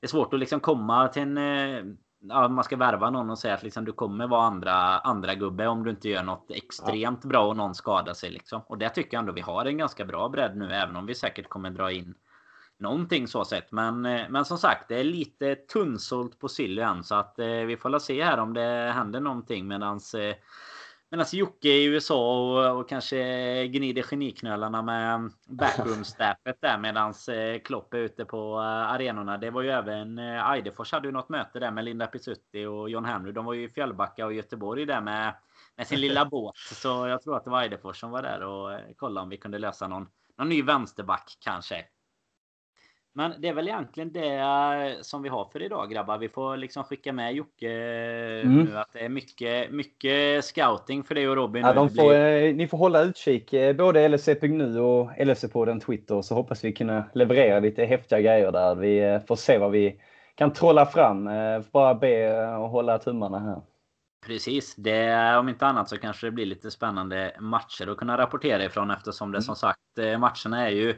det 0.00 0.06
är 0.06 0.08
svårt 0.08 0.34
att 0.34 0.40
liksom 0.40 0.60
komma 0.60 1.08
till 1.08 1.22
en... 1.22 1.38
Eh, 1.38 1.84
ja, 2.20 2.48
man 2.48 2.64
ska 2.64 2.76
värva 2.76 3.10
någon 3.10 3.30
och 3.30 3.38
säga 3.38 3.54
att 3.54 3.62
liksom 3.62 3.84
du 3.84 3.92
kommer 3.92 4.26
vara 4.26 4.42
andra, 4.42 4.98
andra 4.98 5.34
gubbe 5.34 5.66
om 5.66 5.84
du 5.84 5.90
inte 5.90 6.08
gör 6.08 6.22
något 6.22 6.50
extremt 6.50 7.24
bra 7.24 7.46
och 7.46 7.56
någon 7.56 7.74
skadar 7.74 8.14
sig. 8.14 8.30
Liksom. 8.30 8.62
Och 8.66 8.78
det 8.78 8.88
tycker 8.88 9.16
jag 9.16 9.20
ändå 9.20 9.32
vi 9.32 9.40
har 9.40 9.64
en 9.64 9.78
ganska 9.78 10.04
bra 10.04 10.28
bredd 10.28 10.56
nu, 10.56 10.72
även 10.72 10.96
om 10.96 11.06
vi 11.06 11.14
säkert 11.14 11.48
kommer 11.48 11.70
dra 11.70 11.92
in 11.92 12.14
någonting 12.78 13.28
så 13.28 13.44
sett. 13.44 13.72
Men, 13.72 14.06
eh, 14.06 14.28
men 14.28 14.44
som 14.44 14.58
sagt, 14.58 14.88
det 14.88 15.00
är 15.00 15.04
lite 15.04 15.54
tunnsålt 15.54 16.38
på 16.38 16.48
Silly 16.48 16.82
än, 16.82 17.04
så 17.04 17.14
att 17.14 17.38
eh, 17.38 17.46
vi 17.46 17.76
får 17.76 17.88
la 17.88 18.00
se 18.00 18.24
här 18.24 18.38
om 18.38 18.54
det 18.54 18.92
händer 18.94 19.20
någonting 19.20 19.68
medans 19.68 20.14
eh, 20.14 20.34
medans 21.10 21.32
Medan 21.32 21.38
Jocke 21.40 21.68
i 21.68 21.84
USA 21.84 22.38
och, 22.38 22.80
och 22.80 22.88
kanske 22.88 23.66
gnider 23.66 24.02
geniknölarna 24.02 24.82
med 24.82 25.30
backroom-staffet 25.46 26.56
där 26.60 26.78
medans 26.78 27.30
Klopp 27.64 27.94
är 27.94 27.98
ute 27.98 28.24
på 28.24 28.58
arenorna. 28.58 29.38
Det 29.38 29.50
var 29.50 29.62
ju 29.62 29.70
även 29.70 30.18
Eidefors 30.18 30.92
hade 30.92 31.08
ju 31.08 31.12
något 31.12 31.28
möte 31.28 31.58
där 31.58 31.70
med 31.70 31.84
Linda 31.84 32.06
Pizzutti 32.06 32.64
och 32.64 32.90
John 32.90 33.04
Henry. 33.04 33.32
De 33.32 33.44
var 33.44 33.54
ju 33.54 33.64
i 33.64 33.68
Fjällbacka 33.68 34.26
och 34.26 34.32
Göteborg 34.32 34.86
där 34.86 35.00
med, 35.00 35.34
med 35.76 35.86
sin 35.86 36.00
lilla 36.00 36.24
båt. 36.24 36.56
Så 36.56 36.88
jag 36.88 37.22
tror 37.22 37.36
att 37.36 37.44
det 37.44 37.50
var 37.50 37.62
Eidefors 37.62 38.00
som 38.00 38.10
var 38.10 38.22
där 38.22 38.42
och 38.42 38.96
kollade 38.96 39.22
om 39.22 39.28
vi 39.28 39.36
kunde 39.36 39.58
lösa 39.58 39.88
någon, 39.88 40.08
någon 40.38 40.48
ny 40.48 40.62
vänsterback 40.62 41.36
kanske. 41.40 41.84
Men 43.18 43.34
det 43.38 43.48
är 43.48 43.52
väl 43.52 43.68
egentligen 43.68 44.12
det 44.12 44.34
eh, 44.34 45.02
som 45.02 45.22
vi 45.22 45.28
har 45.28 45.44
för 45.44 45.62
idag 45.62 45.90
grabbar. 45.90 46.18
Vi 46.18 46.28
får 46.28 46.56
liksom 46.56 46.84
skicka 46.84 47.12
med 47.12 47.34
Jocke 47.34 47.66
eh, 47.66 48.46
mm. 48.46 48.64
nu 48.64 48.78
att 48.78 48.92
det 48.92 48.98
är 48.98 49.08
mycket, 49.08 49.70
mycket 49.70 50.44
scouting 50.44 51.04
för 51.04 51.14
dig 51.14 51.28
och 51.28 51.36
Robin. 51.36 51.62
Ja, 51.62 51.72
de 51.72 51.88
får, 51.88 52.08
blir... 52.08 52.48
Eh, 52.48 52.54
ni 52.54 52.68
får 52.68 52.78
hålla 52.78 53.02
utkik 53.02 53.54
både 53.78 54.08
LFC.nu 54.08 54.80
och 54.80 55.10
LFC 55.26 55.44
på 55.52 55.64
den 55.64 55.80
Twitter 55.80 56.22
så 56.22 56.34
hoppas 56.34 56.64
vi 56.64 56.72
kunna 56.72 57.04
leverera 57.12 57.60
lite 57.60 57.84
häftiga 57.84 58.20
grejer 58.20 58.52
där. 58.52 58.74
Vi 58.74 59.20
får 59.28 59.36
se 59.36 59.58
vad 59.58 59.70
vi 59.70 60.00
kan 60.34 60.52
trolla 60.52 60.86
fram. 60.86 61.30
Bara 61.72 61.94
be 61.94 62.46
och 62.56 62.68
hålla 62.68 62.98
tummarna 62.98 63.38
här. 63.38 63.60
Precis, 64.28 64.74
det, 64.76 65.36
om 65.38 65.48
inte 65.48 65.66
annat 65.66 65.88
så 65.88 65.98
kanske 65.98 66.26
det 66.26 66.30
blir 66.30 66.46
lite 66.46 66.70
spännande 66.70 67.36
matcher 67.40 67.86
att 67.86 67.96
kunna 67.96 68.18
rapportera 68.18 68.64
ifrån 68.64 68.90
eftersom 68.90 69.32
det 69.32 69.36
mm. 69.38 69.42
som 69.42 69.56
sagt 69.56 69.80
matcherna 69.96 70.66
är 70.66 70.70
ju 70.70 70.92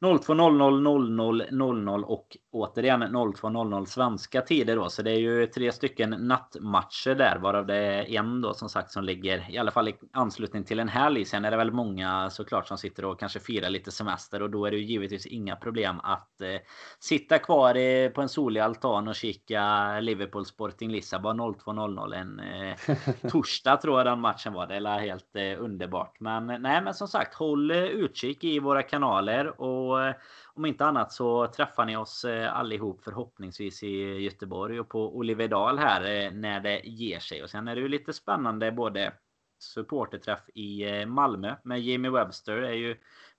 02.00, 0.00 1.50
00.00 1.50 2.02
och 2.02 2.36
återigen 2.52 3.02
02.00 3.02 3.84
svenska 3.84 4.40
tider 4.40 4.76
då. 4.76 4.88
Så 4.88 5.02
det 5.02 5.10
är 5.10 5.18
ju 5.18 5.46
tre 5.46 5.72
stycken 5.72 6.10
nattmatcher 6.10 7.14
där 7.14 7.38
varav 7.38 7.66
det 7.66 7.76
är 7.76 8.10
en 8.18 8.40
då 8.40 8.54
som 8.54 8.68
sagt 8.68 8.90
som 8.90 9.04
ligger 9.04 9.50
i 9.50 9.58
alla 9.58 9.70
fall 9.70 9.88
i 9.88 9.94
anslutning 10.12 10.64
till 10.64 10.78
en 10.78 10.88
helg. 10.88 11.24
Sen 11.24 11.44
är 11.44 11.50
det 11.50 11.56
väl 11.56 11.72
många 11.72 12.30
såklart 12.30 12.68
som 12.68 12.78
sitter 12.78 13.04
och 13.04 13.20
kanske 13.20 13.40
firar 13.40 13.70
lite 13.70 13.90
semester 13.90 14.42
och 14.42 14.50
då 14.50 14.66
är 14.66 14.70
det 14.70 14.76
ju 14.76 14.84
givetvis 14.84 15.26
inga 15.26 15.56
problem 15.56 16.00
att 16.00 16.40
eh, 16.40 16.60
sitta 16.98 17.38
kvar 17.38 17.76
i, 17.76 18.10
på 18.14 18.22
en 18.22 18.28
solig 18.28 18.60
altan 18.60 19.08
och 19.08 19.14
kika 19.14 20.00
Liverpool 20.00 20.46
Sporting 20.46 20.92
Lissabon 20.92 21.40
02.00 21.40 22.14
en 22.14 22.40
eh, 22.40 23.30
torsdag 23.30 23.76
tror 23.76 23.98
jag 23.98 24.06
den 24.06 24.20
matchen 24.20 24.52
var. 24.52 24.66
Det 24.66 24.76
är 24.76 24.98
helt 24.98 25.36
eh, 25.36 25.64
underbart. 25.64 26.20
Men 26.20 26.46
nej, 26.46 26.82
men 26.82 26.94
som 26.94 27.08
sagt 27.08 27.34
håll 27.34 27.70
eh, 27.70 27.76
utkik 27.76 28.44
i 28.44 28.58
våra 28.58 28.82
kanaler 28.82 29.60
och 29.60 29.92
och 29.92 30.04
eh, 30.04 30.14
om 30.54 30.66
inte 30.66 30.86
annat 30.86 31.12
så 31.12 31.46
träffar 31.46 31.84
ni 31.84 31.96
oss 31.96 32.24
eh, 32.24 32.56
allihop 32.56 33.04
förhoppningsvis 33.04 33.82
i 33.82 33.98
Göteborg 34.18 34.80
och 34.80 34.88
på 34.88 35.16
Olivedal 35.16 35.78
här 35.78 36.24
eh, 36.24 36.32
när 36.32 36.60
det 36.60 36.80
ger 36.84 37.18
sig. 37.18 37.42
Och 37.42 37.50
sen 37.50 37.68
är 37.68 37.74
det 37.74 37.80
ju 37.80 37.88
lite 37.88 38.12
spännande 38.12 38.72
både 38.72 39.12
supporterträff 39.58 40.48
i 40.54 40.90
eh, 40.90 41.06
Malmö 41.06 41.56
med 41.62 41.80
Jamie 41.80 42.10
Webster. 42.10 42.56
Det 42.56 42.68
är 42.68 42.72
ju 42.72 42.96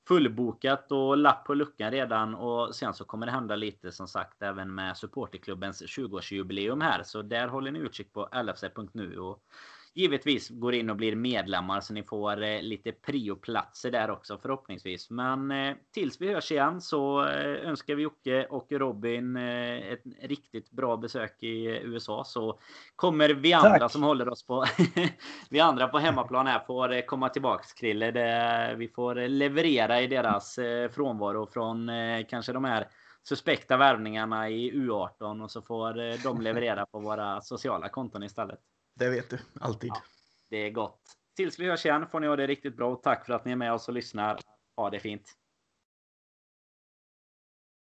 fullbokat 0.08 0.92
och 0.92 1.18
lapp 1.18 1.46
på 1.46 1.54
luckan 1.54 1.92
redan. 1.92 2.36
Och 2.36 2.76
sen 2.76 2.94
så 2.94 3.06
kommer 3.06 3.26
det 3.26 3.32
hända 3.32 3.56
lite 3.56 3.92
som 3.92 4.08
sagt 4.08 4.42
även 4.42 4.76
med 4.76 4.98
supporterklubbens 4.98 5.82
20-årsjubileum 5.82 6.84
här. 6.84 7.04
Så 7.04 7.22
där 7.22 7.48
håller 7.48 7.72
ni 7.72 7.80
utkik 7.80 8.14
på 8.14 8.30
lfc.nu 8.44 9.20
och 9.20 9.44
givetvis 9.94 10.50
går 10.50 10.74
in 10.74 10.90
och 10.90 10.96
blir 10.96 11.16
medlemmar 11.16 11.82
så 11.82 11.94
ni 11.94 12.04
får 12.04 12.44
eh, 12.44 12.62
lite 12.62 12.92
prioplatser 12.92 13.92
där 13.92 14.10
också 14.10 14.38
förhoppningsvis. 14.38 15.10
Men 15.10 15.52
eh, 15.52 15.76
tills 15.94 16.22
vi 16.22 16.34
hörs 16.34 16.52
igen 16.52 16.82
så 16.82 17.26
eh, 17.26 17.70
önskar 17.70 17.96
vi 17.96 18.04
Jocke 18.04 18.46
och 18.46 18.72
Robin 18.72 19.36
eh, 19.36 19.92
ett 19.92 20.04
riktigt 20.22 20.72
bra 20.72 20.98
besök 20.98 21.44
i 21.44 21.66
USA 21.84 22.24
så 22.24 22.60
kommer 22.96 23.30
vi 23.30 23.54
andra 23.54 23.80
Tack. 23.80 23.92
som 23.92 24.04
håller 24.04 24.30
oss 24.30 24.46
på 24.46 24.66
vi 25.50 25.60
andra 25.60 25.88
på 25.88 26.00
hemmaplan 26.00 26.48
här 26.48 26.60
får 26.60 26.94
eh, 26.94 27.02
komma 27.02 27.30
tillbaks 27.30 27.74
Krille. 27.74 28.12
Det, 28.12 28.76
vi 28.78 28.88
får 28.88 29.16
leverera 29.28 30.02
i 30.02 30.08
deras 30.08 30.58
eh, 30.58 30.90
frånvaro 30.90 31.48
från 31.48 31.92
kanske 32.30 32.54
de 32.54 32.64
här 32.64 32.88
suspekta 33.24 33.78
värvningarna 33.78 34.50
i 34.50 34.72
U18 34.72 35.44
och 35.44 35.52
så 35.52 35.62
får 35.62 36.24
de 36.24 36.42
leverera 36.42 36.86
på 36.86 37.00
våra 37.00 37.42
sociala 37.42 37.90
konton 37.90 38.24
istället. 38.24 38.60
Det 38.96 39.10
vet 39.10 39.30
du, 39.30 39.40
alltid. 39.62 39.90
Ja, 39.90 40.02
det 40.50 40.58
är 40.58 40.72
gott. 40.72 41.02
Tills 41.36 41.60
vi 41.60 41.66
hörs 41.70 41.86
igen 41.86 42.08
får 42.08 42.20
ni 42.20 42.28
ha 42.28 42.36
det 42.36 42.48
riktigt 42.48 42.78
bra 42.78 42.96
tack 42.96 43.26
för 43.26 43.34
att 43.34 43.46
ni 43.46 43.52
är 43.52 43.56
med 43.56 43.74
oss 43.74 43.88
och 43.88 43.94
lyssnar. 43.94 44.40
Ha 44.76 44.90
det 44.90 45.00
fint. 45.00 45.38